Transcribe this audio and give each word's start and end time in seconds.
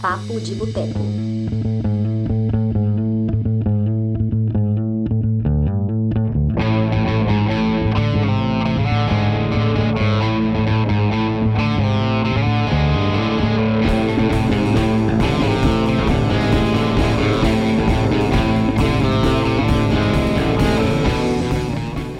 Papo 0.00 0.40
de 0.40 0.54
Boteco. 0.54 0.98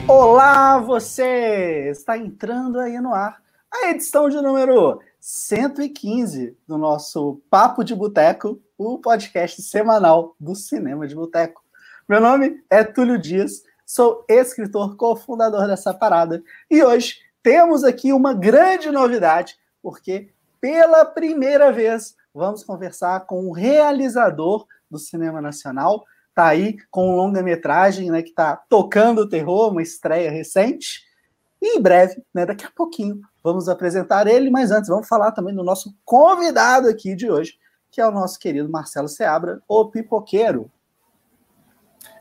Olá, 0.09 0.79
você! 0.79 1.91
Está 1.91 2.17
entrando 2.17 2.81
aí 2.81 3.01
no 3.01 3.13
ar 3.15 3.41
a 3.73 3.91
edição 3.91 4.29
de 4.29 4.37
número 4.41 5.01
115 5.29 6.57
do 6.69 6.79
nosso 6.79 7.43
Papo 7.51 7.83
de 7.83 7.97
Boteco, 7.97 8.63
o 8.79 8.97
podcast 9.01 9.61
semanal 9.61 10.37
do 10.39 10.55
Cinema 10.55 11.05
de 11.05 11.17
Boteco. 11.17 11.65
Meu 12.09 12.21
nome 12.21 12.63
é 12.71 12.85
Túlio 12.85 13.19
Dias, 13.19 13.65
sou 13.85 14.25
escritor, 14.29 14.95
cofundador 14.95 15.67
dessa 15.67 15.93
parada, 15.93 16.45
e 16.71 16.81
hoje 16.81 17.17
temos 17.43 17.83
aqui 17.83 18.13
uma 18.13 18.33
grande 18.33 18.89
novidade, 18.93 19.57
porque 19.83 20.31
pela 20.61 21.05
primeira 21.05 21.73
vez 21.73 22.15
vamos 22.33 22.63
conversar 22.63 23.27
com 23.27 23.49
o 23.49 23.53
realizador 23.53 24.65
do 24.89 24.97
cinema 24.97 25.41
nacional, 25.41 26.05
tá 26.37 26.47
aí 26.47 26.77
com 26.89 27.17
longa-metragem, 27.17 28.13
né, 28.13 28.23
que 28.23 28.33
tá 28.33 28.63
tocando 28.69 29.23
o 29.23 29.29
terror, 29.29 29.73
uma 29.73 29.83
estreia 29.83 30.31
recente. 30.31 31.06
E 31.61 31.79
em 31.79 31.81
breve, 31.81 32.23
né, 32.35 32.45
daqui 32.45 32.65
a 32.65 32.71
pouquinho, 32.75 33.21
vamos 33.43 33.69
apresentar 33.69 34.27
ele, 34.27 34.51
mas 34.51 34.71
antes 34.71 34.89
vamos 34.89 35.09
falar 35.09 35.33
também 35.33 35.55
do 35.55 35.65
nosso 35.65 35.95
convidado 36.05 36.89
aqui 36.89 37.15
de 37.15 37.31
hoje, 37.31 37.55
que 37.91 38.01
é 38.01 38.07
o 38.07 38.13
nosso 38.13 38.39
querido 38.39 38.69
Marcelo 38.69 39.09
Seabra, 39.09 39.61
o 39.67 39.87
pipoqueiro. 39.87 40.71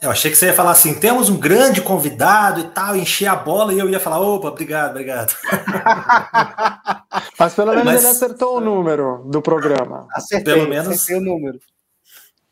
Eu 0.02 0.12
achei 0.12 0.30
que 0.30 0.38
você 0.38 0.48
ia 0.48 0.54
falar 0.54 0.72
assim: 0.72 1.00
temos 1.00 1.30
um 1.30 1.38
grande 1.38 1.82
convidado 1.82 2.60
e 2.60 2.64
tal, 2.66 2.96
encher 2.96 3.28
a 3.28 3.36
bola, 3.36 3.74
e 3.74 3.80
eu 3.80 3.90
ia 3.90 4.00
falar: 4.00 4.20
opa, 4.20 4.50
obrigado, 4.50 4.92
obrigado. 4.92 5.36
Mas 7.40 7.54
pelo 7.54 7.72
menos 7.72 7.86
Mas... 7.86 8.04
ele 8.04 8.12
acertou 8.12 8.58
o 8.58 8.62
número 8.62 9.24
do 9.26 9.42
programa. 9.42 10.08
Acertei, 10.12 10.54
pelo 10.54 10.70
menos 10.70 10.90
acertei 10.90 11.18
o 11.18 11.22
número. 11.22 11.60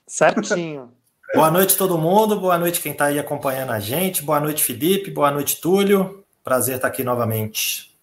Certinho. 0.08 0.92
Boa 1.34 1.50
noite, 1.50 1.78
todo 1.78 1.98
mundo. 1.98 2.40
Boa 2.40 2.58
noite, 2.58 2.82
quem 2.82 2.92
está 2.92 3.06
aí 3.06 3.18
acompanhando 3.18 3.72
a 3.72 3.80
gente. 3.80 4.24
Boa 4.24 4.40
noite, 4.40 4.64
Felipe. 4.64 5.12
Boa 5.12 5.32
noite, 5.32 5.60
Túlio. 5.60 6.23
Prazer 6.44 6.76
estar 6.76 6.90
aqui 6.90 7.04
novamente. 7.06 7.98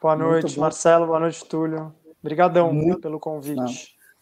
Boa 0.00 0.16
noite, 0.16 0.58
Marcelo. 0.58 1.06
Boa 1.06 1.20
noite, 1.20 1.44
Túlio. 1.44 1.94
Obrigadão 2.22 2.72
muito, 2.72 3.00
pelo 3.00 3.20
convite. 3.20 3.56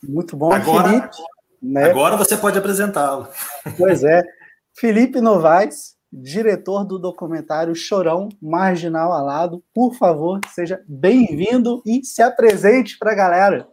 Não. 0.02 0.12
Muito 0.12 0.36
bom, 0.36 0.52
agora, 0.52 0.88
Felipe. 0.88 1.16
Né? 1.62 1.84
Agora 1.84 2.16
você 2.16 2.36
pode 2.36 2.58
apresentá-lo. 2.58 3.28
Pois 3.78 4.02
é. 4.02 4.22
Felipe 4.74 5.20
Novaes, 5.20 5.94
diretor 6.12 6.84
do 6.84 6.98
documentário 6.98 7.74
Chorão 7.74 8.28
Marginal 8.42 9.12
Alado. 9.12 9.62
Por 9.72 9.94
favor, 9.94 10.40
seja 10.52 10.82
bem-vindo 10.88 11.80
e 11.86 12.04
se 12.04 12.22
apresente 12.22 12.98
para 12.98 13.12
a 13.12 13.14
galera. 13.14 13.68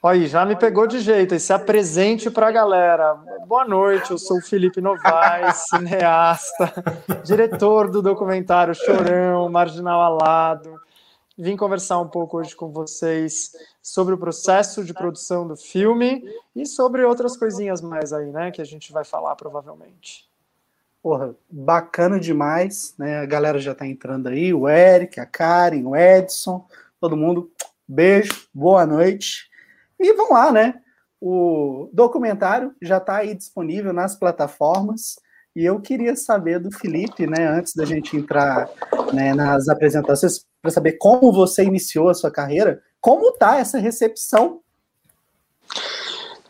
Olha, 0.00 0.28
já 0.28 0.46
me 0.46 0.54
pegou 0.54 0.86
de 0.86 1.00
jeito, 1.00 1.34
e 1.34 1.40
se 1.40 1.52
apresente 1.52 2.30
para 2.30 2.46
a 2.46 2.52
galera. 2.52 3.14
Boa 3.48 3.66
noite, 3.66 4.12
eu 4.12 4.18
sou 4.18 4.38
o 4.38 4.40
Felipe 4.40 4.80
Novaes, 4.80 5.64
cineasta, 5.68 6.72
diretor 7.24 7.90
do 7.90 8.00
documentário 8.00 8.76
Chorão, 8.76 9.48
Marginal 9.48 10.00
Alado. 10.00 10.80
Vim 11.36 11.56
conversar 11.56 11.98
um 11.98 12.06
pouco 12.06 12.38
hoje 12.38 12.54
com 12.54 12.70
vocês 12.70 13.50
sobre 13.82 14.14
o 14.14 14.18
processo 14.18 14.84
de 14.84 14.94
produção 14.94 15.48
do 15.48 15.56
filme 15.56 16.22
e 16.54 16.64
sobre 16.64 17.02
outras 17.02 17.36
coisinhas 17.36 17.80
mais 17.80 18.12
aí, 18.12 18.30
né, 18.30 18.52
que 18.52 18.62
a 18.62 18.64
gente 18.64 18.92
vai 18.92 19.04
falar 19.04 19.34
provavelmente. 19.34 20.28
Porra, 21.02 21.34
bacana 21.50 22.20
demais, 22.20 22.94
né? 22.96 23.18
A 23.18 23.26
galera 23.26 23.58
já 23.58 23.72
está 23.72 23.84
entrando 23.84 24.28
aí, 24.28 24.54
o 24.54 24.68
Eric, 24.68 25.18
a 25.18 25.26
Karen, 25.26 25.82
o 25.84 25.96
Edson, 25.96 26.64
todo 27.00 27.16
mundo. 27.16 27.50
Beijo, 27.86 28.46
boa 28.54 28.86
noite. 28.86 29.47
E 29.98 30.12
vamos 30.14 30.32
lá, 30.32 30.52
né? 30.52 30.74
O 31.20 31.90
documentário 31.92 32.74
já 32.80 32.98
está 32.98 33.16
aí 33.16 33.34
disponível 33.34 33.92
nas 33.92 34.14
plataformas. 34.14 35.16
E 35.56 35.64
eu 35.64 35.80
queria 35.80 36.14
saber 36.14 36.60
do 36.60 36.70
Felipe, 36.70 37.26
né, 37.26 37.48
antes 37.48 37.74
da 37.74 37.84
gente 37.84 38.16
entrar 38.16 38.68
né, 39.12 39.34
nas 39.34 39.68
apresentações, 39.68 40.46
para 40.62 40.70
saber 40.70 40.92
como 40.92 41.32
você 41.32 41.64
iniciou 41.64 42.08
a 42.08 42.14
sua 42.14 42.30
carreira, 42.30 42.80
como 43.00 43.32
tá 43.32 43.58
essa 43.58 43.78
recepção? 43.78 44.60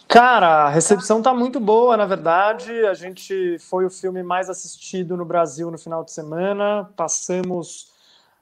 Cara, 0.06 0.64
a 0.64 0.69
recepção 0.69 1.22
tá 1.22 1.32
muito 1.34 1.60
boa, 1.60 1.97
na 1.97 2.06
verdade. 2.06 2.72
A 2.87 2.94
gente 2.94 3.58
foi 3.58 3.84
o 3.84 3.91
filme 3.91 4.22
mais 4.22 4.48
assistido 4.48 5.16
no 5.16 5.25
Brasil 5.25 5.70
no 5.70 5.78
final 5.78 6.03
de 6.03 6.12
semana. 6.12 6.91
Passamos 6.97 7.92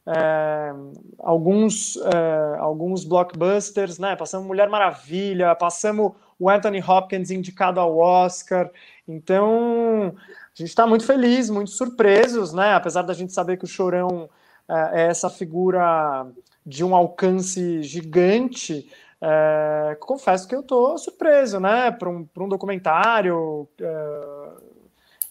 é, 0.06 0.72
alguns, 1.19 1.97
é, 1.97 2.59
alguns 2.59 3.05
blockbusters, 3.05 3.99
né? 3.99 4.15
Passamos 4.15 4.47
Mulher 4.47 4.69
Maravilha, 4.69 5.55
passamos 5.55 6.12
o 6.39 6.49
Anthony 6.49 6.81
Hopkins 6.81 7.31
indicado 7.31 7.81
ao 7.81 7.99
Oscar. 7.99 8.71
Então, 9.09 10.15
a 10.16 10.55
gente 10.55 10.69
está 10.69 10.87
muito 10.87 11.05
feliz, 11.05 11.50
muito 11.50 11.71
surpresos, 11.71 12.53
né? 12.53 12.75
Apesar 12.75 13.03
da 13.03 13.15
gente 13.15 13.33
saber 13.33 13.56
que 13.56 13.65
o 13.65 13.69
Chorão 13.69 14.28
é, 14.69 15.03
é 15.03 15.06
essa 15.09 15.28
figura 15.28 16.27
de 16.65 16.84
um 16.84 16.95
alcance 16.95 17.83
gigante. 17.83 18.89
É, 19.21 19.97
confesso 19.99 20.47
que 20.47 20.55
eu 20.55 20.61
estou 20.61 20.97
surpreso, 20.99 21.59
né? 21.59 21.91
Para 21.91 22.09
um, 22.11 22.28
um 22.39 22.49
documentário, 22.49 23.69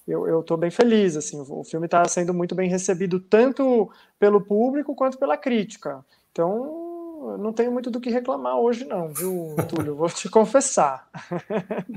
eu 0.07 0.39
estou 0.41 0.57
bem 0.57 0.71
feliz. 0.71 1.15
Assim, 1.15 1.43
o 1.47 1.63
filme 1.63 1.85
está 1.85 2.05
sendo 2.05 2.33
muito 2.33 2.53
bem 2.55 2.69
recebido 2.69 3.19
tanto 3.19 3.89
pelo 4.19 4.41
público 4.41 4.95
quanto 4.95 5.17
pela 5.17 5.37
crítica. 5.37 6.05
Então, 6.31 7.37
não 7.39 7.51
tenho 7.53 7.71
muito 7.71 7.89
do 7.89 7.99
que 7.99 8.09
reclamar 8.09 8.57
hoje, 8.57 8.85
não, 8.85 9.07
viu, 9.07 9.55
Túlio? 9.67 9.95
Vou 9.95 10.09
te 10.09 10.29
confessar. 10.29 11.09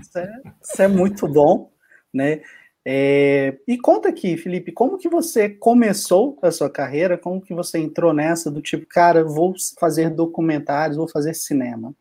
Isso 0.01 0.19
é, 0.19 0.43
isso 0.63 0.83
é 0.83 0.89
muito 0.89 1.29
bom, 1.29 1.71
né? 2.13 2.43
É, 2.85 3.59
e 3.67 3.77
conta 3.77 4.09
aqui, 4.09 4.37
Felipe, 4.39 4.73
como 4.73 4.97
que 4.97 5.11
você 5.11 5.49
começou 5.51 6.39
a 6.41 6.51
sua 6.51 6.71
carreira? 6.71 7.19
Como 7.19 7.41
que 7.41 7.53
você 7.53 7.79
entrou 7.79 8.15
nessa 8.15 8.51
do 8.51 8.63
tipo, 8.63 8.87
cara, 8.87 9.23
vou 9.23 9.55
fazer 9.79 10.09
documentários, 10.09 10.97
vou 10.97 11.09
fazer 11.09 11.35
cinema? 11.35 11.95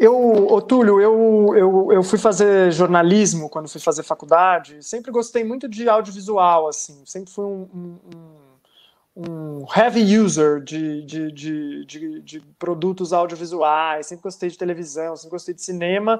Eu, 0.00 0.16
ô, 0.50 0.62
Túlio, 0.62 0.98
eu, 0.98 1.54
eu, 1.54 1.92
eu 1.92 2.02
fui 2.02 2.18
fazer 2.18 2.72
jornalismo 2.72 3.50
quando 3.50 3.68
fui 3.68 3.78
fazer 3.78 4.02
faculdade. 4.02 4.82
Sempre 4.82 5.10
gostei 5.12 5.44
muito 5.44 5.68
de 5.68 5.90
audiovisual, 5.90 6.68
assim. 6.68 7.02
Sempre 7.04 7.30
fui 7.30 7.44
um, 7.44 7.98
um, 9.14 9.20
um 9.28 9.66
heavy 9.76 10.18
user 10.18 10.58
de, 10.62 11.02
de, 11.02 11.30
de, 11.30 11.84
de, 11.84 12.20
de 12.22 12.40
produtos 12.58 13.12
audiovisuais. 13.12 14.06
Sempre 14.06 14.22
gostei 14.22 14.48
de 14.48 14.56
televisão, 14.56 15.14
sempre 15.16 15.32
gostei 15.32 15.52
de 15.52 15.60
cinema. 15.60 16.18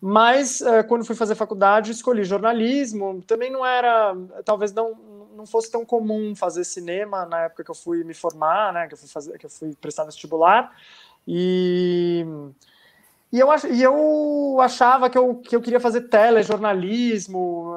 Mas 0.00 0.62
uh, 0.62 0.82
quando 0.88 1.04
fui 1.04 1.14
fazer 1.14 1.34
faculdade, 1.34 1.90
escolhi 1.90 2.24
jornalismo. 2.24 3.22
Também 3.26 3.52
não 3.52 3.66
era, 3.66 4.16
talvez 4.46 4.72
não, 4.72 4.96
não 5.36 5.44
fosse 5.44 5.70
tão 5.70 5.84
comum 5.84 6.34
fazer 6.34 6.64
cinema 6.64 7.26
na 7.26 7.40
época 7.40 7.64
que 7.64 7.70
eu 7.70 7.74
fui 7.74 8.02
me 8.02 8.14
formar, 8.14 8.72
né? 8.72 8.88
Que 8.88 8.94
eu 8.94 8.98
fui 8.98 9.08
fazer, 9.10 9.38
que 9.38 9.44
eu 9.44 9.50
fui 9.50 9.74
prestar 9.78 10.04
vestibular. 10.04 10.74
E 11.28 12.24
e 13.32 13.38
eu, 13.38 13.50
ach, 13.50 13.64
e 13.64 13.82
eu 13.82 14.58
achava 14.60 15.08
que 15.08 15.16
eu, 15.16 15.36
que 15.36 15.54
eu 15.54 15.60
queria 15.60 15.78
fazer 15.78 16.02
telejornalismo. 16.02 17.74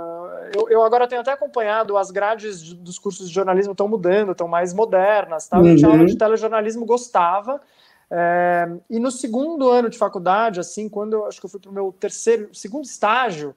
Eu, 0.56 0.70
eu 0.70 0.84
agora 0.84 1.08
tenho 1.08 1.22
até 1.22 1.32
acompanhado, 1.32 1.98
as 1.98 2.10
grades 2.10 2.74
dos 2.74 2.98
cursos 2.98 3.28
de 3.28 3.34
jornalismo 3.34 3.74
estão 3.74 3.88
mudando, 3.88 4.32
estão 4.32 4.48
mais 4.48 4.74
modernas. 4.74 5.48
Tá? 5.48 5.58
Eu 5.58 5.76
tinha 5.76 5.90
aula 5.90 6.06
de 6.06 6.18
telejornalismo, 6.18 6.86
gostava. 6.86 7.62
É, 8.10 8.68
e 8.90 9.00
no 9.00 9.12
segundo 9.12 9.70
ano 9.70 9.90
de 9.90 9.98
faculdade, 9.98 10.60
assim, 10.60 10.90
quando 10.90 11.14
eu 11.14 11.26
acho 11.26 11.40
que 11.40 11.46
eu 11.46 11.50
fui 11.50 11.60
para 11.60 11.72
o 11.72 11.74
meu 11.74 11.92
terceiro, 11.92 12.54
segundo 12.54 12.86
estágio, 12.86 13.56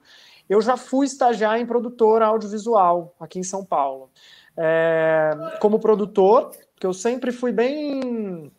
eu 0.49 0.61
já 0.61 0.77
fui 0.77 1.05
estagiar 1.05 1.59
em 1.59 1.65
produtora 1.65 2.25
audiovisual 2.25 3.13
aqui 3.19 3.39
em 3.39 3.43
São 3.43 3.65
Paulo. 3.65 4.09
É, 4.55 5.31
como 5.59 5.79
produtor, 5.79 6.51
que 6.75 6.87
eu 6.87 6.93
sempre 6.93 7.31
fui 7.31 7.51
bem. 7.51 8.51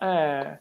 É, 0.00 0.58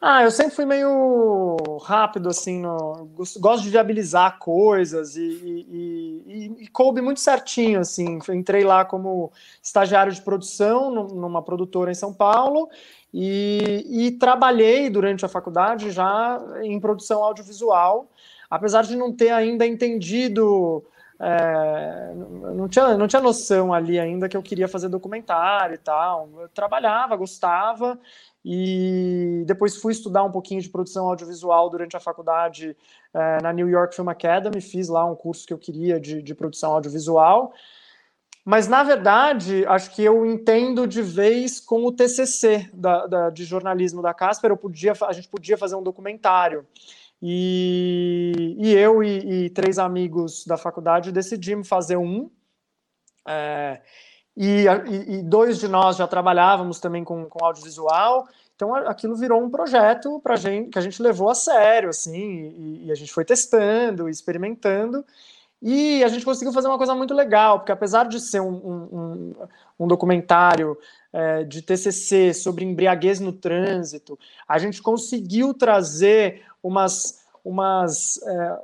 ah, 0.00 0.22
eu 0.22 0.30
sempre 0.30 0.54
fui 0.54 0.66
meio 0.66 1.56
rápido, 1.82 2.28
assim, 2.28 2.60
no... 2.60 3.08
gosto 3.40 3.62
de 3.62 3.70
viabilizar 3.70 4.38
coisas 4.38 5.16
e, 5.16 5.22
e, 5.22 6.22
e, 6.26 6.64
e, 6.64 6.68
coube 6.68 7.00
muito 7.00 7.18
certinho, 7.18 7.80
assim. 7.80 8.18
Entrei 8.28 8.62
lá 8.62 8.84
como 8.84 9.32
estagiário 9.62 10.12
de 10.12 10.20
produção 10.20 10.90
numa 10.90 11.42
produtora 11.42 11.90
em 11.90 11.94
São 11.94 12.12
Paulo 12.12 12.68
e, 13.12 14.16
trabalhei 14.20 14.90
durante 14.90 15.24
a 15.24 15.28
faculdade 15.28 15.90
já 15.90 16.40
em 16.62 16.78
produção 16.78 17.24
audiovisual, 17.24 18.10
apesar 18.50 18.82
de 18.82 18.96
não 18.96 19.10
ter 19.10 19.30
ainda 19.30 19.66
entendido 19.66 20.84
é, 21.18 22.12
não, 22.54 22.68
tinha, 22.68 22.96
não 22.96 23.08
tinha 23.08 23.22
noção 23.22 23.72
ali 23.72 23.98
ainda 23.98 24.28
que 24.28 24.36
eu 24.36 24.42
queria 24.42 24.68
fazer 24.68 24.88
documentário 24.88 25.74
e 25.74 25.78
tal. 25.78 26.28
Eu 26.38 26.48
trabalhava, 26.50 27.16
gostava, 27.16 27.98
e 28.48 29.42
depois 29.44 29.76
fui 29.76 29.90
estudar 29.90 30.22
um 30.22 30.30
pouquinho 30.30 30.60
de 30.60 30.68
produção 30.68 31.08
audiovisual 31.08 31.68
durante 31.68 31.96
a 31.96 32.00
faculdade 32.00 32.76
é, 33.12 33.42
na 33.42 33.52
New 33.52 33.68
York 33.68 33.92
Film 33.92 34.08
Academy, 34.08 34.60
fiz 34.60 34.86
lá 34.86 35.04
um 35.04 35.16
curso 35.16 35.44
que 35.44 35.52
eu 35.52 35.58
queria 35.58 35.98
de, 35.98 36.22
de 36.22 36.32
produção 36.32 36.70
audiovisual. 36.72 37.52
Mas, 38.44 38.68
na 38.68 38.84
verdade, 38.84 39.66
acho 39.66 39.92
que 39.92 40.04
eu 40.04 40.24
entendo 40.24 40.86
de 40.86 41.02
vez 41.02 41.58
com 41.58 41.84
o 41.84 41.90
TCC 41.90 42.70
da, 42.72 43.08
da, 43.08 43.30
de 43.30 43.44
jornalismo 43.44 44.00
da 44.00 44.14
Casper, 44.14 44.52
eu 44.52 44.56
podia, 44.56 44.92
a 44.92 45.12
gente 45.12 45.26
podia 45.26 45.58
fazer 45.58 45.74
um 45.74 45.82
documentário. 45.82 46.64
E, 47.20 48.54
e 48.60 48.72
eu 48.74 49.02
e, 49.02 49.46
e, 49.46 49.50
três 49.50 49.76
amigos 49.76 50.46
da 50.46 50.56
faculdade 50.56 51.10
decidimos 51.10 51.66
fazer 51.66 51.96
um. 51.96 52.30
É, 53.26 53.80
e, 54.36 54.66
e, 55.08 55.22
dois 55.22 55.58
de 55.58 55.66
nós 55.66 55.96
já 55.96 56.06
trabalhávamos 56.06 56.78
também 56.78 57.02
com, 57.02 57.24
com 57.24 57.44
audiovisual, 57.44 58.28
então 58.54 58.74
aquilo 58.74 59.16
virou 59.16 59.42
um 59.42 59.48
projeto 59.48 60.20
para 60.22 60.36
gente 60.36 60.70
que 60.70 60.78
a 60.78 60.82
gente 60.82 61.00
levou 61.02 61.30
a 61.30 61.34
sério, 61.34 61.88
assim, 61.88 62.82
e, 62.84 62.92
a 62.92 62.94
gente 62.94 63.12
foi 63.12 63.24
testando, 63.24 64.08
experimentando, 64.08 65.04
e 65.62 66.04
a 66.04 66.08
gente 66.08 66.24
conseguiu 66.24 66.52
fazer 66.52 66.68
uma 66.68 66.76
coisa 66.76 66.94
muito 66.94 67.14
legal, 67.14 67.60
porque 67.60 67.72
apesar 67.72 68.06
de 68.08 68.20
ser 68.20 68.40
um, 68.40 68.54
um, 68.54 69.34
um 69.80 69.86
documentário 69.86 70.76
é, 71.12 71.44
de 71.44 71.62
TCC 71.62 72.34
sobre 72.34 72.64
embriaguez 72.64 73.20
no 73.20 73.32
trânsito, 73.32 74.18
a 74.46 74.58
gente 74.58 74.82
conseguiu 74.82 75.54
trazer 75.54 76.42
umas, 76.62 77.24
umas 77.42 78.20
é, 78.22 78.58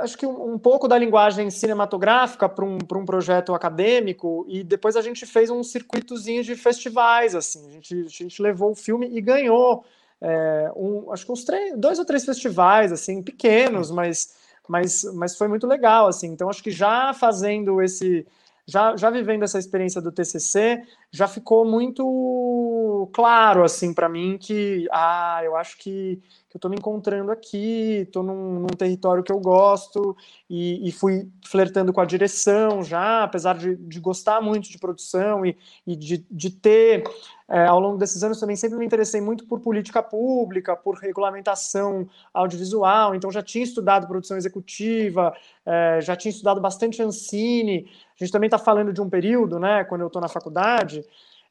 acho 0.00 0.16
que 0.16 0.26
um, 0.26 0.54
um, 0.54 0.58
pouco 0.58 0.88
da 0.88 0.96
linguagem 0.96 1.50
cinematográfica 1.50 2.48
para 2.48 2.64
um, 2.64 2.78
um 2.78 3.04
projeto 3.04 3.54
acadêmico, 3.54 4.44
e 4.48 4.64
depois 4.64 4.96
a 4.96 5.02
gente 5.02 5.26
fez 5.26 5.50
um 5.50 5.62
circuitozinho 5.62 6.42
de 6.42 6.54
festivais, 6.54 7.34
assim, 7.34 7.68
a 7.68 7.72
gente, 7.72 7.94
a 7.94 8.08
gente 8.08 8.40
levou 8.42 8.72
o 8.72 8.76
filme 8.76 9.08
e 9.12 9.20
ganhou, 9.20 9.84
é, 10.20 10.72
um, 10.74 11.12
acho 11.12 11.26
que 11.26 11.32
uns 11.32 11.44
três, 11.44 11.76
dois 11.76 11.98
ou 11.98 12.04
três 12.04 12.24
festivais, 12.24 12.92
assim, 12.92 13.22
pequenos, 13.22 13.90
mas 13.90 14.34
mas, 14.68 15.04
mas 15.14 15.36
foi 15.36 15.48
muito 15.48 15.66
legal, 15.66 16.08
assim. 16.08 16.28
Então, 16.28 16.50
acho 16.50 16.62
que 16.62 16.70
já 16.70 17.12
fazendo 17.14 17.80
esse, 17.80 18.26
já, 18.66 18.96
já 18.96 19.10
vivendo 19.10 19.44
essa 19.44 19.58
experiência 19.58 20.00
do 20.00 20.10
TCC, 20.10 20.82
já 21.12 21.28
ficou 21.28 21.64
muito 21.64 23.08
claro, 23.12 23.62
assim, 23.62 23.94
para 23.94 24.08
mim 24.08 24.36
que, 24.38 24.88
ah, 24.90 25.40
eu 25.44 25.54
acho 25.54 25.78
que, 25.78 26.20
que 26.48 26.56
eu 26.56 26.58
estou 26.58 26.70
me 26.70 26.76
encontrando 26.76 27.30
aqui, 27.30 28.02
estou 28.06 28.24
num, 28.24 28.60
num, 28.60 28.66
território 28.66 29.22
que 29.22 29.30
eu 29.30 29.38
gosto, 29.38 30.16
e, 30.50 30.88
e, 30.88 30.90
fui 30.90 31.28
flertando 31.44 31.92
com 31.92 32.00
a 32.00 32.04
direção 32.04 32.82
já, 32.82 33.22
apesar 33.22 33.56
de, 33.56 33.76
de 33.76 34.00
gostar 34.00 34.40
muito 34.40 34.68
de 34.68 34.78
produção 34.78 35.46
e, 35.46 35.56
e 35.86 35.94
de, 35.94 36.26
de 36.28 36.50
ter 36.50 37.04
é, 37.48 37.64
ao 37.66 37.78
longo 37.78 37.96
desses 37.96 38.22
anos 38.24 38.40
também 38.40 38.56
sempre 38.56 38.76
me 38.76 38.84
interessei 38.84 39.20
muito 39.20 39.46
por 39.46 39.60
política 39.60 40.02
pública, 40.02 40.74
por 40.74 40.96
regulamentação 40.96 42.08
audiovisual, 42.34 43.14
então 43.14 43.30
já 43.30 43.42
tinha 43.42 43.62
estudado 43.62 44.08
produção 44.08 44.36
executiva, 44.36 45.32
é, 45.64 46.00
já 46.00 46.16
tinha 46.16 46.30
estudado 46.30 46.60
bastante 46.60 47.00
Ancine. 47.02 47.88
A 48.20 48.24
gente 48.24 48.32
também 48.32 48.48
está 48.48 48.58
falando 48.58 48.92
de 48.92 49.00
um 49.00 49.08
período, 49.08 49.60
né, 49.60 49.84
quando 49.84 50.00
eu 50.00 50.08
estou 50.08 50.20
na 50.20 50.28
faculdade, 50.28 51.04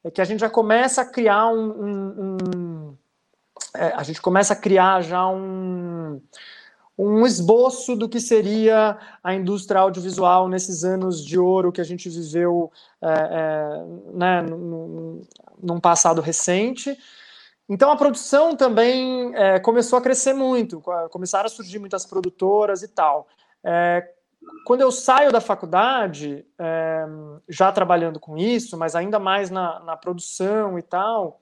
é 0.04 0.12
que 0.12 0.22
a 0.22 0.26
gente 0.26 0.42
já 0.42 0.50
começa 0.50 1.02
a 1.02 1.06
criar 1.06 1.48
um. 1.48 1.70
um, 1.70 2.38
um 2.56 2.98
é, 3.74 3.94
a 3.96 4.04
gente 4.04 4.22
começa 4.22 4.54
a 4.54 4.56
criar 4.56 5.02
já 5.02 5.26
um 5.28 6.22
um 6.98 7.26
esboço 7.26 7.96
do 7.96 8.08
que 8.08 8.22
seria 8.22 8.98
a 9.22 9.34
indústria 9.34 9.82
audiovisual 9.82 10.48
nesses 10.48 10.84
anos 10.84 11.24
de 11.24 11.38
ouro 11.38 11.72
que 11.72 11.82
a 11.82 11.84
gente 11.84 12.10
viveu 12.10 12.72
é, 13.02 13.10
é, 13.10 13.86
né, 14.14 14.42
num, 14.42 15.22
num, 15.62 15.80
passado 15.80 16.22
recente. 16.22 16.98
Então 17.68 17.92
a 17.92 17.96
produção 17.96 18.56
também 18.56 19.36
é, 19.36 19.60
começou 19.60 19.98
a 19.98 20.02
crescer 20.02 20.34
muito, 20.34 20.82
começaram 21.10 21.48
a 21.48 21.50
surgir 21.50 21.80
muitas 21.80 22.06
produtoras 22.06 22.84
e 22.84 22.88
tal. 22.88 23.28
É, 23.64 24.08
quando 24.66 24.82
eu 24.82 24.92
saio 24.92 25.32
da 25.32 25.42
faculdade, 25.42 26.46
é, 26.60 27.06
já 27.50 27.72
trabalhando 27.72 28.20
com 28.20 28.38
isso, 28.38 28.78
mas 28.78 28.96
ainda 28.96 29.20
mais 29.20 29.50
na, 29.50 29.80
na 29.80 29.98
produção 29.98 30.78
e 30.78 30.82
tal, 30.84 31.42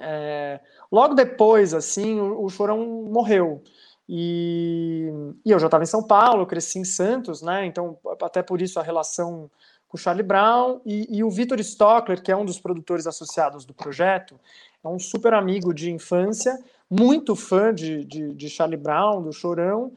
é, 0.00 0.60
logo 0.90 1.14
depois, 1.14 1.74
assim, 1.74 2.18
o, 2.18 2.44
o 2.44 2.48
Chorão 2.48 2.84
morreu. 3.10 3.62
E, 4.08 5.10
e 5.44 5.50
eu 5.50 5.58
já 5.58 5.66
estava 5.66 5.84
em 5.84 5.86
São 5.86 6.02
Paulo, 6.02 6.46
cresci 6.46 6.78
em 6.78 6.84
Santos, 6.84 7.40
né? 7.40 7.64
Então, 7.64 7.98
até 8.22 8.42
por 8.42 8.60
isso 8.60 8.78
a 8.78 8.82
relação 8.82 9.50
o 9.94 9.96
Charlie 9.96 10.24
Brown 10.24 10.80
e, 10.84 11.18
e 11.18 11.22
o 11.22 11.30
Vitor 11.30 11.60
Stockler, 11.60 12.20
que 12.20 12.32
é 12.32 12.36
um 12.36 12.44
dos 12.44 12.58
produtores 12.58 13.06
associados 13.06 13.64
do 13.64 13.72
projeto, 13.72 14.34
é 14.82 14.88
um 14.88 14.98
super 14.98 15.32
amigo 15.32 15.72
de 15.72 15.88
infância, 15.88 16.58
muito 16.90 17.36
fã 17.36 17.72
de, 17.72 18.04
de, 18.04 18.34
de 18.34 18.50
Charlie 18.50 18.76
Brown, 18.76 19.22
do 19.22 19.32
Chorão, 19.32 19.92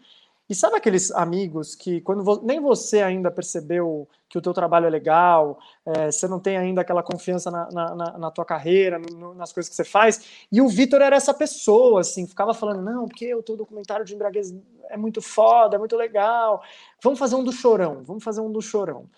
e 0.48 0.54
sabe 0.54 0.78
aqueles 0.78 1.10
amigos 1.12 1.74
que, 1.74 2.00
quando 2.02 2.24
vo 2.24 2.40
nem 2.44 2.60
você 2.60 3.02
ainda 3.02 3.32
percebeu 3.32 4.08
que 4.30 4.38
o 4.38 4.42
teu 4.42 4.54
trabalho 4.54 4.86
é 4.86 4.90
legal, 4.90 5.58
é, 5.84 6.12
você 6.12 6.28
não 6.28 6.40
tem 6.40 6.58
ainda 6.58 6.82
aquela 6.82 7.02
confiança 7.02 7.50
na, 7.50 7.68
na, 7.72 8.18
na 8.20 8.32
tua 8.32 8.46
carreira, 8.46 9.00
no, 9.00 9.34
nas 9.34 9.52
coisas 9.52 9.68
que 9.68 9.76
você 9.76 9.84
faz, 9.84 10.46
e 10.52 10.62
o 10.62 10.70
Vitor 10.70 11.02
era 11.02 11.16
essa 11.16 11.34
pessoa, 11.34 12.02
assim, 12.02 12.28
ficava 12.28 12.54
falando, 12.54 12.84
não, 12.84 13.08
porque 13.08 13.34
o 13.34 13.42
teu 13.42 13.58
documentário 13.58 14.06
de 14.06 14.14
embraguez 14.14 14.54
é 14.92 14.96
muito 14.96 15.24
foda, 15.24 15.76
é 15.76 15.80
muito 15.80 15.96
legal, 15.96 16.62
vamos 17.02 17.18
fazer 17.18 17.36
um 17.36 17.44
do 17.44 17.52
Chorão, 17.52 18.04
vamos 18.06 18.24
fazer 18.24 18.42
um 18.42 18.52
do 18.52 18.62
Chorão. 18.62 19.10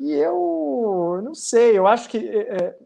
E 0.00 0.12
eu 0.12 1.20
não 1.22 1.34
sei, 1.34 1.78
eu 1.78 1.86
acho 1.86 2.08
que... 2.08 2.18
É, 2.18 2.40
é 2.40 2.78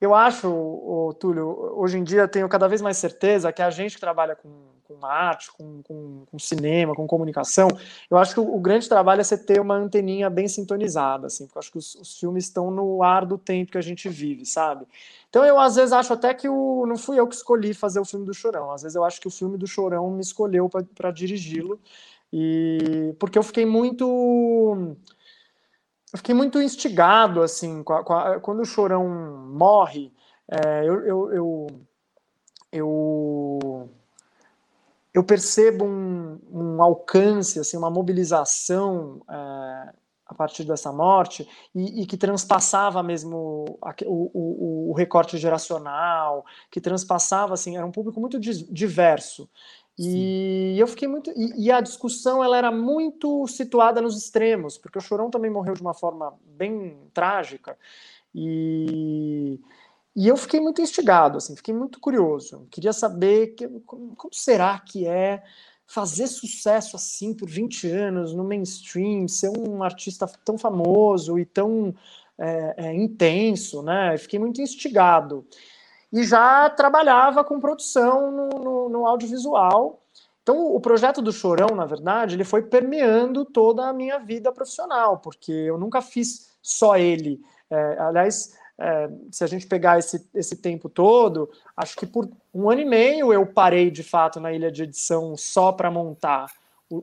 eu 0.00 0.14
acho, 0.14 0.50
o 0.50 1.14
Túlio, 1.14 1.46
hoje 1.78 1.96
em 1.96 2.04
dia 2.04 2.28
tenho 2.28 2.46
cada 2.48 2.68
vez 2.68 2.82
mais 2.82 2.98
certeza 2.98 3.52
que 3.52 3.62
a 3.62 3.70
gente 3.70 3.94
que 3.94 4.00
trabalha 4.00 4.36
com 4.36 4.74
com 4.86 5.04
arte, 5.04 5.50
com, 5.52 5.82
com, 5.82 6.24
com, 6.30 6.38
cinema, 6.38 6.94
com 6.94 7.06
comunicação, 7.06 7.68
eu 8.10 8.18
acho 8.18 8.34
que 8.34 8.40
o, 8.40 8.54
o, 8.54 8.60
grande 8.60 8.88
trabalho 8.88 9.20
é 9.20 9.24
você 9.24 9.36
ter 9.36 9.60
uma 9.60 9.74
anteninha 9.74 10.28
bem 10.28 10.46
sintonizada, 10.46 11.26
assim, 11.26 11.46
porque 11.46 11.58
eu 11.58 11.60
acho 11.60 11.72
que 11.72 11.78
os, 11.78 11.94
os, 11.96 12.18
filmes 12.18 12.44
estão 12.44 12.70
no 12.70 13.02
ar 13.02 13.24
do 13.24 13.38
tempo 13.38 13.72
que 13.72 13.78
a 13.78 13.82
gente 13.82 14.08
vive, 14.08 14.44
sabe? 14.44 14.86
Então 15.28 15.44
eu 15.44 15.58
às 15.58 15.76
vezes 15.76 15.92
acho 15.92 16.12
até 16.12 16.32
que 16.34 16.48
o, 16.48 16.86
não 16.86 16.96
fui 16.96 17.18
eu 17.18 17.26
que 17.26 17.34
escolhi 17.34 17.72
fazer 17.74 17.98
o 17.98 18.04
filme 18.04 18.26
do 18.26 18.34
Chorão, 18.34 18.70
às 18.70 18.82
vezes 18.82 18.94
eu 18.94 19.04
acho 19.04 19.20
que 19.20 19.28
o 19.28 19.30
filme 19.30 19.56
do 19.56 19.66
Chorão 19.66 20.10
me 20.10 20.20
escolheu 20.20 20.68
para 20.68 21.10
dirigi-lo, 21.10 21.80
e 22.32 23.14
porque 23.18 23.38
eu 23.38 23.42
fiquei 23.42 23.64
muito 23.64 24.96
eu 26.14 26.18
fiquei 26.18 26.34
muito 26.34 26.62
instigado 26.62 27.42
assim 27.42 27.82
quando 27.82 28.60
o 28.60 28.64
Chorão 28.64 29.08
morre 29.52 30.12
é, 30.48 30.84
eu, 30.84 31.00
eu, 31.04 31.32
eu, 31.32 31.66
eu 32.72 33.90
eu 35.12 35.22
percebo 35.22 35.84
um, 35.84 36.40
um, 36.50 36.82
alcance, 36.82 37.60
assim, 37.60 37.76
uma 37.76 37.88
mobilização 37.88 39.22
é, 39.30 39.92
a 40.26 40.34
partir 40.34 40.64
dessa 40.64 40.92
morte 40.92 41.48
e, 41.72 42.02
e 42.02 42.06
que 42.06 42.16
transpassava 42.16 43.00
mesmo 43.00 43.64
o, 44.04 44.30
o, 44.34 44.90
o, 44.90 44.92
recorte 44.92 45.38
geracional, 45.38 46.44
que 46.68 46.80
transpassava, 46.80 47.54
assim, 47.54 47.76
era 47.76 47.86
um 47.86 47.92
público 47.92 48.20
muito 48.20 48.40
diverso. 48.40 49.48
E 49.98 50.76
eu 50.78 50.86
fiquei 50.86 51.06
muito. 51.06 51.30
E, 51.30 51.66
e, 51.66 51.70
a 51.70 51.80
discussão 51.80 52.42
ela 52.42 52.58
era 52.58 52.70
muito 52.72 53.46
situada 53.46 54.00
nos 54.02 54.16
extremos, 54.16 54.76
porque 54.76 54.98
o 54.98 55.00
Chorão 55.00 55.30
também 55.30 55.50
morreu 55.50 55.74
de 55.74 55.82
uma 55.82 55.94
forma 55.94 56.34
bem 56.56 56.96
trágica. 57.12 57.78
E 58.34 59.60
e 60.16 60.28
eu 60.28 60.36
fiquei 60.36 60.60
muito 60.60 60.80
instigado, 60.80 61.38
assim, 61.38 61.56
fiquei 61.56 61.74
muito 61.74 61.98
curioso. 61.98 62.68
Queria 62.70 62.92
saber 62.92 63.48
que, 63.48 63.66
como, 63.80 64.14
como, 64.14 64.32
será 64.32 64.78
que 64.78 65.06
é 65.06 65.42
fazer 65.86 66.28
sucesso 66.28 66.96
assim 66.96 67.34
por 67.34 67.48
20 67.50 67.88
anos 67.88 68.32
no 68.32 68.44
mainstream, 68.44 69.26
ser 69.28 69.50
um 69.50 69.82
artista 69.82 70.26
tão 70.44 70.56
famoso 70.56 71.38
e 71.38 71.44
tão 71.44 71.94
é, 72.38 72.74
é, 72.86 72.94
intenso, 72.94 73.82
né? 73.82 74.16
Fiquei 74.16 74.38
muito 74.38 74.62
instigado. 74.62 75.44
E 76.14 76.22
já 76.22 76.70
trabalhava 76.70 77.42
com 77.42 77.58
produção 77.58 78.30
no, 78.30 78.48
no, 78.48 78.88
no 78.88 79.06
audiovisual. 79.06 80.00
Então, 80.44 80.72
o 80.72 80.80
projeto 80.80 81.20
do 81.20 81.32
Chorão, 81.32 81.74
na 81.74 81.86
verdade, 81.86 82.36
ele 82.36 82.44
foi 82.44 82.62
permeando 82.62 83.44
toda 83.44 83.88
a 83.88 83.92
minha 83.92 84.20
vida 84.20 84.52
profissional, 84.52 85.18
porque 85.18 85.50
eu 85.50 85.76
nunca 85.76 86.00
fiz 86.00 86.56
só 86.62 86.96
ele. 86.96 87.40
É, 87.68 87.98
aliás, 87.98 88.56
é, 88.78 89.10
se 89.32 89.42
a 89.42 89.48
gente 89.48 89.66
pegar 89.66 89.98
esse, 89.98 90.24
esse 90.32 90.54
tempo 90.54 90.88
todo, 90.88 91.50
acho 91.76 91.96
que 91.96 92.06
por 92.06 92.30
um 92.54 92.70
ano 92.70 92.82
e 92.82 92.84
meio 92.84 93.32
eu 93.32 93.44
parei 93.44 93.90
de 93.90 94.04
fato 94.04 94.38
na 94.38 94.52
ilha 94.52 94.70
de 94.70 94.84
edição 94.84 95.36
só 95.36 95.72
para 95.72 95.90
montar 95.90 96.46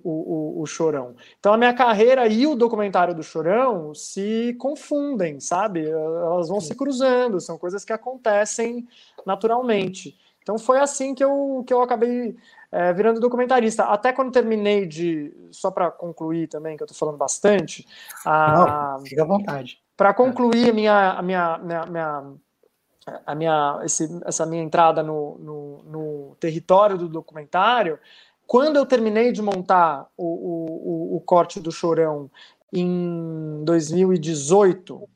o, 0.03 0.57
o, 0.57 0.61
o, 0.61 0.65
Chorão. 0.65 1.15
Então 1.39 1.53
a 1.53 1.57
minha 1.57 1.73
carreira 1.73 2.27
e 2.27 2.45
o 2.45 2.55
documentário 2.55 3.13
do 3.13 3.23
Chorão 3.23 3.93
se 3.93 4.55
confundem, 4.59 5.39
sabe? 5.39 5.89
Elas 5.89 6.49
vão 6.49 6.59
se 6.61 6.75
cruzando, 6.75 7.39
são 7.39 7.57
coisas 7.57 7.83
que 7.83 7.93
acontecem 7.93 8.87
naturalmente. 9.25 10.17
Então 10.41 10.55
Então 10.55 10.57
foi 10.57 10.79
assim 10.79 11.13
que 11.13 11.23
eu, 11.23 11.63
que 11.65 11.73
eu 11.73 11.81
acabei 11.81 12.35
é, 12.71 12.93
virando 12.93 13.19
documentarista. 13.19 13.83
Até 13.83 14.11
quando 14.13 14.31
terminei 14.31 14.85
de. 14.85 15.33
Só 15.51 15.69
para 15.69 15.91
concluir 15.91 16.47
também, 16.47 16.75
que 16.75 16.83
eu 16.83 16.85
estou 16.85 16.97
falando 16.97 17.17
bastante. 17.17 17.85
A, 18.25 18.97
Não, 18.97 19.05
fica 19.05 19.21
à 19.21 19.25
vontade. 19.25 19.79
Para 19.95 20.13
concluir 20.13 20.69
a 20.69 20.73
minha, 20.73 21.11
a 21.11 21.21
minha, 21.21 21.57
minha, 21.59 21.85
minha 21.85 22.33
a 23.25 23.35
minha, 23.35 23.79
esse, 23.83 24.07
essa 24.25 24.45
minha 24.45 24.63
entrada 24.63 25.01
no, 25.03 25.37
no, 25.39 25.83
no, 25.83 26.35
território 26.39 26.97
do 26.97 27.07
documentário, 27.07 27.99
quando 28.51 28.75
eu 28.75 28.85
terminei 28.85 29.31
de 29.31 29.41
montar 29.41 30.09
o, 30.17 30.25
o, 30.25 31.15
o 31.15 31.21
corte 31.21 31.57
do 31.57 31.71
Chorão 31.71 32.29
em 32.73 33.63
2018, 33.63 35.07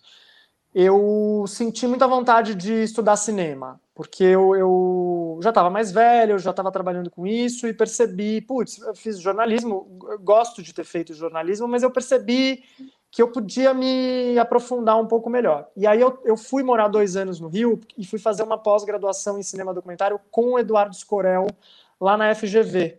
eu 0.73 1.43
senti 1.45 1.85
muita 1.85 2.07
vontade 2.07 2.55
de 2.55 2.71
estudar 2.83 3.17
cinema, 3.17 3.77
porque 3.93 4.23
eu, 4.23 4.55
eu 4.55 5.39
já 5.43 5.49
estava 5.49 5.69
mais 5.69 5.91
velho, 5.91 6.35
eu 6.35 6.39
já 6.39 6.51
estava 6.51 6.71
trabalhando 6.71 7.11
com 7.11 7.27
isso 7.27 7.67
e 7.67 7.73
percebi, 7.73 8.39
putz, 8.39 8.79
eu 8.79 8.95
fiz 8.95 9.19
jornalismo, 9.19 9.85
gosto 10.21 10.63
de 10.63 10.73
ter 10.73 10.85
feito 10.85 11.13
jornalismo, 11.13 11.67
mas 11.67 11.83
eu 11.83 11.91
percebi 11.91 12.63
que 13.11 13.21
eu 13.21 13.29
podia 13.33 13.73
me 13.73 14.39
aprofundar 14.39 14.97
um 14.97 15.07
pouco 15.07 15.29
melhor. 15.29 15.67
E 15.75 15.85
aí 15.85 15.99
eu, 15.99 16.17
eu 16.23 16.37
fui 16.37 16.63
morar 16.63 16.87
dois 16.87 17.17
anos 17.17 17.41
no 17.41 17.49
Rio 17.49 17.81
e 17.97 18.05
fui 18.05 18.17
fazer 18.17 18.43
uma 18.43 18.57
pós-graduação 18.57 19.37
em 19.37 19.43
cinema 19.43 19.73
documentário 19.73 20.21
com 20.31 20.53
o 20.53 20.59
Eduardo 20.59 20.95
Scorel, 20.95 21.47
lá 21.99 22.15
na 22.15 22.33
FGV. 22.33 22.97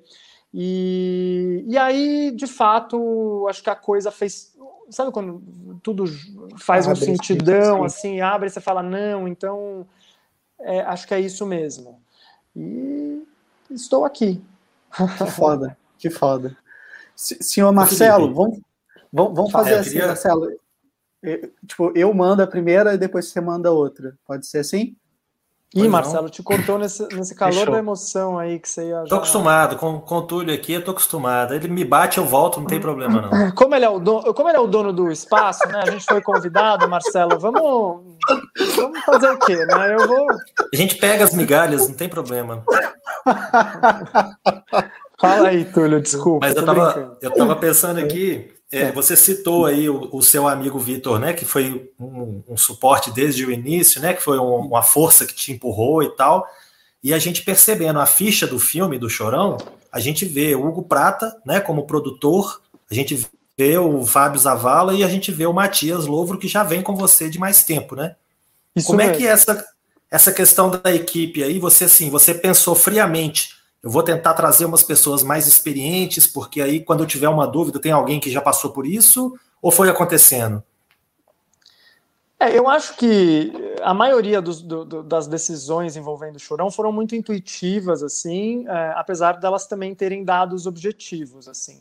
E, 0.53 1.65
e 1.67 1.77
aí, 1.77 2.31
de 2.31 2.47
fato, 2.47 3.47
acho 3.49 3.63
que 3.63 3.71
a 3.71 3.75
coisa 3.75 4.11
fez 4.11 4.57
sabe 4.91 5.11
quando 5.11 5.43
tudo 5.83 6.05
faz 6.59 6.87
abre 6.87 7.03
um 7.03 7.05
sentidão, 7.05 7.85
assim, 7.85 8.21
abre 8.21 8.49
e 8.49 8.51
você 8.51 8.61
fala, 8.61 8.83
não, 8.83 9.27
então 9.27 9.87
é, 10.61 10.81
acho 10.83 11.07
que 11.07 11.15
é 11.15 11.21
isso 11.21 11.45
mesmo. 11.47 12.01
E 12.55 13.23
estou 13.71 14.05
aqui. 14.05 14.43
Que 15.19 15.27
foda, 15.27 15.77
que 15.99 16.11
foda. 16.11 16.57
senhor 17.15 17.73
Marcelo, 17.73 18.33
vamos, 18.33 18.61
vamos, 19.13 19.51
fazer 19.51 19.75
assim, 19.75 19.91
queria... 19.91 20.07
Marcelo. 20.09 20.51
Eu, 21.23 21.53
tipo, 21.67 21.93
eu 21.95 22.15
mando 22.15 22.43
a 22.43 22.47
primeira 22.47 22.95
e 22.95 22.99
depois 22.99 23.27
você 23.27 23.41
manda 23.41 23.69
a 23.69 23.73
outra. 23.73 24.17
Pode 24.27 24.47
ser 24.47 24.59
assim? 24.59 24.97
Ih, 25.77 25.89
Marcelo, 25.89 26.31
te 26.31 26.43
cortou 26.43 26.79
nesse, 26.79 27.07
nesse 27.15 27.35
calor 27.35 27.53
Fechou. 27.53 27.73
da 27.73 27.79
emoção 27.79 28.39
aí 28.39 28.59
que 28.59 28.69
você 28.69 28.89
ia. 28.89 29.03
Já... 29.03 29.09
Tô 29.09 29.17
acostumado, 29.17 29.77
com, 29.77 30.01
com 30.01 30.17
o 30.17 30.23
Túlio 30.23 30.55
aqui, 30.55 30.73
eu 30.73 30.83
tô 30.83 30.93
acostumado. 30.93 31.55
Ele 31.55 31.69
me 31.69 31.85
bate, 31.85 32.17
eu 32.17 32.25
volto, 32.25 32.61
não 32.61 32.67
tem 32.67 32.81
problema, 32.81 33.21
não. 33.21 33.51
Como 33.55 33.75
ele 33.75 33.85
é 33.85 33.89
o 33.89 33.99
dono, 33.99 34.33
como 34.33 34.49
ele 34.49 34.57
é 34.57 34.61
o 34.61 34.67
dono 34.67 34.93
do 34.93 35.11
espaço, 35.11 35.69
né? 35.69 35.83
A 35.87 35.91
gente 35.91 36.05
foi 36.05 36.23
convidado, 36.23 36.89
Marcelo, 36.89 37.39
vamos. 37.39 38.17
Vamos 38.77 39.05
fazer 39.05 39.31
o 39.31 39.39
quê, 39.39 39.57
né? 39.67 39.95
Eu 39.95 40.09
vou. 40.09 40.27
A 40.73 40.77
gente 40.77 40.97
pega 40.97 41.25
as 41.25 41.35
migalhas, 41.35 41.89
não 41.89 41.95
tem 41.95 42.09
problema. 42.09 42.65
Fala 45.21 45.49
aí, 45.49 45.65
Túlio, 45.67 46.01
desculpa. 46.01 46.47
Mas 46.47 46.57
eu 46.57 46.65
tava, 46.65 47.19
eu 47.21 47.31
tava 47.31 47.57
pensando 47.57 48.01
aqui, 48.01 48.56
é, 48.71 48.91
você 48.91 49.17
citou 49.17 49.67
aí 49.67 49.89
o, 49.89 50.09
o 50.13 50.23
seu 50.23 50.49
amigo 50.49 50.79
Vitor, 50.79 51.19
né, 51.19 51.33
que 51.33 51.45
foi 51.45 51.91
um, 51.99 52.43
um, 52.49 52.57
suporte 52.57 53.11
desde 53.13 53.45
o 53.47 53.51
início, 53.51 54.01
né, 54.01 54.13
que 54.13 54.23
foi 54.23 54.39
um, 54.39 54.57
uma 54.57 54.83
força 54.83 55.25
que 55.25 55.35
te 55.35 55.53
empurrou 55.53 56.03
e 56.03 56.11
tal. 56.17 56.47
E 57.03 57.15
a 57.15 57.19
gente 57.19 57.43
percebendo 57.43 58.01
a 58.01 58.07
ficha 58.07 58.47
do 58.47 58.59
filme 58.59 58.99
do 58.99 59.09
Chorão, 59.09 59.57
a 59.93 60.01
gente 60.01 60.25
vê 60.25 60.55
o 60.55 60.67
Hugo 60.67 60.83
Prata, 60.83 61.37
né, 61.45 61.61
como 61.61 61.87
produtor, 61.87 62.61
a 62.91 62.95
gente 62.95 63.27
vê 63.57 63.79
o 63.79 64.05
Fábio 64.05 64.41
Zavala 64.41 64.95
e 64.95 65.05
a 65.05 65.09
gente 65.09 65.31
vê 65.31 65.47
o 65.47 65.53
Matias 65.53 66.07
Louvro 66.07 66.39
que 66.39 66.49
já 66.49 66.63
vem 66.63 66.83
com 66.83 66.95
você 66.95 67.31
de 67.31 67.39
mais 67.39 67.65
tempo, 67.65 67.97
né? 67.97 68.17
Isso 68.75 68.87
como 68.87 69.01
é, 69.01 69.07
é 69.07 69.13
que 69.13 69.27
essa 69.27 69.65
essa 70.11 70.33
questão 70.33 70.71
da 70.71 70.95
equipe 70.95 71.43
aí, 71.43 71.59
você 71.59 71.85
assim, 71.85 72.11
você 72.11 72.33
pensou 72.33 72.75
friamente 72.75 73.56
eu 73.87 73.91
vou 73.91 74.03
tentar 74.03 74.35
trazer 74.35 74.65
umas 74.65 74.83
pessoas 74.83 75.23
mais 75.23 75.47
experientes, 75.47 76.27
porque 76.27 76.61
aí, 76.61 76.81
quando 76.81 77.05
eu 77.05 77.07
tiver 77.07 77.29
uma 77.29 77.47
dúvida, 77.47 77.79
tem 77.79 77.93
alguém 77.93 78.19
que 78.19 78.29
já 78.29 78.41
passou 78.41 78.73
por 78.73 78.85
isso? 78.85 79.39
Ou 79.63 79.71
foi 79.71 79.89
acontecendo? 79.89 80.61
É, 82.37 82.59
eu 82.59 82.69
acho 82.69 82.97
que 82.97 83.53
a 83.81 83.95
maioria 83.95 84.43
dos, 84.43 84.61
do, 84.61 85.05
das 85.05 85.29
decisões 85.29 85.95
envolvendo 85.95 86.35
o 86.35 86.41
Chorão 86.41 86.69
foram 86.69 86.91
muito 86.91 87.15
intuitivas, 87.15 88.03
assim, 88.03 88.67
é, 88.67 88.93
apesar 88.97 89.35
delas 89.35 89.69
também 89.69 89.95
terem 89.95 90.25
dados 90.25 90.67
objetivos, 90.67 91.47
assim. 91.47 91.81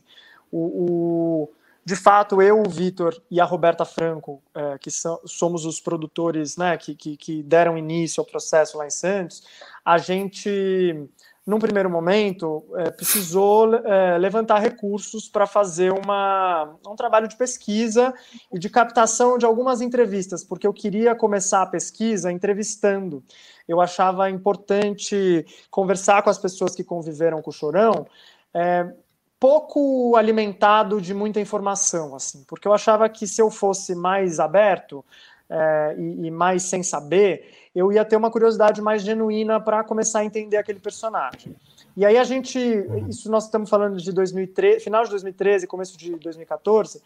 O, 0.51 1.47
o 1.47 1.49
de 1.83 1.95
fato, 1.95 2.39
eu, 2.39 2.61
o 2.61 2.69
Vitor 2.69 3.19
e 3.31 3.41
a 3.41 3.45
Roberta 3.45 3.83
Franco, 3.83 4.43
é, 4.53 4.77
que 4.77 4.89
somos 4.91 5.65
os 5.65 5.79
produtores 5.79 6.55
né, 6.55 6.77
que, 6.77 6.93
que, 6.93 7.17
que 7.17 7.43
deram 7.43 7.75
início 7.77 8.21
ao 8.21 8.25
processo 8.25 8.77
lá 8.77 8.87
em 8.87 8.91
Santos, 8.91 9.43
a 9.83 9.99
gente 9.99 11.07
num 11.45 11.59
primeiro 11.59 11.89
momento, 11.89 12.65
é, 12.75 12.89
precisou 12.89 13.75
é, 13.75 14.17
levantar 14.17 14.59
recursos 14.59 15.29
para 15.29 15.45
fazer 15.45 15.91
uma, 15.91 16.75
um 16.87 16.95
trabalho 16.95 17.27
de 17.27 17.35
pesquisa 17.35 18.13
e 18.51 18.57
de 18.57 18.67
captação 18.67 19.37
de 19.37 19.45
algumas 19.45 19.79
entrevistas, 19.79 20.43
porque 20.43 20.65
eu 20.65 20.73
queria 20.73 21.13
começar 21.13 21.61
a 21.61 21.67
pesquisa 21.67 22.31
entrevistando. 22.31 23.23
Eu 23.67 23.79
achava 23.79 24.29
importante 24.29 25.45
conversar 25.69 26.23
com 26.23 26.31
as 26.31 26.39
pessoas 26.39 26.73
que 26.73 26.83
conviveram 26.83 27.41
com 27.43 27.51
o 27.51 27.53
Chorão, 27.53 28.07
é, 28.51 28.91
pouco 29.39 30.15
alimentado 30.15 30.99
de 30.99 31.13
muita 31.13 31.39
informação, 31.39 32.15
assim, 32.15 32.43
porque 32.47 32.67
eu 32.67 32.73
achava 32.73 33.07
que 33.07 33.27
se 33.27 33.39
eu 33.39 33.51
fosse 33.51 33.93
mais 33.93 34.39
aberto 34.39 35.05
é, 35.49 35.95
e, 35.97 36.27
e 36.27 36.31
mais 36.31 36.63
sem 36.63 36.81
saber, 36.83 37.51
eu 37.73 37.91
ia 37.91 38.05
ter 38.05 38.15
uma 38.15 38.31
curiosidade 38.31 38.81
mais 38.81 39.01
genuína 39.01 39.59
para 39.59 39.83
começar 39.83 40.19
a 40.19 40.25
entender 40.25 40.57
aquele 40.57 40.79
personagem. 40.79 41.55
E 41.95 42.05
aí 42.05 42.17
a 42.17 42.23
gente, 42.23 42.59
isso 43.07 43.29
nós 43.31 43.45
estamos 43.45 43.69
falando 43.69 43.97
de 43.97 44.11
2013, 44.11 44.83
final 44.83 45.03
de 45.03 45.09
2013, 45.11 45.67
começo 45.67 45.97
de 45.97 46.11
2014, 46.17 47.01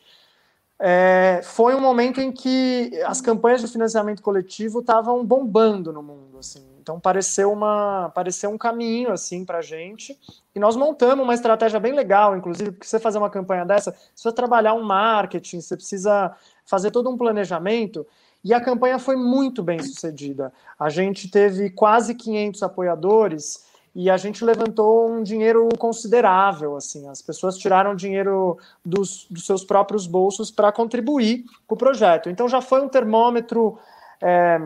é, 0.82 1.42
foi 1.44 1.76
um 1.76 1.82
momento 1.82 2.22
em 2.22 2.32
que 2.32 2.90
as 3.06 3.20
campanhas 3.20 3.60
de 3.60 3.68
financiamento 3.68 4.22
coletivo 4.24 4.80
estavam 4.80 5.26
bombando 5.26 5.92
no 5.92 6.02
mundo, 6.02 6.40
assim. 6.40 6.66
Então 6.82 7.00
pareceu 7.00 7.52
uma, 7.52 8.10
pareceu 8.16 8.50
um 8.50 8.58
caminho 8.58 9.12
assim 9.12 9.44
para 9.44 9.58
a 9.58 9.62
gente. 9.62 10.18
E 10.56 10.60
nós 10.60 10.78
montamos 10.78 11.24
uma 11.24 11.34
estratégia 11.34 11.80
bem 11.80 11.94
legal, 11.94 12.36
inclusive, 12.36 12.72
porque 12.72 12.88
você 12.88 12.98
fazer 12.98 13.18
uma 13.18 13.30
campanha 13.30 13.66
dessa, 13.66 13.92
você 13.92 14.12
precisa 14.14 14.32
trabalhar 14.32 14.74
um 14.74 14.82
marketing, 14.82 15.60
você 15.60 15.76
precisa 15.76 16.34
fazer 16.66 16.92
todo 16.92 17.10
um 17.10 17.18
planejamento. 17.18 18.08
E 18.44 18.54
a 18.54 18.62
campanha 18.62 18.98
foi 18.98 19.16
muito 19.16 19.62
bem 19.62 19.82
sucedida. 19.82 20.54
A 20.80 20.90
gente 20.90 21.30
teve 21.30 21.70
quase 21.70 22.16
500 22.16 22.64
apoiadores 22.64 23.66
e 23.94 24.10
a 24.10 24.18
gente 24.18 24.46
levantou 24.46 25.10
um 25.10 25.22
dinheiro 25.22 25.68
considerável. 25.78 26.76
Assim, 26.76 27.08
as 27.10 27.22
pessoas 27.22 27.58
tiraram 27.58 27.96
dinheiro 27.96 28.58
dos, 28.86 29.28
dos 29.30 29.46
seus 29.46 29.64
próprios 29.64 30.08
bolsos 30.08 30.52
para 30.52 30.72
contribuir 30.72 31.44
com 31.68 31.76
o 31.76 31.78
projeto. 31.78 32.30
Então 32.30 32.48
já 32.48 32.62
foi 32.62 32.82
um 32.82 32.88
termômetro. 32.88 33.78
É, 34.22 34.58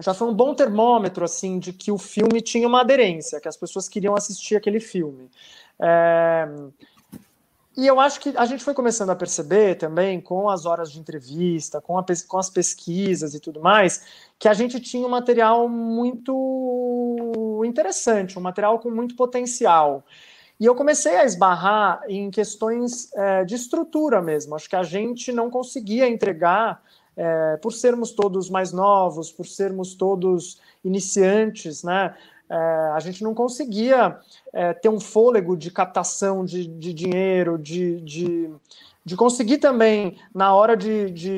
já 0.00 0.14
foi 0.14 0.28
um 0.28 0.34
bom 0.34 0.54
termômetro 0.54 1.24
assim 1.24 1.58
de 1.58 1.72
que 1.72 1.92
o 1.92 1.98
filme 1.98 2.40
tinha 2.40 2.66
uma 2.66 2.80
aderência, 2.80 3.40
que 3.40 3.48
as 3.48 3.56
pessoas 3.56 3.88
queriam 3.88 4.14
assistir 4.14 4.56
aquele 4.56 4.80
filme. 4.80 5.28
É, 5.80 6.48
e 7.78 7.86
eu 7.86 8.00
acho 8.00 8.18
que 8.18 8.34
a 8.36 8.44
gente 8.44 8.64
foi 8.64 8.74
começando 8.74 9.10
a 9.10 9.14
perceber 9.14 9.76
também, 9.76 10.20
com 10.20 10.50
as 10.50 10.66
horas 10.66 10.90
de 10.90 10.98
entrevista, 10.98 11.80
com, 11.80 11.96
a, 11.96 12.04
com 12.26 12.36
as 12.36 12.50
pesquisas 12.50 13.34
e 13.34 13.40
tudo 13.40 13.60
mais, 13.60 14.02
que 14.36 14.48
a 14.48 14.52
gente 14.52 14.80
tinha 14.80 15.06
um 15.06 15.10
material 15.10 15.68
muito 15.68 17.62
interessante, 17.64 18.36
um 18.36 18.42
material 18.42 18.80
com 18.80 18.90
muito 18.90 19.14
potencial. 19.14 20.04
E 20.58 20.64
eu 20.64 20.74
comecei 20.74 21.14
a 21.14 21.24
esbarrar 21.24 22.02
em 22.08 22.32
questões 22.32 23.14
é, 23.14 23.44
de 23.44 23.54
estrutura 23.54 24.20
mesmo. 24.20 24.56
Acho 24.56 24.68
que 24.68 24.74
a 24.74 24.82
gente 24.82 25.30
não 25.30 25.48
conseguia 25.48 26.08
entregar, 26.08 26.82
é, 27.16 27.58
por 27.58 27.72
sermos 27.72 28.10
todos 28.10 28.50
mais 28.50 28.72
novos, 28.72 29.30
por 29.30 29.46
sermos 29.46 29.94
todos 29.94 30.60
iniciantes, 30.84 31.84
né? 31.84 32.12
É, 32.50 32.56
a 32.94 33.00
gente 33.00 33.22
não 33.22 33.34
conseguia 33.34 34.18
é, 34.52 34.72
ter 34.72 34.88
um 34.88 34.98
fôlego 34.98 35.56
de 35.56 35.70
captação 35.70 36.44
de, 36.44 36.66
de 36.66 36.94
dinheiro, 36.94 37.58
de, 37.58 38.00
de, 38.00 38.50
de, 39.04 39.16
conseguir 39.16 39.58
também, 39.58 40.18
na 40.34 40.54
hora 40.54 40.76
de, 40.76 41.10
de, 41.10 41.36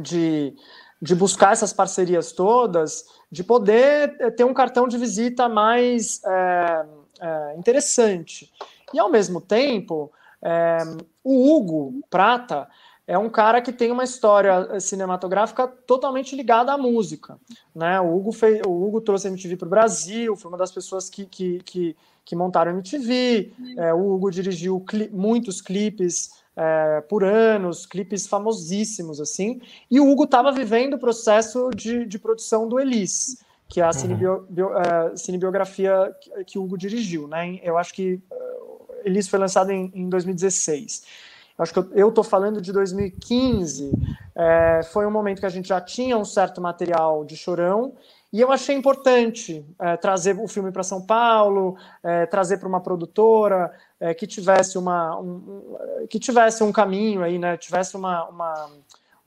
de, 0.00 0.54
de, 1.02 1.14
buscar 1.16 1.52
essas 1.52 1.72
parcerias 1.72 2.30
todas, 2.30 3.06
de 3.30 3.42
poder 3.42 4.16
é, 4.20 4.30
ter 4.30 4.44
um 4.44 4.54
cartão 4.54 4.86
de 4.86 4.96
visita 4.96 5.48
mais 5.48 6.22
é, 6.24 6.86
é 7.20 7.56
interessante. 7.56 8.52
E, 8.94 8.98
ao 9.00 9.10
mesmo 9.10 9.40
tempo, 9.40 10.12
é, 10.40 10.78
o 11.24 11.56
Hugo 11.56 12.00
Prata 12.08 12.68
é 13.08 13.16
um 13.16 13.30
cara 13.30 13.62
que 13.62 13.72
tem 13.72 13.90
uma 13.90 14.04
história 14.04 14.68
eh, 14.70 14.80
cinematográfica 14.80 15.66
totalmente 15.66 16.36
ligada 16.36 16.74
à 16.74 16.76
música. 16.76 17.38
Né? 17.74 17.98
O, 17.98 18.14
Hugo 18.14 18.32
fez, 18.32 18.60
o 18.66 18.70
Hugo 18.70 19.00
trouxe 19.00 19.26
a 19.26 19.30
MTV 19.30 19.56
para 19.56 19.66
o 19.66 19.70
Brasil, 19.70 20.36
foi 20.36 20.50
uma 20.50 20.58
das 20.58 20.70
pessoas 20.70 21.08
que, 21.08 21.24
que, 21.24 21.58
que, 21.64 21.96
que 22.22 22.36
montaram 22.36 22.70
a 22.70 22.74
MTV. 22.74 23.50
É, 23.78 23.94
o 23.94 24.12
Hugo 24.12 24.30
dirigiu 24.30 24.78
cli 24.80 25.08
muitos 25.10 25.62
clipes 25.62 26.32
é, 26.54 27.00
por 27.08 27.24
anos, 27.24 27.86
clipes 27.86 28.26
famosíssimos. 28.26 29.22
assim. 29.22 29.58
E 29.90 29.98
o 29.98 30.06
Hugo 30.06 30.24
estava 30.24 30.52
vivendo 30.52 30.94
o 30.94 30.98
processo 30.98 31.70
de, 31.70 32.04
de 32.04 32.18
produção 32.18 32.68
do 32.68 32.78
Elis, 32.78 33.42
que 33.66 33.80
é 33.80 33.84
a 33.84 33.86
uhum. 33.86 33.92
cinebio, 33.94 34.46
bio, 34.50 34.68
uh, 34.68 35.16
cinebiografia 35.16 36.14
que, 36.20 36.44
que 36.44 36.58
o 36.58 36.62
Hugo 36.62 36.76
dirigiu, 36.76 37.26
né? 37.26 37.58
Eu 37.62 37.78
acho 37.78 37.94
que 37.94 38.20
uh, 38.30 38.94
Elis 39.02 39.28
foi 39.28 39.38
lançado 39.38 39.70
em, 39.70 39.90
em 39.94 40.10
2016. 40.10 41.27
Acho 41.58 41.74
que 41.74 41.80
eu 41.92 42.08
estou 42.10 42.22
falando 42.22 42.60
de 42.60 42.72
2015. 42.72 43.90
É, 44.34 44.80
foi 44.92 45.04
um 45.06 45.10
momento 45.10 45.40
que 45.40 45.46
a 45.46 45.50
gente 45.50 45.68
já 45.68 45.80
tinha 45.80 46.16
um 46.16 46.24
certo 46.24 46.60
material 46.60 47.24
de 47.24 47.36
chorão 47.36 47.94
e 48.32 48.40
eu 48.40 48.52
achei 48.52 48.76
importante 48.76 49.64
é, 49.80 49.96
trazer 49.96 50.38
o 50.38 50.46
filme 50.46 50.70
para 50.70 50.82
São 50.82 51.04
Paulo, 51.04 51.76
é, 52.02 52.26
trazer 52.26 52.58
para 52.58 52.68
uma 52.68 52.80
produtora 52.80 53.72
é, 53.98 54.14
que 54.14 54.26
tivesse 54.26 54.78
uma 54.78 55.18
um, 55.18 55.76
que 56.08 56.18
tivesse 56.20 56.62
um 56.62 56.70
caminho 56.70 57.22
aí, 57.22 57.38
né? 57.38 57.56
Tivesse 57.56 57.96
uma, 57.96 58.28
uma, 58.28 58.70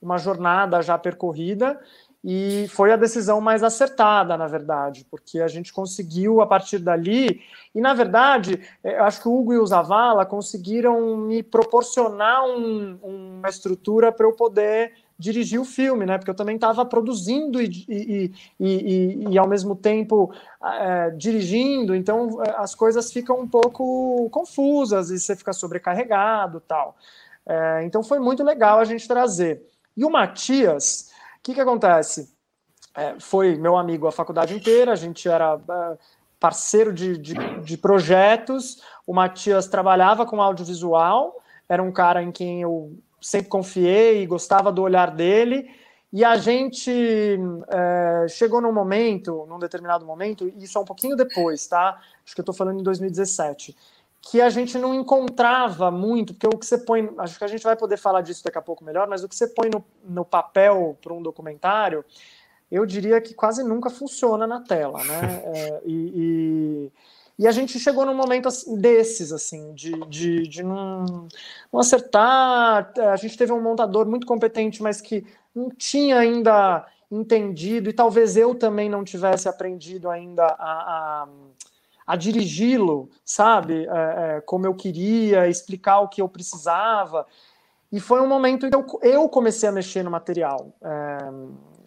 uma 0.01 0.17
jornada 0.17 0.81
já 0.81 0.97
percorrida 0.97 1.79
e 2.23 2.67
foi 2.69 2.91
a 2.91 2.95
decisão 2.95 3.41
mais 3.41 3.63
acertada, 3.63 4.37
na 4.37 4.47
verdade, 4.47 5.05
porque 5.09 5.39
a 5.39 5.47
gente 5.47 5.73
conseguiu 5.73 6.39
a 6.39 6.45
partir 6.45 6.77
dali, 6.77 7.41
e 7.73 7.81
na 7.81 7.93
verdade, 7.93 8.61
é, 8.83 8.99
eu 8.99 9.03
acho 9.03 9.21
que 9.21 9.27
o 9.27 9.39
Hugo 9.39 9.53
e 9.53 9.57
o 9.57 9.65
Zavala 9.65 10.25
conseguiram 10.25 11.17
me 11.17 11.41
proporcionar 11.41 12.43
um, 12.45 12.99
uma 13.01 13.49
estrutura 13.49 14.11
para 14.11 14.27
eu 14.27 14.33
poder 14.33 14.93
dirigir 15.17 15.59
o 15.59 15.65
filme, 15.65 16.05
né? 16.05 16.17
Porque 16.17 16.31
eu 16.31 16.35
também 16.35 16.55
estava 16.55 16.83
produzindo 16.83 17.61
e, 17.61 17.85
e, 17.87 18.31
e, 18.59 19.27
e, 19.29 19.37
ao 19.37 19.47
mesmo 19.47 19.75
tempo 19.75 20.33
é, 20.63 21.11
dirigindo, 21.11 21.95
então 21.95 22.41
é, 22.43 22.55
as 22.57 22.73
coisas 22.73 23.13
ficam 23.13 23.39
um 23.39 23.47
pouco 23.47 24.27
confusas 24.31 25.11
e 25.11 25.19
você 25.19 25.35
fica 25.35 25.53
sobrecarregado 25.53 26.59
tal. 26.59 26.97
É, 27.45 27.83
então 27.83 28.03
foi 28.03 28.19
muito 28.19 28.43
legal 28.43 28.79
a 28.79 28.83
gente 28.83 29.07
trazer. 29.07 29.63
E 29.95 30.03
o 30.03 30.09
Matias, 30.09 31.10
que, 31.43 31.53
que 31.53 31.61
acontece? 31.61 32.33
É, 32.95 33.19
foi 33.19 33.55
meu 33.55 33.77
amigo 33.77 34.07
a 34.07 34.11
faculdade 34.11 34.53
inteira, 34.53 34.91
a 34.91 34.95
gente 34.95 35.27
era 35.27 35.59
é, 35.69 35.97
parceiro 36.39 36.93
de, 36.93 37.17
de, 37.17 37.33
de 37.61 37.77
projetos, 37.77 38.81
o 39.07 39.13
Matias 39.13 39.67
trabalhava 39.67 40.25
com 40.25 40.41
audiovisual, 40.41 41.41
era 41.69 41.81
um 41.81 41.91
cara 41.91 42.21
em 42.21 42.31
quem 42.31 42.61
eu 42.61 42.97
sempre 43.21 43.47
confiei 43.47 44.21
e 44.21 44.25
gostava 44.25 44.71
do 44.71 44.81
olhar 44.81 45.11
dele. 45.11 45.69
E 46.11 46.25
a 46.25 46.35
gente 46.35 46.91
é, 47.69 48.25
chegou 48.27 48.59
num 48.59 48.73
momento, 48.73 49.45
num 49.47 49.57
determinado 49.57 50.05
momento, 50.05 50.45
e 50.45 50.65
isso 50.65 50.77
é 50.77 50.81
um 50.81 50.85
pouquinho 50.85 51.15
depois, 51.15 51.65
tá? 51.67 52.01
Acho 52.25 52.35
que 52.35 52.41
eu 52.41 52.43
estou 52.43 52.53
falando 52.53 52.81
em 52.81 52.83
2017, 52.83 53.73
que 54.21 54.39
a 54.39 54.49
gente 54.49 54.77
não 54.77 54.93
encontrava 54.93 55.89
muito, 55.89 56.33
porque 56.33 56.47
o 56.47 56.57
que 56.57 56.65
você 56.65 56.77
põe, 56.77 57.09
acho 57.17 57.37
que 57.37 57.43
a 57.43 57.47
gente 57.47 57.63
vai 57.63 57.75
poder 57.75 57.97
falar 57.97 58.21
disso 58.21 58.43
daqui 58.43 58.57
a 58.57 58.61
pouco 58.61 58.83
melhor, 58.83 59.07
mas 59.07 59.23
o 59.23 59.29
que 59.29 59.35
você 59.35 59.47
põe 59.47 59.69
no, 59.69 59.83
no 60.03 60.23
papel 60.23 60.97
para 61.01 61.13
um 61.13 61.21
documentário, 61.21 62.05
eu 62.71 62.85
diria 62.85 63.19
que 63.19 63.33
quase 63.33 63.63
nunca 63.63 63.89
funciona 63.89 64.45
na 64.45 64.61
tela, 64.61 65.03
né? 65.03 65.43
É, 65.53 65.81
e, 65.85 66.11
e 66.15 66.91
e 67.41 67.47
a 67.47 67.51
gente 67.51 67.79
chegou 67.79 68.05
num 68.05 68.13
momento 68.13 68.47
assim, 68.47 68.77
desses, 68.77 69.31
assim, 69.31 69.73
de, 69.73 69.93
de, 70.05 70.43
de 70.43 70.61
não, 70.61 71.27
não 71.73 71.79
acertar. 71.79 72.93
A 72.95 73.15
gente 73.15 73.35
teve 73.35 73.51
um 73.51 73.59
montador 73.59 74.05
muito 74.05 74.27
competente, 74.27 74.83
mas 74.83 75.01
que 75.01 75.25
não 75.55 75.69
tinha 75.71 76.19
ainda 76.19 76.85
entendido, 77.09 77.89
e 77.89 77.93
talvez 77.93 78.37
eu 78.37 78.53
também 78.53 78.87
não 78.89 79.03
tivesse 79.03 79.49
aprendido 79.49 80.07
ainda 80.07 80.45
a, 80.45 80.53
a, 81.23 81.27
a 82.05 82.15
dirigi-lo, 82.15 83.09
sabe? 83.23 83.85
É, 83.85 84.37
é, 84.37 84.41
como 84.41 84.65
eu 84.65 84.73
queria, 84.73 85.47
explicar 85.47 85.99
o 86.01 86.07
que 86.07 86.21
eu 86.21 86.29
precisava. 86.29 87.25
E 87.91 87.99
foi 87.99 88.21
um 88.21 88.27
momento 88.27 88.65
em 88.65 88.69
que 88.69 88.75
eu, 88.75 88.85
eu 89.01 89.29
comecei 89.29 89.67
a 89.67 89.71
mexer 89.71 90.03
no 90.03 90.11
material. 90.11 90.73
É, 90.81 91.17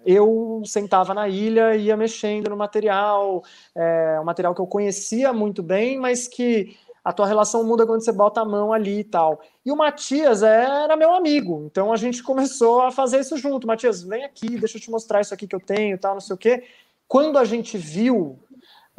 eu 0.05 0.63
sentava 0.67 1.15
na 1.15 1.29
ilha 1.29 1.75
e 1.75 1.85
ia 1.85 1.97
mexendo 1.97 2.51
no 2.51 2.57
material, 2.57 3.43
é, 3.75 4.19
um 4.21 4.25
material 4.25 4.55
que 4.55 4.61
eu 4.61 4.67
conhecia 4.67 5.33
muito 5.33 5.63
bem, 5.63 5.99
mas 5.99 6.29
que 6.29 6.77
a 7.03 7.13
tua 7.13 7.27
relação 7.27 7.65
muda 7.65 7.87
quando 7.87 8.03
você 8.03 8.13
bota 8.13 8.41
a 8.41 8.45
mão 8.45 8.73
ali 8.73 9.01
e 9.01 9.05
tal. 9.05 9.41
E 9.65 9.71
o 9.71 9.77
Matias 9.77 10.43
era 10.43 10.97
meu 10.97 11.15
amigo, 11.15 11.63
então 11.67 11.93
a 11.93 11.97
gente 11.97 12.23
começou 12.25 12.83
a 12.83 12.91
fazer 12.91 13.21
isso 13.21 13.37
junto. 13.37 13.67
Matias, 13.67 14.03
vem 14.03 14.25
aqui, 14.25 14.59
deixa 14.59 14.79
eu 14.79 14.81
te 14.81 14.91
mostrar 14.91 15.21
isso 15.21 15.35
aqui 15.35 15.47
que 15.47 15.55
eu 15.55 15.61
tenho, 15.61 15.99
tal, 15.99 16.15
não 16.15 16.21
sei 16.21 16.35
o 16.35 16.39
quê. 16.39 16.65
Quando 17.07 17.39
a 17.39 17.45
gente 17.45 17.77
viu, 17.77 18.39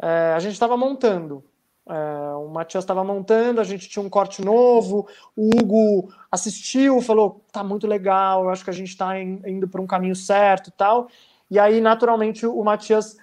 é, 0.00 0.32
a 0.34 0.38
gente 0.38 0.52
estava 0.52 0.76
montando. 0.76 1.42
É, 1.88 2.34
o 2.34 2.48
Matias 2.48 2.82
estava 2.82 3.04
montando, 3.04 3.60
a 3.60 3.64
gente 3.64 3.88
tinha 3.88 4.04
um 4.04 4.08
corte 4.08 4.42
novo, 4.44 5.06
o 5.36 5.50
Hugo 5.56 6.12
assistiu, 6.30 7.00
falou: 7.00 7.40
tá 7.52 7.62
muito 7.62 7.86
legal, 7.86 8.44
eu 8.44 8.50
acho 8.50 8.64
que 8.64 8.70
a 8.70 8.72
gente 8.74 8.88
está 8.88 9.18
indo 9.20 9.68
para 9.68 9.80
um 9.80 9.86
caminho 9.86 10.16
certo 10.16 10.68
e 10.68 10.72
tal. 10.72 11.08
E 11.48 11.58
aí, 11.60 11.80
naturalmente, 11.80 12.44
o 12.44 12.62
Matias 12.64 13.16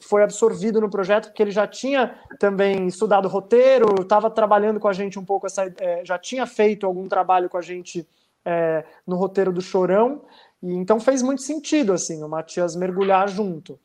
foi 0.00 0.22
absorvido 0.22 0.80
no 0.80 0.90
projeto, 0.90 1.26
porque 1.26 1.42
ele 1.42 1.50
já 1.50 1.66
tinha 1.66 2.14
também 2.38 2.86
estudado 2.86 3.28
roteiro, 3.28 4.02
estava 4.02 4.30
trabalhando 4.30 4.80
com 4.80 4.88
a 4.88 4.92
gente 4.92 5.18
um 5.18 5.24
pouco, 5.24 5.46
essa, 5.46 5.72
é, 5.78 6.04
já 6.04 6.18
tinha 6.18 6.46
feito 6.46 6.86
algum 6.86 7.08
trabalho 7.08 7.48
com 7.48 7.56
a 7.56 7.62
gente 7.62 8.06
é, 8.44 8.84
no 9.06 9.16
roteiro 9.16 9.52
do 9.52 9.60
Chorão, 9.60 10.22
e 10.62 10.72
então 10.72 10.98
fez 10.98 11.22
muito 11.22 11.42
sentido 11.42 11.92
assim 11.92 12.22
o 12.22 12.28
Matias 12.28 12.74
mergulhar 12.74 13.28
junto. 13.28 13.78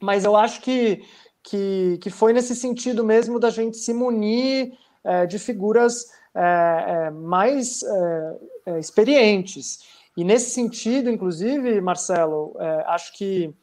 Mas 0.00 0.24
eu 0.24 0.36
acho 0.36 0.60
que 0.60 1.04
que, 1.42 1.98
que 2.00 2.10
foi 2.10 2.32
nesse 2.32 2.54
sentido 2.54 3.04
mesmo 3.04 3.38
da 3.38 3.50
gente 3.50 3.76
se 3.76 3.92
munir 3.92 4.72
é, 5.04 5.26
de 5.26 5.38
figuras 5.38 6.06
é, 6.34 7.06
é 7.06 7.10
mais 7.10 7.82
é, 7.82 8.36
é, 8.66 8.78
experientes. 8.78 9.80
E 10.16 10.24
nesse 10.24 10.50
sentido, 10.50 11.08
inclusive, 11.08 11.80
Marcelo, 11.80 12.56
acho 12.86 13.16
que 13.16 13.54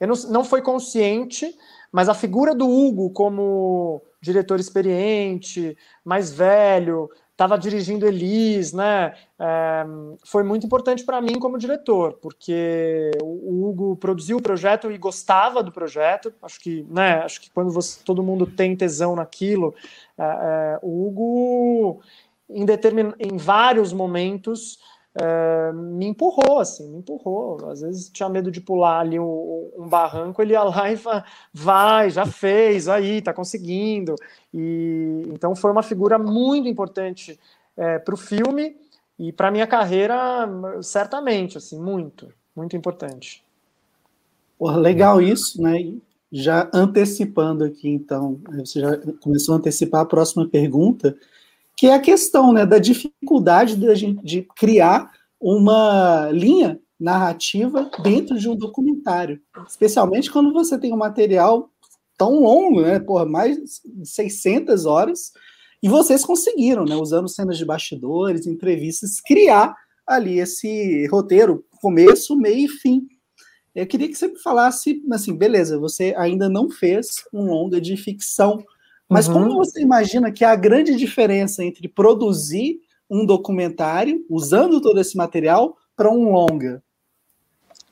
eu 0.00 0.08
não, 0.08 0.14
não 0.30 0.42
foi 0.42 0.62
consciente, 0.62 1.54
mas 1.92 2.08
a 2.08 2.14
figura 2.14 2.54
do 2.54 2.66
Hugo 2.66 3.10
como 3.10 4.00
diretor 4.20 4.58
experiente, 4.58 5.76
mais 6.02 6.32
velho, 6.32 7.10
estava 7.38 7.56
dirigindo 7.56 8.04
Elis, 8.04 8.72
né? 8.72 9.14
É, 9.38 9.86
foi 10.24 10.42
muito 10.42 10.66
importante 10.66 11.04
para 11.04 11.20
mim 11.20 11.38
como 11.38 11.56
diretor, 11.56 12.14
porque 12.14 13.12
o 13.22 13.68
Hugo 13.68 13.94
produziu 13.94 14.38
o 14.38 14.42
projeto 14.42 14.90
e 14.90 14.98
gostava 14.98 15.62
do 15.62 15.70
projeto. 15.70 16.34
Acho 16.42 16.58
que, 16.58 16.84
né? 16.90 17.20
Acho 17.22 17.40
que 17.40 17.48
quando 17.48 17.70
você, 17.70 18.02
todo 18.02 18.24
mundo 18.24 18.44
tem 18.44 18.74
tesão 18.74 19.14
naquilo, 19.14 19.72
é, 20.18 20.24
é, 20.24 20.78
o 20.82 21.06
Hugo, 21.06 22.02
em, 22.50 22.64
determin, 22.64 23.12
em 23.20 23.36
vários 23.36 23.92
momentos, 23.92 24.80
é, 25.20 25.72
me 25.72 26.06
empurrou, 26.06 26.58
assim, 26.60 26.88
me 26.88 26.98
empurrou. 26.98 27.68
Às 27.70 27.80
vezes 27.80 28.08
tinha 28.08 28.28
medo 28.28 28.50
de 28.50 28.60
pular 28.60 29.00
ali 29.00 29.18
um, 29.18 29.70
um 29.76 29.88
barranco, 29.88 30.40
ele 30.40 30.52
ia 30.52 30.62
lá 30.62 30.90
e 30.90 30.96
falava, 30.96 31.24
vai, 31.52 32.10
já 32.10 32.24
fez, 32.24 32.88
aí, 32.88 33.20
tá 33.20 33.32
conseguindo. 33.32 34.14
E 34.52 35.24
então 35.28 35.54
foi 35.56 35.70
uma 35.70 35.82
figura 35.82 36.18
muito 36.18 36.68
importante 36.68 37.38
é, 37.76 37.98
para 37.98 38.14
o 38.14 38.18
filme 38.18 38.76
e 39.18 39.32
para 39.32 39.50
minha 39.50 39.66
carreira, 39.66 40.48
certamente, 40.82 41.58
assim, 41.58 41.78
muito, 41.78 42.28
muito 42.54 42.76
importante. 42.76 43.44
Porra, 44.58 44.76
legal 44.76 45.20
isso, 45.20 45.60
né? 45.60 45.92
Já 46.30 46.68
antecipando 46.74 47.64
aqui, 47.64 47.88
então, 47.88 48.38
você 48.56 48.80
já 48.80 48.98
começou 49.20 49.54
a 49.54 49.58
antecipar 49.58 50.02
a 50.02 50.06
próxima 50.06 50.46
pergunta 50.46 51.16
que 51.78 51.86
é 51.86 51.94
a 51.94 52.00
questão 52.00 52.52
né, 52.52 52.66
da 52.66 52.78
dificuldade 52.78 53.76
de, 53.76 54.12
de 54.14 54.42
criar 54.56 55.12
uma 55.40 56.28
linha 56.32 56.80
narrativa 56.98 57.88
dentro 58.02 58.36
de 58.36 58.48
um 58.48 58.56
documentário, 58.56 59.40
especialmente 59.64 60.28
quando 60.28 60.52
você 60.52 60.76
tem 60.76 60.92
um 60.92 60.96
material 60.96 61.70
tão 62.16 62.40
longo, 62.40 62.82
né, 62.82 62.98
por 62.98 63.24
mais 63.26 63.56
de 63.56 64.04
600 64.04 64.86
horas, 64.86 65.30
e 65.80 65.88
vocês 65.88 66.24
conseguiram, 66.24 66.84
né, 66.84 66.96
usando 66.96 67.28
cenas 67.28 67.56
de 67.56 67.64
bastidores, 67.64 68.48
entrevistas, 68.48 69.20
criar 69.20 69.72
ali 70.04 70.40
esse 70.40 71.06
roteiro, 71.06 71.64
começo, 71.80 72.36
meio 72.36 72.66
e 72.66 72.68
fim. 72.68 73.06
Eu 73.72 73.86
queria 73.86 74.08
que 74.08 74.16
você 74.16 74.34
falasse, 74.42 75.00
assim, 75.12 75.32
beleza, 75.32 75.78
você 75.78 76.12
ainda 76.18 76.48
não 76.48 76.68
fez 76.68 77.22
um 77.32 77.44
longa 77.44 77.80
de 77.80 77.96
ficção, 77.96 78.64
mas 79.08 79.26
uhum. 79.26 79.34
como 79.34 79.56
você 79.56 79.80
imagina 79.80 80.30
que 80.30 80.44
a 80.44 80.54
grande 80.54 80.94
diferença 80.94 81.64
entre 81.64 81.88
produzir 81.88 82.80
um 83.10 83.24
documentário, 83.24 84.24
usando 84.28 84.80
todo 84.80 85.00
esse 85.00 85.16
material, 85.16 85.76
para 85.96 86.10
um 86.10 86.30
longa? 86.30 86.82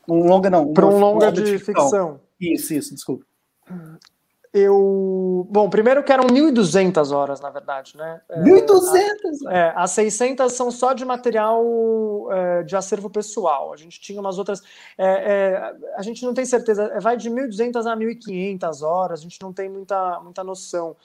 Um 0.06 0.26
longa 0.26 0.50
não. 0.50 0.72
Para 0.72 0.86
um 0.86 0.98
longa 0.98 1.32
de, 1.32 1.42
de 1.42 1.58
ficção. 1.58 1.84
ficção. 1.84 2.20
Isso, 2.38 2.74
isso, 2.74 2.94
desculpa. 2.94 3.24
Eu. 4.56 5.46
Bom, 5.50 5.68
primeiro 5.68 6.02
que 6.02 6.10
eram 6.10 6.24
1.200 6.24 7.14
horas, 7.14 7.40
na 7.42 7.50
verdade, 7.50 7.94
né? 7.94 8.22
1.200? 8.30 9.50
É, 9.50 9.74
as 9.76 9.90
600 9.90 10.50
são 10.50 10.70
só 10.70 10.94
de 10.94 11.04
material 11.04 11.62
é, 12.32 12.62
de 12.62 12.74
acervo 12.74 13.10
pessoal. 13.10 13.74
A 13.74 13.76
gente 13.76 14.00
tinha 14.00 14.18
umas 14.18 14.38
outras. 14.38 14.62
É, 14.96 15.06
é, 15.06 15.74
a 15.96 16.02
gente 16.02 16.24
não 16.24 16.32
tem 16.32 16.46
certeza, 16.46 16.90
é, 16.94 17.00
vai 17.00 17.18
de 17.18 17.30
1.200 17.30 17.84
a 17.84 17.94
1.500 17.94 18.82
horas, 18.82 19.20
a 19.20 19.22
gente 19.22 19.42
não 19.42 19.52
tem 19.52 19.68
muita, 19.68 20.20
muita 20.20 20.42
noção. 20.42 20.96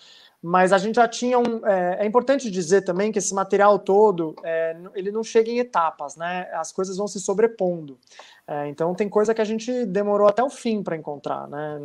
mas 0.41 0.71
a 0.71 0.77
gente 0.77 0.95
já 0.95 1.07
tinha 1.07 1.37
um. 1.37 1.67
É, 1.67 1.97
é, 1.99 2.05
importante 2.05 2.49
dizer 2.49 2.83
também 2.83 3.11
que 3.11 3.19
esse 3.19 3.33
material 3.33 3.77
todo 3.79 4.33
é, 4.45 4.77
ele 4.95 5.11
não 5.11 5.23
chega 5.25 5.51
em 5.51 5.59
etapas, 5.59 6.15
né? 6.15 6.49
As 6.53 6.71
coisas 6.71 6.95
vão 6.95 7.07
se 7.07 7.19
sobrepondo. 7.19 7.99
É, 8.47 8.67
então 8.67 8.93
tem 8.93 9.08
coisa 9.08 9.34
que 9.34 9.41
a 9.41 9.45
gente 9.45 9.86
demorou 9.86 10.27
até 10.27 10.43
o 10.43 10.49
fim 10.49 10.84
para 10.84 10.95
encontrar, 10.95 11.47
né? 11.47 11.80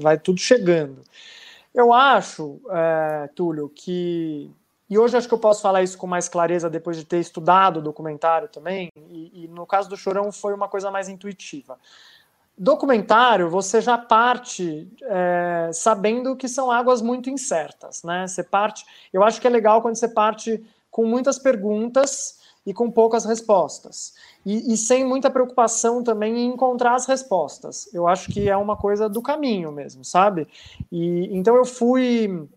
Vai 0.00 0.18
tudo 0.18 0.40
chegando. 0.40 1.02
Eu 1.74 1.92
acho, 1.92 2.60
é, 2.70 3.28
Túlio, 3.34 3.68
que 3.68 4.50
e 4.92 4.98
hoje 4.98 5.16
acho 5.16 5.26
que 5.26 5.32
eu 5.32 5.38
posso 5.38 5.62
falar 5.62 5.82
isso 5.82 5.96
com 5.96 6.06
mais 6.06 6.28
clareza 6.28 6.68
depois 6.68 6.98
de 6.98 7.04
ter 7.06 7.18
estudado 7.18 7.78
o 7.78 7.82
documentário 7.82 8.46
também. 8.46 8.90
E, 8.94 9.44
e 9.44 9.48
no 9.48 9.66
caso 9.66 9.88
do 9.88 9.96
Chorão 9.96 10.30
foi 10.30 10.52
uma 10.52 10.68
coisa 10.68 10.90
mais 10.90 11.08
intuitiva. 11.08 11.78
Documentário, 12.58 13.48
você 13.48 13.80
já 13.80 13.96
parte 13.96 14.86
é, 15.04 15.70
sabendo 15.72 16.36
que 16.36 16.46
são 16.46 16.70
águas 16.70 17.00
muito 17.00 17.30
incertas, 17.30 18.02
né? 18.02 18.26
Você 18.26 18.42
parte. 18.42 18.84
Eu 19.10 19.24
acho 19.24 19.40
que 19.40 19.46
é 19.46 19.50
legal 19.50 19.80
quando 19.80 19.96
você 19.96 20.08
parte 20.08 20.62
com 20.90 21.06
muitas 21.06 21.38
perguntas 21.38 22.41
e 22.64 22.72
com 22.72 22.90
poucas 22.90 23.24
respostas. 23.24 24.14
E, 24.46 24.72
e, 24.72 24.76
sem 24.76 25.04
muita 25.04 25.30
preocupação 25.30 26.02
também 26.02 26.38
em 26.38 26.46
encontrar 26.46 26.94
as 26.94 27.06
respostas. 27.06 27.92
Eu 27.92 28.06
acho 28.06 28.30
que 28.30 28.48
é 28.48 28.56
uma 28.56 28.76
coisa 28.76 29.08
do 29.08 29.20
caminho 29.20 29.72
mesmo, 29.72 30.04
sabe? 30.04 30.46
E 30.90 31.28
então 31.36 31.56
eu 31.56 31.64
fui. 31.64 32.48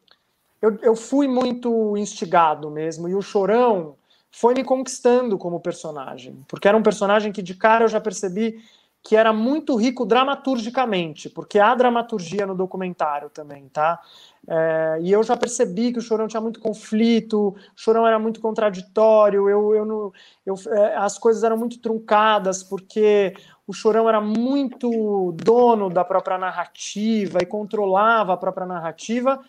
Eu, 0.62 0.78
eu 0.82 0.96
fui 0.96 1.28
muito 1.28 1.96
instigado 1.98 2.72
mesmo, 2.72 3.08
e 3.08 3.14
o 3.14 3.22
Chorão 3.22 3.96
foi 4.32 4.54
me 4.54 4.64
conquistando 4.64 5.38
como 5.38 5.60
personagem, 5.60 6.44
porque 6.48 6.68
era 6.68 6.78
um 6.78 6.84
personagem 6.84 7.32
que 7.32 7.42
de 7.42 7.54
cara 7.54 7.86
eu 7.86 7.88
já 7.88 8.02
percebi 8.02 8.60
que 9.06 9.16
era 9.16 9.32
muito 9.32 9.76
rico 9.76 10.04
dramaturgicamente, 10.04 11.30
porque 11.30 11.60
há 11.60 11.76
dramaturgia 11.76 12.48
no 12.48 12.56
documentário 12.56 13.30
também, 13.30 13.70
tá? 13.70 14.02
É, 14.48 14.98
e 15.00 15.12
eu 15.12 15.22
já 15.22 15.38
percebi 15.38 15.94
que 15.94 16.00
o 16.00 16.02
Chorão 16.02 16.28
tinha 16.28 16.42
muito 16.42 16.60
conflito, 16.60 17.50
o 17.50 17.56
Chorão 17.76 18.08
era 18.08 18.18
muito 18.18 18.42
contraditório, 18.42 19.48
eu, 19.48 19.76
eu, 19.76 19.86
não, 19.86 20.12
eu 20.44 20.56
é, 20.74 20.96
as 20.96 21.20
coisas 21.20 21.44
eram 21.44 21.56
muito 21.56 21.80
truncadas, 21.80 22.64
porque 22.64 23.36
o 23.68 23.74
Chorão 23.74 24.10
era 24.10 24.20
muito 24.20 25.32
dono 25.34 25.88
da 25.88 26.04
própria 26.04 26.40
narrativa 26.40 27.38
e 27.44 27.46
controlava 27.46 28.34
a 28.34 28.38
própria 28.38 28.66
narrativa, 28.66 29.40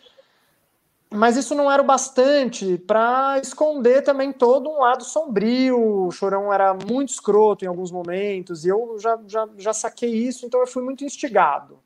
mas 1.17 1.37
isso 1.37 1.55
não 1.55 1.71
era 1.71 1.83
o 1.83 1.85
bastante 1.85 2.79
para 2.79 3.39
esconder 3.39 4.03
também 4.03 4.33
todo 4.33 4.69
um 4.69 4.81
lado 4.81 5.05
sombrio. 5.05 6.07
O 6.07 6.11
Chorão 6.11 6.53
era 6.53 6.75
muito 6.75 7.09
escroto 7.09 7.65
em 7.65 7.69
alguns 7.69 7.91
momentos, 7.91 8.65
e 8.65 8.69
eu 8.69 8.97
já, 8.99 9.19
já, 9.27 9.49
já 9.57 9.73
saquei 9.73 10.11
isso, 10.11 10.47
então 10.47 10.61
eu 10.61 10.67
fui 10.67 10.83
muito 10.83 11.05
instigado. 11.05 11.79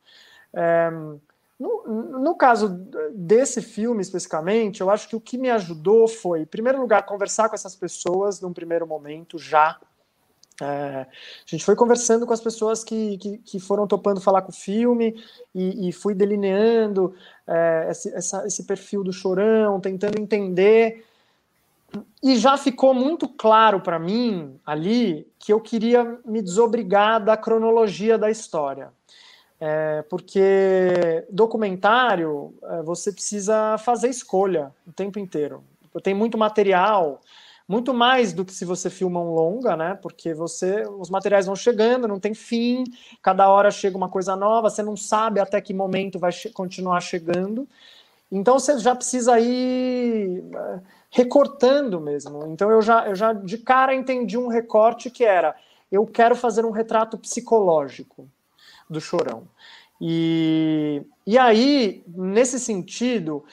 É, 0.53 0.91
no, 1.59 1.85
no 1.87 2.35
caso 2.35 2.69
desse 3.15 3.61
filme 3.61 4.01
especificamente, 4.01 4.81
eu 4.81 4.89
acho 4.89 5.09
que 5.09 5.15
o 5.15 5.21
que 5.21 5.37
me 5.37 5.51
ajudou 5.51 6.09
foi, 6.09 6.41
em 6.41 6.47
primeiro 6.47 6.81
lugar, 6.81 7.05
conversar 7.05 7.49
com 7.49 7.55
essas 7.55 7.77
pessoas 7.77 8.41
num 8.41 8.53
primeiro 8.53 8.87
momento, 8.87 9.39
já, 9.39 9.79
é, 10.61 11.07
a 11.07 11.07
gente 11.47 11.65
foi 11.65 11.75
conversando 11.75 12.27
com 12.27 12.33
as 12.33 12.41
pessoas 12.41 12.85
que, 12.85 13.19
que, 13.19 13.39
que 13.39 13.61
foram 13.61 13.87
topando 13.87 14.21
falar 14.21 14.43
com 14.43 14.51
o 14.51 14.55
filme 14.55 15.15
e, 15.55 15.89
e 15.89 15.93
fui 15.93 16.15
delineando 16.15 17.15
é, 17.47 17.89
esse, 17.91 18.15
essa, 18.15 18.47
esse 18.47 18.65
perfil 18.65 19.03
do 19.03 19.13
chorão, 19.13 19.81
tentando 19.81 20.21
entender. 20.21 21.05
E 22.23 22.37
já 22.37 22.57
ficou 22.57 22.95
muito 22.95 23.29
claro 23.29 23.81
para 23.81 23.99
mim 23.99 24.61
ali 24.65 25.27
que 25.39 25.53
eu 25.53 25.61
queria 25.61 26.19
me 26.25 26.41
desobrigar 26.41 27.23
da 27.25 27.37
cronologia 27.37 28.17
da 28.17 28.31
história. 28.31 28.93
É, 29.63 30.03
porque 30.09 31.27
documentário 31.31 32.55
é, 32.63 32.83
você 32.83 33.13
precisa 33.13 33.77
fazer 33.79 34.09
escolha 34.09 34.73
o 34.87 34.93
tempo 34.93 35.19
inteiro. 35.19 35.63
Tem 36.03 36.15
muito 36.15 36.39
material, 36.39 37.21
muito 37.71 37.95
mais 37.95 38.33
do 38.33 38.45
que 38.45 38.53
se 38.53 38.65
você 38.65 38.91
filma 38.91 39.21
um 39.21 39.33
longa, 39.33 39.77
né? 39.77 39.95
Porque 40.03 40.35
você, 40.35 40.83
os 40.99 41.09
materiais 41.09 41.47
vão 41.47 41.55
chegando, 41.55 42.09
não 42.09 42.19
tem 42.19 42.35
fim, 42.35 42.83
cada 43.23 43.49
hora 43.49 43.71
chega 43.71 43.97
uma 43.97 44.09
coisa 44.09 44.35
nova, 44.35 44.69
você 44.69 44.83
não 44.83 44.97
sabe 44.97 45.39
até 45.39 45.61
que 45.61 45.73
momento 45.73 46.19
vai 46.19 46.33
che 46.33 46.51
continuar 46.51 47.01
chegando. 47.01 47.69
Então 48.29 48.59
você 48.59 48.77
já 48.81 48.93
precisa 48.93 49.39
ir 49.39 50.43
eh, 50.53 50.81
recortando 51.13 52.01
mesmo. 52.01 52.45
Então 52.49 52.69
eu 52.73 52.83
já, 52.83 53.07
eu 53.07 53.15
já 53.15 53.33
de 53.33 53.59
cara 53.59 53.95
entendi 53.95 54.37
um 54.37 54.49
recorte 54.49 55.09
que 55.09 55.25
era: 55.25 55.55
eu 55.93 56.05
quero 56.05 56.35
fazer 56.35 56.65
um 56.65 56.73
retrato 56.73 57.17
psicológico 57.17 58.27
do 58.89 59.01
chorão. 59.01 59.45
E, 60.01 61.03
e 61.25 61.39
aí, 61.39 62.03
nesse 62.09 62.59
sentido, 62.59 63.45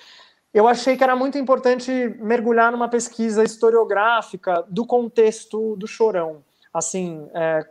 eu 0.58 0.67
achei 0.67 0.98
que 0.98 1.04
era 1.04 1.15
muito 1.15 1.38
importante 1.38 1.91
mergulhar 2.20 2.72
numa 2.72 2.89
pesquisa 2.89 3.43
historiográfica 3.43 4.65
do 4.67 4.88
contexto 4.88 5.76
do 5.76 5.86
Chorão. 5.86 6.43
Assim, 6.74 7.30
é, 7.32 7.63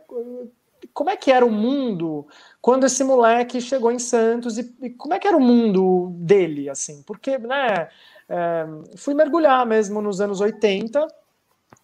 como 0.93 1.09
é 1.09 1.17
que 1.17 1.29
era 1.29 1.45
o 1.45 1.51
mundo 1.51 2.25
quando 2.61 2.85
esse 2.85 3.03
moleque 3.03 3.59
chegou 3.59 3.91
em 3.91 3.99
Santos 3.99 4.57
e, 4.57 4.73
e 4.81 4.89
como 4.91 5.13
é 5.13 5.19
que 5.19 5.27
era 5.27 5.35
o 5.35 5.41
mundo 5.41 6.11
dele, 6.13 6.69
assim? 6.69 7.03
Porque, 7.03 7.37
né, 7.37 7.89
é, 8.29 8.65
fui 8.95 9.13
mergulhar 9.13 9.65
mesmo 9.65 10.01
nos 10.01 10.21
anos 10.21 10.39
80 10.39 11.05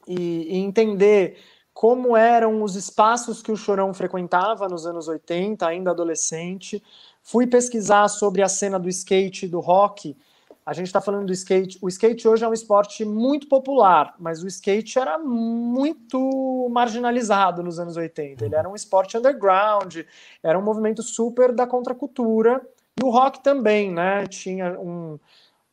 e, 0.08 0.56
e 0.56 0.58
entender 0.58 1.38
como 1.74 2.16
eram 2.16 2.64
os 2.64 2.78
espaços 2.78 3.42
que 3.42 3.52
o 3.52 3.58
Chorão 3.58 3.94
frequentava 3.94 4.70
nos 4.70 4.86
anos 4.86 5.10
80, 5.10 5.68
ainda 5.68 5.92
adolescente. 5.92 6.82
Fui 7.22 7.46
pesquisar 7.46 8.08
sobre 8.08 8.42
a 8.42 8.48
cena 8.48 8.80
do 8.80 8.88
skate 8.88 9.50
do 9.50 9.60
rock 9.60 10.16
a 10.66 10.74
gente 10.74 10.88
está 10.88 11.02
falando 11.02 11.28
do 11.28 11.34
skate. 11.34 11.78
O 11.82 11.88
skate 11.90 12.28
hoje 12.28 12.44
é 12.44 12.48
um 12.48 12.54
esporte 12.54 13.04
muito 13.04 13.48
popular, 13.48 14.16
mas 14.18 14.44
o 14.44 14.48
skate 14.48 14.98
era 14.98 15.18
muito 15.18 16.70
marginalizado 16.72 17.62
nos 17.62 17.80
anos 17.80 17.98
80. 17.98 18.46
Ele 18.46 18.56
era 18.56 18.70
um 18.70 18.76
esporte 18.76 19.18
underground, 19.18 19.98
era 20.42 20.58
um 20.58 20.62
movimento 20.62 21.04
super 21.04 21.54
da 21.54 21.68
contracultura. 21.68 22.62
E 23.00 23.04
o 23.04 23.10
rock 23.10 23.44
também, 23.44 23.92
né? 23.92 24.26
Tinha, 24.28 24.80
um, 24.80 25.20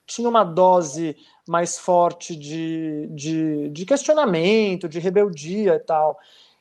tinha 0.07 0.29
uma 0.29 0.43
dose 0.43 1.17
mais 1.49 1.79
forte 1.79 2.35
de, 2.35 3.09
de, 3.13 3.69
de 3.69 3.87
questionamento, 3.87 4.89
de 4.89 4.99
rebeldia 4.99 5.75
e 5.75 5.81
tal. 5.81 6.19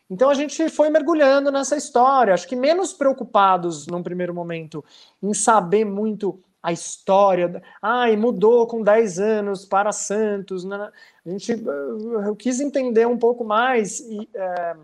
Então 0.09 0.29
a 0.29 0.33
gente 0.33 0.69
foi 0.69 0.89
mergulhando 0.89 1.51
nessa 1.51 1.75
história, 1.77 2.33
acho 2.33 2.47
que 2.47 2.55
menos 2.55 2.93
preocupados 2.93 3.85
num 3.85 4.01
primeiro 4.01 4.33
momento 4.33 4.83
em 5.21 5.33
saber 5.35 5.85
muito 5.85 6.39
a 6.61 6.71
história. 6.71 7.61
Ai, 7.81 8.15
mudou 8.15 8.67
com 8.67 8.81
10 8.81 9.19
anos 9.19 9.65
para 9.65 9.91
Santos. 9.91 10.63
Né? 10.63 10.91
A 11.25 11.29
gente, 11.29 11.51
eu 11.51 12.35
quis 12.35 12.59
entender 12.59 13.07
um 13.07 13.17
pouco 13.17 13.43
mais 13.43 13.99
e, 13.99 14.29
é, 14.33 14.75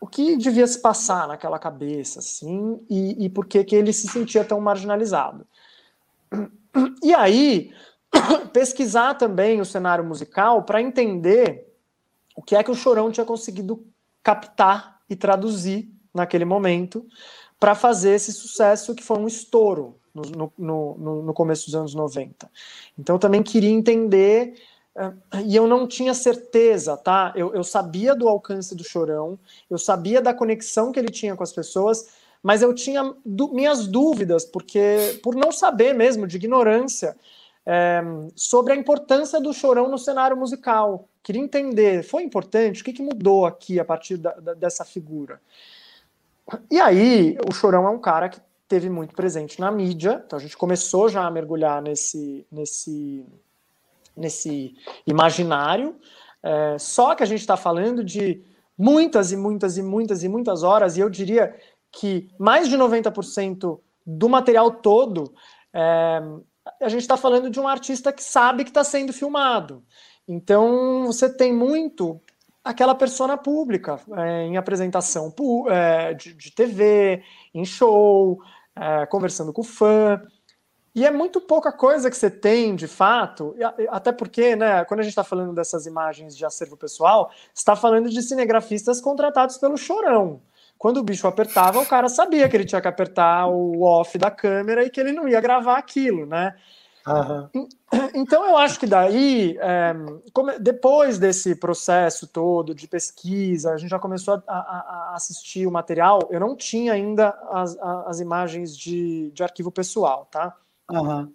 o 0.00 0.06
que 0.06 0.36
devia 0.36 0.66
se 0.66 0.80
passar 0.80 1.26
naquela 1.26 1.58
cabeça, 1.58 2.20
assim, 2.20 2.80
e, 2.88 3.24
e 3.24 3.28
por 3.28 3.46
que, 3.46 3.64
que 3.64 3.74
ele 3.74 3.92
se 3.92 4.08
sentia 4.08 4.44
tão 4.44 4.60
marginalizado. 4.60 5.46
E 7.02 7.14
aí, 7.14 7.72
pesquisar 8.52 9.14
também 9.14 9.60
o 9.60 9.64
cenário 9.64 10.04
musical 10.04 10.62
para 10.62 10.82
entender 10.82 11.66
o 12.36 12.42
que 12.42 12.54
é 12.54 12.62
que 12.62 12.70
o 12.70 12.74
Chorão 12.74 13.10
tinha 13.10 13.26
conseguido 13.26 13.84
captar 14.22 15.00
e 15.10 15.16
traduzir 15.16 15.90
naquele 16.14 16.44
momento 16.44 17.06
para 17.58 17.74
fazer 17.74 18.12
esse 18.12 18.32
sucesso 18.32 18.94
que 18.94 19.02
foi 19.02 19.18
um 19.18 19.26
estouro 19.26 19.97
no, 20.14 20.52
no, 20.58 21.22
no, 21.22 21.34
começo 21.34 21.66
dos 21.66 21.74
anos 21.74 21.94
90. 21.94 22.50
Então 22.98 23.16
eu 23.16 23.20
também 23.20 23.42
queria 23.42 23.70
entender, 23.70 24.54
uh, 24.96 25.38
e 25.44 25.54
eu 25.54 25.66
não 25.66 25.86
tinha 25.86 26.14
certeza, 26.14 26.96
tá? 26.96 27.32
Eu, 27.36 27.54
eu 27.54 27.64
sabia 27.64 28.14
do 28.14 28.28
alcance 28.28 28.74
do 28.74 28.84
Chorão, 28.84 29.38
eu 29.70 29.78
sabia 29.78 30.20
da 30.20 30.34
conexão 30.34 30.92
que 30.92 30.98
ele 30.98 31.10
tinha 31.10 31.36
com 31.36 31.42
as 31.42 31.52
pessoas, 31.52 32.08
mas 32.42 32.62
eu 32.62 32.74
tinha 32.74 33.14
minhas 33.24 33.86
dúvidas, 33.86 34.44
porque 34.44 35.18
por 35.22 35.34
não 35.34 35.50
saber 35.50 35.92
mesmo, 35.92 36.26
de 36.26 36.36
ignorância, 36.36 37.16
é, 37.70 38.02
sobre 38.34 38.72
a 38.72 38.76
importância 38.76 39.38
do 39.38 39.52
Chorão 39.52 39.90
no 39.90 39.98
cenário 39.98 40.34
musical. 40.34 41.06
Queria 41.22 41.42
entender, 41.42 42.02
foi 42.02 42.22
importante? 42.22 42.80
O 42.80 42.84
que, 42.84 42.94
que 42.94 43.02
mudou 43.02 43.44
aqui 43.44 43.78
a 43.78 43.84
partir 43.84 44.16
da, 44.16 44.32
da, 44.32 44.54
dessa 44.54 44.86
figura? 44.86 45.38
E 46.70 46.80
aí, 46.80 47.36
o 47.46 47.52
Chorão 47.52 47.86
é 47.86 47.90
um 47.90 47.98
cara 47.98 48.30
que 48.30 48.40
teve 48.68 48.90
muito 48.90 49.14
presente 49.14 49.58
na 49.58 49.70
mídia, 49.70 50.22
então 50.24 50.38
a 50.38 50.42
gente 50.42 50.56
começou 50.56 51.08
já 51.08 51.24
a 51.24 51.30
mergulhar 51.30 51.80
nesse, 51.80 52.46
nesse, 52.52 53.24
nesse 54.14 54.76
imaginário, 55.06 55.96
é, 56.42 56.76
só 56.78 57.14
que 57.14 57.22
a 57.22 57.26
gente 57.26 57.40
está 57.40 57.56
falando 57.56 58.04
de 58.04 58.42
muitas 58.76 59.32
e 59.32 59.36
muitas 59.36 59.78
e 59.78 59.82
muitas 59.82 60.22
e 60.22 60.28
muitas 60.28 60.62
horas, 60.62 60.96
e 60.96 61.00
eu 61.00 61.08
diria 61.08 61.56
que 61.90 62.30
mais 62.38 62.68
de 62.68 62.76
90% 62.76 63.80
do 64.06 64.28
material 64.28 64.70
todo, 64.70 65.32
é, 65.72 66.22
a 66.80 66.88
gente 66.88 67.00
está 67.00 67.16
falando 67.16 67.50
de 67.50 67.58
um 67.58 67.66
artista 67.66 68.12
que 68.12 68.22
sabe 68.22 68.64
que 68.64 68.70
está 68.70 68.84
sendo 68.84 69.12
filmado. 69.12 69.82
Então 70.26 71.06
você 71.06 71.28
tem 71.28 71.52
muito 71.52 72.20
aquela 72.62 72.94
persona 72.94 73.36
pública 73.36 73.98
é, 74.16 74.42
em 74.42 74.56
apresentação 74.56 75.34
é, 75.70 76.12
de, 76.12 76.34
de, 76.34 76.50
TV, 76.52 77.22
em 77.54 77.64
show, 77.64 78.42
é, 78.80 79.06
conversando 79.06 79.52
com 79.52 79.62
o 79.62 79.64
fã. 79.64 80.20
E 80.94 81.06
é 81.06 81.10
muito 81.10 81.40
pouca 81.40 81.70
coisa 81.70 82.10
que 82.10 82.16
você 82.16 82.30
tem, 82.30 82.74
de 82.74 82.88
fato, 82.88 83.54
até 83.88 84.10
porque, 84.10 84.56
né, 84.56 84.84
quando 84.84 85.00
a 85.00 85.02
gente 85.02 85.12
está 85.12 85.22
falando 85.22 85.54
dessas 85.54 85.86
imagens 85.86 86.36
de 86.36 86.44
acervo 86.44 86.76
pessoal, 86.76 87.30
está 87.54 87.76
falando 87.76 88.08
de 88.08 88.20
cinegrafistas 88.22 89.00
contratados 89.00 89.58
pelo 89.58 89.76
Chorão. 89.76 90.40
Quando 90.76 90.98
o 90.98 91.02
bicho 91.02 91.26
apertava, 91.26 91.80
o 91.80 91.86
cara 91.86 92.08
sabia 92.08 92.48
que 92.48 92.56
ele 92.56 92.64
tinha 92.64 92.80
que 92.80 92.88
apertar 92.88 93.46
o 93.48 93.82
off 93.82 94.16
da 94.16 94.30
câmera 94.30 94.84
e 94.84 94.90
que 94.90 95.00
ele 95.00 95.12
não 95.12 95.28
ia 95.28 95.40
gravar 95.40 95.76
aquilo, 95.76 96.24
né? 96.24 96.54
Uhum. 97.08 97.68
Então 98.14 98.44
eu 98.44 98.56
acho 98.56 98.78
que 98.78 98.86
daí, 98.86 99.56
é, 99.60 99.94
depois 100.60 101.18
desse 101.18 101.54
processo 101.54 102.26
todo 102.26 102.74
de 102.74 102.86
pesquisa, 102.86 103.72
a 103.72 103.76
gente 103.78 103.90
já 103.90 103.98
começou 103.98 104.34
a, 104.34 104.42
a, 104.46 105.10
a 105.10 105.14
assistir 105.14 105.66
o 105.66 105.70
material. 105.70 106.20
Eu 106.30 106.38
não 106.38 106.54
tinha 106.54 106.92
ainda 106.92 107.28
as, 107.50 107.76
as 107.78 108.20
imagens 108.20 108.76
de, 108.76 109.30
de 109.30 109.42
arquivo 109.42 109.70
pessoal, 109.70 110.28
tá? 110.30 110.54
Uhum. 110.90 111.32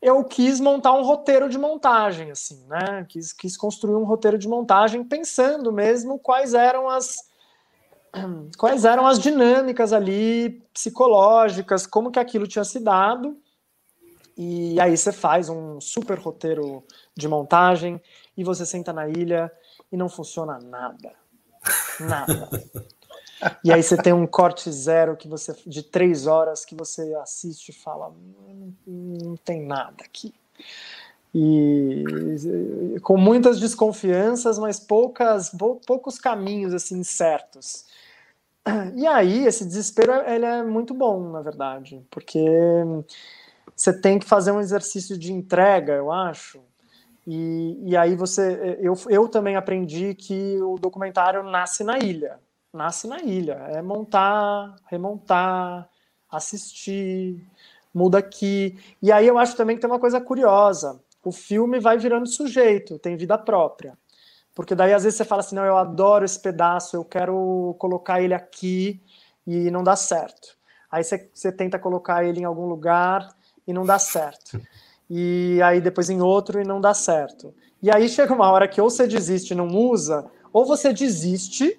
Eu 0.00 0.22
quis 0.24 0.60
montar 0.60 0.92
um 0.92 1.02
roteiro 1.02 1.48
de 1.48 1.58
montagem, 1.58 2.30
assim, 2.30 2.66
né? 2.66 3.06
Quis, 3.08 3.32
quis 3.32 3.56
construir 3.56 3.94
um 3.94 4.04
roteiro 4.04 4.38
de 4.38 4.48
montagem 4.48 5.02
pensando 5.02 5.72
mesmo 5.72 6.18
quais 6.18 6.52
eram 6.52 6.88
as 6.88 7.16
quais 8.58 8.84
eram 8.84 9.06
as 9.06 9.18
dinâmicas 9.18 9.92
ali 9.92 10.62
psicológicas, 10.72 11.86
como 11.86 12.10
que 12.10 12.18
aquilo 12.18 12.46
tinha 12.46 12.64
se 12.64 12.78
dado. 12.78 13.38
E 14.36 14.78
aí 14.80 14.96
você 14.96 15.12
faz 15.12 15.48
um 15.48 15.80
super 15.80 16.18
roteiro 16.18 16.84
de 17.16 17.26
montagem 17.26 18.00
e 18.36 18.44
você 18.44 18.66
senta 18.66 18.92
na 18.92 19.08
ilha 19.08 19.50
e 19.90 19.96
não 19.96 20.08
funciona 20.08 20.58
nada. 20.58 21.12
Nada. 22.00 22.48
E 23.62 23.72
aí 23.72 23.82
você 23.82 23.96
tem 23.96 24.12
um 24.12 24.26
corte 24.26 24.70
zero 24.70 25.16
que 25.16 25.28
você 25.28 25.54
de 25.66 25.82
três 25.82 26.26
horas 26.26 26.64
que 26.64 26.74
você 26.74 27.14
assiste 27.16 27.68
e 27.68 27.72
fala 27.72 28.12
não, 28.46 28.74
não 28.86 29.36
tem 29.36 29.62
nada 29.62 30.04
aqui. 30.04 30.34
E 31.34 32.04
com 33.02 33.18
muitas 33.18 33.60
desconfianças, 33.60 34.58
mas 34.58 34.80
poucas 34.80 35.54
poucos 35.86 36.18
caminhos 36.18 36.72
assim 36.72 37.02
certos. 37.02 37.84
E 38.94 39.06
aí 39.06 39.46
esse 39.46 39.64
desespero 39.64 40.12
ele 40.28 40.44
é 40.44 40.62
muito 40.62 40.94
bom, 40.94 41.30
na 41.30 41.42
verdade, 41.42 42.02
porque 42.10 42.40
você 43.76 43.92
tem 43.92 44.18
que 44.18 44.26
fazer 44.26 44.50
um 44.50 44.60
exercício 44.60 45.18
de 45.18 45.32
entrega, 45.32 45.92
eu 45.92 46.10
acho. 46.10 46.60
E, 47.26 47.78
e 47.84 47.96
aí 47.96 48.16
você, 48.16 48.78
eu, 48.80 48.94
eu 49.08 49.28
também 49.28 49.56
aprendi 49.56 50.14
que 50.14 50.58
o 50.62 50.76
documentário 50.76 51.42
nasce 51.42 51.84
na 51.84 51.98
ilha 51.98 52.40
nasce 52.76 53.08
na 53.08 53.20
ilha. 53.20 53.54
É 53.72 53.82
montar, 53.82 54.76
remontar, 54.86 55.88
assistir, 56.30 57.44
muda 57.92 58.18
aqui. 58.18 58.78
E 59.02 59.10
aí 59.10 59.26
eu 59.26 59.38
acho 59.38 59.56
também 59.56 59.76
que 59.76 59.82
tem 59.82 59.90
uma 59.90 59.98
coisa 59.98 60.20
curiosa. 60.20 61.00
O 61.24 61.32
filme 61.32 61.80
vai 61.80 61.98
virando 61.98 62.28
sujeito, 62.28 62.98
tem 62.98 63.16
vida 63.16 63.36
própria. 63.36 63.98
Porque 64.54 64.74
daí 64.74 64.92
às 64.92 65.02
vezes 65.02 65.16
você 65.16 65.24
fala 65.24 65.40
assim, 65.40 65.56
não, 65.56 65.64
eu 65.64 65.76
adoro 65.76 66.24
esse 66.24 66.40
pedaço, 66.40 66.96
eu 66.96 67.04
quero 67.04 67.74
colocar 67.78 68.22
ele 68.22 68.34
aqui 68.34 69.02
e 69.46 69.70
não 69.70 69.82
dá 69.82 69.96
certo. 69.96 70.56
Aí 70.90 71.02
você, 71.02 71.28
você 71.32 71.50
tenta 71.50 71.78
colocar 71.78 72.24
ele 72.24 72.40
em 72.40 72.44
algum 72.44 72.66
lugar 72.66 73.28
e 73.66 73.72
não 73.72 73.84
dá 73.84 73.98
certo. 73.98 74.60
E 75.08 75.60
aí 75.62 75.80
depois 75.80 76.10
em 76.10 76.20
outro 76.20 76.60
e 76.60 76.64
não 76.64 76.80
dá 76.80 76.94
certo. 76.94 77.54
E 77.82 77.90
aí 77.90 78.08
chega 78.08 78.34
uma 78.34 78.50
hora 78.50 78.66
que 78.66 78.80
ou 78.80 78.90
você 78.90 79.06
desiste 79.06 79.52
e 79.52 79.56
não 79.56 79.68
usa, 79.68 80.26
ou 80.52 80.64
você 80.64 80.92
desiste 80.92 81.78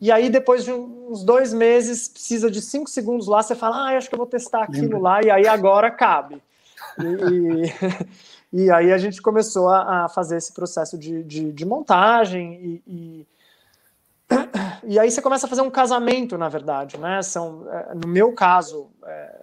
e 0.00 0.10
aí, 0.10 0.28
depois 0.28 0.64
de 0.64 0.72
uns 0.72 1.22
dois 1.24 1.52
meses, 1.52 2.08
precisa 2.08 2.50
de 2.50 2.60
cinco 2.60 2.90
segundos 2.90 3.26
lá, 3.26 3.42
você 3.42 3.54
fala, 3.54 3.76
ah, 3.76 3.96
acho 3.96 4.08
que 4.08 4.14
eu 4.14 4.18
vou 4.18 4.26
testar 4.26 4.64
aquilo 4.64 5.00
lá, 5.00 5.22
e 5.22 5.30
aí 5.30 5.46
agora 5.46 5.90
cabe. 5.90 6.42
E, 6.98 7.66
e, 8.56 8.64
e 8.66 8.70
aí 8.70 8.92
a 8.92 8.98
gente 8.98 9.22
começou 9.22 9.68
a, 9.68 10.04
a 10.04 10.08
fazer 10.08 10.36
esse 10.36 10.52
processo 10.52 10.98
de, 10.98 11.22
de, 11.22 11.52
de 11.52 11.64
montagem, 11.64 12.82
e, 12.86 13.26
e, 14.84 14.98
aí 14.98 15.10
você 15.10 15.22
começa 15.22 15.46
a 15.46 15.48
fazer 15.48 15.62
um 15.62 15.70
casamento, 15.70 16.36
na 16.36 16.48
verdade, 16.48 16.98
né? 16.98 17.22
São, 17.22 17.66
é, 17.70 17.94
no 17.94 18.08
meu 18.08 18.32
caso, 18.32 18.90
é, 19.04 19.41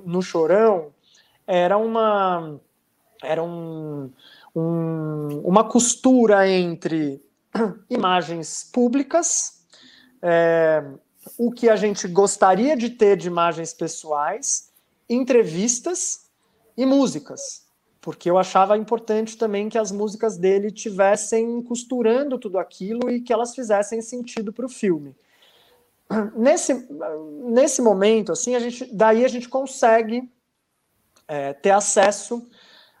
no 0.00 0.22
Chorão, 0.22 0.92
era 1.46 1.76
uma, 1.76 2.60
era 3.22 3.42
um, 3.42 4.10
um, 4.54 5.42
uma 5.44 5.64
costura 5.64 6.48
entre 6.48 7.22
imagens 7.90 8.68
públicas, 8.72 9.64
é, 10.22 10.84
o 11.36 11.50
que 11.50 11.68
a 11.68 11.76
gente 11.76 12.06
gostaria 12.08 12.76
de 12.76 12.90
ter 12.90 13.16
de 13.16 13.28
imagens 13.28 13.74
pessoais, 13.74 14.70
entrevistas 15.08 16.30
e 16.76 16.86
músicas, 16.86 17.66
porque 18.00 18.30
eu 18.30 18.38
achava 18.38 18.76
importante 18.76 19.36
também 19.36 19.68
que 19.68 19.78
as 19.78 19.92
músicas 19.92 20.36
dele 20.36 20.70
tivessem 20.70 21.62
costurando 21.62 22.38
tudo 22.38 22.58
aquilo 22.58 23.10
e 23.10 23.20
que 23.20 23.32
elas 23.32 23.54
fizessem 23.54 24.00
sentido 24.00 24.52
para 24.52 24.66
o 24.66 24.68
filme. 24.68 25.14
Nesse, 26.34 26.88
nesse 27.44 27.82
momento, 27.82 28.32
assim, 28.32 28.54
a 28.54 28.58
gente, 28.58 28.88
daí 28.94 29.24
a 29.24 29.28
gente 29.28 29.48
consegue 29.48 30.30
é, 31.26 31.52
ter 31.52 31.70
acesso 31.70 32.48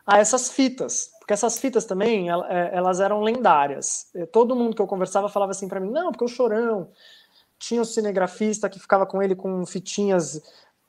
a 0.06 0.18
essas 0.18 0.50
fitas, 0.50 1.10
porque 1.18 1.32
essas 1.32 1.58
fitas 1.58 1.84
também, 1.84 2.28
é, 2.30 2.70
elas 2.72 3.00
eram 3.00 3.22
lendárias. 3.22 4.10
Todo 4.32 4.56
mundo 4.56 4.74
que 4.74 4.82
eu 4.82 4.86
conversava 4.86 5.28
falava 5.28 5.52
assim 5.52 5.68
para 5.68 5.80
mim, 5.80 5.90
não, 5.90 6.10
porque 6.10 6.24
o 6.24 6.28
Chorão 6.28 6.90
tinha 7.58 7.80
o 7.80 7.84
cinegrafista 7.84 8.68
que 8.68 8.80
ficava 8.80 9.06
com 9.06 9.22
ele 9.22 9.36
com 9.36 9.64
fitinhas, 9.64 10.42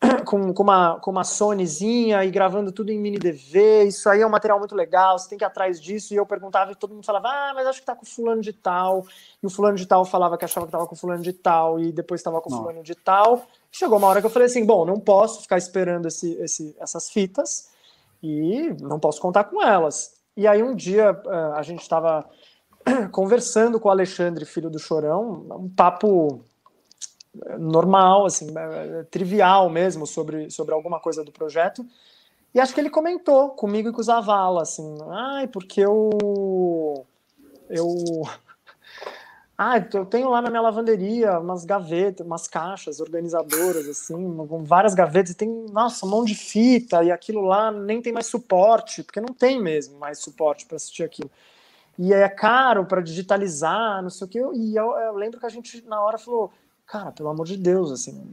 com, 0.26 0.54
com, 0.54 0.64
uma, 0.64 1.00
com 1.00 1.12
uma 1.12 1.24
Sonyzinha 1.24 2.24
e 2.24 2.32
gravando 2.32 2.72
tudo 2.72 2.92
em 2.92 3.00
mini 3.00 3.18
DV, 3.18 3.84
isso 3.86 4.10
aí 4.10 4.22
é 4.22 4.28
um 4.28 4.30
material 4.30 4.60
muito 4.60 4.76
legal, 4.76 5.18
você 5.18 5.30
tem 5.30 5.38
que 5.38 5.44
ir 5.44 5.48
atrás 5.48 5.82
disso. 5.82 6.14
E 6.14 6.18
eu 6.18 6.26
perguntava 6.26 6.72
e 6.72 6.76
todo 6.76 6.94
mundo 6.94 7.06
falava, 7.06 7.30
ah, 7.30 7.52
mas 7.56 7.68
acho 7.68 7.80
que 7.80 7.86
tá 7.86 7.96
com 7.96 8.06
fulano 8.06 8.42
de 8.42 8.54
tal. 8.54 9.06
E 9.42 9.46
o 9.46 9.50
fulano 9.50 9.78
de 9.78 9.86
tal 9.86 10.04
falava 10.06 10.38
que 10.38 10.46
achava 10.46 10.66
que 10.66 10.72
tava 10.72 10.88
com 10.88 10.96
fulano 10.96 11.24
de 11.24 11.34
tal, 11.34 11.80
e 11.80 11.92
depois 11.92 12.20
estava 12.20 12.42
com 12.42 12.50
não. 12.50 12.60
fulano 12.60 12.84
de 12.84 12.96
tal. 12.96 13.46
Chegou 13.72 13.98
uma 13.98 14.08
hora 14.08 14.20
que 14.20 14.26
eu 14.26 14.32
falei 14.32 14.48
assim, 14.48 14.66
bom, 14.66 14.86
não 14.86 15.00
posso 15.00 15.42
ficar 15.42 15.58
esperando 15.58 16.08
esse, 16.08 16.34
esse, 16.34 16.76
essas 16.80 17.10
fitas 17.10 17.70
e 18.22 18.76
não 18.82 19.00
posso 19.00 19.22
contar 19.22 19.46
com 19.46 19.62
elas. 19.62 20.14
E 20.36 20.48
aí 20.48 20.64
um 20.64 20.76
dia 20.76 21.20
eh, 21.26 21.54
a 21.56 21.62
gente 21.62 21.82
estava 21.82 22.28
conversando 23.12 23.80
com 23.80 23.88
o 23.88 23.92
Alexandre, 23.92 24.46
filho 24.46 24.70
do 24.70 24.80
Chorão, 24.80 25.46
um 25.52 25.70
papo 25.70 26.44
normal, 27.58 28.26
assim, 28.26 28.48
eh, 28.56 29.06
trivial 29.10 29.70
mesmo, 29.70 30.06
sobre, 30.06 30.50
sobre 30.50 30.74
alguma 30.74 31.00
coisa 31.00 31.24
do 31.24 31.32
projeto. 31.32 31.86
E 32.54 32.60
acho 32.60 32.74
que 32.74 32.80
ele 32.80 32.90
comentou 32.90 33.50
comigo 33.52 33.90
e 33.90 33.92
com 33.92 34.02
o 34.02 34.04
Zavala, 34.04 34.62
assim, 34.62 34.98
ai, 35.10 35.48
porque 35.48 35.82
eu. 35.82 37.06
Eu 37.70 37.88
ah, 39.58 39.78
eu 39.94 40.06
tenho 40.06 40.30
lá 40.30 40.42
na 40.42 40.50
minha 40.50 40.62
lavanderia 40.62 41.40
umas 41.40 41.64
gavetas, 41.64 42.26
umas 42.26 42.48
caixas 42.48 43.00
organizadoras, 43.00 43.88
assim, 43.88 44.16
com 44.48 44.64
várias 44.64 44.96
gavetas, 44.96 45.32
e 45.32 45.36
tem, 45.36 45.50
nossa, 45.72 46.06
um 46.06 46.10
monte 46.10 46.30
de 46.30 46.36
fita, 46.36 47.04
e 47.04 47.12
aquilo 47.12 47.42
lá 47.42 47.72
nem 47.72 48.02
tem 48.02 48.12
mais 48.12 48.26
suporte, 48.26 49.04
porque 49.04 49.22
não 49.22 49.34
tem 49.34 49.62
mesmo 49.62 50.00
mais 50.00 50.20
suporte 50.20 50.66
para 50.66 50.78
assistir 50.78 51.04
aquilo. 51.04 51.30
E 51.98 52.12
é 52.12 52.28
caro 52.28 52.86
para 52.86 53.02
digitalizar, 53.02 54.02
não 54.02 54.10
sei 54.10 54.26
o 54.26 54.30
que. 54.30 54.40
E 54.40 54.76
eu, 54.76 54.92
eu, 54.98 55.14
lembro 55.16 55.40
que 55.40 55.46
a 55.46 55.50
gente, 55.50 55.84
na 55.88 56.02
hora, 56.02 56.18
falou: 56.18 56.52
cara, 56.86 57.12
pelo 57.12 57.30
amor 57.30 57.46
de 57.46 57.58
Deus, 57.58 57.92
assim, 57.92 58.32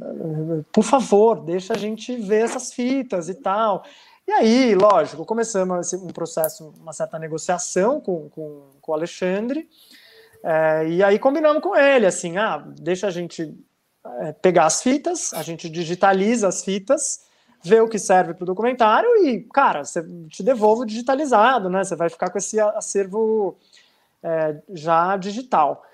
por 0.72 0.84
favor, 0.84 1.40
deixa 1.40 1.74
a 1.74 1.78
gente 1.78 2.16
ver 2.16 2.44
essas 2.44 2.72
fitas 2.72 3.28
e 3.28 3.34
tal. 3.34 3.84
E 4.26 4.32
aí, 4.32 4.74
lógico, 4.74 5.24
começamos 5.24 5.92
um 5.94 6.08
processo, 6.08 6.72
uma 6.80 6.92
certa 6.92 7.18
negociação 7.18 8.00
com, 8.00 8.28
com, 8.30 8.70
com 8.80 8.92
o 8.92 8.94
Alexandre. 8.94 9.68
É, 10.42 10.88
e 10.88 11.02
aí 11.02 11.18
combinamos 11.18 11.62
com 11.62 11.76
ele, 11.76 12.06
assim, 12.06 12.38
ah, 12.38 12.64
deixa 12.78 13.06
a 13.08 13.10
gente 13.10 13.54
é, 14.20 14.32
pegar 14.32 14.66
as 14.66 14.82
fitas, 14.82 15.34
a 15.34 15.42
gente 15.42 15.68
digitaliza 15.68 16.48
as 16.48 16.64
fitas, 16.64 17.20
vê 17.62 17.80
o 17.80 17.88
que 17.88 17.98
serve 17.98 18.32
para 18.32 18.44
o 18.44 18.46
documentário 18.46 19.08
e, 19.26 19.40
cara, 19.52 19.84
você 19.84 20.02
te 20.28 20.42
devolvo 20.42 20.86
digitalizado, 20.86 21.68
né? 21.68 21.84
Você 21.84 21.94
vai 21.94 22.08
ficar 22.08 22.30
com 22.30 22.38
esse 22.38 22.58
acervo 22.58 23.58
é, 24.22 24.56
já 24.72 25.16
digital. 25.16 25.84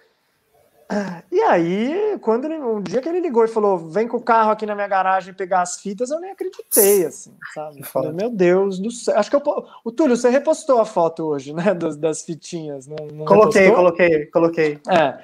E 1.33 1.41
aí, 1.43 2.17
quando 2.21 2.45
ele, 2.45 2.59
um 2.59 2.81
dia 2.81 3.03
que 3.03 3.09
ele 3.09 3.21
ligou 3.21 3.45
e 3.45 3.49
falou: 3.49 3.77
vem 3.77 4.07
com 4.07 4.19
o 4.19 4.23
carro 4.23 4.53
aqui 4.53 4.65
na 4.65 4.75
minha 4.75 4.87
garagem 4.87 5.35
pegar 5.35 5.63
as 5.63 5.81
fitas, 5.81 6.11
eu 6.11 6.21
nem 6.21 6.31
acreditei, 6.31 7.05
assim, 7.05 7.35
sabe? 7.53 7.83
Falei, 7.83 8.13
meu 8.13 8.31
Deus 8.31 8.79
do 8.79 8.91
céu. 8.91 9.19
Acho 9.19 9.29
que 9.29 9.37
eu, 9.37 9.43
o 9.85 9.91
Túlio, 9.91 10.17
você 10.17 10.31
repostou 10.31 10.81
a 10.81 10.85
foto 10.85 11.25
hoje, 11.25 11.53
né? 11.53 11.75
Das, 11.75 11.97
das 11.97 12.23
fitinhas, 12.23 12.87
não, 12.87 12.97
não 13.13 13.25
Coloquei, 13.25 13.63
repostou? 13.63 13.85
coloquei, 13.85 14.27
coloquei. 14.27 14.81
É. 14.89 15.19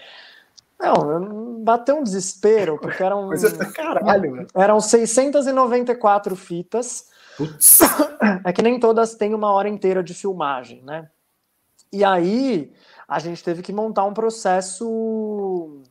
Não, 0.81 1.63
bateu 1.63 1.97
um 1.97 2.03
desespero, 2.03 2.77
porque 2.77 3.01
eram. 3.03 3.31
caralho, 3.73 4.47
Eram 4.55 4.81
694 4.81 6.35
fitas. 6.35 7.07
Putz. 7.37 7.81
É 8.45 8.53
que 8.53 8.63
nem 8.63 8.79
todas 8.81 9.15
têm 9.15 9.33
uma 9.35 9.53
hora 9.53 9.69
inteira 9.69 10.03
de 10.03 10.13
filmagem, 10.13 10.83
né? 10.83 11.09
E 11.93 12.05
aí 12.05 12.73
a 13.13 13.19
gente 13.19 13.43
teve 13.45 13.63
que 13.63 13.73
montar 13.73 14.05
um 14.05 14.15
processo 14.15 15.83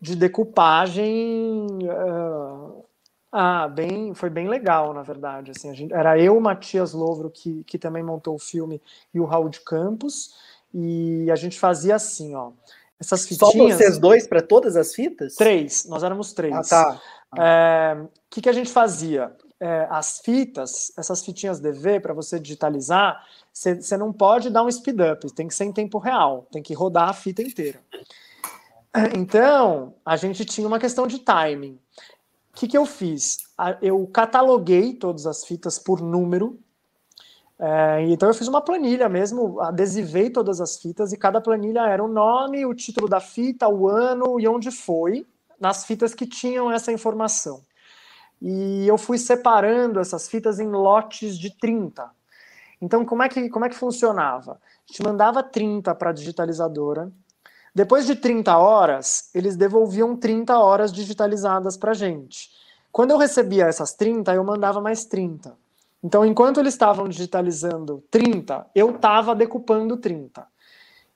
de 0.00 0.14
decupagem 0.14 1.66
uh, 1.82 2.84
Ah, 3.30 3.68
bem, 3.68 4.14
foi 4.14 4.30
bem 4.30 4.48
legal, 4.48 4.94
na 4.94 5.02
verdade. 5.02 5.50
Assim, 5.50 5.74
gente, 5.74 5.92
era 5.92 6.18
eu, 6.18 6.36
o 6.36 6.40
Matias 6.40 6.92
Louvro, 6.94 7.30
que, 7.30 7.62
que 7.64 7.78
também 7.78 8.02
montou 8.02 8.34
o 8.34 8.38
filme, 8.38 8.80
e 9.12 9.20
o 9.20 9.24
Raul 9.24 9.48
de 9.48 9.60
Campos. 9.60 10.34
E 10.72 11.30
a 11.30 11.36
gente 11.36 11.58
fazia 11.58 11.96
assim, 11.96 12.34
ó. 12.34 12.52
Essas 13.00 13.26
fitinhas. 13.26 13.52
Só 13.52 13.76
vocês 13.76 13.98
dois 13.98 14.26
para 14.26 14.42
todas 14.42 14.76
as 14.76 14.94
fitas? 14.94 15.34
Três, 15.34 15.86
nós 15.86 16.02
éramos 16.02 16.32
três. 16.32 16.54
Ah, 16.54 16.62
tá. 16.62 17.00
O 17.36 17.40
é, 17.40 18.06
que, 18.30 18.40
que 18.40 18.48
a 18.48 18.52
gente 18.52 18.70
fazia? 18.70 19.32
É, 19.60 19.88
as 19.90 20.20
fitas, 20.20 20.92
essas 20.96 21.24
fitinhas 21.24 21.58
DV, 21.58 22.00
para 22.00 22.14
você 22.14 22.38
digitalizar, 22.38 23.24
você 23.52 23.96
não 23.96 24.12
pode 24.12 24.50
dar 24.50 24.62
um 24.62 24.70
speed 24.70 25.00
up, 25.00 25.32
tem 25.32 25.48
que 25.48 25.54
ser 25.54 25.64
em 25.64 25.72
tempo 25.72 25.98
real, 25.98 26.46
tem 26.52 26.62
que 26.62 26.74
rodar 26.74 27.08
a 27.08 27.12
fita 27.12 27.42
inteira. 27.42 27.80
Então, 29.16 29.94
a 30.04 30.16
gente 30.16 30.44
tinha 30.44 30.66
uma 30.66 30.78
questão 30.78 31.06
de 31.06 31.18
timing. 31.18 31.78
O 32.52 32.56
que, 32.58 32.66
que 32.66 32.76
eu 32.76 32.86
fiz? 32.86 33.38
Eu 33.80 34.06
cataloguei 34.08 34.94
todas 34.94 35.26
as 35.26 35.44
fitas 35.44 35.78
por 35.78 36.00
número. 36.00 36.58
É, 37.58 38.04
então, 38.08 38.28
eu 38.28 38.34
fiz 38.34 38.48
uma 38.48 38.60
planilha 38.60 39.08
mesmo, 39.08 39.60
adesivei 39.60 40.30
todas 40.30 40.60
as 40.60 40.76
fitas 40.76 41.12
e 41.12 41.16
cada 41.16 41.40
planilha 41.40 41.80
era 41.80 42.02
o 42.02 42.08
nome, 42.08 42.64
o 42.64 42.74
título 42.74 43.08
da 43.08 43.20
fita, 43.20 43.68
o 43.68 43.88
ano 43.88 44.40
e 44.40 44.48
onde 44.48 44.70
foi, 44.70 45.26
nas 45.60 45.84
fitas 45.84 46.14
que 46.14 46.26
tinham 46.26 46.70
essa 46.70 46.92
informação. 46.92 47.62
E 48.40 48.86
eu 48.86 48.96
fui 48.96 49.18
separando 49.18 50.00
essas 50.00 50.28
fitas 50.28 50.60
em 50.60 50.68
lotes 50.68 51.38
de 51.38 51.50
30. 51.50 52.10
Então, 52.80 53.04
como 53.04 53.22
é 53.22 53.28
que, 53.28 53.48
como 53.48 53.64
é 53.64 53.68
que 53.68 53.74
funcionava? 53.74 54.52
A 54.52 54.86
gente 54.86 55.02
mandava 55.02 55.42
30 55.42 55.94
para 55.94 56.10
a 56.10 56.12
digitalizadora, 56.12 57.10
depois 57.74 58.06
de 58.06 58.16
30 58.16 58.56
horas, 58.56 59.30
eles 59.34 59.56
devolviam 59.56 60.16
30 60.16 60.58
horas 60.58 60.92
digitalizadas 60.92 61.76
para 61.76 61.92
a 61.92 61.94
gente. 61.94 62.50
Quando 62.90 63.10
eu 63.12 63.18
recebia 63.18 63.66
essas 63.66 63.92
30, 63.92 64.34
eu 64.34 64.42
mandava 64.42 64.80
mais 64.80 65.04
30. 65.04 65.56
Então, 66.02 66.24
enquanto 66.24 66.58
eles 66.58 66.74
estavam 66.74 67.08
digitalizando 67.08 68.02
30, 68.10 68.66
eu 68.74 68.90
estava 68.96 69.34
decupando 69.34 69.96
30. 69.96 70.46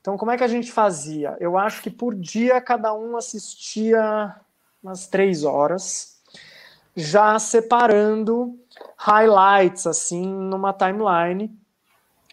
Então, 0.01 0.17
como 0.17 0.31
é 0.31 0.37
que 0.37 0.45
a 0.45 0.49
gente 0.49 0.71
fazia? 0.71 1.37
Eu 1.41 1.57
acho 1.57 1.83
que 1.83 1.91
por 1.91 2.15
dia 2.15 2.61
cada 2.61 2.93
um 2.93 3.17
assistia 3.17 4.35
umas 4.83 5.07
três 5.07 5.45
horas, 5.45 6.12
já 6.97 7.39
separando 7.39 8.59
highlights 8.97 9.87
assim 9.87 10.27
numa 10.27 10.73
timeline. 10.73 11.51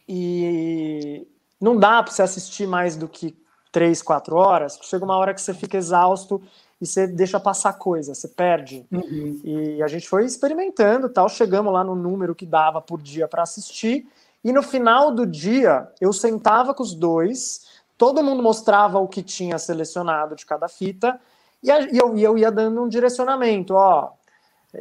E 0.08 1.28
não 1.60 1.78
dá 1.78 2.02
para 2.02 2.12
você 2.12 2.22
assistir 2.22 2.67
mais 2.67 2.95
do 2.95 3.08
que 3.08 3.38
três, 3.72 4.02
quatro 4.02 4.36
horas, 4.36 4.80
chega 4.82 5.06
uma 5.06 5.15
hora 5.15 5.34
que 5.34 5.41
você 5.41 5.54
fica 5.54 5.78
exausto 5.78 6.41
e 6.82 6.86
você 6.88 7.06
deixa 7.06 7.39
passar 7.39 7.74
coisa, 7.74 8.15
você 8.15 8.28
perde. 8.28 8.86
Uhum. 8.91 9.41
E 9.43 9.84
a 9.84 9.88
gente 9.88 10.08
foi 10.08 10.26
experimentando, 10.26 11.10
tal, 11.10 11.30
chegamos 11.30 11.72
lá 11.72 11.84
no 11.84 11.93
número 11.93 12.34
que 12.34 12.45
dava 12.45 12.82
por 12.82 13.02
dia 13.02 13.28
para 13.28 13.43
assistir. 13.43 14.08
E 14.43 14.52
no 14.52 14.63
final 14.63 15.13
do 15.13 15.26
dia, 15.26 15.88
eu 16.00 16.13
sentava 16.13 16.74
com 16.74 16.82
os 16.82 16.95
dois, 16.95 17.67
todo 17.98 18.24
mundo 18.24 18.41
mostrava 18.41 18.98
o 18.98 19.08
que 19.08 19.22
tinha 19.22 19.60
selecionado 19.60 20.36
de 20.36 20.45
cada 20.45 20.69
fita, 20.69 21.19
e, 21.62 21.69
eu, 21.69 22.17
eu 22.17 22.38
ia 22.38 22.50
dando 22.50 22.82
um 22.82 22.88
direcionamento, 22.88 23.74
ó, 23.74 24.13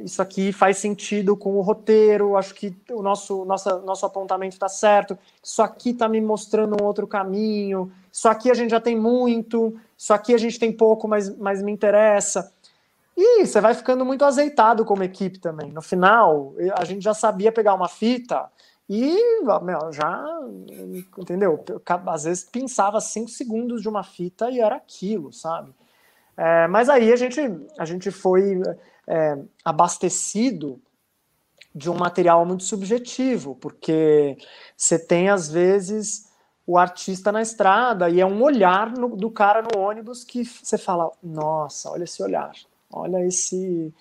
isso 0.02 0.20
aqui 0.20 0.52
faz 0.52 0.76
sentido 0.78 1.36
com 1.36 1.56
o 1.56 1.62
roteiro, 1.62 2.36
acho 2.36 2.54
que 2.54 2.76
o 2.90 3.02
nosso, 3.02 3.44
nossa, 3.44 3.78
nosso 3.80 4.04
apontamento 4.04 4.54
está 4.54 4.68
certo, 4.68 5.18
isso 5.42 5.62
aqui 5.62 5.90
está 5.90 6.08
me 6.08 6.20
mostrando 6.20 6.76
um 6.80 6.84
outro 6.84 7.06
caminho, 7.06 7.90
isso 8.12 8.28
aqui 8.28 8.50
a 8.50 8.54
gente 8.54 8.70
já 8.70 8.80
tem 8.80 8.96
muito, 8.96 9.74
isso 9.96 10.12
aqui 10.12 10.34
a 10.34 10.38
gente 10.38 10.58
tem 10.58 10.72
pouco, 10.72 11.08
mas, 11.08 11.34
mas 11.36 11.62
me 11.62 11.72
interessa. 11.72 12.52
E 13.16 13.44
você 13.44 13.60
vai 13.60 13.74
ficando 13.74 14.04
muito 14.04 14.24
azeitado 14.24 14.84
como 14.84 15.02
equipe 15.02 15.40
também. 15.40 15.72
No 15.72 15.82
final, 15.82 16.54
a 16.76 16.84
gente 16.84 17.02
já 17.02 17.14
sabia 17.14 17.50
pegar 17.50 17.74
uma 17.74 17.88
fita 17.88 18.48
e 18.88 19.42
meu, 19.42 19.92
já, 19.92 20.24
entendeu? 21.18 21.62
Às 22.06 22.24
vezes 22.24 22.44
pensava 22.44 23.00
cinco 23.00 23.28
segundos 23.28 23.82
de 23.82 23.88
uma 23.88 24.02
fita 24.02 24.50
e 24.50 24.60
era 24.60 24.76
aquilo, 24.76 25.32
sabe? 25.32 25.74
É, 26.36 26.68
mas 26.68 26.88
aí 26.88 27.12
a 27.12 27.16
gente, 27.16 27.40
a 27.76 27.84
gente 27.84 28.10
foi 28.10 28.62
é, 29.08 29.38
abastecido 29.64 30.80
de 31.74 31.90
um 31.90 31.94
material 31.94 32.44
muito 32.44 32.64
subjetivo, 32.64 33.54
porque 33.56 34.36
você 34.76 34.98
tem, 34.98 35.28
às 35.28 35.48
vezes, 35.48 36.28
o 36.66 36.76
artista 36.76 37.32
na 37.32 37.40
estrada 37.40 38.10
e 38.10 38.20
é 38.20 38.26
um 38.26 38.42
olhar 38.42 38.90
no, 38.92 39.16
do 39.16 39.30
cara 39.30 39.62
no 39.62 39.80
ônibus 39.80 40.24
que 40.24 40.44
você 40.44 40.76
fala: 40.76 41.10
nossa, 41.22 41.90
olha 41.90 42.04
esse 42.04 42.22
olhar, 42.22 42.52
olha 42.92 43.24
esse. 43.24 43.92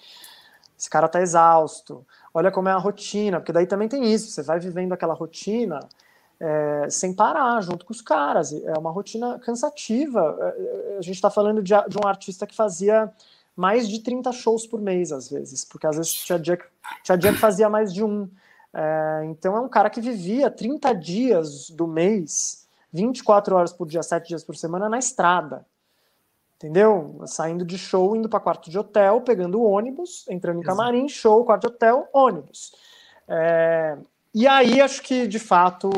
Esse 0.77 0.91
cara 0.91 1.07
tá 1.07 1.19
exausto, 1.19 2.05
olha 2.31 2.51
como 2.51 2.69
é 2.69 2.71
a 2.71 2.77
rotina, 2.77 3.39
porque 3.39 3.51
daí 3.51 3.65
também 3.65 3.89
tem 3.89 4.13
isso, 4.13 4.29
você 4.29 4.43
vai 4.43 4.59
vivendo 4.59 4.93
aquela 4.93 5.15
rotina 5.15 5.79
é, 6.39 6.87
sem 6.89 7.13
parar, 7.13 7.61
junto 7.61 7.85
com 7.85 7.91
os 7.91 8.01
caras. 8.01 8.53
É 8.53 8.77
uma 8.77 8.91
rotina 8.91 9.39
cansativa. 9.39 10.37
É, 10.39 10.93
é, 10.93 10.97
a 10.97 11.01
gente 11.01 11.15
está 11.15 11.29
falando 11.29 11.61
de, 11.61 11.73
de, 11.87 11.97
um 11.97 12.07
artista 12.07 12.45
que 12.45 12.55
fazia 12.55 13.11
mais 13.57 13.89
de 13.89 14.03
30 14.03 14.31
shows 14.31 14.67
por 14.67 14.79
mês, 14.79 15.11
às 15.11 15.31
vezes, 15.31 15.65
porque 15.65 15.87
às 15.87 15.97
vezes 15.97 16.13
tinha 16.13 16.37
dia, 16.37 16.59
tinha 17.03 17.17
dia 17.17 17.33
que 17.33 17.39
fazia 17.39 17.67
mais 17.67 17.91
de 17.91 18.03
um. 18.03 18.29
É, 18.71 19.21
então 19.25 19.57
é 19.57 19.59
um 19.59 19.67
cara 19.67 19.89
que 19.89 19.99
vivia 19.99 20.51
30 20.51 20.93
dias 20.93 21.71
do 21.71 21.87
mês, 21.87 22.67
24 22.93 23.55
horas 23.55 23.73
por 23.73 23.87
dia, 23.87 24.03
7 24.03 24.27
dias 24.27 24.43
por 24.43 24.55
semana 24.55 24.87
na 24.87 24.99
estrada. 24.99 25.65
Entendeu? 26.55 27.21
Saindo 27.25 27.65
de 27.65 27.77
show, 27.77 28.15
indo 28.15 28.29
para 28.29 28.39
quarto 28.39 28.69
de 28.69 28.77
hotel, 28.77 29.21
pegando 29.21 29.63
ônibus, 29.63 30.25
entrando 30.29 30.59
em 30.59 30.63
camarim, 30.63 31.09
show, 31.09 31.43
quarto 31.43 31.61
de 31.61 31.67
hotel, 31.67 32.07
ônibus. 32.13 32.75
É, 33.27 33.97
e 34.33 34.47
aí 34.47 34.79
acho 34.79 35.01
que, 35.01 35.27
de 35.27 35.39
fato, 35.39 35.89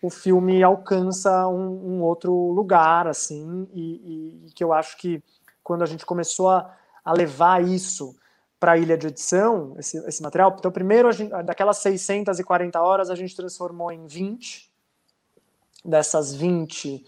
o 0.00 0.08
filme 0.08 0.62
alcança 0.62 1.46
um, 1.46 1.96
um 1.96 2.02
outro 2.02 2.32
lugar, 2.52 3.06
assim, 3.06 3.68
e, 3.72 4.46
e, 4.46 4.52
que 4.52 4.64
eu 4.64 4.72
acho 4.72 4.96
que 4.96 5.22
quando 5.62 5.82
a 5.82 5.86
gente 5.86 6.04
começou 6.04 6.50
a, 6.50 6.74
a 7.04 7.12
levar 7.12 7.62
isso 7.62 8.16
para 8.58 8.72
a 8.72 8.78
ilha 8.78 8.96
de 8.96 9.08
edição, 9.08 9.74
esse, 9.78 9.98
esse 10.06 10.22
material. 10.22 10.54
Então, 10.56 10.70
primeiro, 10.70 11.10
gente, 11.10 11.30
daquelas 11.42 11.78
640 11.78 12.80
horas, 12.80 13.10
a 13.10 13.14
gente 13.14 13.34
transformou 13.34 13.90
em 13.90 14.06
20. 14.06 14.70
Dessas 15.84 16.32
20, 16.32 17.04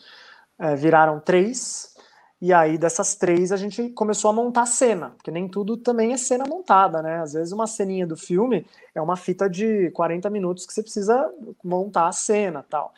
é, 0.59 0.75
viraram 0.75 1.21
três. 1.21 1.95
E 2.41 2.53
aí, 2.53 2.77
dessas 2.77 3.15
três, 3.15 3.53
a 3.53 3.57
gente 3.57 3.89
começou 3.91 4.31
a 4.31 4.35
montar 4.35 4.67
cena, 4.67 5.11
porque 5.11 5.31
nem 5.31 5.49
tudo 5.49 5.77
também 5.77 6.13
é 6.13 6.17
cena 6.17 6.45
montada, 6.47 7.01
né? 7.01 7.21
Às 7.21 7.33
vezes, 7.33 7.53
uma 7.53 7.67
ceninha 7.67 8.07
do 8.07 8.17
filme 8.17 8.67
é 8.95 9.01
uma 9.01 9.17
fita 9.17 9.49
de 9.49 9.91
40 9.93 10.29
minutos 10.31 10.67
que 10.67 10.75
você 10.75 10.83
precisa 10.83 11.33
montar 11.63 12.09
a 12.09 12.13
cena 12.13 12.65
tal. 12.69 12.93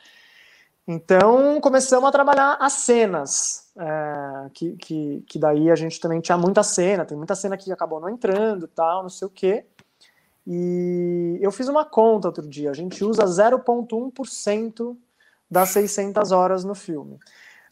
Então, 0.89 1.61
começamos 1.61 2.09
a 2.09 2.13
trabalhar 2.13 2.57
as 2.61 2.75
cenas, 2.75 3.73
é, 3.77 4.51
que, 4.55 4.77
que, 4.77 5.25
que, 5.27 5.39
daí 5.39 5.69
a 5.69 5.75
gente 5.75 5.99
também 5.99 6.21
tinha 6.21 6.39
muita 6.39 6.63
cena, 6.63 7.05
tem 7.05 7.17
muita 7.17 7.35
cena 7.35 7.57
que 7.57 7.73
acabou 7.73 7.99
não 7.99 8.09
entrando, 8.09 8.69
tal, 8.69 9.03
não 9.03 9.11
sei 9.11 9.27
o 9.27 9.31
quê. 9.31 9.67
E 10.47 11.39
eu 11.41 11.51
fiz 11.51 11.67
uma 11.67 11.85
conta 11.85 12.29
outro 12.29 12.49
dia, 12.49 12.71
a 12.71 12.75
gente 12.75 13.05
usa 13.05 13.25
0,1% 13.25 14.97
das 15.51 15.71
600 15.71 16.31
horas 16.31 16.63
no 16.63 16.75
filme. 16.75 17.19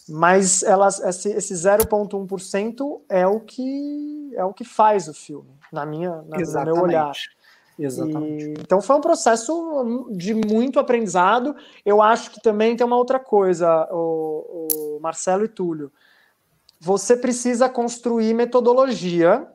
Mas 0.09 0.65
elas, 0.65 0.99
esse, 1.01 1.31
esse 1.31 1.55
0,1% 1.55 3.01
é 3.09 3.27
o 3.27 3.41
que 3.41 4.33
é 4.35 4.45
o 4.45 4.53
que 4.53 4.65
faz 4.65 5.07
o 5.07 5.15
filme, 5.15 5.51
na 5.73 5.87
minha, 5.87 6.23
na, 6.23 6.37
no 6.37 6.65
meu 6.65 6.83
olhar. 6.83 7.13
Exatamente. 7.79 8.45
E, 8.45 8.51
então 8.53 8.81
foi 8.81 8.97
um 8.97 9.01
processo 9.01 10.07
de 10.11 10.35
muito 10.35 10.79
aprendizado. 10.79 11.55
Eu 11.85 12.01
acho 12.01 12.31
que 12.31 12.41
também 12.41 12.77
tem 12.77 12.87
uma 12.87 12.97
outra 12.97 13.19
coisa, 13.19 13.89
o, 13.91 14.97
o 14.97 15.01
Marcelo 15.01 15.45
e 15.45 15.49
Túlio. 15.49 15.93
Você 16.81 17.17
precisa 17.17 17.69
construir 17.69 18.35
metodologia, 18.35 19.49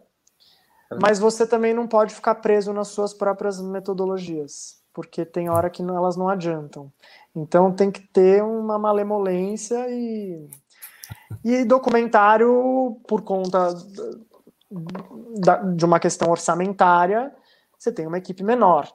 mas 0.99 1.19
você 1.19 1.45
também 1.45 1.73
não 1.73 1.87
pode 1.87 2.13
ficar 2.13 2.35
preso 2.35 2.73
nas 2.73 2.87
suas 2.87 3.13
próprias 3.13 3.61
metodologias, 3.61 4.81
porque 4.93 5.23
tem 5.23 5.49
hora 5.49 5.69
que 5.69 5.83
elas 5.83 6.17
não 6.17 6.27
adiantam. 6.27 6.91
Então 7.35 7.71
tem 7.71 7.91
que 7.91 8.01
ter 8.01 8.43
uma 8.43 8.79
malemolência 8.79 9.85
e, 9.89 10.49
e 11.43 11.63
documentário 11.63 12.99
por 13.07 13.21
conta 13.21 13.75
de 15.75 15.85
uma 15.85 15.99
questão 15.99 16.31
orçamentária 16.31 17.31
você 17.79 17.91
tem 17.91 18.05
uma 18.05 18.17
equipe 18.17 18.43
menor, 18.43 18.91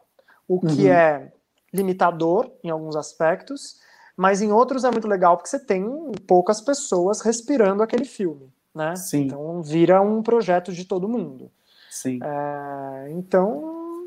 o 0.46 0.60
que 0.60 0.84
uhum. 0.84 0.92
é 0.92 1.32
limitador 1.72 2.52
em 2.62 2.70
alguns 2.70 2.94
aspectos, 2.94 3.80
mas 4.16 4.42
em 4.42 4.52
outros 4.52 4.84
é 4.84 4.90
muito 4.90 5.08
legal 5.08 5.36
porque 5.36 5.48
você 5.48 5.58
tem 5.58 5.84
poucas 6.26 6.60
pessoas 6.60 7.20
respirando 7.22 7.82
aquele 7.82 8.04
filme, 8.04 8.52
né? 8.74 8.94
Sim. 8.94 9.22
Então 9.22 9.62
vira 9.62 10.00
um 10.00 10.22
projeto 10.22 10.72
de 10.72 10.84
todo 10.84 11.08
mundo. 11.08 11.50
Sim. 11.90 12.20
É, 12.22 13.10
então 13.10 14.06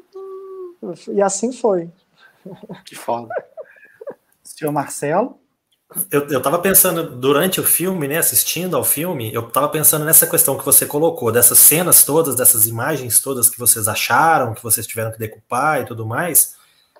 e 1.09 1.21
assim 1.21 1.51
foi. 1.51 1.91
Que 2.85 2.95
foda. 2.95 3.33
Senhor 4.43 4.71
Marcelo? 4.71 5.39
Eu, 6.11 6.27
eu 6.27 6.41
tava 6.41 6.59
pensando 6.59 7.03
durante 7.17 7.61
o 7.61 7.63
filme, 7.63 8.07
né, 8.07 8.17
assistindo 8.17 8.75
ao 8.75 8.83
filme, 8.83 9.33
eu 9.33 9.43
tava 9.43 9.69
pensando 9.69 10.03
nessa 10.03 10.27
questão 10.27 10.57
que 10.57 10.65
você 10.65 10.85
colocou, 10.85 11.31
dessas 11.31 11.59
cenas 11.59 12.03
todas, 12.03 12.35
dessas 12.35 12.67
imagens 12.67 13.21
todas 13.21 13.49
que 13.49 13.57
vocês 13.57 13.87
acharam, 13.87 14.53
que 14.53 14.63
vocês 14.63 14.85
tiveram 14.85 15.11
que 15.11 15.19
decupar 15.19 15.81
e 15.81 15.85
tudo 15.85 16.05
mais. 16.05 16.55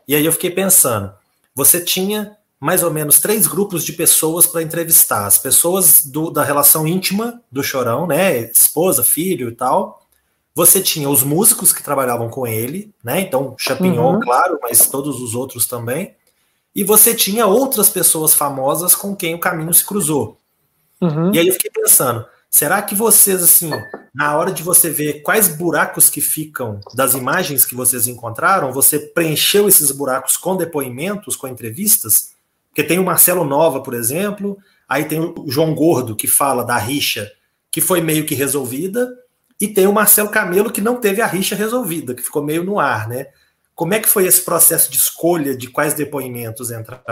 E 0.08 0.16
aí 0.16 0.26
eu 0.26 0.32
fiquei 0.32 0.52
pensando, 0.52 1.14
você 1.54 1.82
tinha 1.82 2.38
mais 2.60 2.82
ou 2.82 2.90
menos 2.90 3.20
três 3.20 3.46
grupos 3.46 3.84
de 3.84 3.94
pessoas 3.94 4.48
para 4.48 4.64
entrevistar. 4.64 5.28
As 5.28 5.38
pessoas 5.38 6.06
do, 6.06 6.32
da 6.32 6.44
relação 6.44 6.88
íntima 6.88 7.42
do 7.52 7.62
Chorão, 7.62 8.08
né, 8.08 8.50
esposa, 8.52 9.04
filho 9.04 9.50
e 9.50 9.56
tal. 9.56 10.02
Você 10.56 10.82
tinha 10.82 11.08
os 11.08 11.22
músicos 11.22 11.72
que 11.72 11.84
trabalhavam 11.84 12.30
com 12.30 12.48
ele, 12.48 12.92
né? 13.04 13.22
Então, 13.22 13.56
Chapignon, 13.60 14.16
uhum. 14.16 14.20
claro, 14.20 14.58
mas 14.60 14.88
todos 14.90 15.22
os 15.22 15.36
outros 15.36 15.68
também 15.68 16.17
e 16.78 16.84
você 16.84 17.16
tinha 17.16 17.48
outras 17.48 17.90
pessoas 17.90 18.36
famosas 18.36 18.94
com 18.94 19.16
quem 19.16 19.34
o 19.34 19.40
caminho 19.40 19.74
se 19.74 19.84
cruzou. 19.84 20.38
Uhum. 21.02 21.34
E 21.34 21.40
aí 21.40 21.48
eu 21.48 21.54
fiquei 21.54 21.72
pensando, 21.72 22.24
será 22.52 22.84
que 22.84 22.94
vocês, 22.94 23.42
assim, 23.42 23.72
na 24.14 24.38
hora 24.38 24.52
de 24.52 24.62
você 24.62 24.88
ver 24.92 25.24
quais 25.24 25.48
buracos 25.48 26.08
que 26.08 26.22
ficam 26.22 26.80
das 26.94 27.16
imagens 27.16 27.66
que 27.66 27.74
vocês 27.74 28.06
encontraram, 28.08 28.72
você 28.72 29.00
preencheu 29.00 29.68
esses 29.68 29.90
buracos 29.90 30.38
com 30.38 30.56
depoimentos, 30.56 31.36
com 31.36 31.48
entrevistas? 31.48 32.34
Porque 32.70 32.84
tem 32.84 33.00
o 33.00 33.04
Marcelo 33.04 33.44
Nova, 33.44 33.82
por 33.82 33.96
exemplo, 33.96 34.56
aí 34.88 35.06
tem 35.06 35.20
o 35.20 35.46
João 35.48 35.74
Gordo, 35.74 36.16
que 36.16 36.28
fala 36.28 36.64
da 36.64 36.78
rixa, 36.78 37.32
que 37.72 37.82
foi 37.82 38.02
meio 38.02 38.24
que 38.24 38.36
resolvida, 38.36 39.12
e 39.60 39.68
tem 39.68 39.88
o 39.88 39.94
Marcelo 39.94 40.30
Camelo, 40.30 40.72
que 40.72 40.80
não 40.80 40.98
teve 40.98 41.24
a 41.24 41.26
rixa 41.26 41.56
resolvida, 41.56 42.14
que 42.14 42.22
ficou 42.22 42.44
meio 42.44 42.64
no 42.64 42.80
ar, 42.80 43.08
né? 43.08 43.26
Como 43.78 43.94
é 43.94 44.00
que 44.00 44.10
foi 44.10 44.26
esse 44.26 44.44
processo 44.44 44.90
de 44.90 44.98
escolha 44.98 45.56
de 45.56 45.70
quais 45.70 45.94
depoimentos 45.94 46.72
entrar? 46.72 47.04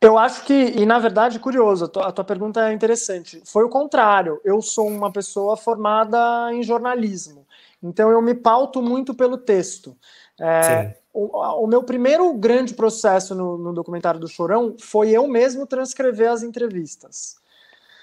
Eu 0.00 0.18
acho 0.18 0.42
que, 0.44 0.52
e 0.52 0.84
na 0.84 0.98
verdade, 0.98 1.38
curioso, 1.38 1.84
a 1.84 1.88
tua, 1.88 2.08
a 2.08 2.12
tua, 2.12 2.24
pergunta 2.24 2.68
é 2.68 2.72
interessante. 2.72 3.40
Foi 3.46 3.62
o 3.62 3.68
contrário. 3.68 4.40
Eu 4.44 4.60
sou 4.60 4.88
uma 4.88 5.12
pessoa 5.12 5.56
formada 5.56 6.52
em 6.52 6.64
jornalismo, 6.64 7.46
então 7.80 8.10
eu 8.10 8.20
me 8.20 8.34
pauto 8.34 8.82
muito 8.82 9.14
pelo 9.14 9.38
texto. 9.38 9.96
É, 10.40 10.96
o, 11.12 11.38
o, 11.38 11.66
meu 11.68 11.84
primeiro 11.84 12.34
grande 12.34 12.74
processo 12.74 13.32
no, 13.32 13.56
no, 13.56 13.72
documentário 13.72 14.18
do 14.18 14.26
Chorão 14.26 14.74
foi 14.76 15.10
eu 15.10 15.28
mesmo 15.28 15.68
transcrever 15.68 16.32
as 16.32 16.42
entrevistas. 16.42 17.36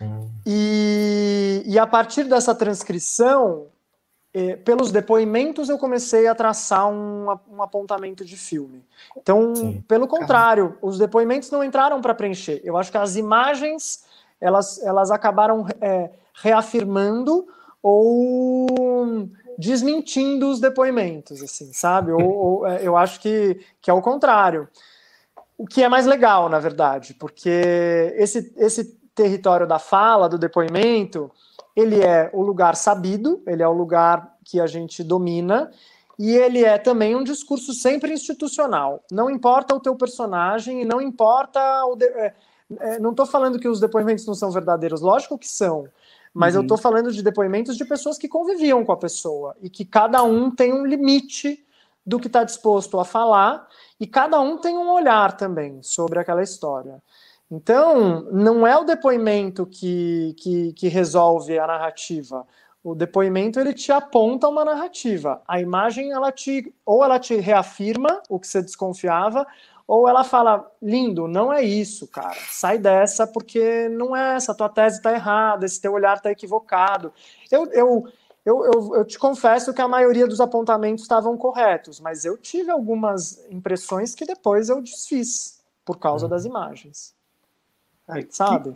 Hum. 0.01 0.30
E, 0.45 1.63
e 1.65 1.78
a 1.78 1.86
partir 1.86 2.24
dessa 2.24 2.55
transcrição, 2.55 3.68
pelos 4.64 4.92
depoimentos 4.92 5.70
eu 5.70 5.78
comecei 5.78 6.28
a 6.28 6.36
traçar 6.36 6.90
um, 6.90 7.28
um 7.52 7.62
apontamento 7.62 8.26
de 8.26 8.36
filme. 8.36 8.84
Então, 9.16 9.56
Sim. 9.56 9.84
pelo 9.88 10.08
contrário, 10.08 10.70
Caramba. 10.70 10.88
os 10.88 10.98
depoimentos 10.98 11.50
não 11.52 11.64
entraram 11.64 12.02
para 12.02 12.14
preencher. 12.14 12.62
Eu 12.64 12.78
acho 12.78 12.92
que 12.92 12.98
as 12.98 13.16
imagens 13.16 14.06
elas, 14.40 14.82
elas 14.84 15.12
acabaram 15.12 15.66
é, 15.82 16.12
reafirmando 16.34 17.48
ou 17.82 18.68
desmentindo 19.58 20.50
os 20.50 20.60
depoimentos, 20.60 21.42
assim, 21.42 21.74
sabe? 21.74 22.12
ou, 22.12 22.22
ou 22.22 22.68
é, 22.68 22.80
eu 22.84 22.96
acho 22.96 23.20
que, 23.20 23.60
que 23.82 23.90
é 23.90 23.94
o 23.94 24.02
contrário. 24.02 24.68
O 25.58 25.66
que 25.66 25.84
é 25.84 25.90
mais 25.90 26.06
legal, 26.06 26.48
na 26.50 26.60
verdade, 26.60 27.16
porque 27.16 28.14
esse, 28.16 28.54
esse 28.58 28.96
território 29.16 29.66
da 29.66 29.80
fala, 29.80 30.30
do 30.30 30.38
depoimento, 30.38 31.32
ele 31.78 32.01
é 32.01 32.32
o 32.34 32.41
lugar 32.41 32.75
sabido, 32.75 33.43
ele 33.45 33.61
é 33.61 33.67
o 33.67 33.71
lugar 33.71 34.36
que 34.43 34.59
a 34.59 34.65
gente 34.65 35.03
domina, 35.03 35.71
e 36.17 36.36
ele 36.36 36.65
é 36.65 36.80
também 36.80 37.15
um 37.15 37.23
discurso 37.23 37.71
sempre 37.71 38.11
institucional. 38.11 39.03
Não 39.11 39.30
importa 39.30 39.75
o 39.75 39.80
teu 39.80 39.95
personagem 39.95 40.82
e 40.82 40.86
não 40.86 40.99
importa 40.99 41.59
o. 41.86 41.95
De... 41.95 42.05
É, 42.05 42.34
é, 42.80 42.99
não 42.99 43.11
estou 43.11 43.28
falando 43.28 43.59
que 43.59 43.67
os 43.67 43.80
depoimentos 43.80 44.25
não 44.25 44.34
são 44.34 44.49
verdadeiros, 44.49 45.01
lógico 45.01 45.38
que 45.38 45.47
são. 45.47 45.88
Mas 46.34 46.55
uhum. 46.55 46.61
eu 46.61 46.63
estou 46.63 46.78
falando 46.80 47.11
de 47.11 47.21
depoimentos 47.21 47.78
de 47.78 47.86
pessoas 47.86 48.17
que 48.17 48.28
conviviam 48.28 48.84
com 48.84 48.91
a 48.91 48.97
pessoa 48.97 49.55
e 49.61 49.69
que 49.69 49.86
cada 49.86 50.23
um 50.23 50.49
tem 50.49 50.73
um 50.73 50.84
limite 50.84 51.63
do 52.03 52.19
que 52.19 52.25
está 52.25 52.43
disposto 52.43 52.99
a 52.99 53.05
falar 53.05 53.67
e 53.99 54.07
cada 54.07 54.39
um 54.41 54.57
tem 54.57 54.75
um 54.75 54.89
olhar 54.89 55.38
também 55.38 55.84
sobre 55.84 56.17
aquela 56.17 56.41
história. 56.41 56.99
Então, 57.50 58.24
não 58.32 58.68
é 58.68 58.78
o 58.78 58.84
depoimento 58.84 59.66
que, 59.66 60.36
que, 60.38 60.74
que, 60.74 60.88
resolve 60.89 61.58
a 61.58 61.66
narrativa. 61.66 62.45
O 62.84 62.93
depoimento 62.93 63.60
ele 63.60 63.74
te 63.74 63.91
aponta 63.91 64.50
uma 64.50 64.66
narrativa. 64.66 65.41
A 65.48 65.62
imagem 65.62 66.12
ela 66.12 66.32
te 66.32 66.74
ou 66.86 67.04
ela 67.04 67.18
te 67.20 67.36
reafirma 67.38 68.22
o 68.30 68.38
que 68.38 68.48
você 68.48 68.62
desconfiava, 68.62 69.48
ou 69.88 70.10
ela 70.10 70.26
fala 70.26 70.70
lindo, 70.82 71.28
não 71.28 71.52
é 71.52 71.62
isso, 71.64 72.06
cara. 72.08 72.38
Sai 72.50 72.78
dessa 72.78 73.26
porque 73.26 73.88
não 73.89 74.14
é 74.14 74.36
essa. 74.36 74.54
Tua 74.54 74.68
tese 74.68 74.98
está 74.98 75.14
errada, 75.14 75.66
esse 75.66 75.80
teu 75.80 75.93
olhar 75.93 76.18
está 76.18 76.30
equivocado. 76.30 77.14
Eu, 77.50 77.72
eu, 77.72 78.08
eu, 78.45 78.66
eu, 78.66 78.95
eu 78.95 79.06
te 79.06 79.18
confesso 79.18 79.74
que 79.74 79.82
a 79.82 79.88
maioria 79.88 80.28
dos 80.28 80.41
apontamentos 80.41 81.04
estavam 81.04 81.38
corretos, 81.38 82.02
mas 82.02 82.26
eu 82.26 82.38
tive 82.38 82.70
algumas 82.72 83.45
impressões 83.50 84.14
que 84.14 84.26
depois 84.26 84.68
eu 84.68 84.82
desfiz 84.82 85.64
por 85.86 85.98
causa 85.98 86.26
uhum. 86.26 86.30
das 86.30 86.43
imagens. 86.43 87.16
Ai, 88.08 88.26
sabe? 88.30 88.74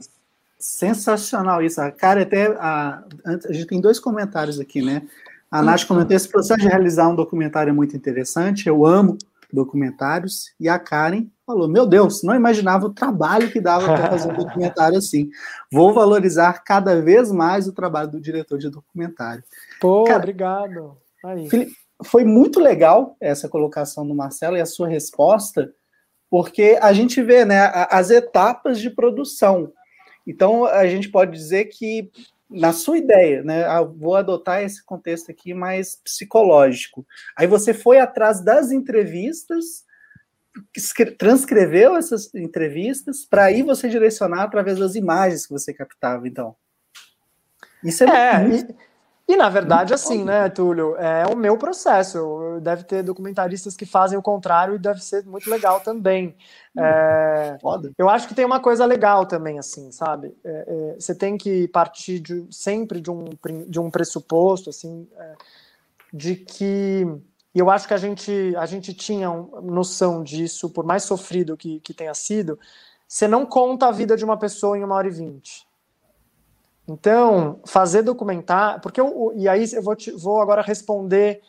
Sensacional 0.60 1.64
isso. 1.64 1.80
Cara, 1.98 2.22
até 2.22 2.48
a, 2.58 3.04
a 3.26 3.54
gente 3.54 3.68
tem 3.68 3.82
dois 3.82 4.00
comentários 4.00 4.60
aqui, 4.60 4.82
né? 4.82 5.08
A. 5.50 5.62
Nath 5.62 5.86
comentou: 5.86 6.16
esse 6.16 6.30
processo 6.30 6.62
de 6.62 6.68
realizar 6.68 7.08
um 7.08 7.16
documentário 7.16 7.72
é 7.72 7.74
muito 7.74 7.96
interessante. 7.96 8.68
Eu 8.68 8.86
amo 8.86 9.18
documentários. 9.52 10.54
E 10.60 10.70
a 10.70 10.80
Karen 10.80 11.28
falou: 11.46 11.68
Meu 11.68 11.86
Deus, 11.86 12.24
não 12.24 12.36
imaginava 12.36 12.86
o 12.86 12.94
trabalho 12.94 13.52
que 13.52 13.60
dava 13.60 13.86
para 13.86 14.10
fazer 14.10 14.32
um 14.32 14.36
documentário 14.38 14.98
assim. 14.98 15.30
Vou 15.72 15.94
valorizar 15.94 16.64
cada 16.64 17.02
vez 17.02 17.32
mais 17.32 17.68
o 17.68 17.74
trabalho 17.74 18.12
do 18.12 18.22
diretor 18.22 18.58
de 18.58 18.70
documentário. 18.70 19.44
Pô, 19.80 20.06
Cara, 20.06 20.20
obrigado. 20.20 20.98
Aí. 21.24 21.48
Foi 22.04 22.24
muito 22.24 22.60
legal 22.60 23.16
essa 23.22 23.48
colocação 23.48 24.08
do 24.08 24.16
Marcelo 24.16 24.58
e 24.58 24.62
a 24.62 24.66
sua 24.66 24.88
resposta, 24.88 25.72
porque 26.32 26.80
a 26.82 26.94
gente 26.94 27.22
vê 27.22 27.44
né, 27.44 27.70
as 27.90 28.10
etapas 28.10 28.80
de 28.80 28.90
produção. 28.90 29.74
Então, 30.26 30.64
a 30.64 30.88
gente 30.88 31.10
pode 31.10 31.34
dizer 31.34 31.66
que, 31.66 32.10
na 32.50 32.72
sua 32.72 32.98
ideia, 32.98 33.44
né, 33.44 33.66
ah, 33.66 33.82
vou 33.82 34.16
adotar 34.16 34.64
esse 34.64 34.82
contexto 34.86 35.30
aqui 35.30 35.54
mais 35.54 35.98
psicológico. 35.98 37.06
Aí 37.36 37.46
você 37.48 37.74
foi 37.74 38.00
atrás 38.00 38.42
das 38.42 38.72
entrevistas, 38.72 39.84
transcreveu 41.18 41.98
essas 41.98 42.34
entrevistas, 42.34 43.26
para 43.26 43.44
aí 43.44 43.62
você 43.62 43.90
direcionar 43.90 44.44
através 44.44 44.80
das 44.80 44.96
imagens 44.96 45.46
que 45.46 45.52
você 45.52 45.74
captava, 45.74 46.26
então. 46.30 46.56
Isso 47.84 48.06
é, 48.06 48.36
é 48.36 48.38
muito... 48.38 48.74
E 49.28 49.38
na 49.38 49.50
verdade, 49.50 49.94
assim, 49.94 50.24
né, 50.24 50.50
Túlio, 50.50 50.96
é 50.98 51.26
o 51.26 51.38
meu 51.38 51.58
processo. 51.58 52.60
Deve 52.62 52.84
ter 52.84 53.02
documentaristas 53.02 53.78
que 53.78 53.86
fazem 53.86 54.18
o 54.18 54.22
contrário 54.22 54.76
e 54.76 54.80
deve 54.80 55.02
ser 55.02 55.26
muito 55.26 55.50
legal 55.50 55.80
também. 55.80 56.36
Hum, 56.76 56.84
é, 56.84 57.58
eu 57.98 58.10
acho 58.10 58.28
que 58.28 58.36
tem 58.36 58.44
uma 58.44 58.60
coisa 58.60 58.86
legal 58.86 59.26
também, 59.26 59.58
assim, 59.58 59.92
sabe? 59.92 60.36
É, 60.44 60.66
é, 60.68 60.96
você 61.00 61.16
tem 61.16 61.38
que 61.38 61.68
partir 61.70 62.20
de, 62.20 62.46
sempre 62.52 63.00
de 63.00 63.10
um, 63.10 63.26
de 63.68 63.80
um 63.80 63.90
pressuposto, 63.90 64.70
assim, 64.70 65.08
é, 65.18 65.34
de 66.12 66.36
que. 66.36 67.06
E 67.54 67.60
eu 67.60 67.70
acho 67.70 67.88
que 67.88 67.94
a 67.94 67.98
gente, 67.98 68.54
a 68.58 68.66
gente 68.66 68.94
tinha 68.94 69.30
noção 69.62 70.24
disso, 70.24 70.70
por 70.70 70.86
mais 70.86 71.04
sofrido 71.04 71.56
que, 71.56 71.80
que 71.82 71.94
tenha 71.94 72.14
sido. 72.14 72.60
Você 73.08 73.28
não 73.28 73.46
conta 73.46 73.88
a 73.88 73.92
vida 73.92 74.16
de 74.16 74.24
uma 74.26 74.38
pessoa 74.38 74.78
em 74.78 74.84
uma 74.84 74.96
hora 74.96 75.08
e 75.08 75.12
vinte 75.12 75.71
então, 76.94 77.60
fazer 77.66 78.02
documentar, 78.02 78.82
porque 78.82 79.00
eu, 79.00 79.34
e 79.36 79.48
aí 79.48 79.66
eu 79.74 79.82
vou, 79.82 79.96
te, 79.96 80.12
vou 80.12 80.42
agora 80.42 80.62
responder 80.62 81.42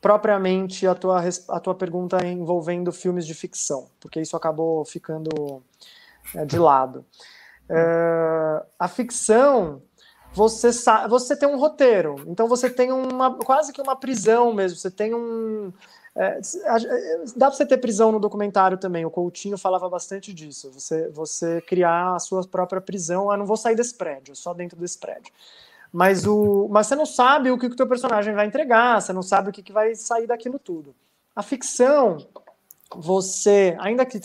propriamente 0.00 0.86
a 0.86 0.94
tua, 0.94 1.22
a 1.48 1.60
tua 1.60 1.74
pergunta 1.74 2.24
envolvendo 2.24 2.92
filmes 2.92 3.26
de 3.26 3.34
ficção, 3.34 3.88
porque 4.00 4.20
isso 4.20 4.36
acabou 4.36 4.84
ficando 4.84 5.62
é, 6.34 6.44
de 6.44 6.58
lado. 6.58 7.04
É, 7.70 8.64
a 8.78 8.88
ficção, 8.88 9.82
você, 10.38 10.70
você 11.08 11.36
tem 11.36 11.48
um 11.48 11.58
roteiro, 11.58 12.14
então 12.28 12.46
você 12.46 12.70
tem 12.70 12.92
uma 12.92 13.34
quase 13.34 13.72
que 13.72 13.82
uma 13.82 13.96
prisão 13.96 14.54
mesmo, 14.54 14.78
você 14.78 14.88
tem 14.88 15.12
um, 15.12 15.72
é, 16.14 16.40
dá 17.36 17.46
para 17.48 17.56
você 17.56 17.66
ter 17.66 17.78
prisão 17.78 18.12
no 18.12 18.20
documentário 18.20 18.78
também. 18.78 19.04
O 19.04 19.10
Coutinho 19.10 19.56
falava 19.56 19.88
bastante 19.88 20.34
disso. 20.34 20.68
Você, 20.72 21.08
você 21.10 21.60
criar 21.60 22.16
a 22.16 22.18
sua 22.18 22.44
própria 22.44 22.80
prisão. 22.80 23.30
Ah, 23.30 23.36
não 23.36 23.46
vou 23.46 23.56
sair 23.56 23.76
desse 23.76 23.94
prédio, 23.94 24.34
só 24.34 24.52
dentro 24.52 24.76
desse 24.76 24.98
prédio. 24.98 25.32
Mas, 25.92 26.26
o, 26.26 26.66
mas 26.70 26.88
você 26.88 26.96
não 26.96 27.06
sabe 27.06 27.52
o 27.52 27.58
que 27.58 27.66
o 27.66 27.76
teu 27.76 27.86
personagem 27.86 28.34
vai 28.34 28.46
entregar, 28.46 29.00
você 29.00 29.12
não 29.12 29.22
sabe 29.22 29.50
o 29.50 29.52
que, 29.52 29.62
que 29.62 29.72
vai 29.72 29.94
sair 29.94 30.26
daquilo 30.26 30.58
tudo. 30.58 30.92
A 31.36 31.42
ficção, 31.42 32.18
você, 32.96 33.76
ainda 33.78 34.04
que 34.04 34.20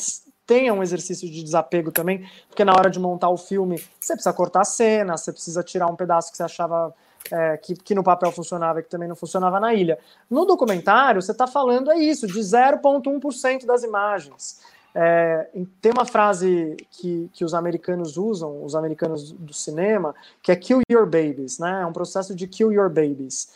tenha 0.45 0.73
um 0.73 0.83
exercício 0.83 1.29
de 1.29 1.43
desapego 1.43 1.91
também, 1.91 2.29
porque 2.47 2.65
na 2.65 2.73
hora 2.73 2.89
de 2.89 2.99
montar 2.99 3.29
o 3.29 3.37
filme, 3.37 3.77
você 3.99 4.13
precisa 4.13 4.33
cortar 4.33 4.61
a 4.61 4.65
cena, 4.65 5.17
você 5.17 5.31
precisa 5.31 5.63
tirar 5.63 5.87
um 5.87 5.95
pedaço 5.95 6.31
que 6.31 6.37
você 6.37 6.43
achava 6.43 6.93
é, 7.31 7.57
que, 7.57 7.75
que 7.75 7.95
no 7.95 8.03
papel 8.03 8.31
funcionava 8.31 8.79
e 8.79 8.83
que 8.83 8.89
também 8.89 9.07
não 9.07 9.15
funcionava 9.15 9.59
na 9.59 9.73
ilha. 9.73 9.97
No 10.29 10.45
documentário, 10.45 11.21
você 11.21 11.31
está 11.31 11.47
falando 11.47 11.91
é 11.91 11.97
isso, 11.97 12.27
de 12.27 12.39
0,1% 12.39 13.65
das 13.65 13.83
imagens. 13.83 14.61
É, 14.95 15.47
tem 15.81 15.91
uma 15.91 16.05
frase 16.05 16.77
que, 16.91 17.29
que 17.33 17.43
os 17.43 17.53
americanos 17.53 18.15
usam, 18.15 18.63
os 18.63 18.75
americanos 18.75 19.31
do 19.31 19.53
cinema, 19.53 20.13
que 20.41 20.51
é 20.51 20.55
kill 20.55 20.81
your 20.89 21.05
babies, 21.05 21.57
né? 21.57 21.81
É 21.81 21.85
um 21.85 21.93
processo 21.93 22.35
de 22.35 22.47
kill 22.47 22.71
your 22.71 22.89
babies. 22.89 23.51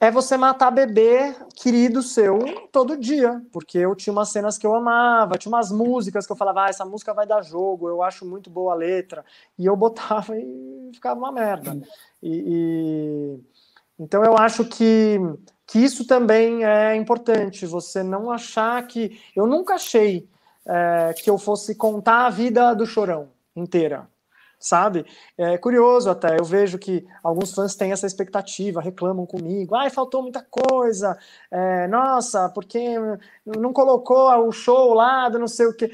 É 0.00 0.10
você 0.10 0.36
matar 0.36 0.70
bebê 0.70 1.34
querido 1.54 2.02
seu 2.02 2.38
todo 2.72 2.96
dia, 2.96 3.42
porque 3.52 3.76
eu 3.76 3.94
tinha 3.94 4.12
umas 4.12 4.30
cenas 4.30 4.56
que 4.56 4.66
eu 4.66 4.74
amava, 4.74 5.36
tinha 5.36 5.52
umas 5.52 5.70
músicas 5.70 6.26
que 6.26 6.32
eu 6.32 6.36
falava, 6.36 6.64
ah, 6.64 6.68
essa 6.70 6.86
música 6.86 7.12
vai 7.12 7.26
dar 7.26 7.42
jogo, 7.42 7.86
eu 7.86 8.02
acho 8.02 8.24
muito 8.24 8.48
boa 8.48 8.72
a 8.72 8.76
letra, 8.76 9.22
e 9.58 9.66
eu 9.66 9.76
botava 9.76 10.34
e 10.40 10.90
ficava 10.94 11.20
uma 11.20 11.30
merda. 11.30 11.78
E, 12.22 12.44
e... 12.46 13.40
então 13.98 14.24
eu 14.24 14.36
acho 14.36 14.64
que 14.64 15.18
que 15.70 15.78
isso 15.78 16.04
também 16.04 16.64
é 16.64 16.96
importante, 16.96 17.64
você 17.64 18.02
não 18.02 18.28
achar 18.28 18.84
que. 18.88 19.20
Eu 19.36 19.46
nunca 19.46 19.74
achei 19.74 20.28
é, 20.66 21.14
que 21.14 21.30
eu 21.30 21.38
fosse 21.38 21.76
contar 21.76 22.26
a 22.26 22.30
vida 22.30 22.74
do 22.74 22.84
chorão 22.84 23.28
inteira, 23.54 24.08
sabe? 24.60 25.06
É 25.36 25.56
curioso 25.58 26.10
até, 26.10 26.38
eu 26.38 26.44
vejo 26.44 26.78
que 26.78 27.06
alguns 27.24 27.54
fãs 27.54 27.74
têm 27.74 27.92
essa 27.92 28.06
expectativa, 28.06 28.80
reclamam 28.80 29.26
comigo, 29.26 29.74
ai, 29.74 29.90
faltou 29.90 30.22
muita 30.22 30.46
coisa, 30.48 31.18
é, 31.50 31.88
nossa, 31.88 32.48
porque 32.50 32.78
não 33.44 33.72
colocou 33.72 34.28
o 34.46 34.52
show 34.52 34.94
lá 34.94 35.30
não 35.30 35.48
sei 35.48 35.66
o 35.66 35.74
que. 35.74 35.90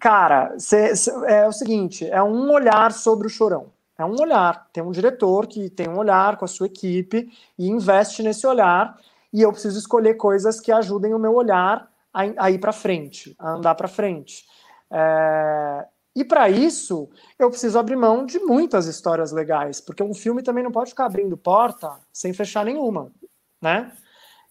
Cara, 0.00 0.58
cê, 0.58 0.96
cê, 0.96 1.10
é 1.26 1.46
o 1.46 1.52
seguinte, 1.52 2.08
é 2.10 2.22
um 2.22 2.50
olhar 2.50 2.92
sobre 2.92 3.26
o 3.26 3.30
chorão. 3.30 3.72
É 3.98 4.04
um 4.04 4.20
olhar. 4.20 4.68
Tem 4.72 4.82
um 4.82 4.90
diretor 4.90 5.46
que 5.46 5.70
tem 5.70 5.88
um 5.88 5.96
olhar 5.96 6.36
com 6.36 6.44
a 6.44 6.48
sua 6.48 6.66
equipe 6.66 7.30
e 7.58 7.68
investe 7.68 8.22
nesse 8.22 8.46
olhar. 8.46 8.98
E 9.32 9.42
eu 9.42 9.52
preciso 9.52 9.78
escolher 9.78 10.14
coisas 10.14 10.60
que 10.60 10.70
ajudem 10.70 11.14
o 11.14 11.18
meu 11.18 11.34
olhar 11.34 11.90
a, 12.12 12.22
a 12.38 12.50
ir 12.50 12.58
para 12.58 12.72
frente, 12.72 13.34
a 13.38 13.52
andar 13.52 13.74
para 13.74 13.88
frente. 13.88 14.44
É, 14.90 15.86
e 16.16 16.24
para 16.24 16.48
isso, 16.48 17.10
eu 17.38 17.50
preciso 17.50 17.78
abrir 17.78 17.94
mão 17.94 18.24
de 18.24 18.38
muitas 18.38 18.86
histórias 18.86 19.32
legais, 19.32 19.82
porque 19.82 20.02
um 20.02 20.14
filme 20.14 20.42
também 20.42 20.64
não 20.64 20.72
pode 20.72 20.88
ficar 20.88 21.04
abrindo 21.04 21.36
porta 21.36 21.92
sem 22.10 22.32
fechar 22.32 22.64
nenhuma, 22.64 23.12
né? 23.60 23.92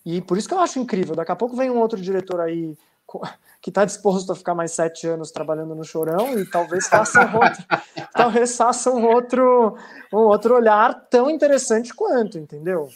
E 0.05 0.21
por 0.21 0.37
isso 0.37 0.47
que 0.47 0.53
eu 0.53 0.59
acho 0.59 0.77
incrível. 0.77 1.15
Daqui 1.15 1.31
a 1.31 1.35
pouco 1.35 1.55
vem 1.55 1.71
um 1.71 1.79
outro 1.79 1.99
diretor 1.99 2.39
aí 2.39 2.77
que 3.59 3.71
está 3.71 3.83
disposto 3.83 4.31
a 4.31 4.35
ficar 4.35 4.53
mais 4.53 4.73
sete 4.73 5.07
anos 5.07 5.31
trabalhando 5.31 5.73
no 5.73 5.83
Chorão 5.83 6.37
e 6.37 6.45
talvez 6.45 6.87
faça 6.87 7.25
um 7.25 7.35
outro, 7.35 7.65
talvez 8.13 8.55
faça 8.55 8.91
um 8.91 9.03
outro, 9.03 9.75
um 10.13 10.17
outro 10.17 10.53
olhar 10.53 10.93
tão 11.09 11.31
interessante 11.31 11.95
quanto, 11.95 12.37
entendeu? 12.37 12.89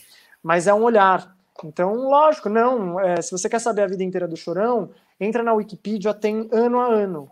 Mas 0.44 0.68
é 0.68 0.74
um 0.76 0.84
olhar. 0.84 1.36
Então, 1.64 1.96
lógico, 1.96 2.50
não. 2.50 3.00
É, 3.00 3.20
se 3.20 3.32
você 3.32 3.50
quer 3.50 3.60
saber 3.60 3.82
a 3.82 3.88
vida 3.88 4.04
inteira 4.04 4.28
do 4.28 4.38
Chorão, 4.38 4.92
entra 5.20 5.42
na 5.42 5.54
Wikipedia, 5.54 6.14
tem 6.14 6.48
ano 6.52 6.80
a 6.80 6.86
ano. 6.86 7.32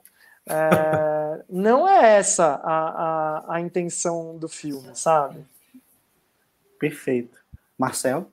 É, 0.50 1.44
não 1.50 1.88
é 1.88 2.18
essa 2.18 2.60
a, 2.64 2.88
a, 3.50 3.56
a 3.56 3.62
intenção 3.62 4.38
do 4.38 4.48
filme, 4.48 4.90
sabe? 4.94 5.46
Perfeito. 6.80 7.38
Marcelo? 7.78 8.32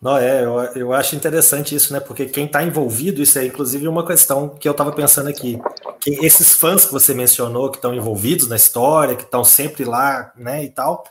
Não, 0.00 0.16
é, 0.16 0.44
eu, 0.44 0.58
eu 0.76 0.92
acho 0.92 1.16
interessante 1.16 1.74
isso, 1.74 1.92
né? 1.92 1.98
Porque 1.98 2.26
quem 2.26 2.46
está 2.46 2.62
envolvido, 2.62 3.20
isso 3.20 3.38
é 3.38 3.46
inclusive 3.46 3.88
uma 3.88 4.06
questão 4.06 4.48
que 4.48 4.68
eu 4.68 4.72
estava 4.72 4.92
pensando 4.92 5.28
aqui. 5.28 5.60
Que 6.00 6.24
esses 6.24 6.54
fãs 6.54 6.86
que 6.86 6.92
você 6.92 7.12
mencionou, 7.14 7.70
que 7.70 7.78
estão 7.78 7.94
envolvidos 7.94 8.46
na 8.48 8.54
história, 8.54 9.16
que 9.16 9.24
estão 9.24 9.42
sempre 9.42 9.84
lá, 9.84 10.32
né, 10.36 10.62
e 10.64 10.70
tal, 10.70 11.04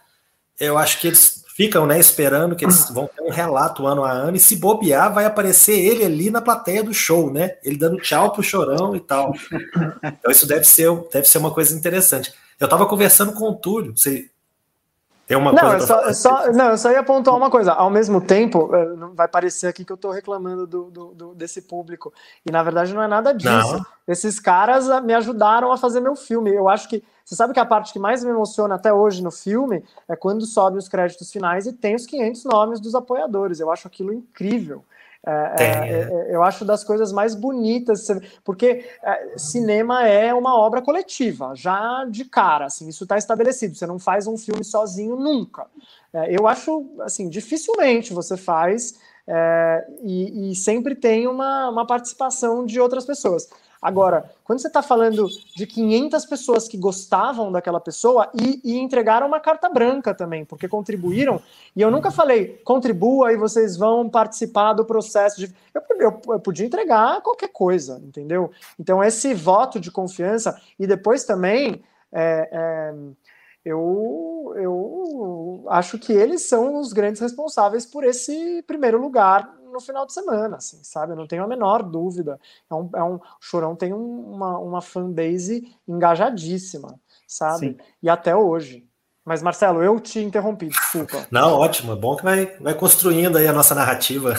eu 0.58 0.78
acho 0.78 1.02
que 1.02 1.08
eles 1.08 1.37
ficam, 1.58 1.88
né, 1.88 2.00
esperando 2.00 2.56
que 2.56 2.64
eles 2.64 2.88
vão 2.92 3.08
ter 3.08 3.24
um 3.24 3.32
relato 3.32 3.88
ano 3.88 4.04
a 4.04 4.12
ano, 4.12 4.38
e 4.38 4.40
se 4.40 4.56
bobear, 4.56 5.12
vai 5.12 5.26
aparecer 5.26 5.74
ele 5.74 6.06
ali 6.06 6.30
na 6.30 6.40
plateia 6.40 6.84
do 6.84 6.94
show, 6.94 7.34
né? 7.34 7.56
Ele 7.64 7.76
dando 7.76 7.98
tchau 7.98 8.32
pro 8.32 8.44
chorão 8.44 8.96
e 8.96 9.00
tal. 9.00 9.34
Então, 10.20 10.32
isso 10.32 10.46
deve 10.48 10.64
ser, 10.66 10.90
deve 11.12 11.28
ser 11.28 11.40
uma 11.40 11.52
coisa 11.52 11.76
interessante. 11.76 12.32
Eu 12.60 12.66
estava 12.66 12.86
conversando 12.86 13.34
com 13.34 13.50
o 13.50 13.56
Túlio, 13.56 13.94
você 13.96 14.30
tem 15.28 15.36
uma 15.36 15.52
não, 15.52 15.60
coisa. 15.60 15.76
Eu 15.76 15.82
só, 15.82 16.02
eu 16.04 16.14
só, 16.14 16.52
não, 16.54 16.70
eu 16.70 16.78
só 16.78 16.90
ia 16.90 17.04
pontuar 17.04 17.36
uma 17.36 17.52
coisa. 17.52 17.74
Ao 17.74 17.90
mesmo 17.90 18.22
tempo, 18.22 18.74
eh, 18.74 18.88
vai 19.14 19.28
parecer 19.28 19.68
aqui 19.68 19.84
que 19.84 19.92
eu 19.92 19.96
estou 19.96 20.10
reclamando 20.10 20.66
do, 20.66 20.86
do, 20.86 21.14
do, 21.14 21.36
desse 21.36 21.64
público. 21.64 22.14
E 22.46 22.50
na 22.50 22.64
verdade 22.64 22.94
não 22.94 23.04
é 23.04 23.10
nada 23.10 23.34
disso. 23.34 23.74
Não. 23.74 23.86
Esses 24.08 24.40
caras 24.40 24.90
ah, 24.90 25.02
me 25.02 25.14
ajudaram 25.14 25.70
a 25.70 25.78
fazer 25.78 26.00
meu 26.00 26.16
filme. 26.16 26.56
Eu 26.56 26.70
acho 26.70 26.88
que. 26.88 27.04
Você 27.26 27.36
sabe 27.36 27.54
que 27.54 27.60
a 27.60 27.66
parte 27.66 27.92
que 27.92 28.00
mais 28.00 28.24
me 28.24 28.30
emociona 28.30 28.76
até 28.76 28.94
hoje 28.94 29.22
no 29.22 29.32
filme 29.32 29.84
é 30.08 30.16
quando 30.16 30.46
sobe 30.46 30.78
os 30.78 30.88
créditos 30.88 31.30
finais 31.30 31.68
e 31.68 31.74
tem 31.74 31.94
os 31.94 32.06
500 32.06 32.46
nomes 32.46 32.80
dos 32.80 32.96
apoiadores. 32.96 33.60
Eu 33.60 33.70
acho 33.70 33.86
aquilo 33.86 34.14
incrível. 34.14 34.86
É, 35.28 35.56
é, 35.60 35.66
é, 35.66 36.30
é, 36.32 36.36
eu 36.36 36.42
acho 36.42 36.64
das 36.64 36.86
coisas 36.86 37.12
mais 37.12 37.36
bonitas, 37.36 38.08
porque 38.46 38.86
é, 39.04 39.38
cinema 39.38 40.08
é 40.08 40.34
uma 40.34 40.58
obra 40.58 40.82
coletiva, 40.82 41.52
já 41.54 42.06
de 42.10 42.24
cara, 42.24 42.68
assim, 42.68 42.88
isso 42.88 43.04
está 43.04 43.18
estabelecido. 43.18 43.76
Você 43.76 43.86
não 43.86 44.00
faz 44.00 44.26
um 44.26 44.38
filme 44.38 44.64
sozinho 44.64 45.18
nunca. 45.18 45.68
É, 46.14 46.34
eu 46.34 46.48
acho, 46.48 46.86
assim, 47.02 47.28
dificilmente 47.28 48.14
você 48.14 48.38
faz 48.38 49.06
e, 50.02 50.52
e, 50.52 50.56
sempre 50.56 50.96
tem 50.96 51.28
uma, 51.28 51.70
uma 51.70 51.86
participação 51.86 52.66
de 52.66 52.80
outras 52.80 53.04
pessoas. 53.04 53.50
Agora, 53.82 54.30
quando 54.44 54.60
você 54.60 54.68
está 54.68 54.82
falando 54.82 55.28
de 55.56 55.68
500 55.68 56.26
pessoas 56.26 56.68
que 56.68 56.78
gostavam 56.78 57.52
daquela 57.52 57.80
pessoa 57.80 58.30
e, 58.34 58.60
e, 58.64 58.78
entregaram 58.78 59.28
uma 59.28 59.40
carta 59.40 59.70
branca 59.70 60.14
também, 60.14 60.44
porque 60.44 60.68
contribuíram, 60.68 61.42
e 61.76 61.82
eu 61.82 61.92
nunca 61.92 62.10
falei, 62.10 62.60
contribua 62.64 63.32
e 63.32 63.38
vocês 63.38 63.78
vão 63.78 64.10
participar 64.10 64.74
do 64.74 64.86
processo 64.86 65.40
de. 65.40 65.54
Eu, 65.74 65.82
eu, 66.00 66.22
eu 66.30 66.40
podia 66.40 66.66
entregar 66.66 67.22
qualquer 67.22 67.50
coisa, 67.50 68.02
entendeu? 68.04 68.52
Então, 68.80 69.04
esse 69.04 69.34
voto 69.34 69.80
de 69.80 69.92
confiança, 69.92 70.60
e 70.80 70.88
depois 70.88 71.24
também. 71.24 71.84
É, 72.12 72.50
é, 72.52 72.94
eu, 73.66 74.54
eu 74.56 75.66
acho 75.68 76.00
que 76.00 76.14
eles 76.14 76.44
são 76.44 76.80
os 76.80 76.94
grandes 76.94 77.20
responsáveis 77.20 77.86
por 77.86 78.06
esse 78.06 78.64
primeiro 78.66 78.98
lugar 78.98 79.54
no 79.78 79.82
final 79.82 80.06
de 80.06 80.14
semana, 80.14 80.58
assim, 80.58 80.80
sabe? 80.84 81.14
Eu 81.14 81.16
não 81.16 81.28
tenho 81.28 81.44
a 81.44 81.48
menor 81.48 81.84
dúvida. 81.84 82.40
É 82.70 82.74
um, 82.74 82.90
é 82.96 83.04
um, 83.04 83.16
o 83.16 83.22
Chorão 83.40 83.76
tem 83.76 83.94
uma, 83.94 84.58
uma 84.58 84.82
fanbase 84.82 85.72
engajadíssima, 85.88 87.00
sabe? 87.28 87.70
Sim. 87.70 87.78
E 88.02 88.10
até 88.10 88.36
hoje. 88.36 88.86
Mas, 89.24 89.44
Marcelo, 89.44 89.84
eu 89.84 90.00
te 90.00 90.20
interrompi, 90.20 90.68
desculpa. 90.70 91.28
Não, 91.30 91.54
ótimo. 91.54 91.94
É 91.94 91.96
bom 91.96 92.16
que 92.16 92.24
vai, 92.24 92.46
vai 92.60 92.74
construindo 92.74 93.38
aí 93.38 93.46
a 93.46 93.54
nossa 93.54 93.76
narrativa. 93.76 94.34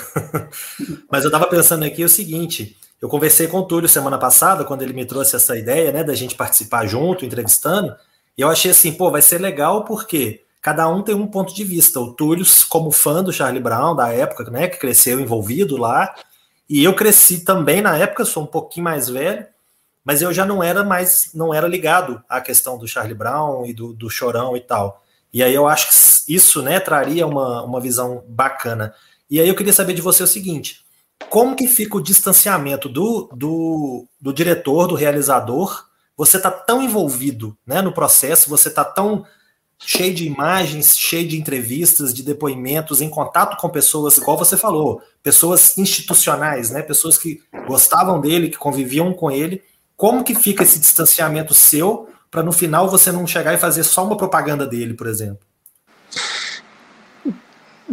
Mas 1.11 1.25
eu 1.25 1.29
estava 1.29 1.47
pensando 1.47 1.85
aqui 1.85 2.03
o 2.03 2.09
seguinte: 2.09 2.77
eu 3.01 3.09
conversei 3.09 3.47
com 3.47 3.59
o 3.59 3.67
Túlio 3.67 3.89
semana 3.89 4.19
passada, 4.19 4.65
quando 4.65 4.83
ele 4.83 4.93
me 4.93 5.05
trouxe 5.05 5.37
essa 5.37 5.57
ideia, 5.57 5.93
né, 5.93 6.03
da 6.03 6.15
gente 6.15 6.35
participar 6.35 6.87
junto, 6.87 7.25
entrevistando, 7.25 7.95
e 8.37 8.41
eu 8.41 8.49
achei 8.49 8.71
assim, 8.71 8.93
pô, 8.93 9.11
vai 9.11 9.23
ser 9.23 9.39
legal 9.39 9.85
porque 9.85 10.45
cada 10.61 10.89
um 10.89 11.03
tem 11.03 11.15
um 11.15 11.27
ponto 11.27 11.55
de 11.55 11.65
vista. 11.65 12.01
O 12.01 12.13
Túlio, 12.13 12.45
como 12.69 12.91
fã 12.91 13.23
do 13.23 13.33
Charlie 13.33 13.63
Brown, 13.63 13.95
da 13.95 14.13
época, 14.13 14.51
né, 14.51 14.69
que 14.69 14.79
cresceu 14.79 15.21
envolvido 15.21 15.77
lá, 15.77 16.15
e 16.69 16.85
eu 16.85 16.95
cresci 16.95 17.45
também 17.45 17.81
na 17.81 17.97
época, 17.97 18.25
sou 18.25 18.43
um 18.43 18.47
pouquinho 18.47 18.85
mais 18.85 19.09
velho, 19.09 19.47
mas 20.05 20.23
eu 20.23 20.33
já 20.33 20.45
não 20.45 20.63
era 20.63 20.85
mais, 20.85 21.31
não 21.35 21.53
era 21.53 21.67
ligado 21.67 22.23
à 22.29 22.41
questão 22.41 22.79
do 22.79 22.89
Charlie 22.89 23.15
Brown 23.15 23.67
e 23.67 23.73
do, 23.73 23.93
do 23.93 24.11
Chorão 24.11 24.57
e 24.57 24.61
tal. 24.61 25.03
E 25.33 25.43
aí 25.43 25.55
eu 25.55 25.67
acho 25.67 25.89
que 25.89 26.35
isso, 26.35 26.63
né, 26.63 26.81
traria 26.81 27.27
uma, 27.27 27.63
uma 27.63 27.81
visão 27.81 28.25
bacana. 28.29 28.95
E 29.31 29.41
aí 29.41 29.49
eu 29.49 29.55
queria 29.55 29.73
saber 29.73 29.95
de 29.95 30.01
você 30.01 30.23
o 30.23 30.27
seguinte, 30.27 30.85
como 31.29 31.57
que 31.57 31.67
fica 31.67 31.97
o 31.97 32.03
distanciamento 32.03 32.89
do, 32.89 33.29
do, 33.35 34.07
do 34.21 34.33
diretor, 34.33 34.87
do 34.87 34.95
realizador? 34.95 35.87
Você 36.17 36.37
está 36.37 36.51
tão 36.51 36.83
envolvido 36.83 37.57
né, 37.67 37.83
no 37.83 37.93
processo, 37.93 38.49
você 38.49 38.69
está 38.69 38.85
tão 38.85 39.25
cheio 39.79 40.15
de 40.15 40.27
imagens, 40.27 40.99
cheio 40.99 41.27
de 41.29 41.39
entrevistas, 41.39 42.13
de 42.13 42.23
depoimentos, 42.23 43.01
em 43.01 43.09
contato 43.09 43.57
com 43.57 43.69
pessoas, 43.69 44.19
igual 44.19 44.37
você 44.37 44.57
falou, 44.57 45.01
pessoas 45.23 45.79
institucionais, 45.79 46.71
né? 46.71 46.83
Pessoas 46.83 47.17
que 47.17 47.41
gostavam 47.67 48.21
dele, 48.21 48.49
que 48.49 48.59
conviviam 48.59 49.13
com 49.15 49.31
ele. 49.31 49.63
Como 49.97 50.25
que 50.25 50.35
fica 50.35 50.63
esse 50.63 50.79
distanciamento 50.79 51.55
seu 51.55 52.09
para 52.31 52.43
no 52.43 52.53
final 52.53 52.89
você 52.89 53.11
não 53.11 53.27
chegar 53.27 53.55
e 53.55 53.59
fazer 53.59 53.85
só 53.85 54.05
uma 54.05 54.17
propaganda 54.17 54.67
dele, 54.67 54.95
por 54.95 55.07
exemplo? 55.07 55.47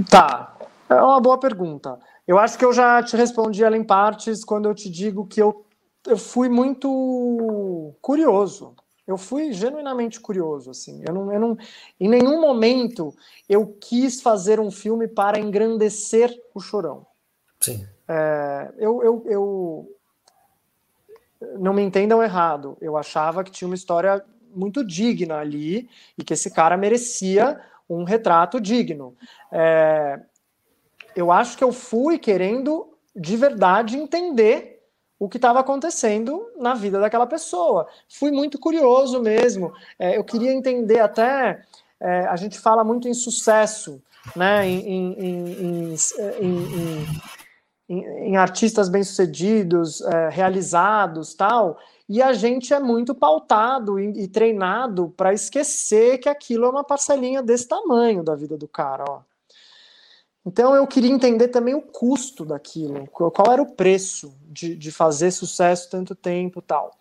Tá, 0.10 0.56
é 0.90 0.96
uma 0.96 1.22
boa 1.22 1.40
pergunta. 1.40 1.98
Eu 2.28 2.38
acho 2.38 2.58
que 2.58 2.66
eu 2.66 2.74
já 2.74 3.02
te 3.02 3.16
respondi 3.16 3.64
ela 3.64 3.78
em 3.78 3.84
partes 3.84 4.44
quando 4.44 4.68
eu 4.68 4.76
te 4.76 4.90
digo 4.90 5.26
que 5.28 5.42
eu, 5.42 5.66
eu 6.06 6.18
fui 6.18 6.50
muito 6.50 7.96
curioso 8.02 8.76
eu 9.08 9.18
fui 9.18 9.54
genuinamente 9.54 10.20
curioso, 10.20 10.72
assim. 10.72 11.04
Eu 11.08 11.14
não, 11.14 11.32
eu 11.32 11.40
não, 11.40 11.58
em 12.00 12.08
nenhum 12.08 12.42
momento 12.42 13.14
eu 13.48 13.68
quis 13.80 14.22
fazer 14.22 14.60
um 14.60 14.72
filme 14.72 15.08
para 15.08 15.40
engrandecer 15.40 16.36
o 16.54 16.60
Chorão. 16.60 17.06
Sim. 17.60 17.88
É, 18.08 18.74
eu, 18.78 19.04
eu, 19.04 19.24
eu, 19.28 19.98
não 21.60 21.74
me 21.74 21.84
entendam 21.84 22.24
errado. 22.24 22.78
Eu 22.82 22.98
achava 22.98 23.44
que 23.44 23.52
tinha 23.52 23.68
uma 23.68 23.76
história 23.76 24.24
muito 24.56 24.84
digna 24.84 25.38
ali 25.38 25.90
e 26.18 26.24
que 26.24 26.34
esse 26.34 26.50
cara 26.50 26.76
merecia 26.76 27.62
um 27.88 28.04
retrato 28.04 28.60
digno. 28.60 29.16
É, 29.52 30.20
eu 31.16 31.32
acho 31.32 31.58
que 31.58 31.64
eu 31.64 31.72
fui 31.72 32.18
querendo 32.18 32.92
de 33.16 33.38
verdade 33.38 33.98
entender 33.98 34.75
o 35.20 35.30
que 35.30 35.38
estava 35.38 35.60
acontecendo 35.60 36.52
na 36.58 36.74
vida 36.74 37.00
daquela 37.00 37.26
pessoa. 37.26 37.88
Fui 38.10 38.32
muito 38.32 38.60
curioso 38.60 39.22
mesmo. 39.22 39.74
É, 39.98 40.18
eu 40.18 40.24
queria 40.24 40.54
entender 40.54 41.00
até. 41.00 41.64
É, 42.00 42.26
a 42.28 42.36
gente 42.36 42.60
fala 42.60 42.84
muito 42.84 43.08
em 43.08 43.14
sucesso, 43.14 44.02
né? 44.36 44.68
Em, 44.68 45.14
em, 45.14 45.96
em, 46.42 47.06
em 47.90 48.38
artistas 48.38 48.90
bem-sucedidos, 48.90 50.02
é, 50.02 50.30
realizados, 50.30 51.34
tal. 51.34 51.78
E 52.08 52.22
a 52.22 52.34
gente 52.34 52.74
é 52.74 52.80
muito 52.80 53.16
pautado 53.16 54.00
e, 54.00 54.24
e 54.24 54.28
treinado 54.28 55.14
para 55.16 55.34
esquecer 55.34 56.18
que 56.18 56.30
aquilo 56.30 56.66
é 56.66 56.70
uma 56.70 56.84
parcelinha 56.84 57.42
desse 57.42 57.68
tamanho 57.68 58.24
da 58.24 58.36
vida 58.36 58.58
do 58.58 58.68
cara, 58.68 59.06
ó. 59.08 59.22
Então 60.46 60.76
eu 60.76 60.86
queria 60.86 61.10
entender 61.10 61.48
também 61.48 61.74
o 61.74 61.82
custo 61.82 62.46
daquilo, 62.46 63.08
qual 63.08 63.52
era 63.52 63.62
o 63.62 63.74
preço 63.74 64.32
de, 64.48 64.76
de 64.76 64.92
fazer 64.92 65.32
sucesso 65.32 65.90
tanto 65.90 66.14
tempo 66.14 66.62
tal. 66.62 66.92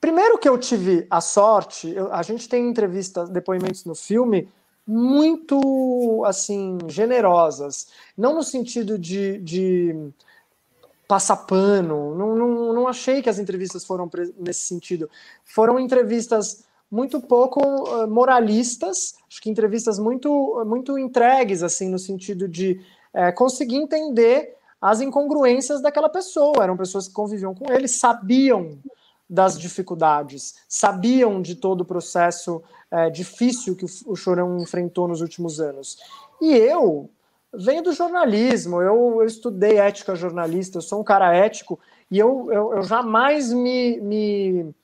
Primeiro 0.00 0.38
que 0.38 0.48
eu 0.48 0.58
tive 0.58 1.06
a 1.08 1.20
sorte, 1.20 1.88
eu, 1.88 2.12
a 2.12 2.22
gente 2.22 2.48
tem 2.48 2.68
entrevistas, 2.68 3.28
depoimentos 3.28 3.84
no 3.84 3.94
filme 3.94 4.48
muito 4.86 6.22
assim 6.24 6.78
generosas, 6.86 7.88
não 8.16 8.34
no 8.34 8.42
sentido 8.42 8.98
de, 8.98 9.38
de 9.38 10.12
passar 11.08 11.36
pano, 11.38 12.14
não, 12.14 12.36
não, 12.36 12.72
não 12.72 12.88
achei 12.88 13.22
que 13.22 13.28
as 13.28 13.38
entrevistas 13.38 13.84
foram 13.84 14.10
nesse 14.38 14.60
sentido. 14.60 15.08
Foram 15.44 15.78
entrevistas 15.78 16.64
muito 16.90 17.20
pouco 17.20 17.60
uh, 17.60 18.08
moralistas, 18.08 19.14
acho 19.28 19.40
que 19.40 19.50
entrevistas 19.50 19.98
muito, 19.98 20.64
muito 20.66 20.98
entregues, 20.98 21.62
assim, 21.62 21.88
no 21.88 21.98
sentido 21.98 22.48
de 22.48 22.80
é, 23.12 23.32
conseguir 23.32 23.76
entender 23.76 24.54
as 24.80 25.00
incongruências 25.00 25.80
daquela 25.80 26.08
pessoa. 26.08 26.62
Eram 26.62 26.76
pessoas 26.76 27.08
que 27.08 27.14
conviviam 27.14 27.54
com 27.54 27.72
ele, 27.72 27.88
sabiam 27.88 28.78
das 29.28 29.58
dificuldades, 29.58 30.54
sabiam 30.68 31.42
de 31.42 31.56
todo 31.56 31.80
o 31.80 31.84
processo 31.84 32.62
é, 32.90 33.10
difícil 33.10 33.74
que 33.74 33.84
o, 33.84 33.88
o 34.06 34.14
Chorão 34.14 34.58
enfrentou 34.58 35.08
nos 35.08 35.20
últimos 35.20 35.60
anos. 35.60 35.98
E 36.40 36.54
eu 36.54 37.10
venho 37.52 37.82
do 37.82 37.92
jornalismo, 37.92 38.80
eu, 38.80 39.20
eu 39.20 39.26
estudei 39.26 39.78
ética 39.78 40.14
jornalista, 40.14 40.78
eu 40.78 40.82
sou 40.82 41.00
um 41.00 41.04
cara 41.04 41.34
ético, 41.34 41.80
e 42.10 42.18
eu, 42.18 42.52
eu, 42.52 42.74
eu 42.74 42.82
jamais 42.82 43.52
me, 43.52 44.00
me 44.00 44.74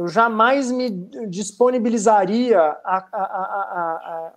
eu 0.00 0.08
jamais 0.08 0.70
me 0.70 0.88
disponibilizaria 1.28 2.58
a, 2.58 3.06
a, 3.12 3.22
a, 3.22 4.32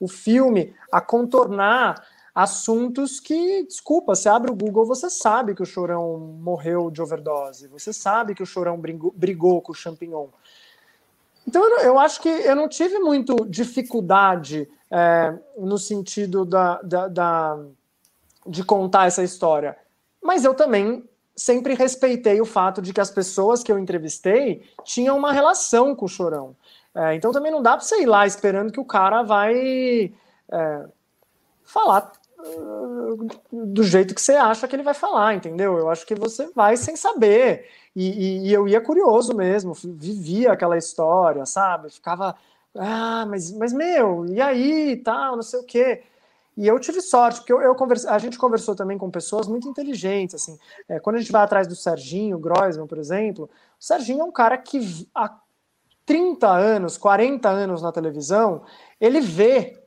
o 0.00 0.08
filme 0.08 0.74
a 0.90 1.00
contornar 1.00 2.04
assuntos 2.34 3.20
que, 3.20 3.62
desculpa, 3.62 4.16
você 4.16 4.28
abre 4.28 4.50
o 4.50 4.54
Google, 4.56 4.84
você 4.84 5.08
sabe 5.08 5.54
que 5.54 5.62
o 5.62 5.66
Chorão 5.66 6.18
morreu 6.18 6.90
de 6.90 7.00
overdose, 7.00 7.68
você 7.68 7.92
sabe 7.92 8.34
que 8.34 8.42
o 8.42 8.46
Chorão 8.46 8.76
brigou, 8.80 9.14
brigou 9.16 9.62
com 9.62 9.70
o 9.70 9.74
champignon. 9.76 10.26
Então, 11.46 11.62
eu 11.78 12.00
acho 12.00 12.20
que 12.20 12.28
eu 12.28 12.56
não 12.56 12.68
tive 12.68 12.98
muito 12.98 13.46
dificuldade 13.48 14.68
é, 14.90 15.38
no 15.56 15.78
sentido 15.78 16.44
da, 16.44 16.82
da, 16.82 17.06
da, 17.06 17.58
de 18.44 18.64
contar 18.64 19.06
essa 19.06 19.22
história. 19.22 19.78
Mas 20.20 20.44
eu 20.44 20.52
também 20.52 21.08
sempre 21.36 21.74
respeitei 21.74 22.40
o 22.40 22.46
fato 22.46 22.80
de 22.80 22.92
que 22.92 23.00
as 23.00 23.10
pessoas 23.10 23.62
que 23.62 23.70
eu 23.70 23.78
entrevistei 23.78 24.62
tinham 24.82 25.16
uma 25.18 25.32
relação 25.32 25.94
com 25.94 26.06
o 26.06 26.08
Chorão. 26.08 26.56
É, 26.94 27.14
então 27.14 27.30
também 27.30 27.52
não 27.52 27.62
dá 27.62 27.72
para 27.72 27.84
você 27.84 28.00
ir 28.00 28.06
lá 28.06 28.26
esperando 28.26 28.72
que 28.72 28.80
o 28.80 28.84
cara 28.84 29.22
vai 29.22 30.14
é, 30.50 30.86
falar 31.62 32.10
uh, 32.38 33.28
do 33.52 33.82
jeito 33.82 34.14
que 34.14 34.20
você 34.20 34.32
acha 34.32 34.66
que 34.66 34.74
ele 34.74 34.82
vai 34.82 34.94
falar, 34.94 35.34
entendeu? 35.34 35.76
Eu 35.76 35.90
acho 35.90 36.06
que 36.06 36.14
você 36.14 36.50
vai 36.54 36.76
sem 36.78 36.96
saber. 36.96 37.68
E, 37.94 38.08
e, 38.08 38.48
e 38.48 38.52
eu 38.52 38.66
ia 38.66 38.80
curioso 38.80 39.34
mesmo, 39.34 39.74
vivia 39.74 40.52
aquela 40.52 40.78
história, 40.78 41.44
sabe? 41.44 41.90
Ficava, 41.90 42.34
ah, 42.74 43.26
mas, 43.26 43.52
mas 43.52 43.72
meu, 43.74 44.24
e 44.26 44.40
aí, 44.40 44.96
tal, 44.96 45.36
não 45.36 45.42
sei 45.42 45.60
o 45.60 45.64
quê. 45.64 46.02
E 46.56 46.66
eu 46.66 46.78
tive 46.80 47.02
sorte, 47.02 47.40
porque 47.40 47.52
eu, 47.52 47.60
eu 47.60 47.74
converse, 47.74 48.08
a 48.08 48.18
gente 48.18 48.38
conversou 48.38 48.74
também 48.74 48.96
com 48.96 49.10
pessoas 49.10 49.46
muito 49.46 49.68
inteligentes, 49.68 50.34
assim. 50.34 50.58
É, 50.88 50.98
quando 50.98 51.16
a 51.16 51.18
gente 51.18 51.30
vai 51.30 51.42
atrás 51.42 51.66
do 51.66 51.76
Serginho 51.76 52.38
Groisman, 52.38 52.86
por 52.86 52.96
exemplo, 52.96 53.44
o 53.78 53.84
Serginho 53.84 54.22
é 54.22 54.24
um 54.24 54.32
cara 54.32 54.56
que 54.56 55.06
há 55.14 55.38
30 56.06 56.48
anos, 56.48 56.96
40 56.96 57.48
anos 57.48 57.82
na 57.82 57.92
televisão, 57.92 58.62
ele 58.98 59.20
vê 59.20 59.82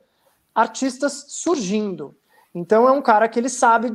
artistas 0.54 1.24
surgindo. 1.28 2.14
Então 2.54 2.86
é 2.86 2.92
um 2.92 3.02
cara 3.02 3.28
que 3.28 3.38
ele 3.38 3.48
sabe, 3.48 3.90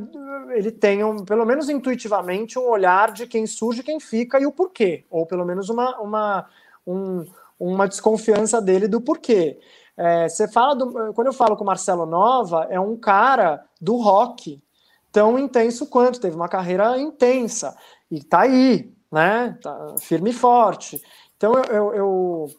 ele 0.54 0.70
tem, 0.70 1.04
um, 1.04 1.24
pelo 1.24 1.44
menos 1.44 1.68
intuitivamente, 1.68 2.58
um 2.58 2.68
olhar 2.68 3.12
de 3.12 3.26
quem 3.26 3.46
surge, 3.46 3.82
quem 3.82 4.00
fica 4.00 4.40
e 4.40 4.46
o 4.46 4.52
porquê. 4.52 5.04
Ou 5.10 5.24
pelo 5.24 5.44
menos 5.44 5.68
uma, 5.68 5.98
uma, 6.00 6.46
um, 6.86 7.24
uma 7.58 7.86
desconfiança 7.86 8.60
dele 8.60 8.88
do 8.88 9.00
porquê. 9.00 9.58
É, 9.96 10.28
você 10.28 10.46
fala 10.46 10.74
do, 10.74 11.14
quando 11.14 11.28
eu 11.28 11.32
falo 11.32 11.56
com 11.56 11.64
o 11.64 11.66
Marcelo 11.66 12.04
Nova, 12.04 12.66
é 12.68 12.78
um 12.78 12.96
cara 12.96 13.64
do 13.80 13.96
rock 13.96 14.62
tão 15.10 15.38
intenso 15.38 15.86
quanto, 15.86 16.20
teve 16.20 16.36
uma 16.36 16.48
carreira 16.48 16.98
intensa 16.98 17.74
e 18.10 18.22
tá 18.22 18.40
aí, 18.42 18.92
né? 19.10 19.58
Tá 19.62 19.94
firme 19.98 20.30
e 20.30 20.34
forte. 20.34 21.02
Então 21.36 21.54
eu, 21.54 21.64
eu, 21.64 21.94
eu, 21.94 22.50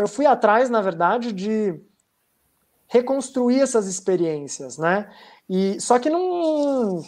eu 0.00 0.08
fui 0.08 0.26
atrás, 0.26 0.68
na 0.68 0.80
verdade, 0.80 1.32
de 1.32 1.80
reconstruir 2.88 3.60
essas 3.60 3.86
experiências, 3.86 4.76
né? 4.76 5.08
E 5.48 5.80
só 5.80 5.98
que 5.98 6.10
não 6.10 7.02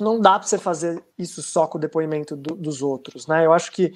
não 0.00 0.18
dá 0.20 0.38
para 0.38 0.48
você 0.48 0.58
fazer 0.58 1.04
isso 1.16 1.40
só 1.42 1.66
com 1.68 1.78
o 1.78 1.80
depoimento 1.80 2.34
do, 2.34 2.56
dos 2.56 2.82
outros, 2.82 3.28
né? 3.28 3.46
Eu 3.46 3.52
acho 3.52 3.70
que 3.70 3.94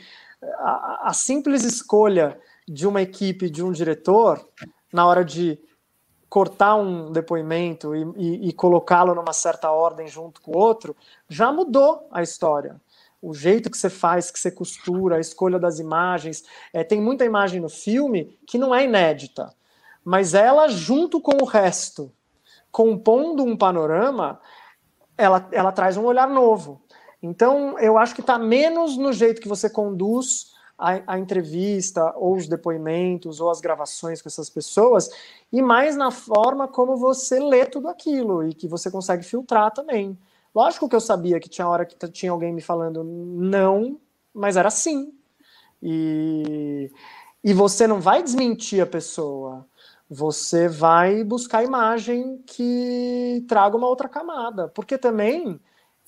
a, 0.59 1.09
a 1.09 1.13
simples 1.13 1.65
escolha 1.65 2.39
de 2.69 2.87
uma 2.87 3.03
equipe, 3.03 3.51
de 3.51 3.65
um 3.65 3.73
diretor, 3.73 4.45
na 4.97 5.07
hora 5.07 5.23
de 5.23 5.59
cortar 6.29 6.75
um 6.75 7.13
depoimento 7.13 7.95
e, 7.95 8.03
e, 8.17 8.49
e 8.49 8.53
colocá-lo 8.53 9.15
numa 9.15 9.35
certa 9.35 9.71
ordem 9.71 10.09
junto 10.09 10.41
com 10.41 10.53
o 10.53 10.59
outro, 10.59 10.97
já 11.29 11.53
mudou 11.53 12.09
a 12.11 12.23
história. 12.23 12.81
O 13.21 13.35
jeito 13.35 13.71
que 13.71 13.77
você 13.77 13.91
faz, 13.91 14.31
que 14.31 14.39
você 14.39 14.51
costura, 14.51 15.17
a 15.17 15.21
escolha 15.21 15.59
das 15.59 15.79
imagens. 15.79 16.45
É, 16.73 16.83
tem 16.83 17.01
muita 17.01 17.27
imagem 17.27 17.61
no 17.61 17.69
filme 17.69 18.39
que 18.47 18.57
não 18.57 18.75
é 18.75 18.85
inédita, 18.85 19.55
mas 20.03 20.33
ela, 20.33 20.67
junto 20.69 21.21
com 21.21 21.43
o 21.43 21.45
resto, 21.45 22.11
compondo 22.73 23.45
um 23.45 23.57
panorama, 23.57 24.41
ela, 25.17 25.47
ela 25.53 25.73
traz 25.73 25.97
um 25.97 26.05
olhar 26.05 26.29
novo. 26.29 26.81
Então, 27.23 27.79
eu 27.79 27.99
acho 27.99 28.15
que 28.15 28.21
está 28.23 28.39
menos 28.39 28.97
no 28.97 29.13
jeito 29.13 29.43
que 29.43 29.49
você 29.49 29.69
conduz 29.69 30.56
a, 30.79 31.15
a, 31.15 31.19
entrevista, 31.19 32.13
ou 32.17 32.37
os 32.37 32.47
depoimentos, 32.47 33.41
ou 33.41 33.51
as 33.51 33.61
gravações 33.61 34.21
com 34.21 34.29
essas 34.29 34.51
pessoas, 34.51 35.09
e 35.53 35.63
mais 35.63 35.97
na 35.97 36.11
forma 36.11 36.69
como 36.69 36.97
você 36.97 37.39
lê 37.39 37.65
tudo 37.65 37.89
aquilo 37.89 38.47
e 38.47 38.55
que 38.55 38.69
você 38.69 38.91
consegue 38.91 39.23
filtrar 39.23 39.73
também. 39.73 40.19
Lógico 40.55 40.89
que 40.89 40.97
eu 40.97 41.01
sabia 41.01 41.41
que 41.41 41.49
tinha 41.49 41.69
hora 41.69 41.85
que 41.85 41.97
tinha 42.09 42.33
alguém 42.33 42.53
me 42.53 42.63
falando 42.63 43.05
não, 43.05 44.01
mas 44.33 44.57
era 44.57 44.71
sim. 44.71 45.13
E, 45.83 46.91
e 47.45 47.53
você 47.53 47.87
não 47.87 48.01
vai 48.01 48.23
desmentir 48.23 48.83
a 48.83 48.87
pessoa, 48.87 49.67
você 50.09 50.69
vai 50.69 51.25
buscar 51.25 51.65
imagem 51.65 52.43
que 52.47 53.45
traga 53.49 53.77
uma 53.77 53.89
outra 53.89 54.09
camada. 54.09 54.69
Porque 54.69 54.97
também 54.97 55.61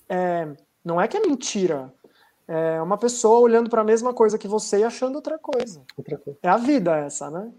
é, 0.07 0.47
não 0.83 0.99
é 0.99 1.07
que 1.07 1.17
é 1.17 1.21
mentira, 1.21 1.93
é 2.51 2.81
uma 2.81 2.97
pessoa 2.97 3.39
olhando 3.39 3.69
para 3.69 3.81
a 3.81 3.85
mesma 3.85 4.11
coisa 4.11 4.37
que 4.37 4.47
você 4.47 4.79
e 4.79 4.83
achando 4.83 5.15
outra 5.15 5.37
coisa. 5.37 5.83
outra 5.95 6.17
coisa. 6.17 6.39
É 6.41 6.49
a 6.49 6.57
vida 6.57 6.95
essa, 6.97 7.29
né? 7.29 7.51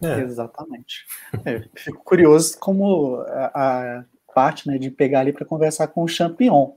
É. 0.00 0.20
Exatamente. 0.20 1.04
É, 1.44 1.68
fico 1.74 2.02
curioso 2.04 2.56
como 2.58 3.16
a, 3.28 3.98
a 3.98 4.04
parte 4.32 4.68
né, 4.68 4.78
de 4.78 4.88
pegar 4.88 5.20
ali 5.20 5.32
para 5.32 5.44
conversar 5.44 5.88
com 5.88 6.04
o 6.04 6.08
Champion, 6.08 6.74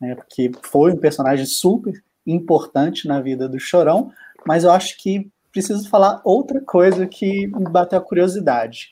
né, 0.00 0.14
porque 0.14 0.50
foi 0.62 0.92
um 0.92 0.96
personagem 0.96 1.44
super 1.44 1.92
importante 2.26 3.06
na 3.06 3.20
vida 3.20 3.46
do 3.48 3.60
Chorão, 3.60 4.10
mas 4.46 4.64
eu 4.64 4.72
acho 4.72 4.96
que 4.96 5.30
preciso 5.52 5.88
falar 5.88 6.22
outra 6.24 6.60
coisa 6.60 7.06
que 7.06 7.46
me 7.48 7.70
bateu 7.70 7.98
a 7.98 8.02
curiosidade. 8.02 8.90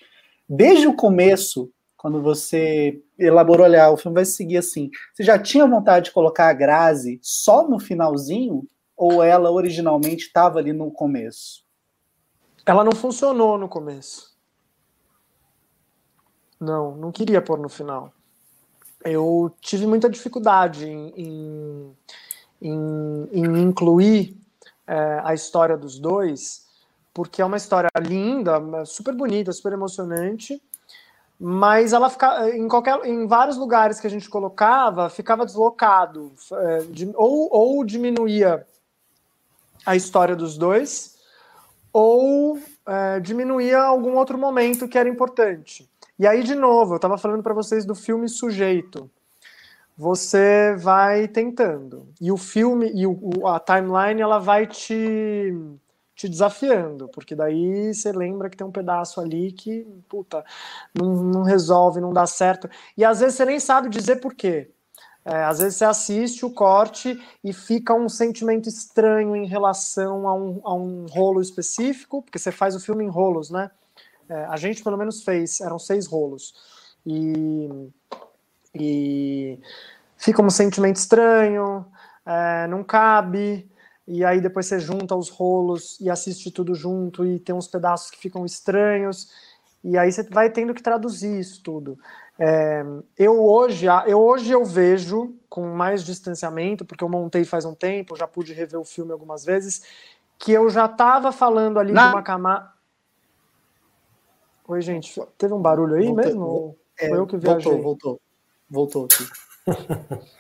Desde 0.48 0.86
o 0.86 0.94
começo, 0.94 1.72
quando 2.03 2.20
você 2.20 3.00
elaborou, 3.16 3.64
olhar, 3.64 3.92
o 3.92 3.96
filme 3.96 4.16
vai 4.16 4.24
seguir 4.24 4.57
assim. 4.57 4.90
Você 5.14 5.22
já 5.22 5.38
tinha 5.38 5.64
vontade 5.68 6.07
de 6.07 6.11
colocar 6.11 6.48
a 6.48 6.53
Grazi 6.53 7.20
só 7.22 7.68
no 7.68 7.78
finalzinho? 7.78 8.66
Ou 8.96 9.22
ela 9.22 9.53
originalmente 9.53 10.26
estava 10.26 10.59
ali 10.59 10.72
no 10.72 10.90
começo? 10.90 11.64
Ela 12.66 12.82
não 12.82 12.90
funcionou 12.90 13.57
no 13.57 13.68
começo. 13.68 14.36
Não, 16.59 16.96
não 16.96 17.12
queria 17.12 17.40
pôr 17.40 17.57
no 17.57 17.68
final. 17.68 18.12
Eu 19.05 19.55
tive 19.61 19.86
muita 19.86 20.11
dificuldade 20.11 20.84
em, 20.84 21.12
em, 21.16 21.96
em, 22.61 23.28
em 23.32 23.62
incluir 23.62 24.36
é, 24.88 25.20
a 25.22 25.34
história 25.34 25.76
dos 25.76 26.00
dois, 26.00 26.66
porque 27.14 27.40
é 27.40 27.44
uma 27.44 27.57
história 27.57 27.88
linda, 28.00 28.84
super 28.86 29.14
bonita, 29.14 29.53
super 29.53 29.72
emocionante 29.72 30.61
mas 31.45 31.93
ela 31.93 32.09
fica 32.09 32.51
em 32.51 32.68
qualquer 32.68 33.05
em 33.05 33.26
vários 33.26 33.57
lugares 33.57 33.99
que 33.99 34.07
a 34.07 34.11
gente 34.11 34.30
colocava 34.30 35.11
ficava 35.11 35.45
deslocado 35.45 36.30
de, 36.90 37.11
ou, 37.16 37.49
ou 37.51 37.84
diminuía 37.84 38.64
a 39.84 39.97
história 39.97 40.36
dos 40.36 40.57
dois 40.57 41.18
ou 41.93 42.61
é, 42.86 43.18
diminuía 43.18 43.80
algum 43.82 44.16
outro 44.16 44.38
momento 44.38 44.86
que 44.86 44.97
era 44.97 45.09
importante. 45.09 45.90
E 46.16 46.28
aí 46.28 46.45
de 46.45 46.55
novo 46.55 46.93
eu 46.93 46.97
estava 46.97 47.18
falando 47.18 47.43
para 47.43 47.53
vocês 47.53 47.84
do 47.84 47.97
filme 47.97 48.28
sujeito. 48.28 49.11
Você 49.99 50.76
vai 50.78 51.26
tentando. 51.26 52.07
E 52.20 52.30
o 52.30 52.36
filme 52.36 52.88
e 52.95 53.05
o, 53.05 53.49
a 53.49 53.59
timeline 53.59 54.20
ela 54.20 54.38
vai 54.38 54.64
te 54.64 55.53
te 56.14 56.28
desafiando, 56.28 57.08
porque 57.08 57.34
daí 57.34 57.92
você 57.92 58.12
lembra 58.12 58.50
que 58.50 58.56
tem 58.56 58.66
um 58.66 58.72
pedaço 58.72 59.20
ali 59.20 59.52
que, 59.52 59.86
puta, 60.08 60.44
não, 60.94 61.22
não 61.22 61.42
resolve, 61.42 62.00
não 62.00 62.12
dá 62.12 62.26
certo. 62.26 62.68
E 62.96 63.04
às 63.04 63.20
vezes 63.20 63.36
você 63.36 63.44
nem 63.44 63.58
sabe 63.58 63.88
dizer 63.88 64.16
por 64.16 64.34
quê. 64.34 64.70
É, 65.24 65.44
às 65.44 65.60
vezes 65.60 65.76
você 65.76 65.84
assiste 65.84 66.44
o 66.44 66.50
corte 66.50 67.20
e 67.44 67.52
fica 67.52 67.94
um 67.94 68.08
sentimento 68.08 68.68
estranho 68.68 69.36
em 69.36 69.46
relação 69.46 70.28
a 70.28 70.34
um, 70.34 70.60
a 70.64 70.74
um 70.74 71.06
rolo 71.06 71.40
específico, 71.40 72.22
porque 72.22 72.38
você 72.38 72.50
faz 72.50 72.74
o 72.74 72.80
filme 72.80 73.04
em 73.04 73.08
rolos, 73.08 73.48
né? 73.50 73.70
É, 74.28 74.44
a 74.46 74.56
gente 74.56 74.82
pelo 74.82 74.96
menos 74.96 75.22
fez, 75.22 75.60
eram 75.60 75.78
seis 75.78 76.06
rolos. 76.06 76.54
E, 77.06 77.90
e 78.74 79.58
fica 80.16 80.42
um 80.42 80.50
sentimento 80.50 80.96
estranho, 80.96 81.86
é, 82.26 82.66
não 82.66 82.82
cabe, 82.82 83.70
e 84.07 84.24
aí 84.24 84.40
depois 84.40 84.66
você 84.66 84.80
junta 84.80 85.14
os 85.14 85.28
rolos 85.28 85.98
e 86.00 86.11
assiste 86.11 86.50
tudo 86.50 86.74
junto 86.74 87.24
e 87.24 87.38
tem 87.38 87.55
uns 87.55 87.68
pedaços 87.68 88.11
que 88.11 88.18
ficam 88.18 88.44
estranhos 88.44 89.30
e 89.84 89.98
aí 89.98 90.12
você 90.12 90.22
vai 90.24 90.50
tendo 90.50 90.74
que 90.74 90.82
traduzir 90.82 91.40
isso 91.40 91.62
tudo. 91.62 91.98
É, 92.38 92.84
eu 93.18 93.44
hoje 93.44 93.86
eu 94.07 94.20
hoje 94.20 94.50
eu 94.50 94.64
vejo 94.64 95.34
com 95.48 95.66
mais 95.74 96.05
distanciamento 96.05 96.84
porque 96.84 97.05
eu 97.05 97.09
montei 97.09 97.44
faz 97.44 97.64
um 97.64 97.74
tempo, 97.74 98.16
já 98.16 98.26
pude 98.26 98.53
rever 98.53 98.80
o 98.80 98.84
filme 98.84 99.12
algumas 99.12 99.44
vezes 99.44 99.82
que 100.38 100.53
eu 100.53 100.68
já 100.70 100.86
estava 100.86 101.30
falando 101.30 101.78
ali 101.78 101.92
Não. 101.92 102.03
de 102.03 102.09
uma 102.09 102.22
camada. 102.22 102.72
Oi 104.66 104.80
gente, 104.80 105.20
teve 105.36 105.53
um 105.53 105.61
barulho 105.61 105.96
aí 105.96 106.07
voltou, 106.07 106.24
mesmo? 106.24 106.76
É, 106.98 107.09
foi 107.09 107.18
eu 107.18 107.26
que 107.26 107.36
viajei. 107.36 107.80
Voltou, 107.80 108.20
voltou, 108.68 109.09
voltou. 109.09 109.26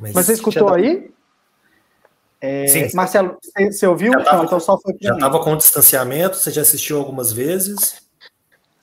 Mas, 0.00 0.14
Mas 0.14 0.26
você 0.26 0.34
escutou 0.34 0.72
aí? 0.72 1.12
É, 2.40 2.66
Sim. 2.68 2.96
Marcelo, 2.96 3.36
você, 3.70 3.86
ouviu? 3.86 4.12
Já 4.12 4.24
tava, 4.24 4.36
Não, 4.38 4.44
então 4.44 4.60
só 4.60 4.78
foi 4.78 4.94
Já 5.00 5.14
estava 5.14 5.42
com 5.42 5.56
distanciamento, 5.56 6.36
você 6.36 6.50
já 6.50 6.62
assistiu 6.62 6.98
algumas 6.98 7.32
vezes? 7.32 8.06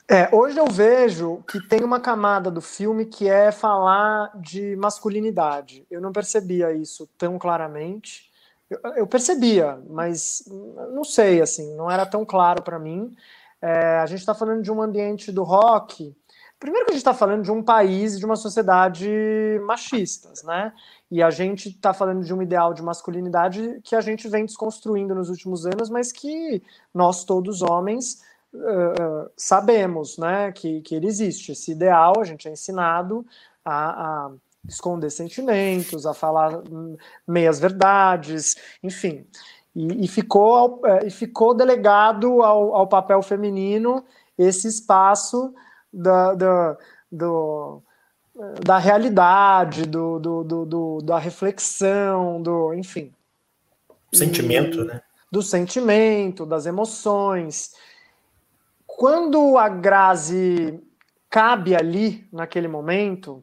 É, 0.08 0.28
hoje 0.32 0.56
eu 0.56 0.66
vejo 0.66 1.42
que 1.48 1.60
tem 1.60 1.82
uma 1.82 1.98
camada 1.98 2.48
do 2.50 2.60
filme 2.60 3.06
que 3.06 3.28
é 3.28 3.50
falar 3.50 4.30
de 4.36 4.76
masculinidade. 4.76 5.84
Eu 5.90 6.00
não 6.00 6.12
percebia 6.12 6.72
isso 6.72 7.08
tão 7.18 7.38
claramente. 7.38 8.30
Eu, 8.70 8.78
eu 8.96 9.06
percebia, 9.06 9.80
mas 9.88 10.44
não 10.92 11.02
sei, 11.02 11.40
assim, 11.40 11.74
não 11.74 11.90
era 11.90 12.06
tão 12.06 12.24
claro 12.24 12.62
para 12.62 12.78
mim. 12.78 13.16
É, 13.60 13.98
a 13.98 14.06
gente 14.06 14.20
está 14.20 14.34
falando 14.34 14.62
de 14.62 14.70
um 14.70 14.80
ambiente 14.80 15.32
do 15.32 15.42
rock. 15.42 16.14
Primeiro 16.58 16.86
que 16.86 16.92
a 16.92 16.94
gente 16.94 17.02
está 17.02 17.12
falando 17.12 17.42
de 17.42 17.52
um 17.52 17.62
país 17.62 18.18
de 18.18 18.24
uma 18.24 18.36
sociedade 18.36 19.08
machistas, 19.66 20.42
né? 20.42 20.72
E 21.10 21.22
a 21.22 21.30
gente 21.30 21.68
está 21.68 21.92
falando 21.92 22.24
de 22.24 22.32
um 22.32 22.40
ideal 22.40 22.72
de 22.72 22.82
masculinidade 22.82 23.78
que 23.84 23.94
a 23.94 24.00
gente 24.00 24.26
vem 24.26 24.46
desconstruindo 24.46 25.14
nos 25.14 25.28
últimos 25.28 25.66
anos, 25.66 25.90
mas 25.90 26.10
que 26.10 26.62
nós 26.94 27.24
todos 27.24 27.60
homens 27.60 28.22
uh, 28.54 29.30
sabemos, 29.36 30.16
né, 30.16 30.50
que, 30.50 30.80
que 30.80 30.94
ele 30.94 31.06
existe. 31.06 31.52
Esse 31.52 31.72
ideal 31.72 32.14
a 32.18 32.24
gente 32.24 32.48
é 32.48 32.52
ensinado 32.52 33.24
a, 33.62 34.26
a 34.26 34.30
esconder 34.66 35.10
sentimentos, 35.10 36.06
a 36.06 36.14
falar 36.14 36.62
meias 37.28 37.60
verdades, 37.60 38.56
enfim. 38.82 39.26
E, 39.74 40.06
e 40.06 40.08
ficou, 40.08 40.80
e 41.04 41.10
ficou 41.10 41.54
delegado 41.54 42.42
ao, 42.42 42.74
ao 42.74 42.86
papel 42.86 43.20
feminino 43.20 44.02
esse 44.38 44.66
espaço 44.66 45.54
da, 45.96 46.34
da, 46.34 46.76
do, 47.10 47.82
da 48.64 48.78
realidade, 48.78 49.86
do, 49.86 50.18
do, 50.18 50.64
do, 50.66 50.98
da 51.02 51.18
reflexão, 51.18 52.42
do, 52.42 52.74
enfim. 52.74 53.12
Sentimento, 54.12 54.80
e, 54.82 54.84
né? 54.84 55.02
Do 55.32 55.42
sentimento, 55.42 56.44
das 56.44 56.66
emoções. 56.66 57.74
Quando 58.86 59.56
a 59.58 59.68
Grazi 59.68 60.80
cabe 61.30 61.74
ali, 61.74 62.28
naquele 62.32 62.68
momento, 62.68 63.42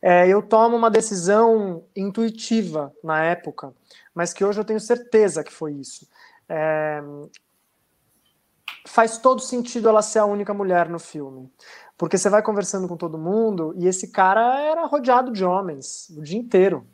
é, 0.00 0.28
eu 0.28 0.42
tomo 0.42 0.76
uma 0.76 0.90
decisão 0.90 1.84
intuitiva 1.94 2.94
na 3.02 3.24
época, 3.24 3.74
mas 4.14 4.32
que 4.32 4.44
hoje 4.44 4.60
eu 4.60 4.64
tenho 4.64 4.80
certeza 4.80 5.42
que 5.42 5.52
foi 5.52 5.72
isso. 5.72 6.06
É, 6.48 7.02
faz 8.86 9.18
todo 9.18 9.40
sentido 9.40 9.88
ela 9.88 10.00
ser 10.00 10.20
a 10.20 10.24
única 10.24 10.54
mulher 10.54 10.88
no 10.88 10.98
filme. 10.98 11.50
Porque 11.96 12.18
você 12.18 12.28
vai 12.28 12.42
conversando 12.42 12.86
com 12.86 12.96
todo 12.96 13.18
mundo 13.18 13.74
e 13.76 13.86
esse 13.86 14.08
cara 14.08 14.60
era 14.60 14.86
rodeado 14.86 15.32
de 15.32 15.44
homens 15.44 16.10
o 16.16 16.22
dia 16.22 16.38
inteiro. 16.38 16.86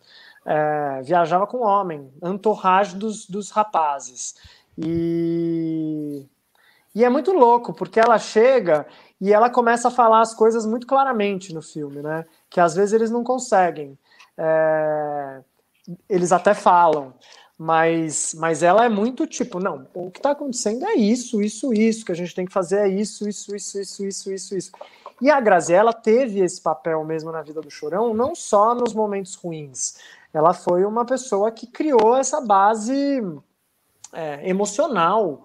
É, 0.44 1.02
viajava 1.02 1.46
com 1.46 1.58
homem, 1.58 2.12
entourage 2.22 2.96
dos, 2.96 3.26
dos 3.26 3.50
rapazes. 3.50 4.34
E, 4.76 6.26
e 6.94 7.04
é 7.04 7.08
muito 7.08 7.32
louco, 7.32 7.72
porque 7.72 8.00
ela 8.00 8.18
chega 8.18 8.86
e 9.20 9.32
ela 9.32 9.50
começa 9.50 9.88
a 9.88 9.90
falar 9.90 10.20
as 10.20 10.34
coisas 10.34 10.66
muito 10.66 10.86
claramente 10.86 11.54
no 11.54 11.62
filme, 11.62 12.02
né? 12.02 12.24
Que 12.50 12.60
às 12.60 12.74
vezes 12.74 12.92
eles 12.92 13.10
não 13.10 13.22
conseguem. 13.22 13.98
É, 14.36 15.40
eles 16.08 16.32
até 16.32 16.54
falam, 16.54 17.14
mas, 17.62 18.34
mas 18.36 18.64
ela 18.64 18.84
é 18.84 18.88
muito 18.88 19.24
tipo, 19.24 19.60
não, 19.60 19.86
o 19.94 20.10
que 20.10 20.18
está 20.18 20.32
acontecendo 20.32 20.84
é 20.84 20.94
isso, 20.94 21.40
isso, 21.40 21.72
isso, 21.72 22.04
que 22.04 22.10
a 22.10 22.14
gente 22.14 22.34
tem 22.34 22.44
que 22.44 22.52
fazer 22.52 22.78
é 22.78 22.88
isso, 22.88 23.28
isso, 23.28 23.54
isso, 23.54 23.80
isso, 23.80 24.04
isso, 24.04 24.32
isso, 24.32 24.56
isso. 24.56 24.72
E 25.20 25.30
a 25.30 25.40
Graziella 25.40 25.92
teve 25.92 26.40
esse 26.40 26.60
papel 26.60 27.04
mesmo 27.04 27.30
na 27.30 27.40
vida 27.40 27.60
do 27.60 27.70
Chorão, 27.70 28.12
não 28.12 28.34
só 28.34 28.74
nos 28.74 28.92
momentos 28.92 29.36
ruins. 29.36 29.94
Ela 30.34 30.52
foi 30.52 30.84
uma 30.84 31.04
pessoa 31.04 31.52
que 31.52 31.68
criou 31.68 32.16
essa 32.16 32.40
base 32.40 33.22
é, 34.12 34.48
emocional 34.48 35.44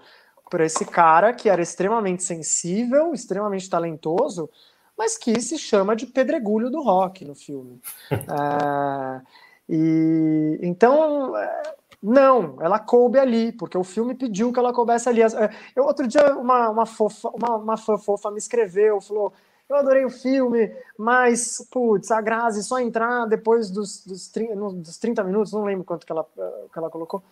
para 0.50 0.66
esse 0.66 0.86
cara 0.86 1.34
que 1.34 1.50
era 1.50 1.62
extremamente 1.62 2.24
sensível, 2.24 3.14
extremamente 3.14 3.70
talentoso, 3.70 4.50
mas 4.98 5.20
que 5.20 5.40
se 5.40 5.60
chama 5.60 5.96
de 5.96 6.08
pedregulho 6.08 6.72
do 6.72 6.82
rock 6.82 7.24
no 7.24 7.36
filme. 7.36 7.80
é, 8.10 9.22
e 9.70 10.60
então 10.64 11.38
é, 11.38 11.77
não, 12.02 12.62
ela 12.62 12.78
coube 12.78 13.18
ali, 13.18 13.52
porque 13.52 13.78
o 13.78 13.84
filme 13.84 14.14
pediu 14.14 14.54
que 14.54 14.60
ela 14.60 14.74
coubesse 14.74 15.10
ali. 15.10 15.22
É, 15.22 15.28
eu, 15.76 15.84
outro 15.84 16.08
dia, 16.08 16.36
uma, 16.38 16.70
uma, 16.70 16.86
fofa, 16.86 17.30
uma, 17.30 17.56
uma 17.56 17.78
fã 17.78 17.98
fofa 17.98 18.30
me 18.30 18.38
escreveu, 18.38 19.02
falou: 19.02 19.34
Eu 19.68 19.76
adorei 19.76 20.06
o 20.06 20.10
filme, 20.10 20.72
mas, 20.98 21.68
putz, 21.72 22.12
a 22.12 22.22
Grazi 22.22 22.64
só 22.64 22.80
entrar 22.80 23.26
depois 23.26 23.72
dos, 23.72 24.06
dos, 24.06 24.28
30, 24.28 24.56
dos 24.56 24.98
30 24.98 25.24
minutos, 25.24 25.52
não 25.54 25.64
lembro 25.64 25.84
quanto 25.84 26.06
que 26.06 26.12
ela, 26.12 26.24
que 26.24 26.78
ela 26.78 26.90
colocou. 26.90 27.24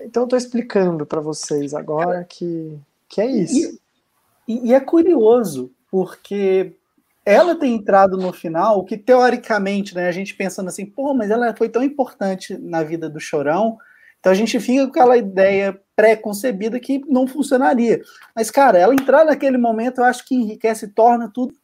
Então, 0.00 0.22
eu 0.22 0.24
estou 0.24 0.36
explicando 0.36 1.06
para 1.06 1.20
vocês 1.20 1.72
agora 1.72 2.24
que, 2.24 2.78
que 3.08 3.20
é 3.20 3.26
isso. 3.26 3.78
E, 4.48 4.68
e 4.70 4.74
é 4.74 4.80
curioso, 4.80 5.70
porque 5.90 6.74
ela 7.24 7.54
tem 7.54 7.74
entrado 7.74 8.16
no 8.16 8.32
final, 8.32 8.84
que 8.84 8.96
teoricamente, 8.96 9.94
né, 9.94 10.08
a 10.08 10.12
gente 10.12 10.34
pensando 10.34 10.68
assim, 10.68 10.86
pô, 10.86 11.14
mas 11.14 11.30
ela 11.30 11.54
foi 11.56 11.68
tão 11.68 11.82
importante 11.82 12.56
na 12.58 12.82
vida 12.82 13.08
do 13.08 13.20
Chorão, 13.20 13.78
então 14.18 14.32
a 14.32 14.34
gente 14.34 14.60
fica 14.60 14.84
com 14.84 14.90
aquela 14.90 15.16
ideia 15.16 15.80
pré-concebida 15.96 16.78
que 16.78 17.00
não 17.08 17.26
funcionaria. 17.26 18.02
Mas, 18.34 18.50
cara, 18.50 18.78
ela 18.78 18.94
entrar 18.94 19.24
naquele 19.24 19.56
momento, 19.56 19.98
eu 19.98 20.04
acho 20.04 20.26
que 20.26 20.34
enriquece 20.34 20.86
e 20.86 20.88
torna 20.88 21.30
tudo 21.32 21.54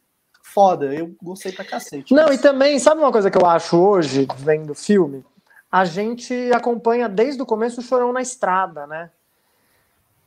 foda. 0.43 0.95
Eu 0.95 1.15
gostei 1.23 1.53
pra 1.53 1.65
cacete. 1.65 2.15
Não, 2.15 2.27
mas... 2.27 2.39
e 2.39 2.43
também, 2.43 2.79
sabe 2.79 3.01
uma 3.01 3.13
coisa 3.13 3.31
que 3.31 3.37
eu 3.37 3.47
acho 3.47 3.79
hoje, 3.79 4.27
vendo 4.39 4.71
o 4.71 4.75
filme? 4.75 5.23
A 5.71 5.85
gente 5.85 6.33
acompanha 6.55 7.09
desde 7.09 7.43
o 7.43 7.47
começo 7.47 7.81
o 7.81 7.85
Chorão 7.85 8.13
na 8.13 8.23
estrada, 8.23 8.87
né? 8.87 9.11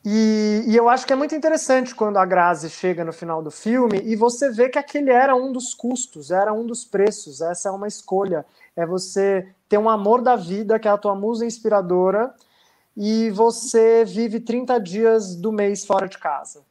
E, 0.06 0.64
e, 0.66 0.78
eu 0.78 0.88
acho 0.88 1.06
que 1.06 1.12
é 1.12 1.16
muito 1.16 1.36
interessante 1.36 1.94
quando 1.94 2.18
a 2.18 2.26
Grazi 2.26 2.70
chega 2.70 3.04
no 3.04 3.12
final 3.12 3.42
do 3.42 3.52
filme 3.52 4.02
e 4.06 4.16
você 4.16 4.50
vê 4.50 4.70
que 4.70 4.80
aquele 4.80 5.12
era 5.12 5.36
um 5.36 5.52
dos 5.52 5.74
custos, 5.74 6.32
era 6.32 6.54
um 6.54 6.66
dos 6.66 6.86
preços, 6.86 7.42
essa 7.42 7.68
é 7.68 7.72
uma 7.72 7.88
escolha. 7.88 8.46
É 8.76 8.86
você 8.86 9.48
ter 9.68 9.78
um 9.78 9.90
amor 9.90 10.22
da 10.22 10.38
vida, 10.38 10.80
que 10.80 10.88
é 10.88 10.92
a 10.92 10.98
tua 10.98 11.16
musa 11.16 11.46
inspiradora, 11.46 12.34
e 12.96 13.30
você 13.32 14.06
vive 14.06 14.40
30 14.40 14.80
dias 14.80 15.36
do 15.36 15.52
mês 15.52 15.86
fora 15.86 16.08
de 16.08 16.18
casa. 16.18 16.62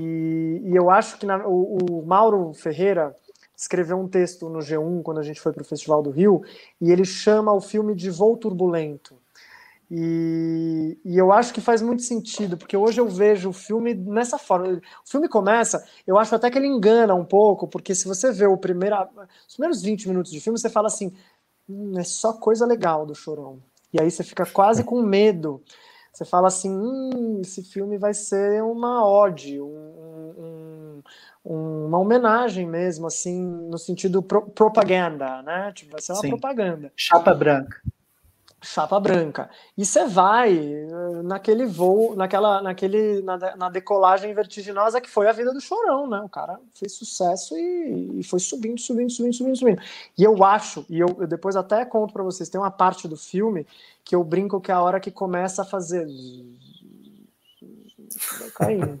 E, 0.00 0.62
e 0.64 0.74
eu 0.74 0.90
acho 0.90 1.18
que 1.18 1.26
na, 1.26 1.46
o, 1.46 2.00
o 2.00 2.06
Mauro 2.06 2.54
Ferreira 2.54 3.14
escreveu 3.54 3.98
um 3.98 4.08
texto 4.08 4.48
no 4.48 4.60
G1 4.60 5.02
quando 5.02 5.18
a 5.18 5.22
gente 5.22 5.40
foi 5.40 5.52
para 5.52 5.62
o 5.62 5.66
Festival 5.66 6.02
do 6.02 6.10
Rio, 6.10 6.42
e 6.80 6.90
ele 6.90 7.04
chama 7.04 7.52
o 7.52 7.60
filme 7.60 7.94
de 7.94 8.10
Voo 8.10 8.38
Turbulento 8.38 9.19
E, 9.90 10.96
e, 11.04 11.18
eu 11.18 11.32
acho 11.32 11.52
que 11.52 11.60
faz 11.60 11.82
muito 11.82 12.02
sentido, 12.02 12.56
porque 12.56 12.76
hoje 12.76 13.00
eu 13.00 13.08
vejo 13.08 13.50
o 13.50 13.52
filme 13.52 13.92
nessa 13.92 14.38
forma. 14.38 14.80
O 15.04 15.10
filme 15.10 15.28
começa, 15.28 15.84
eu 16.06 16.16
acho 16.16 16.32
até 16.32 16.48
que 16.48 16.56
ele 16.56 16.68
engana 16.68 17.12
um 17.12 17.24
pouco, 17.24 17.66
porque 17.66 17.92
se 17.92 18.06
você 18.06 18.30
vê 18.30 18.46
o 18.46 18.56
primeiro, 18.56 18.96
os 19.48 19.54
primeiros 19.54 19.82
20 19.82 20.06
minutos 20.06 20.30
de 20.30 20.40
filme, 20.40 20.56
você 20.56 20.70
fala 20.70 20.86
assim: 20.86 21.12
hum, 21.68 21.98
é 21.98 22.04
só 22.04 22.32
coisa 22.34 22.64
legal 22.64 23.04
do 23.04 23.16
Chorão. 23.16 23.58
E 23.92 24.00
aí 24.00 24.08
você 24.08 24.22
fica 24.22 24.46
quase 24.46 24.84
com 24.84 25.02
medo. 25.02 25.60
Você 26.12 26.24
fala 26.24 26.46
assim: 26.46 26.70
hum, 26.70 27.40
esse 27.42 27.64
filme 27.64 27.98
vai 27.98 28.14
ser 28.14 28.62
uma 28.62 29.04
ode, 29.04 29.60
um, 29.60 31.02
um, 31.44 31.86
uma 31.86 31.98
homenagem 31.98 32.64
mesmo, 32.64 33.08
assim, 33.08 33.44
no 33.44 33.76
sentido 33.76 34.22
pro, 34.22 34.48
propaganda, 34.50 35.42
né? 35.42 35.72
Tipo, 35.74 35.90
vai 35.90 36.00
ser 36.00 36.12
uma 36.12 36.20
Sim. 36.20 36.28
propaganda. 36.28 36.92
Chapa 36.94 37.34
branca 37.34 37.80
chapa 38.62 38.98
branca. 39.00 39.50
E 39.76 39.84
você 39.84 40.06
vai 40.06 40.56
eh, 40.56 41.22
naquele 41.22 41.66
voo, 41.66 42.14
naquela, 42.14 42.62
naquele, 42.62 43.22
na, 43.22 43.56
na, 43.56 43.70
decolagem 43.70 44.32
vertiginosa 44.34 45.00
que 45.00 45.08
foi 45.08 45.28
a 45.28 45.32
vida 45.32 45.52
do 45.52 45.60
Chorão, 45.60 46.08
né? 46.08 46.20
O 46.20 46.28
cara 46.28 46.58
fez 46.74 46.92
sucesso 46.92 47.56
e, 47.56 48.20
e 48.20 48.22
foi 48.22 48.38
subindo, 48.38 48.80
subindo, 48.80 49.10
subindo, 49.10 49.34
subindo, 49.34 49.56
subindo. 49.56 49.82
E 50.16 50.22
eu 50.22 50.44
acho, 50.44 50.84
e 50.88 51.00
eu, 51.00 51.16
eu 51.20 51.26
depois 51.26 51.56
até 51.56 51.84
conto 51.84 52.12
para 52.12 52.22
vocês, 52.22 52.48
tem 52.48 52.60
uma 52.60 52.70
parte 52.70 53.08
do 53.08 53.16
filme 53.16 53.66
que 54.04 54.14
eu 54.14 54.22
brinco 54.22 54.60
que 54.60 54.70
é 54.70 54.74
a 54.74 54.82
hora 54.82 55.00
que 55.00 55.10
começa 55.10 55.62
a 55.62 55.64
fazer 55.64 56.06
vai 58.38 58.50
caindo. 58.50 59.00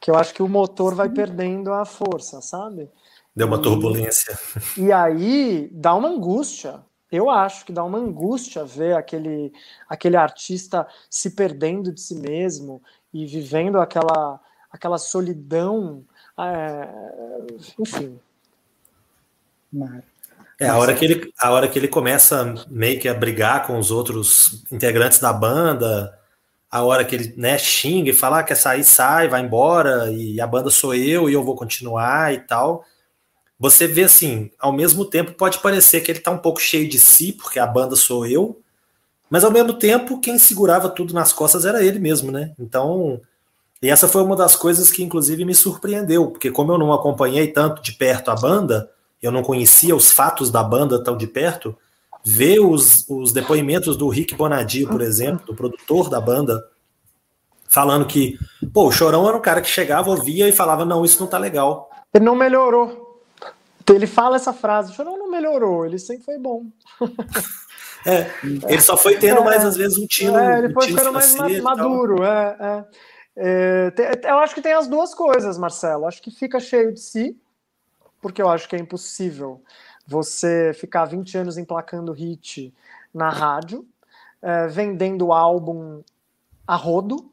que 0.00 0.10
eu 0.10 0.16
acho 0.16 0.34
que 0.34 0.42
o 0.42 0.48
motor 0.48 0.94
vai 0.94 1.08
perdendo 1.08 1.72
a 1.72 1.84
força, 1.84 2.42
sabe? 2.42 2.90
Deu 3.34 3.46
uma 3.46 3.60
turbulência. 3.60 4.38
E 4.76 4.92
aí 4.92 5.68
dá 5.72 5.94
uma 5.94 6.08
angústia, 6.08 6.80
eu 7.14 7.30
acho 7.30 7.64
que 7.64 7.72
dá 7.72 7.84
uma 7.84 7.98
angústia 7.98 8.64
ver 8.64 8.96
aquele, 8.96 9.52
aquele 9.88 10.16
artista 10.16 10.86
se 11.08 11.30
perdendo 11.30 11.92
de 11.92 12.00
si 12.00 12.14
mesmo 12.14 12.82
e 13.12 13.26
vivendo 13.26 13.78
aquela, 13.78 14.40
aquela 14.70 14.98
solidão. 14.98 16.04
É, 16.38 16.88
enfim. 17.78 18.18
É, 20.60 20.68
a 20.68 20.76
hora, 20.76 20.94
que 20.94 21.04
ele, 21.04 21.32
a 21.38 21.50
hora 21.50 21.68
que 21.68 21.78
ele 21.78 21.88
começa 21.88 22.54
meio 22.68 22.98
que 22.98 23.08
a 23.08 23.14
brigar 23.14 23.66
com 23.66 23.78
os 23.78 23.90
outros 23.90 24.64
integrantes 24.70 25.18
da 25.18 25.32
banda, 25.32 26.18
a 26.70 26.82
hora 26.82 27.04
que 27.04 27.14
ele 27.14 27.34
né, 27.36 27.58
xinga 27.58 28.10
e 28.10 28.14
fala, 28.14 28.40
ah, 28.40 28.42
quer 28.42 28.56
sair, 28.56 28.84
sai, 28.84 29.28
vai 29.28 29.40
embora, 29.40 30.10
e 30.10 30.40
a 30.40 30.46
banda 30.46 30.70
sou 30.70 30.94
eu 30.94 31.30
e 31.30 31.32
eu 31.32 31.44
vou 31.44 31.54
continuar 31.54 32.34
e 32.34 32.38
tal 32.40 32.84
você 33.58 33.86
vê 33.86 34.04
assim, 34.04 34.50
ao 34.58 34.72
mesmo 34.72 35.04
tempo 35.04 35.32
pode 35.32 35.58
parecer 35.60 36.00
que 36.00 36.10
ele 36.10 36.18
está 36.18 36.30
um 36.30 36.38
pouco 36.38 36.60
cheio 36.60 36.88
de 36.88 36.98
si, 36.98 37.32
porque 37.32 37.58
a 37.58 37.66
banda 37.66 37.96
sou 37.96 38.26
eu, 38.26 38.60
mas 39.30 39.44
ao 39.44 39.50
mesmo 39.50 39.74
tempo 39.74 40.20
quem 40.20 40.38
segurava 40.38 40.88
tudo 40.88 41.14
nas 41.14 41.32
costas 41.32 41.64
era 41.64 41.84
ele 41.84 41.98
mesmo, 41.98 42.30
né? 42.30 42.52
Então, 42.58 43.20
e 43.80 43.88
essa 43.88 44.08
foi 44.08 44.22
uma 44.22 44.36
das 44.36 44.56
coisas 44.56 44.90
que 44.90 45.02
inclusive 45.02 45.44
me 45.44 45.54
surpreendeu, 45.54 46.30
porque 46.30 46.50
como 46.50 46.72
eu 46.72 46.78
não 46.78 46.92
acompanhei 46.92 47.48
tanto 47.48 47.82
de 47.82 47.92
perto 47.92 48.30
a 48.30 48.34
banda, 48.34 48.90
eu 49.22 49.30
não 49.30 49.42
conhecia 49.42 49.94
os 49.94 50.10
fatos 50.10 50.50
da 50.50 50.62
banda 50.62 51.02
tão 51.02 51.16
de 51.16 51.26
perto, 51.26 51.76
ver 52.24 52.60
os, 52.60 53.08
os 53.08 53.32
depoimentos 53.32 53.96
do 53.96 54.08
Rick 54.08 54.34
Bonadio, 54.34 54.88
por 54.88 55.00
exemplo, 55.00 55.46
do 55.46 55.54
produtor 55.54 56.08
da 56.08 56.20
banda, 56.20 56.62
falando 57.68 58.06
que, 58.06 58.38
pô, 58.72 58.88
o 58.88 58.92
Chorão 58.92 59.28
era 59.28 59.36
um 59.36 59.42
cara 59.42 59.60
que 59.60 59.68
chegava, 59.68 60.10
ouvia 60.10 60.48
e 60.48 60.52
falava, 60.52 60.84
não, 60.84 61.04
isso 61.04 61.20
não 61.20 61.26
tá 61.26 61.38
legal. 61.38 61.90
Ele 62.14 62.24
não 62.24 62.34
melhorou. 62.34 63.03
Ele 63.92 64.06
fala 64.06 64.36
essa 64.36 64.52
frase, 64.52 64.92
o 64.92 64.94
Chorão 64.94 65.18
não 65.18 65.30
melhorou, 65.30 65.84
ele 65.84 65.98
sempre 65.98 66.24
foi 66.24 66.38
bom. 66.38 66.66
É, 68.06 68.30
ele 68.44 68.80
só 68.82 68.98
foi 68.98 69.16
tendo 69.16 69.40
é, 69.40 69.44
mais, 69.44 69.64
às 69.64 69.76
vezes, 69.76 69.96
um 69.96 70.06
tiro. 70.06 70.36
É, 70.36 70.58
ele 70.58 70.72
foi 70.74 70.88
ficando 70.88 71.10
mais 71.10 71.34
maduro. 71.62 72.22
É, 72.22 72.56
é, 72.60 72.84
é, 73.36 73.90
tem, 73.92 74.30
eu 74.30 74.38
acho 74.38 74.54
que 74.54 74.60
tem 74.60 74.74
as 74.74 74.86
duas 74.86 75.14
coisas, 75.14 75.56
Marcelo. 75.56 76.06
Acho 76.06 76.20
que 76.20 76.30
fica 76.30 76.60
cheio 76.60 76.92
de 76.92 77.00
si, 77.00 77.34
porque 78.20 78.42
eu 78.42 78.50
acho 78.50 78.68
que 78.68 78.76
é 78.76 78.78
impossível 78.78 79.62
você 80.06 80.72
ficar 80.74 81.06
20 81.06 81.38
anos 81.38 81.56
emplacando 81.56 82.12
hit 82.12 82.74
na 83.12 83.30
rádio, 83.30 83.86
é, 84.42 84.66
vendendo 84.66 85.32
álbum 85.32 86.02
a 86.66 86.76
rodo, 86.76 87.32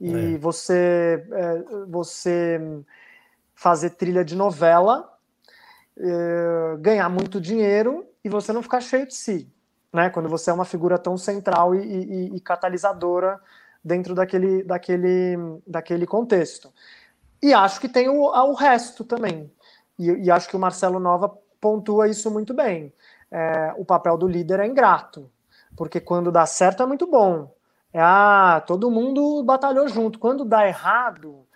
e 0.00 0.34
é. 0.34 0.38
você, 0.38 1.24
você 1.88 2.60
fazer 3.54 3.90
trilha 3.90 4.24
de 4.24 4.36
novela 4.36 5.11
eh, 6.02 6.76
ganhar 6.80 7.08
muito 7.08 7.40
dinheiro 7.40 8.04
e 8.24 8.28
você 8.28 8.52
não 8.52 8.62
ficar 8.62 8.80
cheio 8.80 9.06
de 9.06 9.14
si, 9.14 9.48
né? 9.92 10.10
Quando 10.10 10.28
você 10.28 10.50
é 10.50 10.52
uma 10.52 10.64
figura 10.64 10.98
tão 10.98 11.16
central 11.16 11.74
e, 11.74 11.78
e, 11.80 12.36
e 12.36 12.40
catalisadora 12.40 13.40
dentro 13.84 14.14
daquele, 14.14 14.64
daquele, 14.64 15.36
daquele 15.66 16.06
contexto. 16.06 16.72
E 17.42 17.52
acho 17.52 17.80
que 17.80 17.88
tem 17.88 18.08
o, 18.08 18.22
o 18.22 18.54
resto 18.54 19.04
também. 19.04 19.50
E, 19.98 20.10
e, 20.10 20.30
acho 20.30 20.48
que 20.48 20.56
o 20.56 20.60
Marcelo 20.60 20.98
Nova 20.98 21.32
pontua 21.60 22.08
isso 22.08 22.30
muito 22.30 22.52
bem. 22.54 22.92
É, 23.30 23.72
o 23.76 23.84
papel 23.84 24.16
do 24.16 24.28
líder 24.28 24.60
é 24.60 24.66
ingrato, 24.66 25.30
porque 25.76 26.00
quando 26.00 26.32
dá 26.32 26.46
certo 26.46 26.82
é 26.82 26.86
muito 26.86 27.06
bom. 27.06 27.52
É, 27.92 28.00
ah, 28.00 28.62
todo 28.66 28.90
mundo 28.90 29.42
batalhou 29.44 29.86
junto. 29.88 30.18
Quando 30.18 30.44
dá 30.44 30.66
errado, 30.66 31.46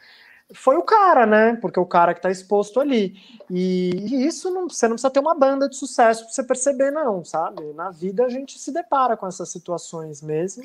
foi 0.55 0.77
o 0.77 0.83
cara, 0.83 1.27
né? 1.27 1.57
Porque 1.57 1.79
o 1.81 1.87
cara 1.87 2.15
que 2.15 2.19
está 2.21 2.31
exposto 2.31 2.81
ali. 2.81 3.17
E, 3.51 3.91
e, 3.95 4.27
isso 4.27 4.51
não, 4.51 4.69
você 4.69 4.87
não 4.87 4.95
precisa 4.95 5.11
ter 5.11 5.21
uma 5.21 5.35
banda 5.35 5.69
de 5.69 5.77
sucesso 5.77 6.25
para 6.25 6.33
você 6.33 6.45
perceber, 6.45 6.91
não, 6.91 7.25
sabe? 7.25 7.73
Na 7.73 7.91
vida 7.91 8.25
a 8.25 8.29
gente 8.29 8.59
se 8.59 8.73
depara 8.73 9.17
com 9.17 9.27
essas 9.27 9.51
situações 9.51 10.23
mesmo. 10.23 10.65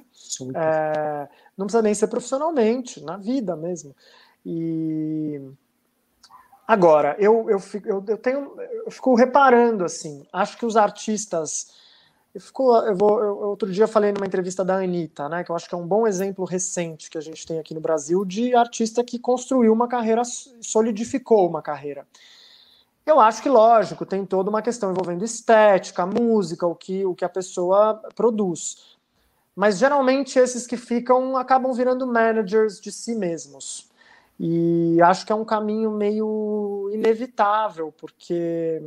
É, 0.56 1.28
não 1.58 1.66
precisa 1.66 1.82
nem 1.82 1.94
ser 1.94 2.08
profissionalmente, 2.08 3.04
na 3.04 3.18
vida 3.18 3.56
mesmo. 3.56 3.96
E 4.46 5.42
agora, 6.68 7.16
eu, 7.20 7.50
eu, 7.50 7.60
fico, 7.60 7.88
eu, 7.88 8.04
eu 8.08 8.18
tenho, 8.18 8.56
eu 8.86 8.92
fico 8.92 9.16
reparando 9.16 9.84
assim, 9.84 10.26
acho 10.32 10.58
que 10.58 10.66
os 10.66 10.78
artistas 10.78 11.74
Ficou, 12.40 12.78
eu 12.86 12.96
vou, 12.96 13.22
eu, 13.22 13.38
outro 13.40 13.70
dia 13.70 13.88
falei 13.88 14.14
numa 14.14 14.26
entrevista 14.26 14.64
da 14.64 14.78
Anitta, 14.78 15.28
né, 15.28 15.44
que 15.44 15.52
eu 15.52 15.56
acho 15.56 15.68
que 15.68 15.76
é 15.76 15.78
um 15.78 15.86
bom 15.86 16.08
exemplo 16.08 16.46
recente 16.46 17.10
que 17.10 17.18
a 17.18 17.22
gente 17.22 17.46
tem 17.46 17.60
aqui 17.60 17.74
no 17.74 17.82
Brasil 17.82 18.24
de 18.24 18.56
artista 18.56 19.04
que 19.04 19.20
construiu 19.20 19.74
uma 19.74 19.88
carreira, 19.88 20.22
solidificou 20.62 21.48
uma 21.48 21.62
carreira. 21.62 22.08
Eu 23.06 23.20
acho 23.20 23.42
que, 23.42 23.50
lógico, 23.50 24.06
tem 24.06 24.26
toda 24.26 24.50
uma 24.50 24.62
questão 24.62 24.92
envolvendo 24.92 25.26
estética, 25.26 26.06
música, 26.06 26.66
o 26.66 26.76
que, 26.76 27.06
o 27.06 27.14
que 27.14 27.26
a 27.26 27.30
pessoa 27.30 27.96
produz. 28.16 28.98
Mas 29.56 29.78
geralmente 29.78 30.40
esses 30.40 30.66
que 30.66 30.78
ficam 30.78 31.36
acabam 31.36 31.74
virando 31.74 32.08
managers 32.08 32.80
de 32.80 32.92
si 32.92 33.16
mesmos. 33.16 33.90
E 34.40 35.02
acho 35.02 35.26
que 35.26 35.32
é 35.32 35.36
um 35.36 35.44
caminho 35.44 35.92
meio 35.92 36.90
inevitável, 36.94 37.94
porque 37.98 38.82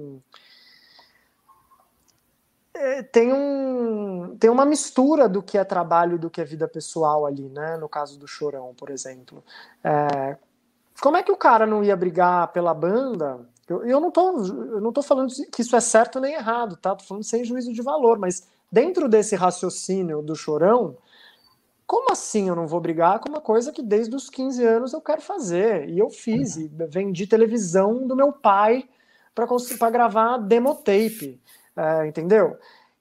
tem, 3.05 3.33
um, 3.33 4.37
tem 4.39 4.51
uma 4.51 4.67
mistura 4.67 5.29
do 5.29 5.43
que 5.43 5.57
é 5.57 5.65
trabalho 5.65 6.17
e 6.17 6.19
do 6.19 6.29
que 6.29 6.41
é 6.41 6.45
vida 6.45 6.67
pessoal 6.67 7.25
ali, 7.25 7.49
né? 7.49 7.77
No 7.77 7.89
caso 7.89 8.19
do 8.19 8.27
Chorão, 8.27 8.75
por 8.75 8.91
exemplo. 8.91 9.45
É, 9.83 10.37
como 11.01 11.17
é 11.17 11.23
que 11.23 11.31
o 11.31 11.37
cara 11.37 11.67
não 11.67 11.85
ia 11.85 11.97
brigar 11.97 12.49
pela 12.53 12.75
banda? 12.75 13.41
Eu, 13.69 13.85
eu, 13.85 14.01
não 14.01 14.11
tô, 14.11 14.45
eu 14.45 14.81
não 14.81 14.93
tô 14.93 15.03
falando 15.03 15.33
que 15.53 15.63
isso 15.63 15.77
é 15.77 15.81
certo 15.81 16.21
nem 16.21 16.35
errado, 16.35 16.77
tá? 16.77 16.95
Tô 16.97 17.05
falando 17.05 17.25
sem 17.25 17.45
juízo 17.45 17.73
de 17.73 17.81
valor, 17.81 18.19
mas 18.19 18.47
dentro 18.71 19.09
desse 19.09 19.37
raciocínio 19.37 20.21
do 20.21 20.35
Chorão, 20.35 20.97
como 21.87 22.11
assim 22.11 22.49
eu 22.49 22.57
não 22.57 22.67
vou 22.67 22.81
brigar 22.81 23.21
com 23.21 23.29
uma 23.29 23.41
coisa 23.41 23.71
que 23.71 23.83
desde 23.83 24.15
os 24.17 24.29
15 24.29 24.65
anos 24.65 24.93
eu 24.93 25.01
quero 25.01 25.21
fazer? 25.23 25.89
E 25.89 25.99
eu 25.99 26.11
fiz, 26.11 26.57
e 26.57 26.69
vendi 26.89 27.27
televisão 27.27 28.07
do 28.07 28.17
meu 28.17 28.33
pai 28.33 28.89
para 29.35 29.91
gravar 29.91 30.39
demo 30.39 30.75
tape 30.75 31.41
é, 31.77 32.07
entendeu? 32.07 32.57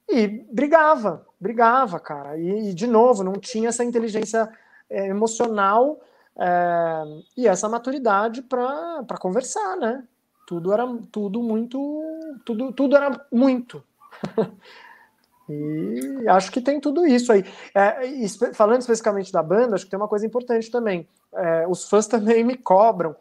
E 0.09 0.27
brigava, 0.27 1.25
brigava, 1.39 1.99
cara. 1.99 2.37
E, 2.37 2.69
e, 2.69 2.73
de 2.73 2.87
novo, 2.87 3.23
não 3.23 3.33
tinha 3.33 3.69
essa 3.69 3.83
inteligência 3.83 4.49
é, 4.89 5.07
emocional 5.07 5.99
é, 6.37 7.03
e 7.37 7.47
essa 7.47 7.69
maturidade 7.69 8.41
para 8.41 9.17
conversar, 9.19 9.77
né? 9.77 10.03
Tudo 10.45 10.73
era 10.73 10.85
tudo 11.11 11.41
muito, 11.41 12.01
tudo, 12.45 12.71
tudo 12.73 12.97
era 12.97 13.25
muito. 13.31 13.81
e 15.49 16.27
acho 16.27 16.51
que 16.51 16.59
tem 16.59 16.81
tudo 16.81 17.05
isso 17.05 17.31
aí. 17.31 17.45
É, 17.73 18.27
falando 18.53 18.81
especificamente 18.81 19.31
da 19.31 19.41
banda, 19.41 19.75
acho 19.75 19.85
que 19.85 19.91
tem 19.91 19.99
uma 19.99 20.07
coisa 20.07 20.25
importante 20.25 20.69
também. 20.69 21.07
É, 21.33 21.65
os 21.67 21.87
fãs 21.89 22.07
também 22.07 22.43
me 22.43 22.57
cobram. 22.57 23.15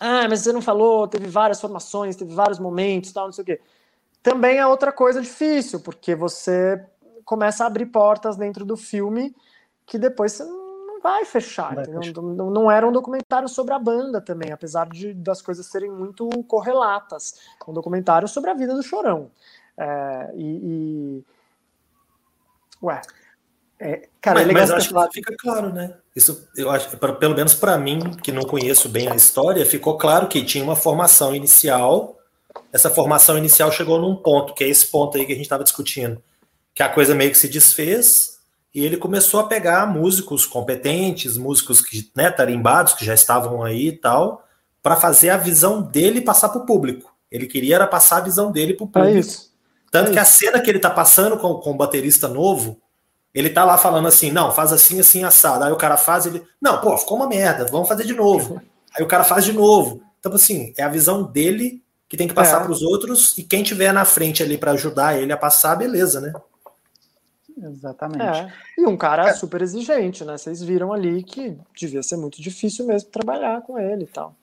Ah, 0.00 0.26
mas 0.28 0.40
você 0.40 0.52
não 0.52 0.62
falou, 0.62 1.06
teve 1.06 1.28
várias 1.28 1.60
formações, 1.60 2.16
teve 2.16 2.34
vários 2.34 2.58
momentos, 2.58 3.12
tal, 3.12 3.26
não 3.26 3.32
sei 3.32 3.42
o 3.42 3.46
quê 3.46 3.60
também 4.22 4.58
é 4.58 4.66
outra 4.66 4.92
coisa 4.92 5.20
difícil, 5.20 5.80
porque 5.80 6.14
você 6.14 6.84
começa 7.24 7.64
a 7.64 7.66
abrir 7.66 7.86
portas 7.86 8.36
dentro 8.36 8.64
do 8.64 8.76
filme 8.76 9.34
que 9.86 9.98
depois 9.98 10.32
você 10.32 10.44
não 10.44 11.00
vai 11.00 11.24
fechar. 11.24 11.74
Vai 11.74 11.84
fechar. 11.84 12.22
Não, 12.22 12.50
não, 12.50 12.70
era 12.70 12.86
um 12.86 12.92
documentário 12.92 13.48
sobre 13.48 13.74
a 13.74 13.78
banda 13.78 14.20
também, 14.20 14.52
apesar 14.52 14.88
de 14.88 15.14
das 15.14 15.42
coisas 15.42 15.66
serem 15.66 15.90
muito 15.90 16.28
correlatas. 16.44 17.40
É 17.66 17.70
um 17.70 17.74
documentário 17.74 18.28
sobre 18.28 18.50
a 18.50 18.54
vida 18.54 18.74
do 18.74 18.82
Chorão. 18.82 19.30
É, 19.76 20.30
e, 20.34 20.44
e... 20.44 21.24
Ué. 22.82 23.00
É, 23.82 24.08
cara, 24.20 24.40
mas, 24.40 24.48
é 24.48 24.52
mas 24.52 24.70
acho 24.70 24.94
que 24.94 25.14
fica 25.14 25.34
claro, 25.38 25.72
né? 25.72 25.96
Isso, 26.14 26.46
eu 26.54 26.70
acho, 26.70 26.98
pelo 26.98 27.34
menos 27.34 27.54
para 27.54 27.78
mim, 27.78 27.98
que 28.22 28.30
não 28.30 28.42
conheço 28.42 28.90
bem 28.90 29.08
a 29.08 29.16
história, 29.16 29.64
ficou 29.64 29.96
claro 29.96 30.28
que 30.28 30.44
tinha 30.44 30.62
uma 30.62 30.76
formação 30.76 31.34
inicial. 31.34 32.19
Essa 32.72 32.90
formação 32.90 33.36
inicial 33.36 33.70
chegou 33.72 34.00
num 34.00 34.16
ponto, 34.16 34.54
que 34.54 34.64
é 34.64 34.68
esse 34.68 34.86
ponto 34.86 35.16
aí 35.16 35.26
que 35.26 35.32
a 35.32 35.34
gente 35.34 35.44
estava 35.44 35.64
discutindo, 35.64 36.22
que 36.74 36.82
a 36.82 36.88
coisa 36.88 37.14
meio 37.14 37.30
que 37.30 37.38
se 37.38 37.48
desfez 37.48 38.38
e 38.74 38.84
ele 38.84 38.96
começou 38.96 39.40
a 39.40 39.46
pegar 39.46 39.86
músicos 39.86 40.46
competentes, 40.46 41.36
músicos 41.36 41.80
que, 41.80 42.10
né, 42.14 42.30
tarimbados, 42.30 42.92
que 42.92 43.04
já 43.04 43.14
estavam 43.14 43.62
aí 43.64 43.88
e 43.88 43.96
tal, 43.96 44.44
para 44.82 44.96
fazer 44.96 45.30
a 45.30 45.36
visão 45.36 45.82
dele 45.82 46.20
passar 46.20 46.50
para 46.50 46.62
o 46.62 46.66
público. 46.66 47.12
Ele 47.30 47.46
queria 47.46 47.76
era 47.76 47.86
passar 47.86 48.18
a 48.18 48.22
visão 48.22 48.52
dele 48.52 48.74
para 48.74 48.84
o 48.84 48.88
é 48.88 48.92
público. 48.92 49.16
É 49.16 49.20
isso. 49.20 49.50
Tanto 49.90 50.10
é 50.10 50.12
que 50.12 50.20
isso. 50.20 50.20
a 50.20 50.24
cena 50.24 50.60
que 50.60 50.70
ele 50.70 50.78
tá 50.78 50.90
passando 50.90 51.36
com, 51.36 51.54
com 51.54 51.72
o 51.72 51.76
baterista 51.76 52.28
novo, 52.28 52.80
ele 53.34 53.50
tá 53.50 53.64
lá 53.64 53.76
falando 53.76 54.06
assim, 54.06 54.30
não, 54.30 54.52
faz 54.52 54.72
assim, 54.72 55.00
assim, 55.00 55.24
assado. 55.24 55.64
Aí 55.64 55.72
o 55.72 55.76
cara 55.76 55.96
faz, 55.96 56.26
ele, 56.26 56.42
não, 56.60 56.80
pô, 56.80 56.96
ficou 56.96 57.16
uma 57.16 57.28
merda, 57.28 57.66
vamos 57.66 57.88
fazer 57.88 58.04
de 58.04 58.14
novo. 58.14 58.60
Aí 58.96 59.04
o 59.04 59.08
cara 59.08 59.22
faz 59.22 59.44
de 59.44 59.52
novo. 59.52 60.02
Então, 60.18 60.32
assim, 60.32 60.74
é 60.76 60.82
a 60.82 60.88
visão 60.88 61.22
dele 61.22 61.82
que 62.10 62.16
tem 62.16 62.26
que 62.26 62.34
passar 62.34 62.60
é. 62.60 62.64
para 62.64 62.72
os 62.72 62.82
outros, 62.82 63.38
e 63.38 63.44
quem 63.44 63.62
tiver 63.62 63.92
na 63.92 64.04
frente 64.04 64.42
ali 64.42 64.58
para 64.58 64.72
ajudar 64.72 65.16
ele 65.16 65.32
a 65.32 65.36
passar, 65.36 65.76
beleza, 65.76 66.20
né? 66.20 66.32
Exatamente. 67.56 68.24
É. 68.24 68.52
E 68.76 68.84
um 68.84 68.96
cara 68.96 69.28
é. 69.28 69.32
super 69.32 69.62
exigente, 69.62 70.24
né? 70.24 70.36
Vocês 70.36 70.60
viram 70.60 70.92
ali 70.92 71.22
que 71.22 71.56
devia 71.78 72.02
ser 72.02 72.16
muito 72.16 72.42
difícil 72.42 72.84
mesmo 72.84 73.10
trabalhar 73.10 73.62
com 73.62 73.78
ele 73.78 74.04
e 74.04 74.08
tal. 74.08 74.34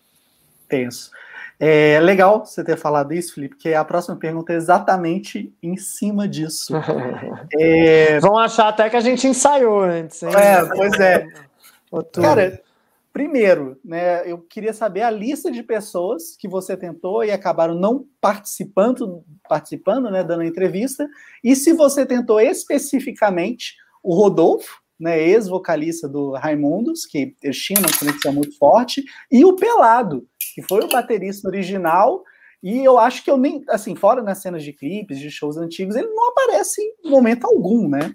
Tenso. 0.70 1.11
É 1.59 1.99
legal 1.99 2.45
você 2.45 2.63
ter 2.63 2.78
falado 2.78 3.13
isso, 3.13 3.34
Felipe, 3.34 3.55
porque 3.55 3.74
a 3.74 3.84
próxima 3.84 4.15
pergunta 4.15 4.53
é 4.53 4.55
exatamente 4.55 5.53
em 5.61 5.76
cima 5.76 6.26
disso. 6.26 6.74
é... 7.59 8.18
Vão 8.22 8.38
achar 8.38 8.70
até 8.70 8.89
que 8.89 8.95
a 8.95 9.01
gente 9.01 9.28
ensaiou 9.28 9.82
antes, 9.82 10.24
hein? 10.24 10.30
É, 10.34 10.63
pois 10.63 10.93
é. 11.01 11.28
Cara, 12.13 12.61
primeiro, 13.18 13.80
né, 13.84 14.32
eu 14.32 14.38
queria 14.38 14.72
saber 14.72 15.01
a 15.01 15.09
lista 15.09 15.49
de 15.49 15.63
pessoas 15.63 16.38
que 16.38 16.47
você 16.47 16.78
tentou 16.78 17.24
e 17.24 17.32
acabaram 17.32 17.74
não 17.74 18.05
participando, 18.22 19.26
participando, 19.49 20.11
né, 20.11 20.24
dando 20.24 20.41
a 20.41 20.45
entrevista, 20.45 21.09
e 21.43 21.55
se 21.55 21.74
você 21.74 22.05
tentou 22.05 22.39
especificamente 22.39 23.76
o 24.03 24.13
Rodolfo, 24.13 24.84
né, 24.99 25.20
ex-vocalista 25.20 26.07
do 26.07 26.34
Raimundos, 26.34 27.07
que 27.07 27.36
eles 27.41 27.57
tinham 27.57 27.82
uma 27.82 27.97
conexão 27.97 28.32
muito 28.32 28.55
forte, 28.55 29.03
e 29.32 29.43
o 29.43 29.55
Pelado, 29.55 30.28
que 30.53 30.61
foi 30.61 30.84
o 30.84 30.88
baterista 30.88 31.47
original, 31.47 32.24
e 32.61 32.84
eu 32.84 32.99
acho 32.99 33.24
que 33.24 33.32
eu 33.32 33.38
nem, 33.38 33.63
assim, 33.68 33.95
fora 33.95 34.22
nas 34.22 34.43
cenas 34.43 34.63
de 34.63 34.74
clipes, 34.74 35.18
de 35.18 35.32
shows 35.32 35.57
antigos, 35.57 35.95
ele 35.95 36.09
não 36.09 36.30
aparece 36.30 36.84
em 37.03 37.09
momento 37.09 37.45
algum, 37.45 37.89
né? 37.89 38.13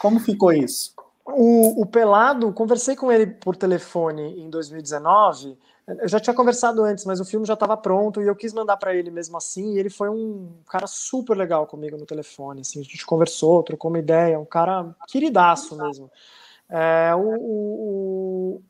Como 0.00 0.18
ficou 0.18 0.52
isso? 0.52 0.91
O, 1.24 1.82
o 1.82 1.86
Pelado, 1.86 2.52
conversei 2.52 2.96
com 2.96 3.10
ele 3.10 3.26
por 3.26 3.56
telefone 3.56 4.40
em 4.40 4.50
2019, 4.50 5.56
eu 5.86 6.08
já 6.08 6.20
tinha 6.20 6.34
conversado 6.34 6.82
antes, 6.84 7.04
mas 7.04 7.20
o 7.20 7.24
filme 7.24 7.44
já 7.44 7.54
estava 7.54 7.76
pronto 7.76 8.22
e 8.22 8.26
eu 8.26 8.36
quis 8.36 8.52
mandar 8.52 8.76
para 8.76 8.94
ele 8.94 9.10
mesmo 9.10 9.36
assim. 9.36 9.74
E 9.74 9.78
ele 9.78 9.90
foi 9.90 10.08
um 10.08 10.48
cara 10.68 10.86
super 10.86 11.36
legal 11.36 11.66
comigo 11.66 11.96
no 11.96 12.06
telefone. 12.06 12.60
Assim, 12.60 12.80
a 12.80 12.82
gente 12.82 13.04
conversou, 13.04 13.62
trocou 13.62 13.90
uma 13.90 13.98
ideia, 13.98 14.38
um 14.38 14.44
cara 14.44 14.94
queridaço 15.08 15.76
mesmo. 15.76 16.10
É, 16.68 17.12
o, 17.14 17.20
o, 17.20 18.62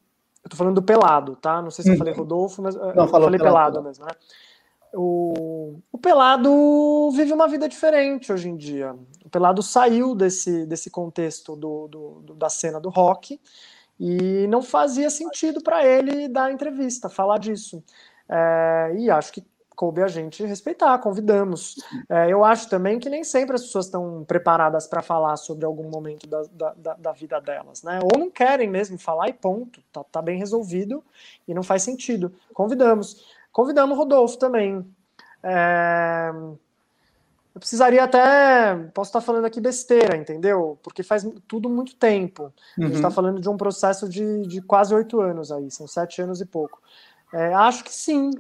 eu 0.43 0.51
tô 0.51 0.57
falando 0.57 0.77
do 0.77 0.83
Pelado, 0.83 1.37
tá? 1.37 1.61
Não 1.61 1.71
sei 1.71 1.85
se 1.85 1.93
eu 1.93 1.99
falei 1.99 2.15
uhum. 2.15 2.21
Rodolfo, 2.21 2.63
mas 2.63 2.75
Não, 2.75 2.89
eu 2.89 3.09
falei 3.09 3.39
Pelado, 3.39 3.75
pelado 3.75 3.83
mesmo, 3.83 4.07
né? 4.07 4.13
O, 4.95 5.79
o 5.91 5.99
Pelado 5.99 7.11
vive 7.13 7.33
uma 7.33 7.47
vida 7.47 7.69
diferente 7.69 8.33
hoje 8.33 8.49
em 8.49 8.57
dia. 8.57 8.95
Pelado 9.33 9.63
saiu 9.63 10.15
desse, 10.15 10.67
desse 10.67 10.91
contexto 10.91 11.57
do, 11.57 11.89
do, 11.89 12.21
do 12.21 12.35
da 12.35 12.51
cena 12.51 12.79
do 12.79 12.91
rock 12.91 13.41
e 13.99 14.47
não 14.49 14.63
fazia 14.63 15.09
sentido 15.09 15.63
para 15.63 15.87
ele 15.87 16.29
dar 16.29 16.53
entrevista, 16.53 17.09
falar 17.09 17.39
disso. 17.39 17.83
É, 18.29 18.95
e 18.99 19.11
acho 19.11 19.33
que 19.33 19.45
coube 19.75 20.03
a 20.03 20.09
gente 20.09 20.45
respeitar, 20.45 20.99
convidamos. 20.99 21.77
É, 22.09 22.31
eu 22.31 22.45
acho 22.45 22.69
também 22.69 22.99
que 22.99 23.09
nem 23.09 23.25
sempre 23.25 23.55
as 23.55 23.63
pessoas 23.63 23.87
estão 23.87 24.23
preparadas 24.25 24.87
para 24.87 25.03
falar 25.03 25.37
sobre 25.37 25.65
algum 25.65 25.89
momento 25.89 26.27
da, 26.27 26.43
da, 26.77 26.95
da, 26.95 27.13
vida 27.13 27.41
delas, 27.41 27.83
né? 27.83 27.99
Ou 28.03 28.19
não 28.19 28.31
querem 28.31 28.69
mesmo 28.69 28.99
falar 28.99 29.29
e 29.29 29.33
ponto, 29.33 29.83
tá, 29.93 30.05
tá 30.05 30.21
bem 30.21 30.39
resolvido 30.39 31.03
e 31.49 31.55
não 31.55 31.63
faz 31.63 31.83
sentido. 31.83 32.33
Convidamos. 32.53 33.27
Convidamos 33.51 33.97
o 33.97 33.99
Rodolfo 33.99 34.39
também. 34.39 34.87
É, 35.43 36.31
eu 37.55 37.61
precisaria 37.61 38.03
até. 38.03 38.75
Posso 38.95 39.11
estar 39.11 39.21
falando 39.21 39.45
aqui 39.45 39.61
besteira, 39.61 40.17
entendeu? 40.17 40.79
Porque 40.83 41.03
faz 41.03 41.27
tudo 41.47 41.69
muito 41.69 41.95
tempo. 41.95 42.45
Uhum. 42.45 42.85
A 42.85 42.87
gente 42.87 42.97
está 42.97 43.09
uhum. 43.09 43.15
falando 43.15 43.41
de 43.41 43.49
um 43.49 43.57
processo 43.57 44.09
de, 44.09 44.47
de 44.47 44.63
quase 44.63 44.95
oito 44.95 45.21
anos 45.21 45.53
aí, 45.53 45.71
são 45.71 45.87
sete 45.87 46.23
anos 46.23 46.41
e 46.41 46.47
pouco. 46.47 46.81
É, 47.33 47.53
acho 47.55 47.85
que 47.85 47.93
sim. 47.93 48.31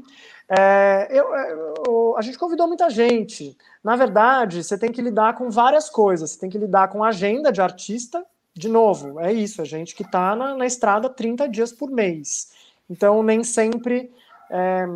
É, 0.48 1.08
eu, 1.10 1.34
é, 1.34 1.52
eu, 1.86 2.14
a 2.16 2.22
gente 2.22 2.38
convidou 2.38 2.66
muita 2.66 2.88
gente. 2.88 3.56
Na 3.84 3.96
verdade, 3.96 4.62
você 4.62 4.78
tem 4.78 4.90
que 4.90 5.02
lidar 5.02 5.34
com 5.34 5.50
várias 5.50 5.90
coisas. 5.90 6.30
Você 6.30 6.40
tem 6.40 6.50
que 6.50 6.58
lidar 6.58 6.88
com 6.88 7.04
agenda 7.04 7.52
de 7.52 7.60
artista. 7.60 8.24
De 8.54 8.68
novo, 8.68 9.18
é 9.18 9.32
isso, 9.32 9.62
a 9.62 9.64
gente 9.64 9.94
que 9.94 10.02
está 10.02 10.36
na, 10.36 10.54
na 10.54 10.66
estrada 10.66 11.08
30 11.08 11.48
dias 11.48 11.72
por 11.72 11.90
mês. 11.90 12.50
Então, 12.88 13.22
nem 13.22 13.42
sempre. 13.42 14.12
É, 14.50 14.86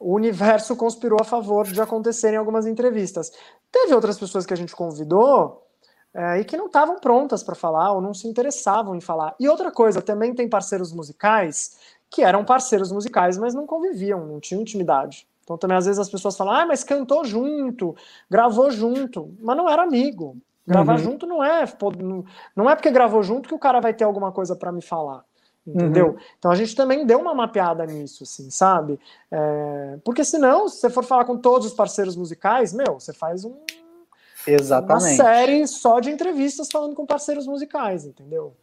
o 0.00 0.14
universo 0.14 0.74
conspirou 0.74 1.18
a 1.20 1.24
favor 1.24 1.66
de 1.66 1.80
acontecerem 1.80 2.38
algumas 2.38 2.66
entrevistas. 2.66 3.30
Teve 3.70 3.94
outras 3.94 4.18
pessoas 4.18 4.46
que 4.46 4.54
a 4.54 4.56
gente 4.56 4.74
convidou 4.74 5.66
é, 6.14 6.40
e 6.40 6.44
que 6.44 6.56
não 6.56 6.66
estavam 6.66 6.98
prontas 6.98 7.42
para 7.42 7.54
falar 7.54 7.92
ou 7.92 8.00
não 8.00 8.14
se 8.14 8.26
interessavam 8.26 8.96
em 8.96 9.00
falar. 9.00 9.34
E 9.38 9.46
outra 9.46 9.70
coisa, 9.70 10.00
também 10.00 10.34
tem 10.34 10.48
parceiros 10.48 10.90
musicais 10.90 11.78
que 12.08 12.22
eram 12.22 12.44
parceiros 12.44 12.90
musicais, 12.90 13.36
mas 13.36 13.54
não 13.54 13.66
conviviam, 13.66 14.26
não 14.26 14.40
tinham 14.40 14.62
intimidade. 14.62 15.28
Então 15.44 15.58
também 15.58 15.76
às 15.76 15.84
vezes 15.84 15.98
as 15.98 16.08
pessoas 16.08 16.36
falam, 16.36 16.54
ah, 16.54 16.66
mas 16.66 16.82
cantou 16.82 17.22
junto, 17.24 17.94
gravou 18.28 18.70
junto, 18.70 19.34
mas 19.38 19.56
não 19.56 19.68
era 19.68 19.82
amigo. 19.82 20.36
Gravar 20.66 20.94
uhum. 20.94 20.98
junto 20.98 21.26
não 21.26 21.44
é, 21.44 21.64
não 22.56 22.70
é 22.70 22.74
porque 22.74 22.90
gravou 22.90 23.22
junto 23.22 23.48
que 23.48 23.54
o 23.54 23.58
cara 23.58 23.80
vai 23.80 23.92
ter 23.92 24.04
alguma 24.04 24.32
coisa 24.32 24.56
para 24.56 24.72
me 24.72 24.80
falar 24.80 25.24
entendeu? 25.66 26.08
Uhum. 26.08 26.18
Então 26.38 26.50
a 26.50 26.54
gente 26.54 26.74
também 26.74 27.06
deu 27.06 27.20
uma 27.20 27.34
mapeada 27.34 27.84
nisso, 27.86 28.24
assim, 28.24 28.50
sabe? 28.50 28.98
É, 29.30 29.98
porque 30.04 30.24
senão, 30.24 30.68
se 30.68 30.80
você 30.80 30.90
for 30.90 31.04
falar 31.04 31.24
com 31.24 31.36
todos 31.36 31.68
os 31.68 31.74
parceiros 31.74 32.16
musicais, 32.16 32.72
meu, 32.72 32.98
você 32.98 33.12
faz 33.12 33.44
um, 33.44 33.56
Exatamente. 34.46 35.04
uma 35.04 35.16
série 35.16 35.66
só 35.66 36.00
de 36.00 36.10
entrevistas 36.10 36.68
falando 36.70 36.94
com 36.94 37.06
parceiros 37.06 37.46
musicais, 37.46 38.04
entendeu? 38.04 38.54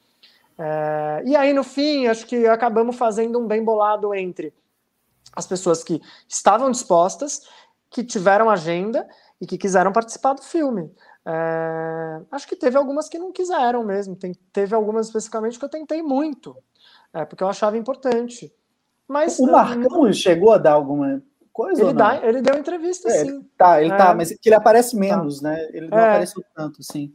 É, 0.57 1.21
e 1.25 1.35
aí, 1.35 1.53
no 1.53 1.63
fim, 1.63 2.07
acho 2.07 2.25
que 2.25 2.47
acabamos 2.47 2.95
fazendo 2.95 3.39
um 3.39 3.47
bem 3.47 3.63
bolado 3.63 4.13
entre 4.13 4.53
as 5.33 5.45
pessoas 5.45 5.83
que 5.83 6.01
estavam 6.27 6.71
dispostas, 6.71 7.43
que 7.89 8.03
tiveram 8.03 8.49
agenda 8.49 9.07
e 9.39 9.45
que 9.45 9.57
quiseram 9.57 9.91
participar 9.91 10.33
do 10.33 10.41
filme. 10.41 10.91
É, 11.23 12.21
acho 12.31 12.47
que 12.47 12.55
teve 12.55 12.77
algumas 12.77 13.07
que 13.07 13.19
não 13.19 13.31
quiseram 13.31 13.83
mesmo. 13.83 14.15
Tem, 14.15 14.33
teve 14.51 14.73
algumas 14.73 15.07
especificamente 15.07 15.59
que 15.59 15.65
eu 15.65 15.69
tentei 15.69 16.01
muito. 16.01 16.57
É, 17.13 17.25
porque 17.25 17.43
eu 17.43 17.47
achava 17.47 17.77
importante. 17.77 18.53
Mas, 19.07 19.39
o 19.39 19.45
Marcão 19.45 20.03
não... 20.03 20.13
chegou 20.13 20.51
a 20.51 20.57
dar 20.57 20.73
alguma 20.73 21.21
coisa? 21.53 21.81
Ele, 21.81 21.93
dá, 21.93 22.27
ele 22.27 22.41
deu 22.41 22.55
entrevista, 22.55 23.09
é, 23.09 23.25
sim. 23.25 23.45
Tá, 23.57 23.81
ele 23.81 23.89
tá, 23.89 23.95
é. 23.95 23.97
tá, 23.97 24.15
mas 24.15 24.37
ele 24.45 24.55
aparece 24.55 24.91
tá. 24.91 24.99
menos, 24.99 25.41
tá. 25.41 25.49
né? 25.49 25.67
Ele 25.73 25.87
não 25.87 25.97
é. 25.97 26.09
apareceu 26.09 26.43
tanto, 26.53 26.83
sim. 26.83 27.13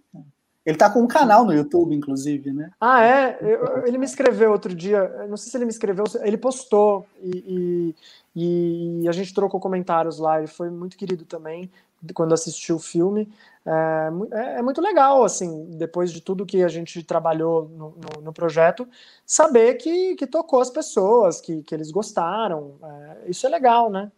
Ele 0.65 0.77
tá 0.77 0.89
com 0.89 1.01
um 1.01 1.09
canal 1.09 1.45
no 1.45 1.53
YouTube, 1.53 1.95
inclusive, 1.95 2.53
né? 2.53 2.71
Ah, 2.81 3.05
é? 3.05 3.39
Eu, 3.41 3.87
ele 3.87 3.99
me 3.99 4.07
escreveu 4.07 4.53
outro 4.53 4.75
dia, 4.75 5.27
não 5.29 5.37
sei 5.37 5.51
se 5.51 5.57
ele 5.57 5.65
me 5.65 5.73
escreveu, 5.73 6.05
ele 6.23 6.37
postou 6.37 7.05
e, 7.21 7.95
e, 8.35 9.03
e, 9.03 9.09
a 9.09 9.13
gente 9.13 9.35
trocou 9.35 9.59
comentários 9.59 10.19
lá. 10.19 10.39
Ele 10.39 10.47
foi 10.47 10.71
muito 10.71 10.97
querido 10.97 11.25
também 11.25 11.71
quando 12.15 12.33
assistiu 12.33 12.77
o 12.77 12.81
filme. 12.81 13.29
É, 13.65 14.11
é, 14.33 14.59
é, 14.59 14.63
muito 14.63 14.81
legal, 14.81 15.25
assim, 15.25 15.67
depois 15.71 16.13
de 16.13 16.21
tudo 16.21 16.47
que 16.47 16.63
a 16.63 16.69
gente 16.69 17.03
trabalhou 17.03 17.69
no, 17.69 17.95
no, 17.97 18.23
no 18.23 18.33
projeto, 18.33 18.89
saber 19.25 19.75
que, 19.75 20.17
que 20.17 20.27
tocou 20.27 20.61
as 20.61 20.71
pessoas, 20.71 21.41
que, 21.41 21.63
que 21.63 21.75
eles 21.75 21.91
gostaram. 21.91 22.75
É, 22.83 23.31
isso 23.31 23.47
é 23.47 23.51
legal, 23.51 23.91
né? 23.91 24.11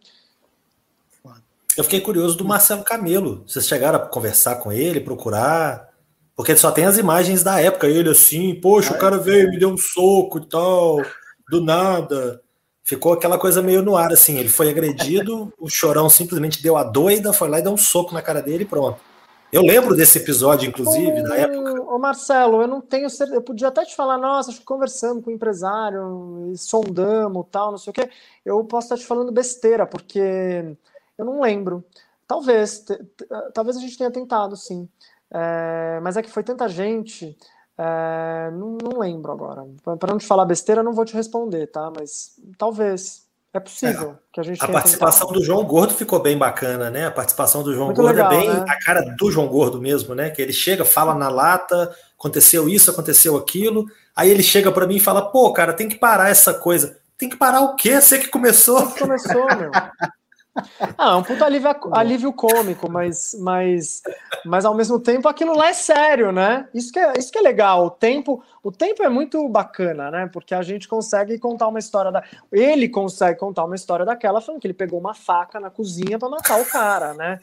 Eu 1.77 1.83
fiquei 1.83 1.99
curioso 1.99 2.37
do 2.37 2.45
Marcelo 2.45 2.83
Camelo. 2.83 3.43
Vocês 3.45 3.67
chegaram 3.67 3.99
a 3.99 4.07
conversar 4.07 4.55
com 4.55 4.71
ele, 4.71 5.01
procurar? 5.01 5.89
Porque 6.35 6.55
só 6.55 6.71
tem 6.71 6.85
as 6.85 6.97
imagens 6.97 7.43
da 7.43 7.59
época, 7.59 7.87
ele 7.87 8.09
assim, 8.09 8.55
poxa, 8.55 8.93
o 8.93 8.97
cara 8.97 9.17
veio, 9.17 9.49
me 9.49 9.59
deu 9.59 9.69
um 9.69 9.77
soco 9.77 10.39
e 10.39 10.45
tal, 10.45 11.01
do 11.49 11.61
nada. 11.61 12.41
Ficou 12.83 13.13
aquela 13.13 13.37
coisa 13.37 13.61
meio 13.61 13.81
no 13.81 13.95
ar, 13.95 14.11
assim. 14.11 14.37
Ele 14.37 14.49
foi 14.49 14.69
agredido, 14.69 15.53
o 15.59 15.69
chorão 15.69 16.09
simplesmente 16.09 16.63
deu 16.63 16.77
a 16.77 16.83
doida, 16.83 17.33
foi 17.33 17.49
lá 17.49 17.59
e 17.59 17.61
deu 17.61 17.73
um 17.73 17.77
soco 17.77 18.13
na 18.13 18.21
cara 18.21 18.41
dele 18.41 18.63
e 18.63 18.67
pronto. 18.67 18.99
Eu 19.51 19.61
lembro 19.61 19.95
desse 19.95 20.17
episódio, 20.17 20.67
inclusive, 20.67 21.23
da 21.23 21.35
época. 21.37 21.81
Ô 21.83 21.97
Marcelo, 21.97 22.61
eu 22.61 22.67
não 22.67 22.81
tenho 22.81 23.09
certeza. 23.09 23.37
Eu 23.37 23.41
podia 23.41 23.69
até 23.69 23.85
te 23.85 23.95
falar, 23.95 24.17
nossa, 24.17 24.49
acho 24.49 24.59
que 24.59 24.65
conversando 24.65 25.21
com 25.21 25.29
o 25.29 25.33
empresário, 25.33 26.53
sondamos 26.57 27.45
tal, 27.51 27.71
não 27.71 27.77
sei 27.77 27.91
o 27.91 27.93
quê. 27.93 28.09
Eu 28.43 28.63
posso 28.65 28.87
estar 28.87 28.97
te 28.97 29.05
falando 29.05 29.31
besteira, 29.31 29.85
porque 29.85 30.75
eu 31.17 31.25
não 31.25 31.41
lembro. 31.41 31.83
Talvez, 32.27 32.83
talvez 33.53 33.77
a 33.77 33.79
gente 33.79 33.97
tenha 33.97 34.11
tentado, 34.11 34.57
sim. 34.57 34.89
É, 35.31 35.99
mas 36.01 36.17
é 36.17 36.21
que 36.21 36.29
foi 36.29 36.43
tanta 36.43 36.67
gente. 36.67 37.37
É, 37.77 38.49
não, 38.51 38.77
não, 38.81 38.99
lembro 38.99 39.31
agora. 39.31 39.65
Para 39.99 40.11
não 40.11 40.17
te 40.17 40.25
falar 40.25 40.45
besteira, 40.45 40.83
não 40.83 40.93
vou 40.93 41.05
te 41.05 41.13
responder, 41.13 41.67
tá? 41.67 41.91
Mas 41.95 42.39
talvez. 42.57 43.24
É 43.55 43.59
possível 43.61 44.11
é, 44.11 44.15
que 44.33 44.39
a 44.41 44.43
gente. 44.43 44.61
A 44.61 44.67
participação 44.67 45.31
do 45.31 45.41
João 45.41 45.63
Gordo 45.63 45.93
ficou 45.93 46.19
bem 46.19 46.37
bacana, 46.37 46.89
né? 46.89 47.07
A 47.07 47.11
participação 47.11 47.63
do 47.63 47.73
João 47.73 47.85
Muito 47.85 48.01
Gordo 48.01 48.19
é 48.19 48.23
legal, 48.23 48.33
é 48.33 48.37
bem 48.37 48.49
né? 48.49 48.65
a 48.67 48.77
cara 48.77 48.99
do 49.01 49.31
João 49.31 49.47
Gordo 49.47 49.79
mesmo, 49.79 50.13
né? 50.13 50.29
Que 50.29 50.41
ele 50.41 50.51
chega, 50.51 50.83
fala 50.83 51.15
na 51.15 51.29
lata, 51.29 51.95
aconteceu 52.19 52.67
isso, 52.67 52.91
aconteceu 52.91 53.37
aquilo. 53.37 53.85
Aí 54.13 54.29
ele 54.29 54.43
chega 54.43 54.73
para 54.73 54.85
mim 54.85 54.97
e 54.97 54.99
fala: 54.99 55.31
pô, 55.31 55.53
cara, 55.53 55.71
tem 55.71 55.87
que 55.87 55.95
parar 55.95 56.27
essa 56.27 56.53
coisa. 56.53 56.97
Tem 57.17 57.29
que 57.29 57.37
parar 57.37 57.61
o 57.61 57.77
quê? 57.77 58.01
Você 58.01 58.19
que 58.19 58.27
começou. 58.27 58.81
Você 58.81 58.99
começou, 58.99 59.45
meu. 59.55 59.71
Ah, 60.97 61.11
é 61.11 61.15
um 61.15 61.23
puto 61.23 61.43
alívio, 61.43 61.69
alívio 61.91 62.33
cômico, 62.33 62.89
mas, 62.89 63.35
mas, 63.39 64.01
mas 64.45 64.65
ao 64.65 64.73
mesmo 64.73 64.99
tempo 64.99 65.27
aquilo 65.27 65.55
lá 65.55 65.69
é 65.69 65.73
sério, 65.73 66.31
né? 66.31 66.67
Isso 66.73 66.91
que 66.91 66.99
é, 66.99 67.13
isso 67.17 67.31
que 67.31 67.37
é 67.37 67.41
legal. 67.41 67.85
O 67.85 67.89
tempo, 67.89 68.41
o 68.63 68.71
tempo 68.71 69.03
é 69.03 69.09
muito 69.09 69.47
bacana, 69.49 70.09
né? 70.09 70.29
Porque 70.31 70.55
a 70.55 70.61
gente 70.61 70.87
consegue 70.87 71.37
contar 71.37 71.67
uma 71.67 71.79
história 71.79 72.11
da. 72.11 72.23
Ele 72.51 72.87
consegue 72.87 73.37
contar 73.37 73.65
uma 73.65 73.75
história 73.75 74.05
daquela 74.05 74.41
falando 74.41 74.61
que 74.61 74.67
ele 74.67 74.73
pegou 74.73 74.99
uma 74.99 75.13
faca 75.13 75.59
na 75.59 75.69
cozinha 75.69 76.17
para 76.17 76.29
matar 76.29 76.61
o 76.61 76.65
cara, 76.65 77.13
né? 77.13 77.39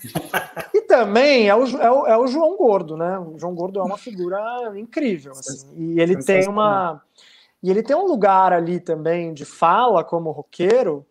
E 0.73 0.83
também 0.83 1.49
é 1.49 1.55
o, 1.55 1.65
é 1.65 1.91
o, 1.91 2.07
é 2.07 2.19
o 2.19 2.27
João 2.27 2.57
Gordo, 2.57 2.97
né? 2.97 3.19
O 3.19 3.39
João 3.39 3.55
Gordo 3.55 3.79
é 3.79 3.83
uma 3.83 3.99
figura 3.99 4.41
incrível, 4.77 5.33
assim. 5.33 5.69
E 5.77 6.01
ele 6.01 6.17
tem 6.23 6.49
uma. 6.49 7.03
E 7.63 7.71
ele 7.71 7.83
tem 7.83 7.95
um 7.95 8.07
lugar 8.07 8.53
ali 8.53 8.81
também 8.81 9.33
de 9.33 9.45
fala 9.45 10.03
como 10.03 10.33
roqueiro 10.33 11.07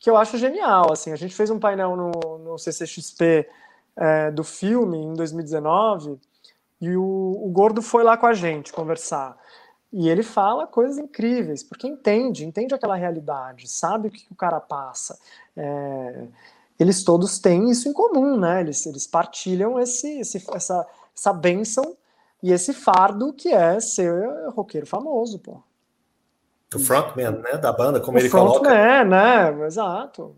que 0.00 0.10
eu 0.10 0.16
acho 0.16 0.38
genial. 0.38 0.90
Assim, 0.92 1.12
a 1.12 1.16
gente 1.16 1.34
fez 1.34 1.50
um 1.50 1.60
painel 1.60 1.94
no, 1.94 2.38
no 2.38 2.58
CCXP 2.58 3.48
é, 3.96 4.30
do 4.30 4.42
filme 4.42 4.96
em 4.98 5.14
2019 5.14 6.18
e 6.80 6.96
o, 6.96 7.02
o 7.44 7.50
Gordo 7.50 7.82
foi 7.82 8.02
lá 8.02 8.16
com 8.16 8.26
a 8.26 8.32
gente 8.32 8.72
conversar. 8.72 9.36
E 9.92 10.08
ele 10.08 10.22
fala 10.22 10.66
coisas 10.66 10.98
incríveis, 10.98 11.62
porque 11.62 11.86
entende, 11.86 12.46
entende 12.46 12.74
aquela 12.74 12.94
realidade, 12.94 13.68
sabe 13.68 14.08
o 14.08 14.10
que 14.10 14.24
o 14.30 14.36
cara 14.36 14.60
passa. 14.60 15.18
É, 15.56 16.26
eles 16.78 17.04
todos 17.04 17.38
têm 17.38 17.70
isso 17.70 17.88
em 17.88 17.92
comum, 17.92 18.38
né? 18.38 18.60
Eles, 18.60 18.86
eles 18.86 19.06
partilham 19.06 19.78
esse, 19.78 20.20
esse, 20.20 20.42
essa, 20.54 20.86
essa 21.14 21.32
benção 21.32 21.96
e 22.42 22.52
esse 22.52 22.72
fardo 22.72 23.32
que 23.32 23.48
é 23.48 23.78
ser 23.80 24.14
roqueiro 24.50 24.86
famoso, 24.86 25.38
pô. 25.40 25.60
O 26.74 26.78
frontman, 26.78 27.32
né, 27.32 27.56
da 27.58 27.72
banda, 27.72 28.00
como 28.00 28.16
o 28.16 28.20
ele 28.20 28.30
coloca. 28.30 28.72
É, 28.72 29.04
né, 29.04 29.66
exato. 29.66 30.36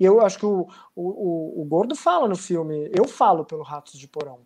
E 0.00 0.04
eu 0.04 0.20
acho 0.20 0.38
que 0.38 0.46
o, 0.46 0.66
o, 0.96 1.62
o, 1.62 1.64
Gordo 1.64 1.94
fala 1.94 2.26
no 2.26 2.36
filme, 2.36 2.90
eu 2.96 3.06
falo 3.06 3.44
pelo 3.44 3.62
Ratos 3.62 3.98
de 3.98 4.08
Porão. 4.08 4.40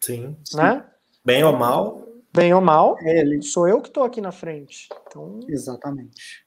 Sim. 0.00 0.36
Né? 0.54 0.84
Bem 1.24 1.44
ou 1.44 1.52
mal. 1.52 2.08
Bem 2.32 2.52
ou 2.52 2.60
mal, 2.60 2.96
ele. 3.00 3.42
sou 3.42 3.68
eu 3.68 3.80
que 3.80 3.88
estou 3.88 4.02
aqui 4.02 4.20
na 4.20 4.32
frente. 4.32 4.88
Então... 5.06 5.40
Exatamente. 5.48 6.44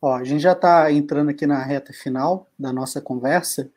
Ó, 0.00 0.14
a 0.14 0.24
gente 0.24 0.40
já 0.40 0.52
está 0.52 0.92
entrando 0.92 1.30
aqui 1.30 1.46
na 1.46 1.62
reta 1.62 1.92
final 1.92 2.46
da 2.58 2.72
nossa 2.72 3.00
conversa 3.00 3.70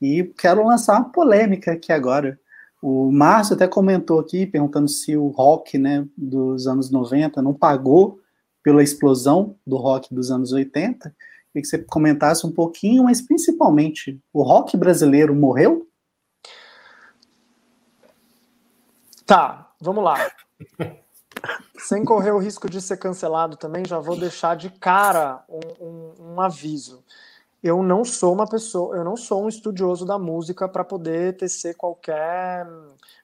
e 0.00 0.24
quero 0.38 0.66
lançar 0.66 0.98
uma 0.98 1.10
polêmica 1.10 1.72
aqui 1.72 1.92
agora. 1.92 2.38
O 2.80 3.10
Márcio 3.12 3.54
até 3.54 3.68
comentou 3.68 4.18
aqui, 4.18 4.46
perguntando 4.46 4.88
se 4.88 5.16
o 5.16 5.28
rock 5.28 5.76
né, 5.76 6.06
dos 6.16 6.66
anos 6.66 6.90
90 6.90 7.42
não 7.42 7.52
pagou 7.52 8.19
pela 8.62 8.82
explosão 8.82 9.56
do 9.66 9.76
rock 9.76 10.14
dos 10.14 10.30
anos 10.30 10.52
80. 10.52 11.14
Queria 11.52 11.62
que 11.62 11.66
você 11.66 11.78
comentasse 11.78 12.46
um 12.46 12.52
pouquinho, 12.52 13.04
mas 13.04 13.20
principalmente, 13.20 14.20
o 14.32 14.42
rock 14.42 14.76
brasileiro 14.76 15.34
morreu? 15.34 15.88
Tá, 19.26 19.72
vamos 19.80 20.04
lá. 20.04 20.30
Sem 21.78 22.04
correr 22.04 22.32
o 22.32 22.38
risco 22.38 22.68
de 22.68 22.80
ser 22.80 22.98
cancelado 22.98 23.56
também, 23.56 23.84
já 23.86 23.98
vou 23.98 24.18
deixar 24.18 24.56
de 24.56 24.70
cara 24.70 25.42
um, 25.48 25.84
um, 25.84 26.14
um 26.34 26.40
aviso. 26.40 27.02
Eu 27.62 27.82
não 27.82 28.04
sou 28.04 28.32
uma 28.32 28.48
pessoa, 28.48 28.96
eu 28.96 29.04
não 29.04 29.16
sou 29.16 29.44
um 29.44 29.48
estudioso 29.48 30.06
da 30.06 30.18
música 30.18 30.68
para 30.68 30.84
poder 30.84 31.36
tecer 31.36 31.76
qualquer 31.76 32.66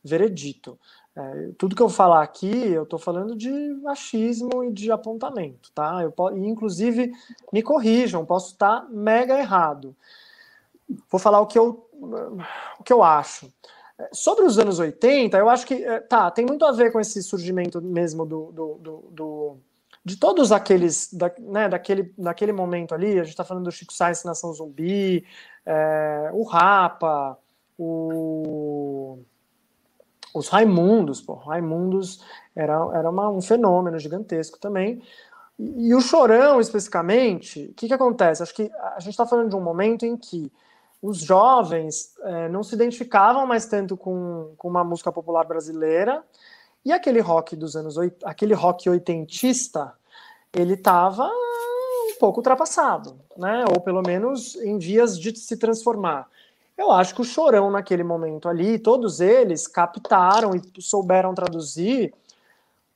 veredito. 0.05 0.79
É, 1.17 1.49
tudo 1.57 1.75
que 1.75 1.83
eu 1.83 1.89
falar 1.89 2.23
aqui, 2.23 2.69
eu 2.69 2.83
estou 2.83 2.99
falando 2.99 3.35
de 3.35 3.51
achismo 3.87 4.63
e 4.63 4.71
de 4.71 4.93
apontamento, 4.93 5.73
tá? 5.73 6.03
Eu, 6.03 6.13
inclusive, 6.37 7.11
me 7.51 7.63
corrijam, 7.63 8.27
posso 8.27 8.53
estar 8.53 8.87
mega 8.91 9.39
errado. 9.39 9.97
Vou 11.11 11.19
falar 11.19 11.41
o 11.41 11.47
que 11.47 11.59
eu, 11.59 11.89
o 12.79 12.83
que 12.85 12.93
eu 12.93 13.03
acho. 13.03 13.51
Sobre 14.13 14.45
os 14.45 14.59
anos 14.59 14.79
80, 14.79 15.39
eu 15.39 15.49
acho 15.49 15.67
que 15.67 15.83
é, 15.83 16.01
tá, 16.01 16.31
tem 16.31 16.45
muito 16.45 16.67
a 16.67 16.73
ver 16.73 16.93
com 16.93 17.01
esse 17.01 17.23
surgimento 17.23 17.81
mesmo 17.81 18.27
do, 18.27 18.53
do, 18.53 18.75
do, 18.75 19.05
do 19.11 19.57
de 20.05 20.17
todos 20.17 20.53
aqueles, 20.53 21.13
da, 21.13 21.33
né, 21.41 21.69
daquele, 21.69 22.13
daquele 22.17 22.53
momento 22.53 22.95
ali, 22.95 23.19
a 23.19 23.25
gente 23.25 23.31
está 23.31 23.43
falando 23.43 23.65
do 23.65 23.73
Chico 23.73 23.93
Sainz 23.93 24.23
Nação 24.23 24.53
Zumbi, 24.53 25.27
é, 25.65 26.31
o 26.33 26.45
Rapa, 26.45 27.39
o 27.79 29.19
os 30.39 30.49
Raimundos, 30.49 31.21
pô, 31.21 31.35
Raimundos 31.35 32.23
era, 32.55 32.75
era 32.95 33.11
uma, 33.11 33.31
um 33.31 33.41
fenômeno 33.41 33.99
gigantesco 33.99 34.59
também. 34.59 35.03
E, 35.59 35.89
e 35.89 35.95
o 35.95 36.01
Chorão, 36.01 36.61
especificamente, 36.61 37.69
o 37.71 37.75
que, 37.75 37.89
que 37.89 37.95
acontece? 37.95 38.43
Acho 38.43 38.55
que 38.55 38.71
a 38.95 39.01
gente 39.01 39.11
está 39.11 39.27
falando 39.27 39.51
de 39.51 39.57
um 39.57 39.61
momento 39.61 40.05
em 40.05 40.17
que 40.17 40.53
os 41.01 41.19
jovens 41.19 42.15
é, 42.23 42.49
não 42.49 42.63
se 42.63 42.75
identificavam 42.75 43.47
mais 43.47 43.67
tanto 43.67 43.97
com, 43.97 44.53
com 44.57 44.69
uma 44.69 44.83
música 44.83 45.13
popular 45.13 45.45
brasileira 45.45 46.25
e 46.85 46.93
aquele 46.93 47.21
rock 47.21 47.55
dos 47.55 47.77
anos 47.77 47.97
aquele 48.25 48.55
rock 48.55 48.89
oitentista 48.89 49.93
ele 50.55 50.75
estava 50.75 51.25
um 51.27 52.19
pouco 52.19 52.41
ultrapassado, 52.41 53.19
né? 53.37 53.65
Ou 53.71 53.81
pelo 53.81 54.03
menos 54.03 54.57
em 54.57 54.79
vias 54.79 55.19
de 55.19 55.37
se 55.37 55.57
transformar. 55.57 56.29
Eu 56.77 56.91
acho 56.91 57.15
que 57.15 57.23
o 57.23 57.25
Chorão, 57.25 57.71
naquele 57.71 58.05
momento 58.05 58.49
ali, 58.49 58.79
todos 58.79 59.21
eles 59.21 59.67
captaram 59.67 60.55
e 60.55 60.83
souberam 60.83 61.35
traduzir 61.35 62.13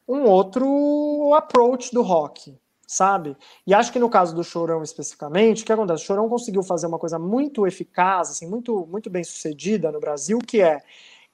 um 0.07 0.25
outro 0.25 1.33
approach 1.35 1.93
do 1.93 2.03
rock, 2.03 2.55
sabe? 2.87 3.37
E 3.67 3.73
acho 3.73 3.93
que 3.93 3.99
no 3.99 4.11
caso 4.11 4.35
do 4.35 4.45
Chorão 4.45 4.83
especificamente, 4.83 5.63
o 5.63 5.67
que 5.67 5.73
acontece? 5.73 6.03
O 6.03 6.07
Chorão 6.07 6.29
conseguiu 6.29 6.63
fazer 6.63 6.87
uma 6.87 6.99
coisa 6.99 7.19
muito 7.19 7.67
eficaz, 7.67 8.31
assim, 8.31 8.47
muito, 8.47 8.87
muito 8.87 9.09
bem 9.09 9.25
sucedida 9.25 9.91
no 9.91 10.01
Brasil, 10.01 10.39
que 10.39 10.61
é 10.61 10.83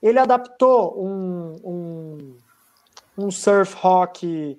ele 0.03 0.19
adaptou 0.19 1.03
um, 1.03 1.57
um, 1.65 2.37
um 3.19 3.31
surf 3.31 3.75
rock 3.77 4.59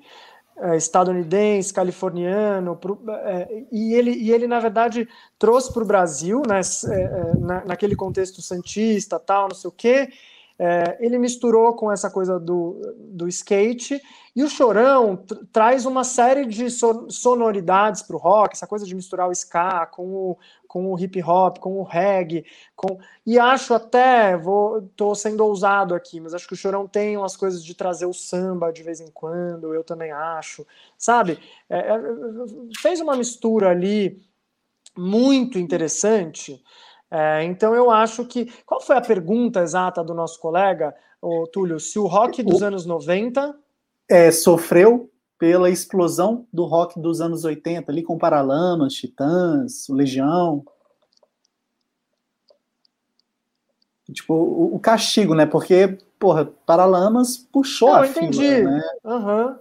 é, 0.59 0.75
estadunidense, 0.75 1.73
californiano, 1.73 2.75
pro, 2.75 2.99
é, 3.09 3.63
e, 3.71 3.93
ele, 3.93 4.11
e 4.11 4.31
ele, 4.31 4.47
na 4.47 4.59
verdade, 4.59 5.07
trouxe 5.37 5.71
para 5.71 5.83
o 5.83 5.85
Brasil, 5.85 6.41
né, 6.47 6.59
é, 6.59 7.01
é, 7.01 7.37
na, 7.37 7.65
naquele 7.65 7.95
contexto 7.95 8.41
santista, 8.41 9.19
tal, 9.19 9.49
não 9.49 9.55
sei 9.55 9.67
o 9.67 9.71
quê, 9.71 10.09
é, 10.59 10.97
ele 10.99 11.19
misturou 11.19 11.73
com 11.73 11.91
essa 11.91 12.09
coisa 12.09 12.39
do, 12.39 12.81
do 12.97 13.27
skate, 13.27 14.01
e 14.35 14.43
o 14.43 14.49
Chorão 14.49 15.23
traz 15.51 15.85
uma 15.85 16.03
série 16.03 16.45
de 16.45 16.69
so 16.69 17.09
sonoridades 17.09 18.01
para 18.01 18.15
o 18.15 18.19
rock, 18.19 18.53
essa 18.53 18.67
coisa 18.67 18.85
de 18.85 18.95
misturar 18.95 19.27
o 19.27 19.31
ska 19.31 19.85
com 19.87 20.05
o, 20.05 20.37
com 20.67 20.91
o 20.91 20.99
hip 20.99 21.21
hop, 21.23 21.57
com 21.57 21.79
o 21.79 21.83
reggae, 21.83 22.45
com 22.75 22.99
e 23.25 23.39
acho 23.39 23.73
até, 23.73 24.37
vou, 24.37 24.83
tô 24.95 25.13
sendo 25.15 25.43
ousado 25.45 25.95
aqui, 25.95 26.19
mas 26.19 26.33
acho 26.33 26.47
que 26.47 26.53
o 26.53 26.57
Chorão 26.57 26.87
tem 26.87 27.17
umas 27.17 27.35
coisas 27.35 27.63
de 27.63 27.73
trazer 27.73 28.05
o 28.05 28.13
samba 28.13 28.71
de 28.71 28.83
vez 28.83 28.99
em 28.99 29.11
quando, 29.11 29.73
eu 29.73 29.83
também 29.83 30.11
acho, 30.11 30.65
sabe? 30.97 31.39
É, 31.69 31.77
é, 31.79 31.99
fez 32.79 32.99
uma 32.99 33.15
mistura 33.15 33.69
ali 33.69 34.21
muito 34.97 35.59
interessante. 35.59 36.63
É, 37.09 37.43
então 37.43 37.73
eu 37.73 37.89
acho 37.89 38.25
que. 38.25 38.51
Qual 38.65 38.81
foi 38.81 38.97
a 38.97 39.01
pergunta 39.01 39.61
exata 39.61 40.03
do 40.03 40.13
nosso 40.13 40.39
colega, 40.39 40.95
o 41.21 41.47
Túlio? 41.47 41.79
Se 41.79 41.97
o 41.97 42.05
rock 42.05 42.43
dos 42.43 42.61
o, 42.61 42.65
anos 42.65 42.85
90. 42.85 43.55
É, 44.09 44.31
sofreu 44.31 45.09
pela 45.37 45.69
explosão 45.69 46.47
do 46.51 46.65
rock 46.65 46.99
dos 46.99 47.21
anos 47.21 47.43
80, 47.45 47.91
ali 47.91 48.01
com 48.01 48.17
Paralamas, 48.17 48.93
Titãs, 48.93 49.87
Legião. 49.89 50.65
Tipo, 54.11 54.33
o, 54.33 54.75
o, 54.75 54.79
castigo, 54.79 55.35
né? 55.35 55.45
Porque, 55.45 55.97
porra, 56.17 56.45
Paralamas 56.65 57.37
puxou 57.37 57.89
Não, 57.89 57.95
a 57.97 58.03
fila, 58.05 58.71
né? 58.71 58.83
Uhum. 59.03 59.55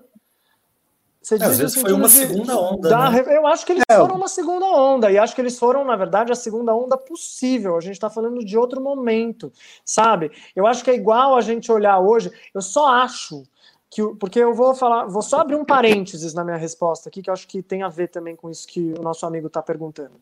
Você 1.26 1.34
é, 1.34 1.44
às 1.44 1.58
vezes 1.58 1.80
foi 1.80 1.92
uma 1.92 2.06
de, 2.06 2.14
segunda 2.14 2.56
onda. 2.56 2.88
Da, 2.88 3.10
né? 3.10 3.36
Eu 3.36 3.48
acho 3.48 3.66
que 3.66 3.72
eles 3.72 3.82
é. 3.88 3.96
foram 3.96 4.14
uma 4.14 4.28
segunda 4.28 4.64
onda, 4.64 5.10
e 5.10 5.18
acho 5.18 5.34
que 5.34 5.40
eles 5.40 5.58
foram, 5.58 5.84
na 5.84 5.96
verdade, 5.96 6.30
a 6.30 6.36
segunda 6.36 6.72
onda 6.72 6.96
possível. 6.96 7.76
A 7.76 7.80
gente 7.80 7.94
está 7.94 8.08
falando 8.08 8.44
de 8.44 8.56
outro 8.56 8.80
momento, 8.80 9.52
sabe? 9.84 10.30
Eu 10.54 10.68
acho 10.68 10.84
que 10.84 10.90
é 10.90 10.94
igual 10.94 11.34
a 11.34 11.40
gente 11.40 11.72
olhar 11.72 11.98
hoje. 11.98 12.30
Eu 12.54 12.62
só 12.62 12.86
acho 12.86 13.42
que. 13.90 14.00
Porque 14.20 14.38
eu 14.38 14.54
vou 14.54 14.72
falar, 14.72 15.06
vou 15.06 15.20
só 15.20 15.40
abrir 15.40 15.56
um 15.56 15.64
parênteses 15.64 16.32
na 16.32 16.44
minha 16.44 16.56
resposta 16.56 17.08
aqui, 17.08 17.20
que 17.20 17.28
eu 17.28 17.34
acho 17.34 17.48
que 17.48 17.60
tem 17.60 17.82
a 17.82 17.88
ver 17.88 18.06
também 18.06 18.36
com 18.36 18.48
isso 18.48 18.64
que 18.64 18.94
o 18.96 19.02
nosso 19.02 19.26
amigo 19.26 19.48
está 19.48 19.60
perguntando. 19.60 20.20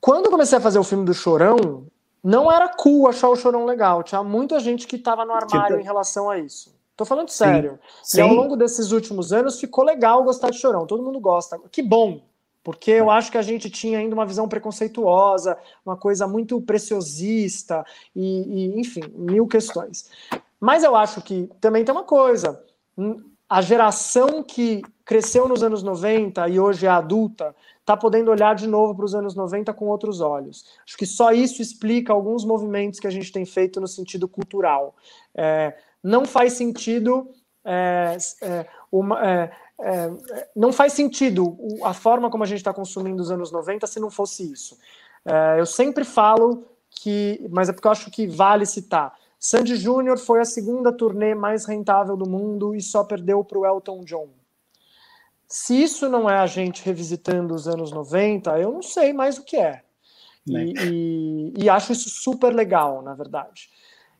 Quando 0.00 0.24
eu 0.24 0.32
comecei 0.32 0.58
a 0.58 0.60
fazer 0.60 0.80
o 0.80 0.84
filme 0.84 1.04
do 1.04 1.14
Chorão, 1.14 1.86
não 2.24 2.50
era 2.50 2.70
cool 2.70 3.06
achar 3.06 3.28
o 3.28 3.36
Chorão 3.36 3.64
legal. 3.66 4.02
Tinha 4.02 4.24
muita 4.24 4.58
gente 4.58 4.84
que 4.84 4.96
estava 4.96 5.24
no 5.24 5.32
armário 5.32 5.78
em 5.78 5.84
relação 5.84 6.28
a 6.28 6.40
isso. 6.40 6.73
Tô 6.96 7.04
falando 7.04 7.28
sério. 7.28 7.78
Sim. 8.02 8.18
E 8.18 8.20
ao 8.20 8.32
longo 8.32 8.56
desses 8.56 8.92
últimos 8.92 9.32
anos 9.32 9.58
ficou 9.58 9.84
legal 9.84 10.22
gostar 10.22 10.50
de 10.50 10.58
Chorão. 10.58 10.86
Todo 10.86 11.02
mundo 11.02 11.18
gosta. 11.18 11.58
Que 11.70 11.82
bom, 11.82 12.22
porque 12.62 12.92
eu 12.92 13.10
acho 13.10 13.30
que 13.30 13.38
a 13.38 13.42
gente 13.42 13.68
tinha 13.68 13.98
ainda 13.98 14.14
uma 14.14 14.24
visão 14.24 14.48
preconceituosa, 14.48 15.58
uma 15.84 15.96
coisa 15.96 16.26
muito 16.26 16.60
preciosista, 16.62 17.84
e, 18.16 18.22
e, 18.74 18.80
enfim, 18.80 19.02
mil 19.14 19.46
questões. 19.46 20.08
Mas 20.58 20.82
eu 20.82 20.96
acho 20.96 21.20
que 21.20 21.50
também 21.60 21.84
tem 21.84 21.94
uma 21.94 22.04
coisa: 22.04 22.64
hum, 22.96 23.22
a 23.48 23.60
geração 23.60 24.42
que 24.42 24.82
cresceu 25.04 25.46
nos 25.46 25.62
anos 25.62 25.82
90 25.82 26.48
e 26.48 26.58
hoje 26.58 26.86
é 26.86 26.88
adulta 26.88 27.54
está 27.80 27.94
podendo 27.94 28.30
olhar 28.30 28.54
de 28.54 28.66
novo 28.66 28.94
para 28.94 29.04
os 29.04 29.14
anos 29.14 29.34
90 29.34 29.74
com 29.74 29.86
outros 29.88 30.22
olhos. 30.22 30.64
Acho 30.86 30.96
que 30.96 31.04
só 31.04 31.32
isso 31.32 31.60
explica 31.60 32.14
alguns 32.14 32.44
movimentos 32.46 32.98
que 32.98 33.06
a 33.06 33.10
gente 33.10 33.30
tem 33.30 33.44
feito 33.44 33.78
no 33.78 33.86
sentido 33.86 34.26
cultural. 34.26 34.94
É, 35.34 35.76
não 36.04 36.26
faz 36.26 36.52
sentido 36.52 37.30
é, 37.64 38.16
é, 38.42 38.66
uma, 38.92 39.26
é, 39.26 39.50
é, 39.80 40.10
não 40.54 40.70
faz 40.70 40.92
sentido 40.92 41.56
a 41.82 41.94
forma 41.94 42.30
como 42.30 42.44
a 42.44 42.46
gente 42.46 42.58
está 42.58 42.74
consumindo 42.74 43.22
os 43.22 43.30
anos 43.30 43.50
90 43.50 43.86
se 43.86 43.98
não 43.98 44.10
fosse 44.10 44.52
isso. 44.52 44.76
É, 45.24 45.58
eu 45.58 45.64
sempre 45.64 46.04
falo 46.04 46.66
que, 46.90 47.44
mas 47.50 47.70
é 47.70 47.72
porque 47.72 47.88
eu 47.88 47.92
acho 47.92 48.10
que 48.10 48.26
vale 48.26 48.66
citar. 48.66 49.14
Sandy 49.40 49.76
Júnior 49.76 50.18
foi 50.18 50.40
a 50.40 50.44
segunda 50.44 50.92
turnê 50.92 51.34
mais 51.34 51.64
rentável 51.64 52.16
do 52.16 52.28
mundo 52.28 52.74
e 52.74 52.82
só 52.82 53.02
perdeu 53.02 53.42
para 53.42 53.58
o 53.58 53.66
Elton 53.66 54.04
John. 54.04 54.28
Se 55.48 55.82
isso 55.82 56.08
não 56.08 56.28
é 56.28 56.38
a 56.38 56.46
gente 56.46 56.84
revisitando 56.84 57.54
os 57.54 57.66
anos 57.66 57.92
90, 57.92 58.58
eu 58.58 58.72
não 58.72 58.82
sei 58.82 59.12
mais 59.12 59.38
o 59.38 59.44
que 59.44 59.56
é. 59.56 59.82
E, 60.46 60.52
né? 60.52 60.64
e, 60.64 61.52
e 61.56 61.68
acho 61.70 61.92
isso 61.92 62.10
super 62.10 62.54
legal, 62.54 63.00
na 63.00 63.14
verdade 63.14 63.70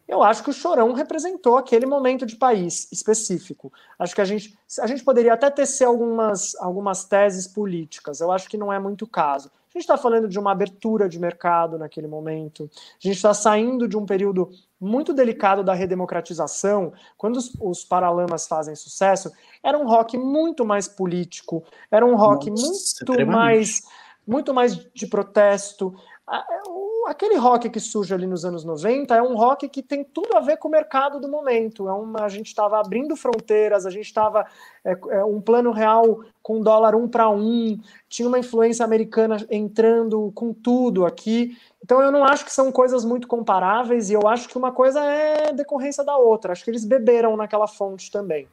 eu 0.07 0.23
acho 0.23 0.43
que 0.43 0.51
o 0.51 0.53
Chorão 0.53 0.93
representou 0.93 1.57
aquele 1.57 1.87
momento 1.87 2.27
de 2.27 2.37
país 2.37 2.91
específico. 2.93 3.73
Acho 3.99 4.15
que 4.15 4.21
a 4.21 4.25
gente, 4.25 4.57
a 4.81 4.87
gente 4.87 5.03
poderia 5.03 5.33
até 5.33 5.51
tecer 5.51 5.87
algumas, 5.87 6.55
algumas 6.57 7.05
teses 7.05 7.47
políticas, 7.47 8.21
eu 8.21 8.31
acho 8.31 8.49
que 8.49 8.57
não 8.57 8.73
é 8.73 8.79
muito 8.79 9.03
o 9.03 9.09
caso. 9.09 9.51
A 9.75 9.79
gente 9.79 9.85
está 9.85 9.97
falando 9.97 10.29
de 10.29 10.39
uma 10.39 10.53
abertura 10.53 11.09
de 11.09 11.19
mercado 11.19 11.77
naquele 11.77 12.07
momento, 12.07 12.71
a 12.73 13.09
gente 13.09 13.17
está 13.17 13.35
saindo 13.35 13.89
de 13.89 13.97
um 13.97 14.07
período 14.07 14.51
muito 14.81 15.13
delicado 15.13 15.65
da 15.65 15.75
redemocratização, 15.75 16.93
quando 17.17 17.39
os, 17.39 17.53
os, 17.61 17.85
Paralamas 17.85 18.47
fazem 18.47 18.77
sucesso, 18.77 19.33
era 19.63 19.77
um 19.77 19.87
rock 19.87 20.17
muito 20.17 20.65
mais 20.65 20.87
político, 20.87 21.65
era 21.91 22.07
um 22.07 22.15
rock 22.15 22.51
Nossa, 22.51 23.05
muito 23.05 23.27
mais 23.27 23.83
muito 24.27 24.55
mais 24.55 24.77
de 24.95 25.07
protesto. 25.07 25.95
É, 26.31 27.11
aquele 27.11 27.37
rock 27.37 27.69
que 27.69 27.79
surge 27.79 28.15
ali 28.15 28.27
nos 28.27 28.47
anos 28.47 28.65
90 28.65 29.15
é 29.15 29.23
um 29.23 29.37
rock 29.37 29.69
que 29.69 29.83
tem 29.83 30.03
tudo 30.03 30.35
a 30.35 30.41
ver 30.41 30.57
com 30.57 30.69
o 30.69 30.71
mercado 30.71 31.21
do 31.21 31.29
momento. 31.29 31.87
É 31.89 31.93
uma, 31.93 32.25
a 32.25 32.29
gente 32.29 32.47
estava 32.47 32.81
abrindo 32.81 33.15
fronteiras, 33.15 33.85
a 33.85 33.91
gente 33.91 34.07
estava 34.07 34.47
é, 34.85 34.97
é, 35.11 35.25
um 35.25 35.41
plano 35.41 35.71
real 35.71 36.21
com 36.43 36.61
dólar 36.61 36.95
um 36.95 37.07
para 37.07 37.29
um, 37.29 37.79
tinha 38.09 38.27
uma 38.27 38.39
influência 38.39 38.85
americana 38.85 39.37
entrando 39.51 40.33
com 40.35 40.55
tudo 40.55 41.05
aqui. 41.05 41.59
Então 41.83 42.01
eu 42.01 42.11
não 42.11 42.25
acho 42.25 42.45
que 42.45 42.53
são 42.53 42.73
coisas 42.73 43.05
muito 43.05 43.29
comparáveis 43.29 44.09
e 44.09 44.15
eu 44.15 44.27
acho 44.27 44.49
que 44.49 44.57
uma 44.57 44.73
coisa 44.73 45.05
é 45.05 45.53
decorrência 45.53 46.03
da 46.03 46.17
outra. 46.17 46.53
Acho 46.53 46.65
que 46.65 46.71
eles 46.71 46.87
beberam 46.87 47.37
naquela 47.37 47.69
fonte 47.69 48.11
também. 48.11 48.49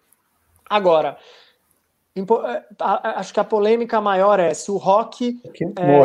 Agora, 0.69 1.18
é, 2.15 2.64
acho 3.15 3.34
que 3.34 3.39
a 3.39 3.45
polêmica 3.45 4.02
maior 4.02 4.41
é 4.41 4.53
se 4.53 4.69
o 4.69 4.77
rock 4.77 5.39
é, 5.77 5.98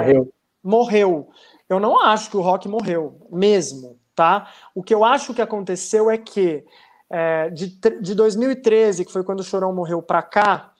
morreu. 0.62 1.28
Eu 1.68 1.80
não 1.80 2.00
acho 2.00 2.30
que 2.30 2.36
o 2.36 2.40
rock 2.40 2.68
morreu, 2.68 3.26
mesmo, 3.30 3.98
tá? 4.14 4.50
O 4.74 4.82
que 4.82 4.94
eu 4.94 5.04
acho 5.04 5.34
que 5.34 5.42
aconteceu 5.42 6.10
é 6.10 6.16
que 6.16 6.64
é, 7.10 7.50
de, 7.50 7.78
de 8.00 8.14
2013, 8.14 9.04
que 9.04 9.12
foi 9.12 9.24
quando 9.24 9.40
o 9.40 9.44
Chorão 9.44 9.72
morreu, 9.72 10.02
para 10.02 10.22
cá, 10.22 10.72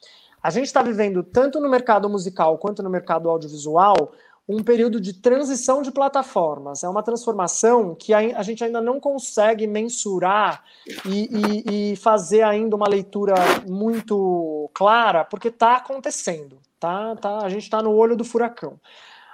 a 0.43 0.51
gente 0.51 0.67
está 0.67 0.83
vivendo 0.83 1.23
tanto 1.23 1.61
no 1.61 1.69
mercado 1.69 2.09
musical 2.09 2.59
quanto 2.59 2.83
no 2.83 2.91
mercado 2.91 3.29
audiovisual 3.29 4.13
um 4.49 4.63
período 4.63 5.01
de 5.01 5.13
transição 5.13 5.83
de 5.83 5.91
plataformas. 5.91 6.85
É 6.85 6.89
uma 6.89 7.03
transformação 7.03 7.97
que 7.97 8.15
a, 8.15 8.43
gente 8.43 8.63
ainda 8.63 8.81
não 8.81 9.01
consegue 9.01 9.67
mensurar 9.67 10.63
e, 11.05 11.29
e, 11.67 11.93
e 11.93 11.97
fazer 11.97 12.43
ainda 12.43 12.77
uma 12.77 12.89
leitura 12.89 13.35
muito 13.69 14.71
clara, 14.73 15.25
porque 15.25 15.49
está 15.49 15.77
acontecendo. 15.77 16.59
Tá, 16.79 17.17
tá, 17.17 17.39
a 17.39 17.49
gente 17.49 17.63
está 17.63 17.83
no 17.83 17.93
olho 17.93 18.17
do 18.17 18.25
furacão. 18.25 18.79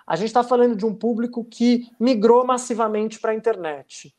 A 0.06 0.16
gente 0.16 0.28
está 0.28 0.42
falando 0.42 0.76
de 0.76 0.84
um 0.84 0.94
público 0.94 1.44
que 1.44 1.88
migrou 1.98 2.44
massivamente 2.44 3.20
para 3.20 3.32
a 3.32 3.34
internet. 3.34 4.14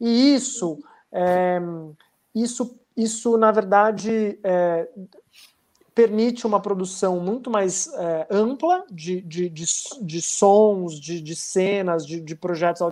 E 0.00 0.34
isso, 0.34 0.78
é, 1.12 1.60
isso, 2.34 2.78
isso 2.96 3.36
na 3.36 3.50
verdade, 3.50 4.38
é, 4.42 4.88
permite 5.96 6.46
uma 6.46 6.60
produção 6.60 7.18
muito 7.20 7.50
mais 7.50 7.90
é, 7.94 8.26
ampla 8.30 8.84
de, 8.90 9.22
de, 9.22 9.48
de, 9.48 9.64
de, 10.02 10.20
sons, 10.20 11.00
de, 11.00 11.22
de 11.22 11.34
cenas, 11.34 12.06
de, 12.06 12.20
de 12.20 12.36
projetos 12.36 12.82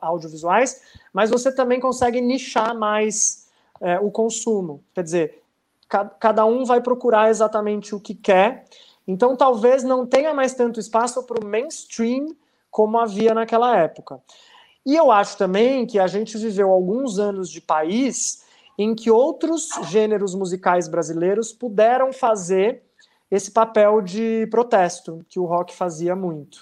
audiovisuais, 0.00 0.82
mas 1.12 1.30
você 1.30 1.52
também 1.52 1.78
consegue 1.78 2.20
nichar 2.20 2.76
mais 2.76 3.46
é, 3.80 4.00
o 4.00 4.10
consumo. 4.10 4.82
Quer 4.92 5.04
dizer, 5.04 5.42
cada 6.18 6.44
um 6.44 6.64
vai 6.64 6.80
procurar 6.80 7.30
exatamente 7.30 7.94
o 7.94 8.00
que 8.00 8.14
quer 8.14 8.64
então, 9.08 9.34
talvez 9.34 9.82
não 9.82 10.06
tenha 10.06 10.34
mais 10.34 10.52
tanto 10.52 10.78
espaço 10.78 11.24
para 11.24 11.42
o 11.42 11.48
mainstream 11.48 12.26
como 12.70 12.98
havia 12.98 13.32
naquela 13.32 13.74
época. 13.74 14.20
E 14.84 14.94
eu 14.94 15.10
acho 15.10 15.38
também 15.38 15.86
que 15.86 15.98
a 15.98 16.06
gente 16.06 16.36
viveu 16.36 16.70
alguns 16.70 17.18
anos 17.18 17.50
de 17.50 17.58
país 17.58 18.44
em 18.78 18.94
que 18.94 19.10
outros 19.10 19.70
gêneros 19.88 20.34
musicais 20.34 20.86
brasileiros 20.88 21.52
puderam 21.52 22.12
fazer 22.12 22.82
esse 23.30 23.50
papel 23.50 24.02
de 24.02 24.46
protesto, 24.50 25.24
que 25.28 25.40
o 25.40 25.46
rock 25.46 25.74
fazia 25.74 26.14
muito. 26.14 26.60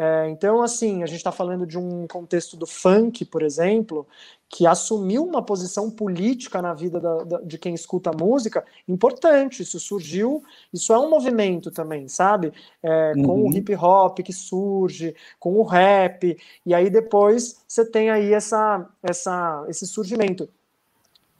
É, 0.00 0.28
então, 0.30 0.62
assim, 0.62 1.02
a 1.02 1.06
gente 1.06 1.16
está 1.16 1.32
falando 1.32 1.66
de 1.66 1.76
um 1.76 2.06
contexto 2.06 2.56
do 2.56 2.68
funk, 2.68 3.24
por 3.24 3.42
exemplo, 3.42 4.06
que 4.48 4.64
assumiu 4.64 5.24
uma 5.24 5.42
posição 5.42 5.90
política 5.90 6.62
na 6.62 6.72
vida 6.72 7.00
da, 7.00 7.24
da, 7.24 7.40
de 7.40 7.58
quem 7.58 7.74
escuta 7.74 8.12
música 8.12 8.64
importante. 8.86 9.64
Isso 9.64 9.80
surgiu, 9.80 10.44
isso 10.72 10.92
é 10.92 10.98
um 11.00 11.10
movimento 11.10 11.72
também, 11.72 12.06
sabe? 12.06 12.52
É, 12.80 13.12
uhum. 13.16 13.22
Com 13.24 13.32
o 13.32 13.44
uhum. 13.46 13.52
hip 13.52 13.74
hop 13.74 14.20
que 14.20 14.32
surge, 14.32 15.16
com 15.40 15.56
o 15.56 15.64
rap, 15.64 16.38
e 16.64 16.72
aí 16.72 16.88
depois 16.88 17.60
você 17.66 17.84
tem 17.84 18.08
aí 18.08 18.32
essa, 18.32 18.88
essa, 19.02 19.66
esse 19.68 19.84
surgimento. 19.84 20.48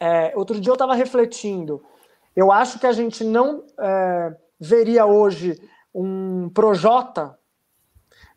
É, 0.01 0.33
outro 0.35 0.61
dia 0.61 0.71
eu 0.71 0.75
estava 0.75 0.97
refletindo, 0.97 1.81
eu 2.35 2.51
acho 2.51 2.81
que 2.81 2.87
a 2.89 2.93
gente 2.93 3.23
não 3.23 3.63
é, 3.79 4.37
veria 4.59 5.07
hoje 5.07 5.61
um 5.95 6.49
Projota 6.49 7.39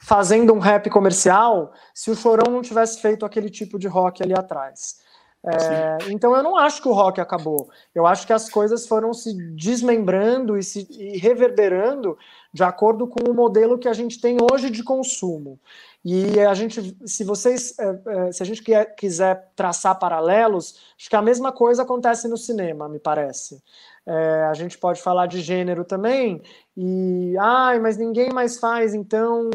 fazendo 0.01 0.53
um 0.53 0.59
rap 0.59 0.89
comercial 0.89 1.71
se 1.93 2.09
o 2.09 2.15
Chorão 2.15 2.51
não 2.51 2.61
tivesse 2.61 2.99
feito 2.99 3.25
aquele 3.25 3.49
tipo 3.49 3.77
de 3.77 3.87
rock 3.87 4.23
ali 4.23 4.33
atrás. 4.33 4.99
É, 5.43 5.97
então 6.11 6.35
eu 6.35 6.43
não 6.43 6.55
acho 6.55 6.81
que 6.83 6.87
o 6.87 6.93
rock 6.93 7.19
acabou. 7.19 7.67
Eu 7.95 8.05
acho 8.05 8.27
que 8.27 8.33
as 8.33 8.47
coisas 8.47 8.87
foram 8.87 9.11
se 9.11 9.33
desmembrando 9.55 10.55
e 10.55 10.61
se 10.61 10.87
e 10.91 11.17
reverberando 11.17 12.15
de 12.53 12.63
acordo 12.63 13.07
com 13.07 13.31
o 13.31 13.33
modelo 13.33 13.79
que 13.79 13.87
a 13.87 13.93
gente 13.93 14.21
tem 14.21 14.37
hoje 14.39 14.69
de 14.69 14.83
consumo. 14.83 15.59
E 16.03 16.39
a 16.39 16.53
gente, 16.53 16.95
se 17.05 17.23
vocês, 17.23 17.77
é, 17.79 18.01
é, 18.07 18.31
se 18.31 18.43
a 18.43 18.45
gente 18.45 18.63
quiser 18.97 19.51
traçar 19.55 19.97
paralelos, 19.97 20.93
acho 20.97 21.09
que 21.09 21.15
a 21.15 21.21
mesma 21.21 21.51
coisa 21.51 21.83
acontece 21.83 22.27
no 22.27 22.37
cinema, 22.37 22.89
me 22.89 22.99
parece. 22.99 23.63
É, 24.05 24.43
a 24.45 24.53
gente 24.53 24.77
pode 24.77 25.01
falar 25.01 25.27
de 25.27 25.41
gênero 25.41 25.85
também, 25.85 26.41
e 26.75 27.35
ai, 27.39 27.79
mas 27.79 27.97
ninguém 27.97 28.31
mais 28.33 28.59
faz, 28.59 28.95
então 28.95 29.49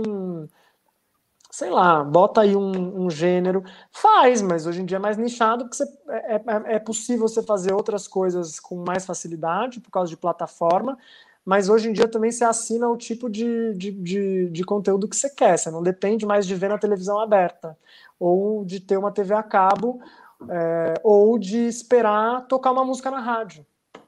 sei 1.57 1.71
lá, 1.71 2.05
bota 2.05 2.43
aí 2.43 2.55
um, 2.55 3.05
um, 3.07 3.11
gênero, 3.11 3.65
faz, 3.91 4.43
mas 4.43 4.67
hoje 4.67 4.83
em 4.83 4.85
dia 4.85 4.99
é 4.99 5.01
mais 5.01 5.17
nichado, 5.17 5.65
porque 5.65 5.77
você, 5.79 5.85
é, 6.11 6.35
é, 6.35 6.43
é, 6.75 6.79
possível 6.79 7.27
você 7.27 7.43
fazer 7.43 7.73
outras 7.73 8.07
coisas 8.07 8.61
com 8.61 8.77
mais 8.77 9.07
facilidade 9.07 9.81
por 9.81 9.91
causa 9.91 10.11
de 10.11 10.19
plataforma, 10.19 10.99
mas 11.43 11.71
hoje 11.71 11.89
em 11.89 11.95
dia 11.95 12.09
também 12.09 12.31
você 12.31 12.45
assina 12.45 12.87
o 12.91 12.97
tipo 12.97 13.31
de, 13.31 13.73
de, 13.73 13.91
de, 13.91 14.51
de 14.51 14.65
conteúdo 14.65 15.09
que 15.09 15.17
você 15.17 15.31
quer, 15.31 15.57
você 15.57 15.71
não 15.71 15.83
depende 15.83 16.27
mais 16.27 16.47
de 16.47 16.55
ver 16.55 16.69
na 16.69 16.77
televisão 16.77 17.19
aberta, 17.19 17.75
ou 18.21 18.63
de 18.63 18.79
ter 18.79 18.99
uma 18.99 19.11
TV 19.11 19.33
a 19.33 19.43
cabo, 19.43 19.99
é, 20.51 20.95
ou 21.03 21.39
de 21.39 21.67
esperar 21.67 22.47
tocar 22.49 22.73
uma 22.73 22.85
música 22.85 23.11
na 23.11 23.21
rádio. 23.21 23.65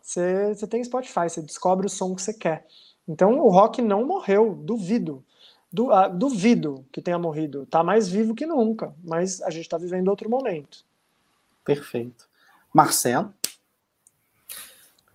Você, 0.09 0.55
você 0.55 0.67
tem 0.67 0.83
Spotify, 0.83 1.29
você 1.29 1.43
descobre 1.43 1.87
o 1.87 1.91
som 1.91 2.15
que 2.15 2.23
você 2.23 2.33
quer. 2.33 2.67
Então 3.07 3.39
o 3.41 3.51
rock 3.51 3.83
não 3.83 4.07
morreu, 4.07 4.55
duvido. 4.55 5.23
Du, 5.71 5.93
uh, 5.93 6.09
duvido 6.09 6.87
que 6.91 7.03
tenha 7.03 7.19
morrido. 7.19 7.65
Está 7.65 7.85
mais 7.85 8.09
vivo 8.09 8.35
que 8.35 8.47
nunca, 8.47 8.95
mas 9.05 9.43
a 9.43 9.51
gente 9.51 9.65
está 9.65 9.77
vivendo 9.77 10.09
outro 10.09 10.31
momento. 10.31 10.79
Perfeito. 11.63 12.27
Marcelo? 12.73 13.35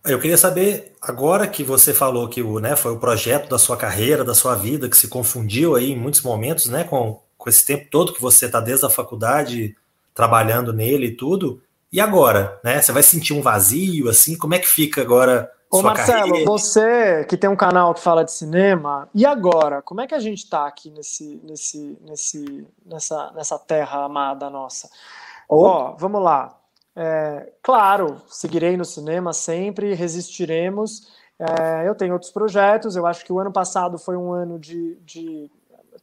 Eu 0.05 0.19
queria 0.19 0.37
saber, 0.37 0.93
agora 1.01 1.47
que 1.47 1.63
você 1.63 1.91
falou 1.91 2.29
que 2.29 2.43
o, 2.43 2.59
né, 2.59 2.75
foi 2.75 2.91
o 2.91 2.99
projeto 2.99 3.49
da 3.49 3.57
sua 3.57 3.75
carreira, 3.75 4.23
da 4.23 4.35
sua 4.35 4.53
vida, 4.53 4.87
que 4.87 4.97
se 4.97 5.07
confundiu 5.07 5.75
aí 5.75 5.91
em 5.91 5.99
muitos 5.99 6.21
momentos 6.21 6.67
né, 6.67 6.83
com, 6.83 7.19
com 7.35 7.49
esse 7.49 7.65
tempo 7.65 7.89
todo 7.89 8.13
que 8.13 8.21
você 8.21 8.45
está 8.45 8.59
desde 8.59 8.85
a 8.85 8.91
faculdade 8.91 9.75
trabalhando 10.13 10.71
nele 10.71 11.07
e 11.07 11.15
tudo. 11.15 11.63
E 11.93 12.01
agora, 12.01 12.59
né? 12.63 12.81
Você 12.81 12.91
vai 12.91 13.03
sentir 13.03 13.35
um 13.35 13.41
vazio, 13.43 14.09
assim? 14.09 14.35
Como 14.35 14.55
é 14.55 14.59
que 14.59 14.67
fica 14.67 14.99
agora? 14.99 15.53
Ô 15.69 15.79
Marcelo, 15.83 16.29
carreira? 16.29 16.45
você 16.49 17.23
que 17.25 17.37
tem 17.37 17.47
um 17.47 17.55
canal 17.55 17.93
que 17.93 17.99
fala 17.99 18.25
de 18.25 18.31
cinema, 18.31 19.07
e 19.13 19.23
agora? 19.23 19.79
Como 19.79 20.01
é 20.01 20.07
que 20.07 20.15
a 20.15 20.19
gente 20.19 20.39
está 20.39 20.65
aqui 20.65 20.89
nesse, 20.89 21.39
nesse, 21.43 21.99
nesse, 22.01 22.67
nessa, 22.83 23.31
nessa 23.33 23.59
terra 23.59 24.05
amada 24.05 24.49
nossa? 24.49 24.89
Ó, 25.47 25.91
oh. 25.91 25.97
vamos 25.97 26.19
lá. 26.23 26.57
É, 26.95 27.53
claro, 27.61 28.19
seguirei 28.27 28.75
no 28.75 28.85
cinema 28.85 29.31
sempre, 29.31 29.93
resistiremos. 29.93 31.13
É, 31.37 31.87
eu 31.87 31.93
tenho 31.93 32.13
outros 32.13 32.31
projetos. 32.31 32.95
Eu 32.95 33.05
acho 33.05 33.23
que 33.23 33.31
o 33.31 33.39
ano 33.39 33.51
passado 33.51 33.99
foi 33.99 34.17
um 34.17 34.33
ano 34.33 34.57
de, 34.57 34.95
de 35.05 35.51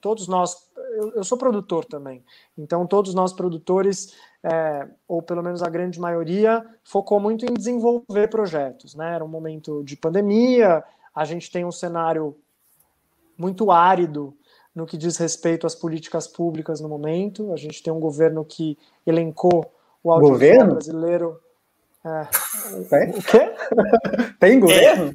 todos 0.00 0.28
nós. 0.28 0.68
Eu, 0.76 1.14
eu, 1.16 1.24
sou 1.24 1.36
produtor 1.36 1.84
também, 1.84 2.24
então 2.56 2.86
todos 2.86 3.14
nós 3.14 3.32
produtores, 3.32 4.14
é, 4.42 4.88
ou 5.06 5.20
pelo 5.20 5.42
menos 5.42 5.62
a 5.62 5.68
grande 5.68 6.00
maioria, 6.00 6.64
focou 6.82 7.20
muito 7.20 7.44
em 7.44 7.54
desenvolver 7.54 8.28
projetos. 8.28 8.94
Né? 8.94 9.14
Era 9.14 9.24
um 9.24 9.28
momento 9.28 9.82
de 9.84 9.96
pandemia. 9.96 10.82
A 11.14 11.24
gente 11.24 11.50
tem 11.50 11.64
um 11.64 11.72
cenário 11.72 12.36
muito 13.36 13.70
árido 13.70 14.36
no 14.74 14.86
que 14.86 14.96
diz 14.96 15.16
respeito 15.16 15.66
às 15.66 15.74
políticas 15.74 16.26
públicas 16.26 16.80
no 16.80 16.88
momento. 16.88 17.52
A 17.52 17.56
gente 17.56 17.82
tem 17.82 17.92
um 17.92 18.00
governo 18.00 18.44
que 18.44 18.78
elencou 19.06 19.72
o 20.02 20.10
audiovisual 20.10 20.68
brasileiro. 20.68 21.40
É, 22.04 22.26
Tem? 22.88 23.10
O 23.10 23.22
quê? 23.22 23.54
Tem 24.38 24.60
governo? 24.60 25.14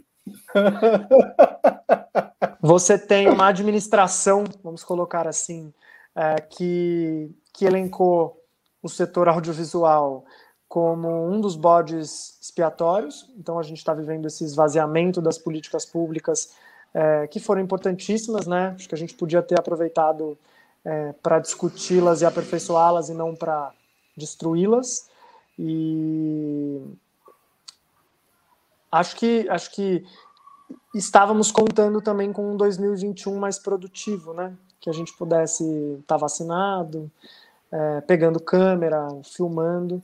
Você 2.61 2.97
tem 2.97 3.27
uma 3.27 3.47
administração, 3.47 4.43
vamos 4.64 4.84
colocar 4.84 5.27
assim, 5.27 5.73
é, 6.15 6.35
que, 6.41 7.31
que 7.53 7.65
elencou 7.65 8.39
o 8.86 8.90
setor 8.90 9.28
audiovisual 9.28 10.24
como 10.70 11.28
um 11.28 11.41
dos 11.41 11.56
bodes 11.56 12.38
expiatórios. 12.40 13.28
Então 13.36 13.57
a 13.57 13.64
gente 13.64 13.80
está 13.80 13.95
vivendo 13.95 14.28
esse 14.28 14.44
esvaziamento 14.44 15.20
das 15.20 15.40
políticas 15.40 15.88
públicas 15.88 16.53
é, 16.94 17.26
que 17.26 17.40
foram 17.40 17.62
importantíssimas, 17.62 18.45
né? 18.45 18.76
Acho 18.76 18.88
que 18.88 18.94
a 18.94 18.98
gente 18.98 19.16
podia 19.16 19.41
ter 19.41 19.60
aproveitado 19.60 20.38
é, 20.84 21.14
para 21.14 21.40
discuti-las 21.40 22.22
e 22.22 22.26
aperfeiçoá-las 22.28 23.10
e 23.10 23.16
não 23.16 23.36
para 23.36 23.74
destruí-las. 24.16 25.10
E 25.57 26.80
acho 28.91 29.16
que 29.16 29.49
acho 29.49 29.72
que 29.72 30.06
estávamos 30.94 31.52
contando 31.52 32.02
também 32.02 32.32
com 32.32 32.52
um 32.52 32.56
2021 32.56 33.36
mais 33.36 33.57
produtivo, 33.57 34.32
né? 34.32 34.56
Que 34.80 34.91
a 34.91 34.94
gente 34.94 35.12
pudesse 35.18 35.64
estar 36.02 36.16
tá 36.16 36.18
vacinado, 36.18 37.10
é, 37.76 38.02
pegando 38.02 38.39
câmera, 38.39 39.07
filmando. 39.23 40.02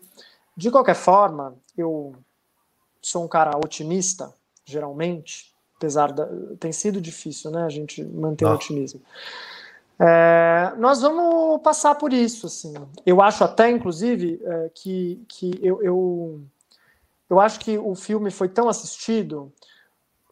De 0.56 0.70
qualquer 0.70 0.96
forma, 0.96 1.56
eu 1.78 2.14
sou 3.02 3.24
um 3.24 3.28
cara 3.28 3.58
otimista, 3.58 4.34
geralmente, 4.66 5.54
apesar 5.78 6.12
da. 6.12 6.28
Tem 6.60 6.72
sido 6.74 7.00
difícil, 7.00 7.50
né? 7.50 7.64
A 7.64 7.70
gente 7.70 8.04
manter 8.04 8.46
o 8.46 8.54
otimismo. 8.54 9.02
É, 9.98 10.74
nós 10.78 11.02
vamos 11.02 11.62
passar 11.62 11.96
por 11.96 12.12
isso, 12.12 12.48
assim. 12.48 12.74
Eu 13.06 13.22
acho 13.22 13.44
até, 13.44 13.70
inclusive, 13.70 14.42
é, 14.44 14.70
que, 14.74 15.24
que 15.30 15.60
eu, 15.62 15.82
eu, 15.82 16.42
eu 17.30 17.40
acho 17.40 17.60
que 17.60 17.78
o 17.78 17.96
filme 17.96 18.32
foi 18.32 18.50
tão 18.50 18.68
assistido 18.68 19.52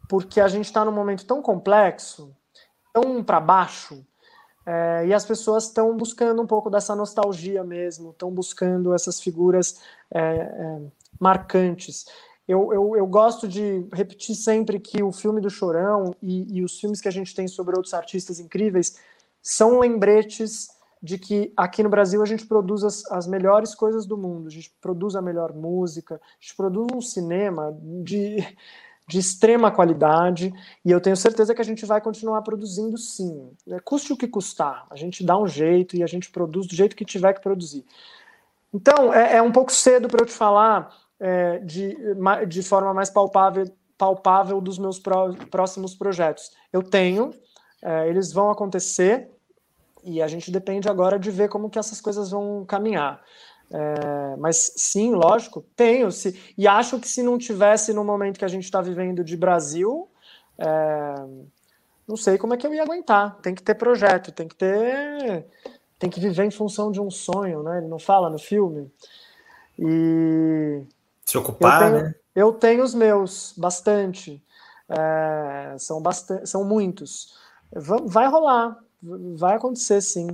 porque 0.09 0.41
a 0.41 0.47
gente 0.47 0.65
está 0.65 0.83
num 0.83 0.91
momento 0.91 1.23
tão 1.23 1.41
complexo, 1.41 2.35
tão 2.91 3.23
para 3.23 3.39
baixo, 3.39 4.03
é, 4.71 5.07
e 5.07 5.13
as 5.15 5.25
pessoas 5.25 5.63
estão 5.63 5.97
buscando 5.97 6.39
um 6.43 6.45
pouco 6.45 6.69
dessa 6.69 6.95
nostalgia 6.95 7.63
mesmo, 7.63 8.11
estão 8.11 8.29
buscando 8.29 8.93
essas 8.93 9.19
figuras 9.19 9.81
é, 10.13 10.21
é, 10.21 10.81
marcantes. 11.19 12.05
Eu, 12.47 12.71
eu, 12.71 12.95
eu, 12.95 13.07
gosto 13.07 13.47
de 13.47 13.87
repetir 13.91 14.35
sempre 14.35 14.79
que 14.79 15.01
o 15.01 15.11
filme 15.11 15.41
do 15.41 15.49
Chorão 15.49 16.13
e, 16.21 16.59
e 16.59 16.63
os 16.63 16.79
filmes 16.79 17.01
que 17.01 17.07
a 17.07 17.11
gente 17.11 17.33
tem 17.33 17.47
sobre 17.47 17.75
outros 17.75 17.95
artistas 17.95 18.39
incríveis 18.39 18.99
são 19.41 19.79
lembretes 19.79 20.67
de 21.01 21.17
que 21.17 21.51
aqui 21.57 21.81
no 21.81 21.89
Brasil 21.89 22.21
a 22.21 22.25
gente 22.27 22.45
produz 22.45 22.83
as, 22.83 23.03
as, 23.11 23.25
melhores 23.25 23.73
coisas 23.73 24.05
do 24.05 24.17
mundo, 24.17 24.49
a 24.49 24.51
gente 24.51 24.71
produz 24.79 25.15
a 25.15 25.21
melhor 25.21 25.51
música, 25.51 26.15
a 26.15 26.37
gente 26.39 26.55
produz 26.55 26.87
um 26.93 27.01
cinema 27.01 27.75
de, 28.03 28.37
de 29.09 29.17
extrema 29.17 29.71
qualidade 29.71 30.53
e 30.85 30.91
eu 30.91 31.01
tenho 31.01 31.17
certeza 31.17 31.55
que 31.55 31.61
a 31.61 31.65
gente 31.65 31.83
vai 31.83 31.99
continuar 31.99 32.43
produzindo 32.43 32.95
sim. 32.95 33.49
É, 33.67 33.79
custe 33.79 34.13
o 34.13 34.17
que 34.17 34.27
custar, 34.27 34.85
a 34.87 34.95
gente 34.95 35.25
dá 35.25 35.35
um 35.35 35.47
jeito 35.47 35.95
e 35.95 36.03
a 36.03 36.05
gente 36.05 36.29
produz 36.29 36.67
do 36.67 36.75
jeito 36.75 36.95
que 36.95 37.03
tiver 37.03 37.33
que 37.33 37.41
produzir. 37.41 37.83
Então, 38.71 39.11
é, 39.11 39.37
é 39.37 39.41
um 39.41 39.51
pouco 39.51 39.71
cedo 39.71 40.07
para 40.07 40.21
eu 40.21 40.27
te 40.27 40.31
falar 40.31 40.95
é, 41.19 41.57
de, 41.57 41.97
de 42.47 42.61
forma 42.61 42.93
mais 42.93 43.09
palpável, 43.09 43.65
palpável 43.97 44.61
dos 44.61 44.77
meus 44.77 45.01
próximos 45.49 45.95
projetos. 45.95 46.51
Eu 46.71 46.83
tenho, 46.83 47.31
é, 47.81 48.07
eles 48.07 48.31
vão 48.31 48.51
acontecer 48.51 49.27
e 50.03 50.21
a 50.21 50.27
gente 50.27 50.51
depende 50.51 50.87
agora 50.87 51.17
de 51.17 51.31
ver 51.31 51.49
como 51.49 51.67
que 51.67 51.79
essas 51.79 51.99
coisas 51.99 52.29
vão 52.29 52.63
caminhar. 52.63 53.19
É, 53.71 54.35
mas 54.37 54.73
sim, 54.75 55.13
lógico, 55.13 55.63
tenho. 55.75 56.11
Se, 56.11 56.39
e 56.57 56.67
acho 56.67 56.99
que 56.99 57.07
se 57.07 57.21
não 57.21 57.37
tivesse 57.37 57.93
no 57.93 58.03
momento 58.03 58.39
que 58.39 58.45
a 58.45 58.49
gente 58.49 58.63
está 58.63 58.81
vivendo 58.81 59.23
de 59.23 59.37
Brasil, 59.37 60.09
é, 60.57 61.15
não 62.07 62.17
sei 62.17 62.37
como 62.37 62.53
é 62.53 62.57
que 62.57 62.65
eu 62.65 62.73
ia 62.73 62.83
aguentar. 62.83 63.37
Tem 63.41 63.53
que 63.53 63.61
ter 63.61 63.75
projeto, 63.75 64.31
tem 64.31 64.47
que 64.47 64.55
ter. 64.55 65.45
Tem 65.99 66.09
que 66.09 66.19
viver 66.19 66.45
em 66.45 66.51
função 66.51 66.91
de 66.91 66.99
um 66.99 67.11
sonho, 67.11 67.61
né? 67.61 67.79
Ele 67.79 67.87
não 67.87 67.99
fala 67.99 68.29
no 68.29 68.39
filme. 68.39 68.91
E. 69.77 70.81
Se 71.25 71.37
ocupar, 71.37 71.83
eu 71.83 71.91
tenho, 71.91 72.03
né? 72.03 72.15
Eu 72.35 72.53
tenho 72.53 72.83
os 72.83 72.95
meus, 72.95 73.53
bastante. 73.55 74.43
É, 74.89 75.75
são, 75.77 76.01
bastante, 76.01 76.49
são 76.49 76.63
muitos. 76.63 77.37
Vai 77.71 78.27
rolar, 78.27 78.77
vai 79.35 79.55
acontecer 79.55 80.01
sim. 80.01 80.27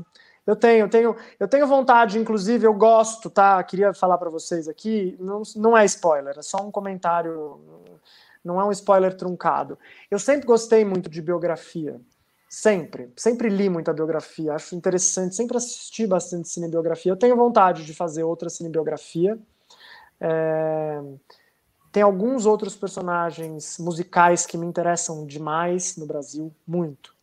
Eu 0.45 0.55
tenho, 0.55 0.87
tenho, 0.87 1.15
eu 1.39 1.47
tenho 1.47 1.65
vontade, 1.65 2.19
inclusive, 2.19 2.67
eu 2.67 2.73
gosto, 2.73 3.29
tá? 3.29 3.61
Queria 3.63 3.93
falar 3.93 4.17
para 4.17 4.29
vocês 4.29 4.67
aqui, 4.67 5.17
não, 5.19 5.41
não 5.55 5.75
é 5.75 5.83
spoiler, 5.85 6.37
é 6.37 6.41
só 6.43 6.57
um 6.57 6.69
comentário, 6.69 7.59
não 8.43 8.61
é 8.61 8.63
um 8.63 8.71
spoiler 8.71 9.15
truncado. 9.17 9.77
Eu 10.09 10.19
sempre 10.19 10.45
gostei 10.45 10.85
muito 10.85 11.09
de 11.09 11.19
biografia, 11.19 11.99
sempre, 12.47 13.11
sempre 13.15 13.49
li 13.49 13.69
muita 13.69 13.91
biografia, 13.91 14.53
acho 14.53 14.75
interessante, 14.75 15.35
sempre 15.35 15.57
assisti 15.57 16.05
bastante 16.05 16.47
cinebiografia. 16.47 17.11
Eu 17.11 17.17
tenho 17.17 17.35
vontade 17.35 17.83
de 17.83 17.93
fazer 17.95 18.23
outra 18.23 18.49
cinebiografia. 18.49 19.39
É... 20.21 21.01
Tem 21.91 22.03
alguns 22.03 22.45
outros 22.45 22.75
personagens 22.75 23.77
musicais 23.79 24.45
que 24.45 24.57
me 24.57 24.65
interessam 24.67 25.25
demais 25.25 25.95
no 25.95 26.05
Brasil, 26.05 26.53
muito. 26.67 27.14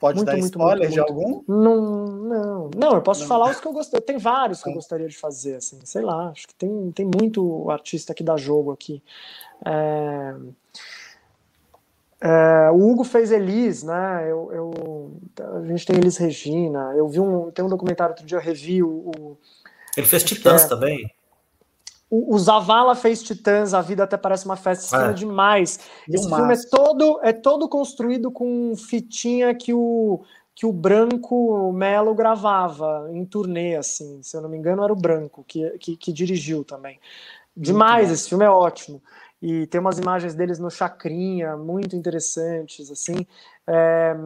Pode 0.00 0.16
muito, 0.16 0.26
dar 0.26 0.32
muito, 0.36 0.44
spoiler 0.44 0.90
muito, 0.90 0.92
de 0.92 1.00
algum? 1.00 1.42
Não, 1.46 2.06
não. 2.06 2.70
Não, 2.76 2.94
eu 2.94 3.02
posso 3.02 3.22
não. 3.22 3.28
falar 3.28 3.50
os 3.50 3.60
que 3.60 3.66
eu 3.66 3.72
gostei. 3.72 4.00
Tem 4.00 4.18
vários 4.18 4.62
que 4.62 4.68
eu 4.68 4.74
gostaria 4.74 5.08
de 5.08 5.16
fazer, 5.16 5.56
assim, 5.56 5.80
sei 5.84 6.02
lá. 6.02 6.28
Acho 6.28 6.46
que 6.48 6.54
tem, 6.54 6.92
tem 6.92 7.06
muito 7.06 7.70
artista 7.70 8.12
que 8.12 8.22
dá 8.22 8.36
jogo 8.36 8.72
aqui. 8.72 9.02
É... 9.64 10.34
É, 12.20 12.70
o 12.70 12.90
Hugo 12.90 13.04
fez 13.04 13.30
Elis, 13.30 13.82
né? 13.82 14.24
Eu, 14.26 14.50
eu, 14.50 15.12
a 15.58 15.66
gente 15.66 15.84
tem 15.84 15.96
Elis 15.96 16.16
Regina. 16.16 16.94
Eu 16.96 17.06
vi 17.06 17.20
um, 17.20 17.50
tem 17.50 17.62
um 17.62 17.68
documentário 17.68 18.12
outro 18.12 18.24
dia, 18.24 18.38
eu 18.38 18.42
revi 18.42 18.82
o. 18.82 18.88
o 18.88 19.36
Ele 19.94 20.06
fez 20.06 20.24
Titãs 20.24 20.64
é, 20.64 20.68
também. 20.68 21.14
O, 22.16 22.38
Zavala 22.38 22.94
fez 22.94 23.22
Titãs, 23.22 23.74
a 23.74 23.80
vida 23.80 24.04
até 24.04 24.16
parece 24.16 24.44
uma 24.44 24.56
festa, 24.56 24.84
esse 24.84 25.10
é. 25.10 25.12
demais. 25.12 25.80
Esse 26.08 26.28
filme 26.28 26.54
é 26.54 26.58
todo, 26.70 27.20
é 27.22 27.32
todo 27.32 27.68
construído 27.68 28.30
com 28.30 28.74
fitinha 28.76 29.54
que 29.54 29.72
o 29.72 30.22
que 30.54 30.64
o 30.64 30.72
Branco 30.72 31.72
Melo 31.72 32.14
gravava 32.14 33.08
em 33.10 33.24
turnê, 33.24 33.74
assim, 33.74 34.22
se 34.22 34.36
eu 34.36 34.40
não 34.40 34.48
me 34.48 34.56
engano, 34.56 34.84
era 34.84 34.92
o 34.92 34.96
Branco 34.96 35.44
que, 35.48 35.68
que, 35.78 35.96
que 35.96 36.12
dirigiu 36.12 36.62
também. 36.62 37.00
Demais, 37.56 38.10
esse 38.10 38.28
filme 38.28 38.44
é 38.44 38.50
ótimo. 38.50 39.02
E 39.42 39.66
tem 39.66 39.80
umas 39.80 39.98
imagens 39.98 40.34
deles 40.34 40.58
no 40.58 40.70
Chacrinha, 40.70 41.56
muito 41.56 41.96
interessantes, 41.96 42.90
assim. 42.90 43.26
É, 43.66 44.16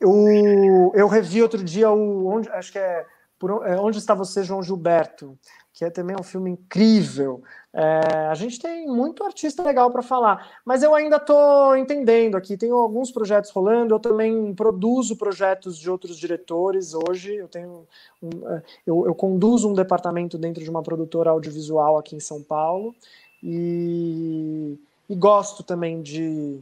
eu, 0.00 0.92
eu 0.94 1.08
revi 1.08 1.42
outro 1.42 1.62
dia 1.62 1.90
o. 1.90 2.26
Onde, 2.26 2.48
acho 2.50 2.72
que 2.72 2.78
é, 2.78 3.04
por, 3.38 3.66
é 3.66 3.78
Onde 3.78 3.98
Está 3.98 4.14
Você, 4.14 4.42
João 4.42 4.62
Gilberto, 4.62 5.38
que 5.80 5.84
é 5.86 5.88
também 5.88 6.14
um 6.14 6.22
filme 6.22 6.50
incrível. 6.50 7.42
É, 7.72 8.26
a 8.30 8.34
gente 8.34 8.58
tem 8.58 8.86
muito 8.86 9.24
artista 9.24 9.62
legal 9.62 9.90
para 9.90 10.02
falar, 10.02 10.60
mas 10.62 10.82
eu 10.82 10.94
ainda 10.94 11.16
estou 11.16 11.74
entendendo 11.74 12.36
aqui. 12.36 12.54
Tenho 12.54 12.76
alguns 12.76 13.10
projetos 13.10 13.50
rolando, 13.50 13.94
eu 13.94 13.98
também 13.98 14.52
produzo 14.52 15.16
projetos 15.16 15.78
de 15.78 15.90
outros 15.90 16.18
diretores. 16.18 16.92
Hoje 16.92 17.34
eu 17.34 17.48
tenho, 17.48 17.86
um, 18.22 18.28
é, 18.50 18.62
eu, 18.86 19.06
eu 19.06 19.14
conduzo 19.14 19.70
um 19.70 19.72
departamento 19.72 20.36
dentro 20.36 20.62
de 20.62 20.68
uma 20.68 20.82
produtora 20.82 21.30
audiovisual 21.30 21.96
aqui 21.96 22.14
em 22.14 22.20
São 22.20 22.42
Paulo 22.42 22.94
e, 23.42 24.78
e 25.08 25.14
gosto 25.14 25.62
também 25.62 26.02
de, 26.02 26.60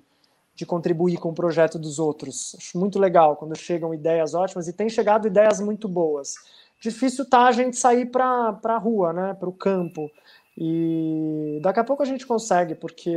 de 0.55 0.65
contribuir 0.65 1.17
com 1.17 1.31
o 1.31 1.35
projeto 1.35 1.77
dos 1.77 1.99
outros. 1.99 2.55
Acho 2.57 2.79
muito 2.79 3.01
legal 3.01 3.35
quando 3.35 3.57
chegam 3.57 3.93
ideias 3.93 4.33
ótimas 4.33 4.69
e 4.69 4.73
tem 4.73 4.89
chegado 4.89 5.27
ideias 5.27 5.59
muito 5.59 5.89
boas. 5.89 6.37
Difícil 6.81 7.29
tá 7.29 7.47
a 7.47 7.53
gente 7.53 7.77
sair 7.77 8.07
para 8.07 8.59
a 8.65 8.79
rua, 8.79 9.13
né, 9.13 9.35
para 9.35 9.49
o 9.49 9.53
campo. 9.53 10.11
E 10.57 11.61
daqui 11.63 11.81
a 11.81 11.85
pouco 11.85 12.03
a 12.03 12.07
gente 12.07 12.27
consegue, 12.27 12.75
porque 12.75 13.17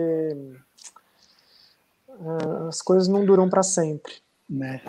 uh, 2.07 2.67
as 2.67 2.81
coisas 2.81 3.07
não 3.07 3.25
duram 3.25 3.49
para 3.49 3.63
sempre. 3.63 4.13
Né? 4.49 4.81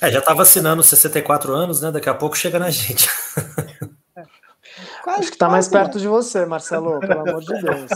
É, 0.00 0.10
já 0.10 0.18
está 0.20 0.32
vacinando 0.32 0.82
64 0.82 1.52
anos, 1.54 1.82
né? 1.82 1.90
Daqui 1.90 2.08
a 2.08 2.14
pouco 2.14 2.36
chega 2.36 2.58
na 2.58 2.70
gente. 2.70 3.08
Quase, 5.02 5.20
Acho 5.20 5.28
que 5.28 5.36
está 5.36 5.48
mais 5.48 5.68
perto 5.68 5.98
de 5.98 6.08
você, 6.08 6.46
Marcelo, 6.46 7.00
pelo 7.00 7.20
amor 7.20 7.40
de 7.40 7.60
Deus. 7.60 7.90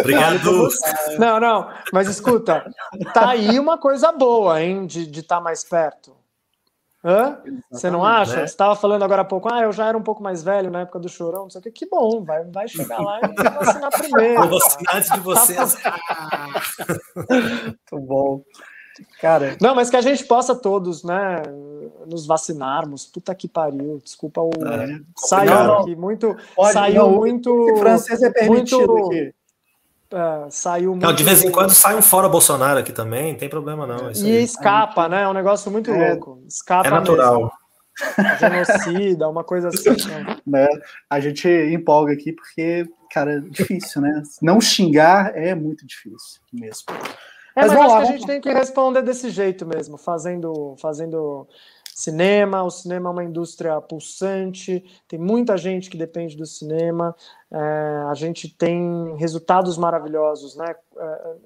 Obrigado. 0.00 0.68
Não, 1.18 1.40
não, 1.40 1.70
mas 1.92 2.08
escuta, 2.08 2.64
tá 3.12 3.30
aí 3.30 3.58
uma 3.58 3.78
coisa 3.78 4.12
boa, 4.12 4.62
hein, 4.62 4.86
de 4.86 5.08
estar 5.08 5.36
tá 5.36 5.40
mais 5.40 5.64
perto. 5.64 6.14
Hã? 7.04 7.38
Você 7.70 7.90
não 7.90 8.04
acha? 8.04 8.36
Né? 8.36 8.38
Você 8.40 8.52
estava 8.52 8.76
falando 8.76 9.02
agora 9.02 9.22
há 9.22 9.24
pouco, 9.24 9.52
ah, 9.52 9.62
eu 9.62 9.72
já 9.72 9.86
era 9.88 9.98
um 9.98 10.02
pouco 10.02 10.22
mais 10.22 10.42
velho 10.42 10.70
na 10.70 10.82
época 10.82 11.00
do 11.00 11.08
chorão, 11.08 11.42
não 11.42 11.50
sei 11.50 11.60
o 11.60 11.62
que. 11.64 11.70
Que 11.70 11.86
bom, 11.86 12.22
vai, 12.22 12.44
vai 12.44 12.68
chegar 12.68 13.00
lá 13.00 13.20
e 13.22 13.42
vacinar 13.42 13.90
primeiro. 13.90 14.48
Vou 14.48 14.60
vacinar 14.60 14.96
antes 14.96 15.10
de 15.10 15.20
vocês. 15.20 15.76
Muito 17.28 18.06
bom. 18.06 18.42
Cara. 19.20 19.56
Não, 19.60 19.74
mas 19.74 19.90
que 19.90 19.96
a 19.96 20.00
gente 20.00 20.24
possa 20.24 20.54
todos, 20.54 21.02
né, 21.02 21.42
nos 22.06 22.26
vacinarmos. 22.26 23.06
Puta 23.06 23.34
que 23.34 23.48
pariu. 23.48 23.98
Desculpa 24.02 24.40
o. 24.40 24.50
É, 24.50 25.00
saiu 25.16 25.72
aqui 25.74 25.96
muito. 25.96 26.36
Pode, 26.54 26.72
saiu 26.72 27.02
não, 27.02 27.12
muito. 27.12 27.76
francês 27.78 28.22
é 28.22 28.30
permitido 28.30 28.92
muito, 28.92 29.06
aqui. 29.06 29.34
É, 30.12 30.50
saiu 30.50 30.90
muito. 30.90 31.06
Não, 31.06 31.12
de 31.12 31.24
vez 31.24 31.42
em 31.42 31.50
quando 31.50 31.70
sai 31.70 31.96
um 31.96 32.02
fora 32.02 32.28
Bolsonaro 32.28 32.78
aqui 32.78 32.92
também, 32.92 33.32
não 33.32 33.38
tem 33.38 33.48
problema 33.48 33.86
não. 33.86 34.10
e 34.12 34.36
aí. 34.36 34.42
escapa, 34.42 35.08
né? 35.08 35.22
É 35.22 35.28
um 35.28 35.32
negócio 35.32 35.70
muito 35.70 35.90
é, 35.90 36.10
louco. 36.10 36.42
Escapa 36.46 36.88
é 36.88 36.90
natural. 36.90 37.40
Mesmo. 37.40 37.62
Genocida, 38.38 39.28
uma 39.28 39.44
coisa 39.44 39.68
assim. 39.68 39.90
Né? 40.08 40.36
né? 40.46 40.68
A 41.08 41.20
gente 41.20 41.48
empolga 41.48 42.12
aqui 42.12 42.32
porque, 42.32 42.86
cara, 43.10 43.36
é 43.36 43.40
difícil, 43.40 44.02
né? 44.02 44.22
Não 44.40 44.60
xingar 44.60 45.36
é 45.36 45.54
muito 45.54 45.86
difícil 45.86 46.40
mesmo. 46.52 46.86
É, 47.54 47.62
mas, 47.62 47.72
mas 47.72 47.80
acho 47.80 47.88
lá, 47.88 48.00
que 48.00 48.08
a 48.08 48.12
gente 48.12 48.26
tem 48.26 48.40
que 48.40 48.52
responder 48.52 49.02
desse 49.02 49.30
jeito 49.30 49.66
mesmo, 49.66 49.98
fazendo, 49.98 50.74
fazendo 50.80 51.46
cinema. 52.02 52.62
O 52.62 52.70
cinema 52.70 53.08
é 53.08 53.12
uma 53.12 53.24
indústria 53.24 53.80
pulsante, 53.80 54.84
tem 55.06 55.18
muita 55.18 55.56
gente 55.56 55.88
que 55.88 55.96
depende 55.96 56.36
do 56.36 56.46
cinema. 56.46 57.14
É, 57.50 57.56
a 58.10 58.14
gente 58.14 58.48
tem 58.48 59.16
resultados 59.16 59.76
maravilhosos, 59.78 60.56
né? 60.56 60.74
É, 60.96 61.04
é 61.04 61.36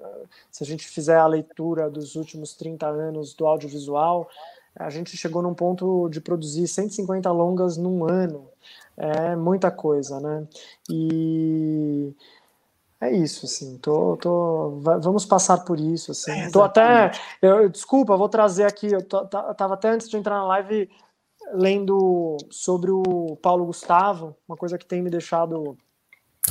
se 0.51 0.63
a 0.63 0.65
gente 0.65 0.87
fizer 0.87 1.17
a 1.17 1.27
leitura 1.27 1.89
dos 1.89 2.15
últimos 2.15 2.53
30 2.55 2.87
anos 2.87 3.33
do 3.33 3.45
audiovisual, 3.45 4.29
a 4.75 4.89
gente 4.89 5.17
chegou 5.17 5.41
num 5.41 5.53
ponto 5.53 6.07
de 6.09 6.21
produzir 6.21 6.67
150 6.67 7.31
longas 7.31 7.77
num 7.77 8.05
ano. 8.05 8.49
É 8.95 9.35
muita 9.35 9.69
coisa, 9.69 10.19
né? 10.19 10.47
E 10.89 12.13
é 12.99 13.11
isso, 13.11 13.45
assim, 13.45 13.77
tô, 13.77 14.17
tô, 14.17 14.79
vamos 14.81 15.25
passar 15.25 15.63
por 15.63 15.79
isso, 15.79 16.11
assim. 16.11 16.31
É, 16.31 16.49
tô 16.49 16.63
até, 16.63 17.11
eu, 17.41 17.69
desculpa, 17.69 18.17
vou 18.17 18.27
trazer 18.27 18.63
aqui, 18.63 18.91
eu 18.91 19.03
tô, 19.03 19.23
tava 19.25 19.75
até 19.75 19.89
antes 19.89 20.09
de 20.09 20.17
entrar 20.17 20.35
na 20.35 20.45
live 20.45 20.89
lendo 21.53 22.37
sobre 22.49 22.91
o 22.91 23.37
Paulo 23.41 23.65
Gustavo, 23.65 24.35
uma 24.47 24.57
coisa 24.57 24.77
que 24.77 24.85
tem 24.85 25.01
me 25.01 25.11
deixado 25.11 25.77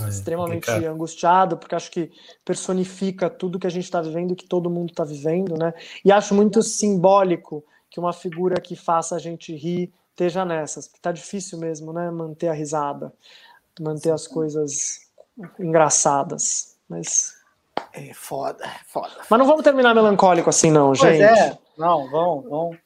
é, 0.01 0.09
extremamente 0.09 0.66
complicado. 0.66 0.93
angustiado, 0.93 1.56
porque 1.56 1.74
acho 1.74 1.90
que 1.90 2.12
personifica 2.44 3.28
tudo 3.28 3.59
que 3.59 3.66
a 3.66 3.70
gente 3.70 3.85
está 3.85 4.01
vivendo 4.01 4.32
e 4.32 4.36
que 4.36 4.47
todo 4.47 4.70
mundo 4.70 4.90
está 4.90 5.05
vivendo, 5.05 5.56
né? 5.56 5.74
E 6.05 6.12
acho 6.12 6.32
muito 6.32 6.62
simbólico 6.62 7.64
que 7.90 7.98
uma 7.98 8.12
figura 8.12 8.60
que 8.60 8.77
faça 8.77 9.16
a 9.16 9.18
gente 9.18 9.55
rir 9.55 9.93
esteja 10.10 10.44
nessas, 10.44 10.86
porque 10.86 11.01
tá 11.01 11.12
difícil 11.12 11.59
mesmo, 11.59 11.93
né? 11.93 12.10
Manter 12.10 12.48
a 12.48 12.52
risada, 12.52 13.12
manter 13.81 14.12
as 14.12 14.27
coisas 14.27 15.06
engraçadas. 15.58 16.76
Mas. 16.88 17.34
É 17.92 18.12
foda, 18.14 18.64
é 18.64 18.84
foda. 18.86 19.12
Mas 19.28 19.38
não 19.38 19.46
vamos 19.46 19.62
terminar 19.62 19.94
melancólico 19.94 20.48
assim, 20.48 20.70
não, 20.70 20.88
pois 20.88 20.98
gente. 20.98 21.22
É. 21.22 21.58
Não, 21.76 22.10
vamos, 22.10 22.48
vamos 22.48 22.78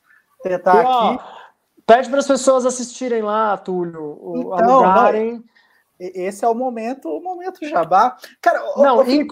tentar 0.42 0.82
e, 0.82 0.84
ó, 0.84 1.10
aqui. 1.12 1.24
Pede 1.86 2.08
para 2.08 2.18
as 2.18 2.26
pessoas 2.26 2.66
assistirem 2.66 3.22
lá, 3.22 3.56
Túlio, 3.56 4.18
então, 4.36 4.84
alugarem. 4.84 5.44
Esse 5.98 6.44
é 6.44 6.48
o 6.48 6.54
momento, 6.54 7.08
o 7.08 7.22
momento 7.22 7.66
jabá. 7.68 8.16
Cara, 8.40 8.60
não, 8.76 9.06
inc... 9.08 9.30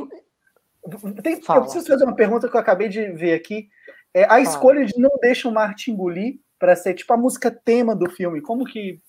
tem, 1.22 1.40
eu 1.48 1.62
preciso 1.62 1.86
fazer 1.86 2.04
uma 2.04 2.14
pergunta 2.14 2.48
que 2.48 2.54
eu 2.54 2.60
acabei 2.60 2.88
de 2.88 3.10
ver 3.12 3.34
aqui. 3.34 3.68
É, 4.12 4.24
a 4.24 4.28
Fala. 4.28 4.40
escolha 4.40 4.84
de 4.84 4.98
não 4.98 5.10
deixa 5.20 5.48
o 5.48 5.52
Martin 5.52 5.92
engolir 5.92 6.38
para 6.58 6.76
ser 6.76 6.94
tipo 6.94 7.12
a 7.12 7.16
música 7.16 7.50
tema 7.50 7.94
do 7.94 8.10
filme. 8.10 8.42
Como 8.42 8.64
que 8.64 9.00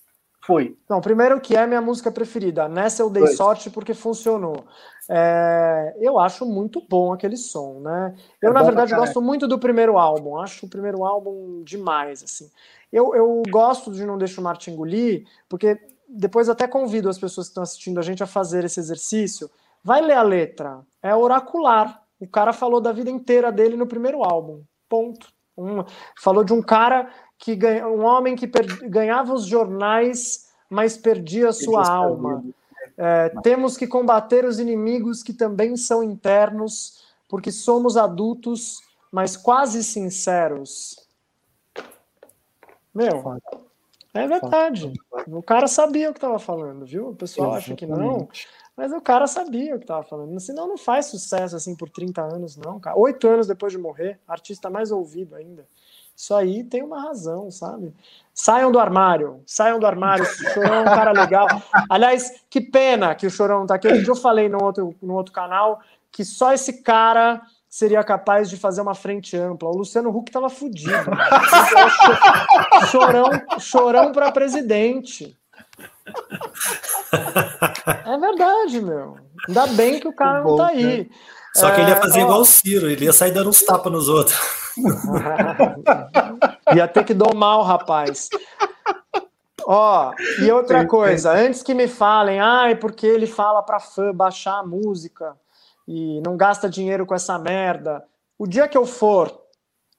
foi. 0.49 0.75
Não, 0.89 0.99
primeiro 0.99 1.39
que 1.39 1.55
é 1.55 1.67
minha 1.67 1.79
música 1.79 2.11
preferida. 2.11 2.67
Nessa 2.67 3.03
eu 3.03 3.09
dei 3.11 3.21
Foi. 3.27 3.35
sorte 3.35 3.69
porque 3.69 3.93
funcionou. 3.93 4.65
É, 5.07 5.95
eu 5.99 6.19
acho 6.19 6.43
muito 6.43 6.83
bom 6.89 7.13
aquele 7.13 7.37
som, 7.37 7.79
né? 7.81 8.15
Eu, 8.41 8.49
é 8.49 8.53
na 8.53 8.63
verdade, 8.63 8.95
gosto 8.95 9.21
muito 9.21 9.47
do 9.47 9.59
primeiro 9.59 9.99
álbum. 9.99 10.39
Acho 10.39 10.65
o 10.65 10.69
primeiro 10.69 11.05
álbum 11.05 11.61
demais, 11.63 12.23
assim. 12.23 12.49
Eu, 12.91 13.13
eu 13.13 13.43
gosto 13.47 13.91
de 13.91 14.03
Não 14.03 14.17
Deixa 14.17 14.41
o 14.41 14.43
Martin 14.43 14.71
engolir, 14.71 15.27
porque 15.47 15.79
depois 16.07 16.49
até 16.49 16.67
convido 16.67 17.09
as 17.09 17.19
pessoas 17.19 17.45
que 17.45 17.51
estão 17.51 17.61
assistindo 17.61 17.99
a 17.99 18.03
gente 18.03 18.23
a 18.23 18.27
fazer 18.27 18.65
esse 18.65 18.79
exercício. 18.79 19.51
Vai 19.83 20.01
ler 20.01 20.15
a 20.15 20.23
letra. 20.23 20.81
É 21.03 21.13
oracular. 21.13 22.01
O 22.19 22.27
cara 22.27 22.53
falou 22.53 22.81
da 22.81 22.91
vida 22.91 23.11
inteira 23.11 23.51
dele 23.51 23.77
no 23.77 23.85
primeiro 23.85 24.23
álbum. 24.23 24.63
Ponto. 24.89 25.27
Um, 25.55 25.83
falou 26.19 26.43
de 26.43 26.53
um 26.53 26.61
cara 26.61 27.11
que 27.39 27.55
ganha, 27.55 27.87
um 27.87 28.03
homem 28.03 28.35
que 28.35 28.45
per, 28.45 28.65
ganhava 28.89 29.33
os 29.33 29.45
jornais, 29.45 30.49
mas 30.69 30.97
perdia 30.97 31.49
a 31.49 31.53
sua 31.53 31.87
alma. 31.87 32.43
É, 32.97 33.29
temos 33.41 33.77
que 33.77 33.87
combater 33.87 34.43
os 34.43 34.59
inimigos 34.59 35.23
que 35.23 35.33
também 35.33 35.77
são 35.77 36.03
internos, 36.03 37.05
porque 37.29 37.49
somos 37.49 37.95
adultos, 37.95 38.81
mas 39.09 39.37
quase 39.37 39.81
sinceros. 39.85 41.07
Meu, 42.93 43.39
é 44.13 44.27
verdade. 44.27 44.91
O 45.27 45.41
cara 45.41 45.67
sabia 45.67 46.09
o 46.09 46.13
que 46.13 46.17
estava 46.17 46.39
falando, 46.39 46.85
viu? 46.85 47.09
O 47.09 47.15
pessoal 47.15 47.53
acha 47.53 47.73
que 47.73 47.85
não, 47.85 48.27
mas 48.75 48.91
o 48.91 48.99
cara 48.99 49.27
sabia 49.27 49.75
o 49.75 49.77
que 49.77 49.85
estava 49.85 50.03
falando. 50.03 50.37
Senão 50.41 50.67
não 50.67 50.77
faz 50.77 51.05
sucesso 51.05 51.55
assim 51.55 51.73
por 51.73 51.89
30 51.89 52.21
anos, 52.21 52.57
não, 52.57 52.81
cara. 52.81 52.99
Oito 52.99 53.25
anos 53.29 53.47
depois 53.47 53.71
de 53.71 53.77
morrer, 53.77 54.19
artista 54.27 54.69
mais 54.69 54.91
ouvido 54.91 55.35
ainda. 55.35 55.65
Isso 56.19 56.35
aí 56.35 56.65
tem 56.65 56.83
uma 56.83 57.01
razão, 57.01 57.49
sabe? 57.49 57.93
Saiam 58.33 58.73
do 58.73 58.77
armário, 58.77 59.41
saiam 59.45 59.79
do 59.79 59.87
armário. 59.87 60.25
O 60.25 60.53
Chorão 60.53 60.73
é 60.73 60.81
um 60.81 60.83
cara 60.83 61.11
legal. 61.13 61.47
Aliás, 61.89 62.43
que 62.49 62.59
pena 62.59 63.15
que 63.15 63.25
o 63.25 63.29
Chorão 63.29 63.65
tá 63.65 63.75
aqui. 63.75 63.87
Eu 63.87 64.15
falei 64.17 64.49
no 64.49 64.61
outro, 64.61 64.93
no 65.01 65.13
outro 65.13 65.31
canal 65.31 65.79
que 66.11 66.25
só 66.25 66.51
esse 66.51 66.83
cara 66.83 67.41
seria 67.69 68.03
capaz 68.03 68.49
de 68.49 68.57
fazer 68.57 68.81
uma 68.81 68.93
frente 68.93 69.37
ampla. 69.37 69.69
O 69.69 69.77
Luciano 69.77 70.09
Huck 70.09 70.29
tava 70.29 70.49
fudido. 70.49 70.91
Chorão, 72.91 73.29
chorão 73.57 74.11
para 74.11 74.29
presidente. 74.29 75.37
É 78.05 78.17
verdade, 78.17 78.81
meu. 78.81 79.15
Ainda 79.47 79.67
bem 79.67 80.01
que 80.01 80.07
o 80.09 80.13
cara 80.13 80.43
não 80.43 80.57
tá 80.57 80.67
aí. 80.67 81.09
Só 81.55 81.71
que 81.71 81.81
ele 81.81 81.89
ia 81.89 81.95
é, 81.95 82.01
fazer 82.01 82.19
é, 82.19 82.23
igual 82.23 82.41
o 82.41 82.45
Ciro, 82.45 82.89
ele 82.89 83.05
ia 83.05 83.13
sair 83.13 83.31
dando 83.31 83.49
uns 83.49 83.61
tapas 83.63 83.91
nos 83.91 84.07
outros. 84.07 84.37
ia 86.75 86.87
ter 86.87 87.03
que 87.03 87.13
domar 87.13 87.57
o 87.57 87.63
rapaz. 87.63 88.29
Ó, 89.65 90.13
e 90.41 90.51
outra 90.51 90.85
coisa, 90.87 91.31
antes 91.31 91.61
que 91.61 91.73
me 91.73 91.87
falem, 91.87 92.39
ai, 92.39 92.73
ah, 92.73 92.75
porque 92.75 93.05
ele 93.05 93.27
fala 93.27 93.61
para 93.61 93.79
fã 93.79 94.13
baixar 94.13 94.59
a 94.59 94.63
música 94.63 95.35
e 95.87 96.21
não 96.25 96.37
gasta 96.37 96.69
dinheiro 96.69 97.05
com 97.05 97.13
essa 97.13 97.37
merda. 97.37 98.03
O 98.37 98.47
dia 98.47 98.67
que 98.67 98.77
eu 98.77 98.85
for, 98.85 99.31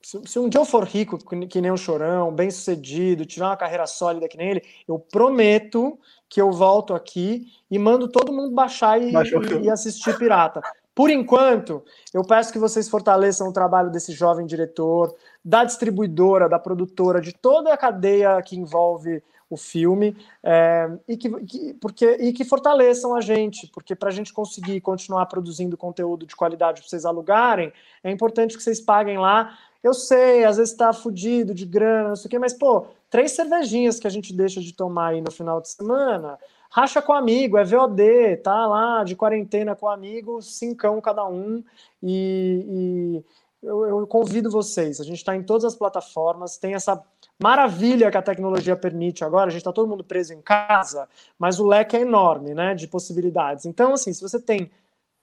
se, 0.02 0.38
um 0.38 0.48
dia 0.48 0.60
eu 0.60 0.64
for 0.64 0.84
rico, 0.84 1.18
que 1.46 1.60
nem 1.60 1.70
o 1.70 1.76
Chorão, 1.76 2.32
bem 2.32 2.50
sucedido, 2.50 3.26
tiver 3.26 3.44
uma 3.44 3.56
carreira 3.56 3.86
sólida 3.86 4.28
que 4.28 4.36
nem 4.36 4.50
ele, 4.50 4.62
eu 4.88 4.98
prometo 4.98 5.98
que 6.28 6.40
eu 6.40 6.50
volto 6.50 6.94
aqui 6.94 7.48
e 7.70 7.78
mando 7.78 8.08
todo 8.08 8.32
mundo 8.32 8.54
baixar 8.54 9.00
e, 9.00 9.12
e, 9.12 9.64
e 9.64 9.70
assistir 9.70 10.16
Pirata. 10.16 10.62
Por 10.94 11.10
enquanto, 11.10 11.82
eu 12.12 12.22
peço 12.22 12.52
que 12.52 12.58
vocês 12.58 12.88
fortaleçam 12.88 13.48
o 13.48 13.52
trabalho 13.52 13.90
desse 13.90 14.12
jovem 14.12 14.44
diretor, 14.44 15.14
da 15.44 15.64
distribuidora, 15.64 16.48
da 16.48 16.58
produtora, 16.58 17.20
de 17.20 17.32
toda 17.32 17.72
a 17.72 17.76
cadeia 17.76 18.42
que 18.42 18.56
envolve 18.56 19.22
o 19.50 19.56
filme 19.56 20.16
é, 20.44 20.88
e, 21.08 21.16
que, 21.16 21.28
que, 21.44 21.74
porque, 21.74 22.06
e 22.20 22.32
que 22.32 22.44
fortaleçam 22.44 23.16
a 23.16 23.20
gente, 23.20 23.66
porque 23.74 23.96
para 23.96 24.08
a 24.08 24.12
gente 24.12 24.32
conseguir 24.32 24.80
continuar 24.80 25.26
produzindo 25.26 25.76
conteúdo 25.76 26.24
de 26.24 26.36
qualidade 26.36 26.80
para 26.80 26.88
vocês 26.88 27.04
alugarem, 27.04 27.72
é 28.04 28.10
importante 28.10 28.56
que 28.56 28.62
vocês 28.62 28.80
paguem 28.80 29.18
lá. 29.18 29.58
Eu 29.82 29.92
sei, 29.92 30.44
às 30.44 30.56
vezes 30.56 30.72
está 30.72 30.92
fudido 30.92 31.52
de 31.52 31.66
grana, 31.66 32.10
não 32.10 32.16
sei 32.16 32.28
o 32.28 32.30
quê, 32.30 32.38
mas, 32.38 32.54
pô, 32.54 32.86
três 33.08 33.32
cervejinhas 33.32 33.98
que 33.98 34.06
a 34.06 34.10
gente 34.10 34.32
deixa 34.32 34.60
de 34.60 34.72
tomar 34.72 35.08
aí 35.08 35.20
no 35.20 35.32
final 35.32 35.60
de 35.60 35.68
semana 35.70 36.38
racha 36.70 37.02
com 37.02 37.12
amigo, 37.12 37.58
é 37.58 37.64
VOD, 37.64 38.36
tá 38.38 38.66
lá 38.66 39.02
de 39.02 39.16
quarentena 39.16 39.74
com 39.74 39.88
amigo, 39.88 40.40
cincão 40.40 41.00
cada 41.00 41.26
um, 41.26 41.62
e, 42.00 42.64
e 42.68 43.24
eu, 43.62 43.84
eu, 43.86 44.06
convido 44.06 44.50
vocês, 44.50 45.00
a 45.00 45.04
gente 45.04 45.18
está 45.18 45.34
em 45.34 45.42
todas 45.42 45.64
as 45.64 45.74
plataformas, 45.74 46.56
tem 46.56 46.74
essa 46.74 47.02
maravilha 47.42 48.10
que 48.10 48.16
a 48.16 48.22
tecnologia 48.22 48.76
permite 48.76 49.24
agora, 49.24 49.48
a 49.48 49.50
gente 49.50 49.60
está 49.60 49.72
todo 49.72 49.88
mundo 49.88 50.04
preso 50.04 50.32
em 50.32 50.40
casa, 50.40 51.08
mas 51.38 51.58
o 51.58 51.66
leque 51.66 51.96
é 51.96 52.02
enorme, 52.02 52.54
né, 52.54 52.74
de 52.74 52.86
possibilidades. 52.86 53.66
Então, 53.66 53.92
assim, 53.92 54.12
se 54.12 54.22
você 54.22 54.40
tem 54.40 54.70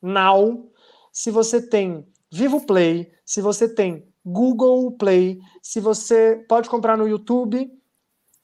Now, 0.01 0.69
se 1.11 1.31
você 1.31 1.61
tem 1.61 2.05
Vivo 2.29 2.65
Play, 2.65 3.11
se 3.25 3.41
você 3.41 3.67
tem 3.67 4.05
Google 4.25 4.91
Play, 4.91 5.39
se 5.61 5.79
você 5.79 6.43
pode 6.47 6.69
comprar 6.69 6.97
no 6.97 7.07
YouTube, 7.07 7.71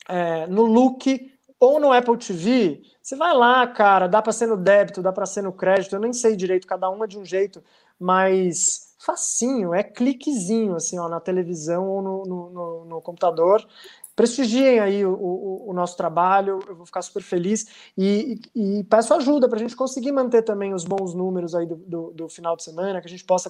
é, 0.08 0.48
no 0.48 0.64
Look 0.64 1.33
ou 1.64 1.80
no 1.80 1.94
Apple 1.94 2.18
TV, 2.18 2.82
você 3.02 3.16
vai 3.16 3.34
lá, 3.34 3.66
cara, 3.66 4.06
dá 4.06 4.22
para 4.22 4.34
ser 4.34 4.48
no 4.48 4.58
débito, 4.58 5.02
dá 5.02 5.14
para 5.14 5.26
ser 5.26 5.42
no 5.42 5.54
crédito, 5.54 5.96
eu 5.96 6.00
nem 6.00 6.12
sei 6.12 6.36
direito, 6.36 6.68
cada 6.68 6.90
uma 6.90 7.08
de 7.08 7.18
um 7.18 7.24
jeito, 7.24 7.64
mas 7.98 8.94
facinho, 9.00 9.74
é 9.74 9.82
cliquezinho 9.82 10.76
assim, 10.76 11.00
ó, 11.00 11.08
na 11.08 11.22
televisão 11.22 11.88
ou 11.88 12.02
no, 12.02 12.24
no, 12.26 12.50
no, 12.50 12.86
no 12.86 13.02
computador. 13.02 13.66
Prestigiem 14.14 14.80
aí 14.80 15.06
o, 15.06 15.14
o, 15.14 15.70
o, 15.70 15.74
nosso 15.74 15.96
trabalho, 15.96 16.60
eu 16.68 16.76
vou 16.76 16.86
ficar 16.86 17.02
super 17.02 17.24
feliz. 17.24 17.66
E, 17.98 18.40
e, 18.54 18.80
e 18.80 18.84
peço 18.84 19.14
ajuda 19.14 19.48
para 19.48 19.58
a 19.58 19.62
gente 19.62 19.76
conseguir 19.76 20.12
manter 20.12 20.44
também 20.44 20.74
os 20.74 20.84
bons 20.84 21.16
números 21.16 21.56
aí 21.56 21.66
do, 21.66 21.78
do, 21.78 22.12
do 22.12 22.30
final 22.30 22.58
de 22.58 22.64
semana, 22.64 23.00
que 23.00 23.08
a 23.08 23.10
gente 23.10 23.24
possa 23.24 23.50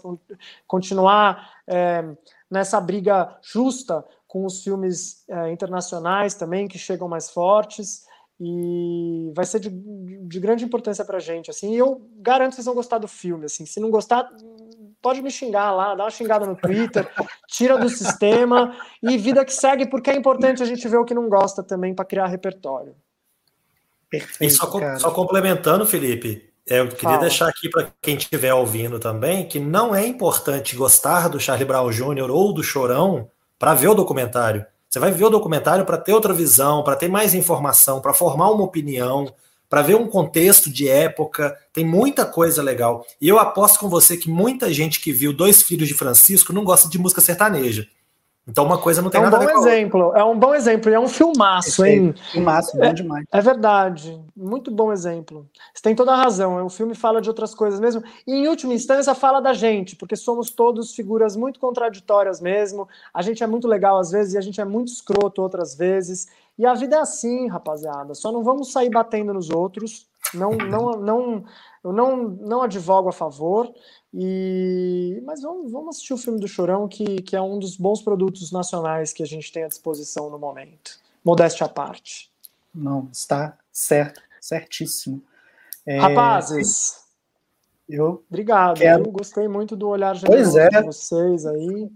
continuar 0.68 1.50
é, 1.68 2.16
nessa 2.50 2.80
briga 2.80 3.38
justa 3.42 4.06
com 4.34 4.48
os 4.48 4.64
filmes 4.64 5.24
é, 5.30 5.52
internacionais 5.52 6.34
também, 6.34 6.68
que 6.68 6.80
chegam 6.80 7.08
mais 7.08 7.30
fortes 7.30 8.02
e 8.42 9.32
vai 9.36 9.46
ser 9.46 9.60
de, 9.60 9.70
de 9.70 10.40
grande 10.40 10.66
importância 10.66 11.06
para 11.06 11.18
a 11.18 11.20
gente, 11.20 11.52
assim, 11.52 11.76
e 11.76 11.78
eu 11.78 12.02
garanto 12.18 12.50
que 12.50 12.56
vocês 12.56 12.66
vão 12.66 12.74
gostar 12.74 12.98
do 12.98 13.08
filme, 13.08 13.46
assim, 13.46 13.64
se 13.64 13.80
não 13.80 13.92
gostar, 13.92 14.28
pode 15.00 15.22
me 15.22 15.30
xingar 15.30 15.72
lá, 15.72 15.94
dá 15.94 16.06
uma 16.06 16.10
xingada 16.10 16.48
no 16.48 16.56
Twitter, 16.56 17.08
tira 17.48 17.78
do 17.78 17.88
sistema 17.88 18.76
e 19.04 19.20
vida 19.20 19.46
que 19.46 19.54
segue, 19.54 19.86
porque 19.86 20.10
é 20.10 20.16
importante 20.16 20.64
a 20.64 20.66
gente 20.66 20.88
ver 20.88 20.98
o 20.98 21.06
que 21.06 21.14
não 21.14 21.30
gosta 21.30 21.62
também 21.62 21.94
para 21.94 22.04
criar 22.04 22.26
repertório. 22.26 22.96
Perfeito, 24.10 24.44
e 24.44 24.50
só, 24.50 24.98
só 24.98 25.12
complementando, 25.12 25.86
Felipe, 25.86 26.52
é, 26.68 26.80
eu 26.80 26.88
queria 26.88 27.02
Fala. 27.02 27.20
deixar 27.20 27.50
aqui 27.50 27.70
para 27.70 27.94
quem 28.02 28.16
estiver 28.16 28.56
ouvindo 28.56 29.00
também 29.00 29.48
que 29.48 29.60
não 29.60 29.94
é 29.94 30.08
importante 30.08 30.76
gostar 30.76 31.28
do 31.28 31.40
Charlie 31.40 31.68
Brown 31.68 31.92
Jr. 31.92 32.32
ou 32.32 32.52
do 32.52 32.64
Chorão 32.64 33.30
para 33.64 33.74
ver 33.74 33.88
o 33.88 33.94
documentário. 33.94 34.66
Você 34.90 35.00
vai 35.00 35.10
ver 35.10 35.24
o 35.24 35.30
documentário 35.30 35.86
para 35.86 35.98
ter 35.98 36.12
outra 36.12 36.34
visão, 36.34 36.84
para 36.84 36.98
ter 36.98 37.08
mais 37.08 37.34
informação, 37.34 38.02
para 38.02 38.14
formar 38.14 38.52
uma 38.52 38.66
opinião, 38.66 39.34
para 39.70 39.82
ver 39.82 39.96
um 39.96 40.06
contexto 40.06 40.70
de 40.70 40.90
época, 40.90 41.58
tem 41.72 41.86
muita 41.86 42.26
coisa 42.26 42.62
legal. 42.62 43.06
E 43.22 43.30
eu 43.30 43.40
aposto 43.40 43.80
com 43.80 43.88
você 43.88 44.18
que 44.18 44.30
muita 44.30 44.74
gente 44.74 45.00
que 45.00 45.14
viu 45.14 45.32
Dois 45.32 45.62
Filhos 45.62 45.88
de 45.88 45.94
Francisco 45.94 46.52
não 46.52 46.66
gosta 46.66 46.90
de 46.90 47.00
música 47.00 47.22
sertaneja. 47.22 47.88
Então 48.46 48.66
uma 48.66 48.78
coisa 48.78 49.02
não 49.02 49.10
tem 49.10 49.20
é 49.20 49.22
um 49.22 49.30
nada 49.30 49.38
a 49.38 49.40
ver 49.40 49.54
com 49.54 49.60
exemplo, 49.60 50.12
É 50.16 50.24
um 50.24 50.38
bom 50.38 50.54
exemplo, 50.54 50.92
e 50.92 50.94
é 50.94 51.00
um 51.00 51.08
filmaço, 51.08 51.86
hein? 51.86 52.14
Filmaço, 52.32 52.78
bom 52.78 52.84
é, 52.84 52.94
demais. 52.94 53.26
É 53.32 53.40
verdade, 53.40 54.22
muito 54.36 54.70
bom 54.70 54.92
exemplo. 54.92 55.48
Você 55.74 55.82
tem 55.82 55.96
toda 55.96 56.12
a 56.12 56.16
razão, 56.18 56.64
o 56.66 56.70
filme 56.70 56.94
fala 56.94 57.22
de 57.22 57.30
outras 57.30 57.56
coisas 57.56 57.80
mesmo, 57.80 58.04
e 58.28 58.34
em 58.34 58.48
última 58.50 58.74
instância 58.74 59.16
fala 59.16 59.40
da 59.40 59.54
gente, 59.54 59.96
porque 59.96 60.18
somos 60.18 60.52
todos 60.52 60.94
figuras 60.94 61.38
muito 61.38 61.58
contraditórias 61.58 62.42
mesmo, 62.42 62.88
a 63.14 63.22
gente 63.22 63.42
é 63.42 63.48
muito 63.48 63.66
legal 63.66 63.98
às 63.98 64.12
vezes 64.12 64.34
e 64.34 64.38
a 64.38 64.42
gente 64.42 64.60
é 64.60 64.66
muito 64.66 64.90
escroto 64.90 65.42
outras 65.42 65.76
vezes, 65.76 66.28
e 66.58 66.66
a 66.66 66.74
vida 66.74 66.98
é 66.98 67.00
assim, 67.00 67.48
rapaziada, 67.48 68.14
só 68.14 68.30
não 68.30 68.44
vamos 68.44 68.74
sair 68.74 68.90
batendo 68.90 69.34
nos 69.34 69.50
outros, 69.50 70.06
não, 70.34 70.52
não, 70.52 70.92
não, 71.00 71.46
eu 71.84 71.94
não, 71.94 72.18
não 72.18 72.62
advogo 72.62 73.10
a 73.10 73.14
favor, 73.14 73.74
e, 74.14 75.22
mas 75.26 75.42
vamos, 75.42 75.72
vamos 75.72 75.96
assistir 75.96 76.14
o 76.14 76.18
filme 76.18 76.40
do 76.40 76.48
Chorão, 76.48 76.88
que, 76.88 77.22
que 77.22 77.36
é 77.36 77.42
um 77.42 77.58
dos 77.58 77.76
bons 77.76 78.02
produtos 78.02 78.52
nacionais 78.52 79.12
que 79.12 79.24
a 79.24 79.26
gente 79.26 79.52
tem 79.52 79.64
à 79.64 79.68
disposição 79.68 80.30
no 80.30 80.38
momento. 80.38 81.00
Modéstia 81.24 81.66
à 81.66 81.70
parte. 81.70 82.32
Não, 82.74 83.10
está 83.12 83.58
certo, 83.72 84.22
certíssimo. 84.40 85.22
É, 85.86 86.00
Rapazes, 86.00 87.04
eu 87.88 88.24
obrigado. 88.30 88.78
Quero... 88.78 89.06
Eu 89.06 89.12
gostei 89.12 89.48
muito 89.48 89.76
do 89.76 89.88
olhar 89.88 90.16
generoso 90.16 90.60
é. 90.60 90.70
de 90.70 90.82
vocês 90.82 91.46
aí. 91.46 91.92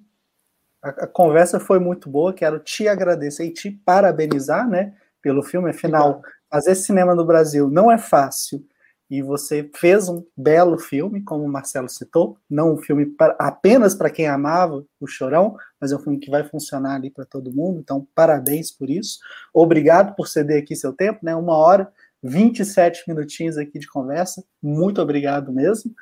A, 0.81 0.89
a, 0.89 1.07
conversa 1.07 1.59
foi 1.59 1.80
muito 1.80 2.09
boa. 2.09 2.34
Quero 2.34 2.59
te 2.59 2.88
agradecer 2.88 3.45
e 3.45 3.53
te 3.53 3.72
parabenizar, 3.72 4.68
né, 4.68 4.95
pelo 5.22 5.41
filme. 5.41 5.69
Afinal, 5.69 6.09
obrigado. 6.09 6.36
Fazer 6.49 6.75
cinema 6.75 7.13
no 7.13 7.25
Brasil 7.25 7.69
não 7.69 7.91
é 7.91 7.97
fácil 7.97 8.65
e 9.09 9.21
você 9.21 9.69
fez 9.73 10.09
um 10.09 10.23
belo 10.35 10.77
filme, 10.77 11.23
como 11.23 11.45
o 11.45 11.49
Marcelo 11.49 11.87
citou, 11.87 12.37
não 12.49 12.73
um 12.73 12.77
filme 12.77 13.05
pra, 13.05 13.35
apenas 13.39 13.95
para 13.95 14.09
quem 14.09 14.27
amava 14.27 14.85
o 14.99 15.07
Chorão, 15.07 15.55
mas 15.79 15.91
é 15.91 15.95
um 15.95 15.99
filme 15.99 16.19
que 16.19 16.29
vai 16.29 16.43
funcionar 16.43 16.95
ali 16.95 17.09
para 17.09 17.25
todo 17.25 17.53
mundo, 17.53 17.79
então 17.79 18.05
parabéns 18.13 18.69
por 18.69 18.89
isso. 18.89 19.19
Obrigado 19.53 20.13
por 20.15 20.27
ceder 20.27 20.61
aqui 20.61 20.75
seu 20.75 20.91
tempo, 20.91 21.19
né? 21.23 21.33
Uma 21.35 21.55
hora, 21.55 21.91
27 22.21 23.03
minutinhos 23.07 23.57
aqui 23.57 23.79
de 23.79 23.87
conversa, 23.87 24.43
muito 24.61 25.01
obrigado 25.01 25.53
mesmo. 25.53 25.93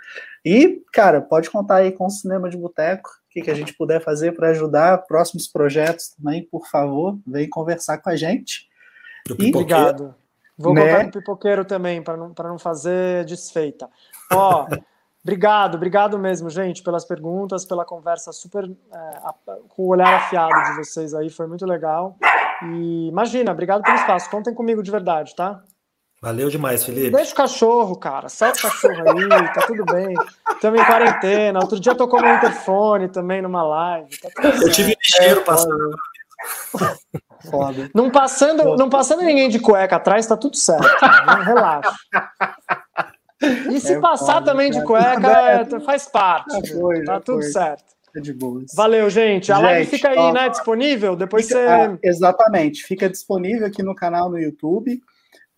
E, 0.44 0.82
cara, 0.92 1.22
pode 1.22 1.52
contar 1.52 1.78
aí 1.78 1.92
com 1.92 2.08
o 2.08 2.10
Cinema 2.10 2.50
de 2.50 2.58
Boteco, 2.58 3.10
o 3.10 3.30
que, 3.30 3.42
que 3.42 3.52
a 3.52 3.56
gente 3.56 3.74
puder 3.74 4.02
fazer 4.02 4.32
para 4.32 4.50
ajudar 4.50 5.06
próximos 5.06 5.48
projetos 5.48 6.10
também, 6.10 6.44
por 6.44 6.68
favor, 6.68 7.20
vem 7.28 7.48
conversar 7.48 8.00
com 8.00 8.10
a 8.10 8.16
gente. 8.16 8.68
E, 9.38 9.50
obrigado. 9.50 10.16
Vou 10.58 10.74
né? 10.74 10.86
botar 10.86 11.04
no 11.04 11.12
pipoqueiro 11.12 11.66
também, 11.66 12.02
para 12.02 12.16
não, 12.16 12.34
não 12.38 12.60
fazer 12.60 13.26
desfeita. 13.26 13.90
Ó, 14.32 14.66
obrigado, 15.24 15.76
obrigado 15.76 16.18
mesmo, 16.18 16.50
gente, 16.50 16.82
pelas 16.82 17.06
perguntas, 17.06 17.66
pela 17.66 17.84
conversa 17.84 18.32
super 18.32 18.64
é, 18.66 19.20
com 19.70 19.84
o 19.84 19.88
olhar 19.88 20.16
afiado 20.16 20.64
de 20.72 20.78
vocês 20.78 21.14
aí, 21.14 21.30
foi 21.30 21.48
muito 21.48 21.66
legal. 21.66 22.18
E 22.64 23.08
imagina, 23.10 23.52
obrigado 23.52 23.84
pelo 23.84 23.98
espaço. 23.98 24.30
Contem 24.30 24.54
comigo 24.54 24.82
de 24.82 24.90
verdade, 24.90 25.36
tá? 25.36 25.62
Valeu 26.22 26.50
demais, 26.50 26.84
Felipe. 26.84 27.12
Deixa 27.12 27.34
o 27.34 27.36
cachorro, 27.36 27.96
cara. 27.98 28.30
Solta 28.30 28.58
o 28.58 28.62
cachorro 28.62 29.10
aí, 29.12 29.54
tá 29.54 29.68
tudo 29.68 29.86
bem. 29.86 30.16
Estamos 30.54 30.82
em 30.82 30.86
quarentena. 30.86 31.60
Outro 31.60 31.80
dia 31.80 31.94
tocou 31.94 32.22
no 32.22 32.30
interfone 32.30 33.10
também 33.10 33.42
numa 33.42 33.62
live. 33.62 34.10
Tá 34.20 34.30
Eu 34.42 34.72
tive 34.72 34.96
cheiro 35.02 35.44
passando. 35.44 35.96
Foda. 37.46 37.90
Não 37.94 38.10
passando, 38.10 38.76
não 38.76 38.90
passando 38.90 39.22
ninguém 39.24 39.50
de 39.50 39.60
cueca 39.60 39.96
atrás, 39.96 40.26
tá 40.26 40.36
tudo 40.36 40.58
certo. 40.58 40.84
Né? 40.84 41.44
Relaxa. 41.44 41.96
E 43.72 43.80
se 43.80 43.94
é 43.94 44.00
passar 44.00 44.36
foda, 44.36 44.46
também 44.46 44.72
cara. 44.72 44.82
de 44.82 44.88
cueca, 44.88 45.32
é, 45.78 45.80
faz 45.82 46.08
parte. 46.08 46.74
Foi, 46.74 47.04
tá 47.04 47.20
tudo 47.20 47.42
foi. 47.42 47.52
certo. 47.52 47.84
É 48.16 48.22
de 48.22 48.34
boas. 48.34 48.72
Valeu, 48.74 49.10
gente. 49.10 49.52
A 49.52 49.56
gente, 49.56 49.66
live 49.66 49.92
fica 49.92 50.10
aí, 50.10 50.18
ó, 50.18 50.32
né? 50.32 50.48
Disponível? 50.48 51.16
Depois 51.18 51.48
fica, 51.48 51.60
você. 51.60 52.00
É, 52.02 52.10
exatamente. 52.10 52.84
Fica 52.84 53.10
disponível 53.10 53.68
aqui 53.68 53.84
no 53.84 53.94
canal 53.94 54.30
no 54.30 54.40
YouTube. 54.40 55.02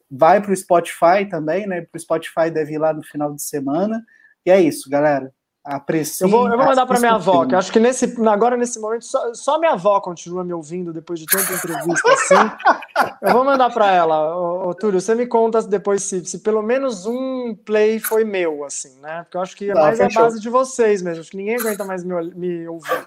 Vai 0.10 0.42
para 0.42 0.52
o 0.52 0.56
Spotify 0.58 1.28
também, 1.30 1.68
né? 1.68 1.82
Para 1.82 1.98
o 1.98 2.00
Spotify 2.00 2.50
deve 2.52 2.74
ir 2.74 2.80
lá 2.80 2.94
no 2.94 3.04
final 3.04 3.34
de 3.34 3.44
semana. 3.44 4.04
E 4.44 4.50
é 4.50 4.60
isso, 4.60 4.90
galera. 4.90 5.32
Aprecie, 5.70 6.24
eu, 6.24 6.30
vou, 6.30 6.50
eu 6.50 6.56
vou 6.56 6.66
mandar 6.66 6.86
para 6.86 6.98
minha 6.98 7.16
avó, 7.16 7.46
que 7.46 7.54
acho 7.54 7.74
que 7.74 7.80
nesse, 7.80 8.16
agora 8.26 8.56
nesse 8.56 8.80
momento 8.80 9.04
só, 9.04 9.34
só 9.34 9.60
minha 9.60 9.74
avó 9.74 10.00
continua 10.00 10.42
me 10.42 10.54
ouvindo 10.54 10.94
depois 10.94 11.20
de 11.20 11.26
tanta 11.26 11.52
entrevista 11.52 12.10
assim. 12.10 13.16
Eu 13.22 13.34
vou 13.34 13.44
mandar 13.44 13.70
para 13.74 13.92
ela, 13.92 14.34
ô, 14.34 14.70
ô, 14.70 14.74
Túlio, 14.74 15.02
você 15.02 15.14
me 15.14 15.28
conta 15.28 15.62
depois 15.62 16.04
se, 16.04 16.24
se 16.24 16.40
pelo 16.40 16.62
menos 16.62 17.06
um 17.06 17.54
play 17.54 18.00
foi 18.00 18.24
meu, 18.24 18.64
assim, 18.64 18.98
né? 19.02 19.24
Porque 19.24 19.36
eu 19.36 19.42
acho 19.42 19.58
que 19.58 19.70
é 19.70 19.74
mais 19.74 20.00
a 20.00 20.08
base 20.08 20.40
de 20.40 20.50
vocês 20.50 21.02
mesmo, 21.02 21.20
acho 21.20 21.32
que 21.32 21.38
ninguém 21.38 21.58
aguenta 21.58 21.84
mais 21.84 22.02
me, 22.02 22.14
me 22.34 22.68
ouvir. 22.70 23.06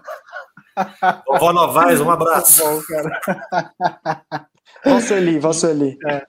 Vovó 1.27 1.55
Novaes, 1.55 2.03
um 2.03 2.11
abraço. 2.11 2.63
Bom, 2.63 2.83
cara. 2.83 4.49
Vó 4.85 5.01
Sueli, 5.01 5.39
Vó 5.39 5.55
Sueli. 5.55 5.97
É. 6.07 6.27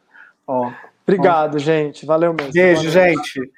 Ó, 0.47 0.71
Obrigado, 1.03 1.55
ó. 1.55 1.59
gente. 1.59 2.05
Valeu 2.05 2.33
mesmo. 2.33 2.53
Beijo, 2.53 2.89
gente. 2.89 3.51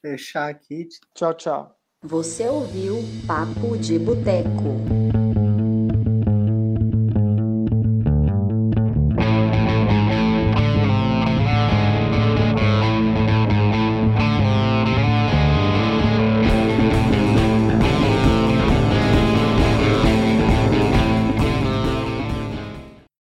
Fechar 0.00 0.48
aqui. 0.48 0.88
Tchau, 1.14 1.34
tchau. 1.34 1.81
Você 2.04 2.48
ouviu 2.48 2.98
Papo 3.28 3.78
de 3.78 3.96
Boteco. 3.96 5.01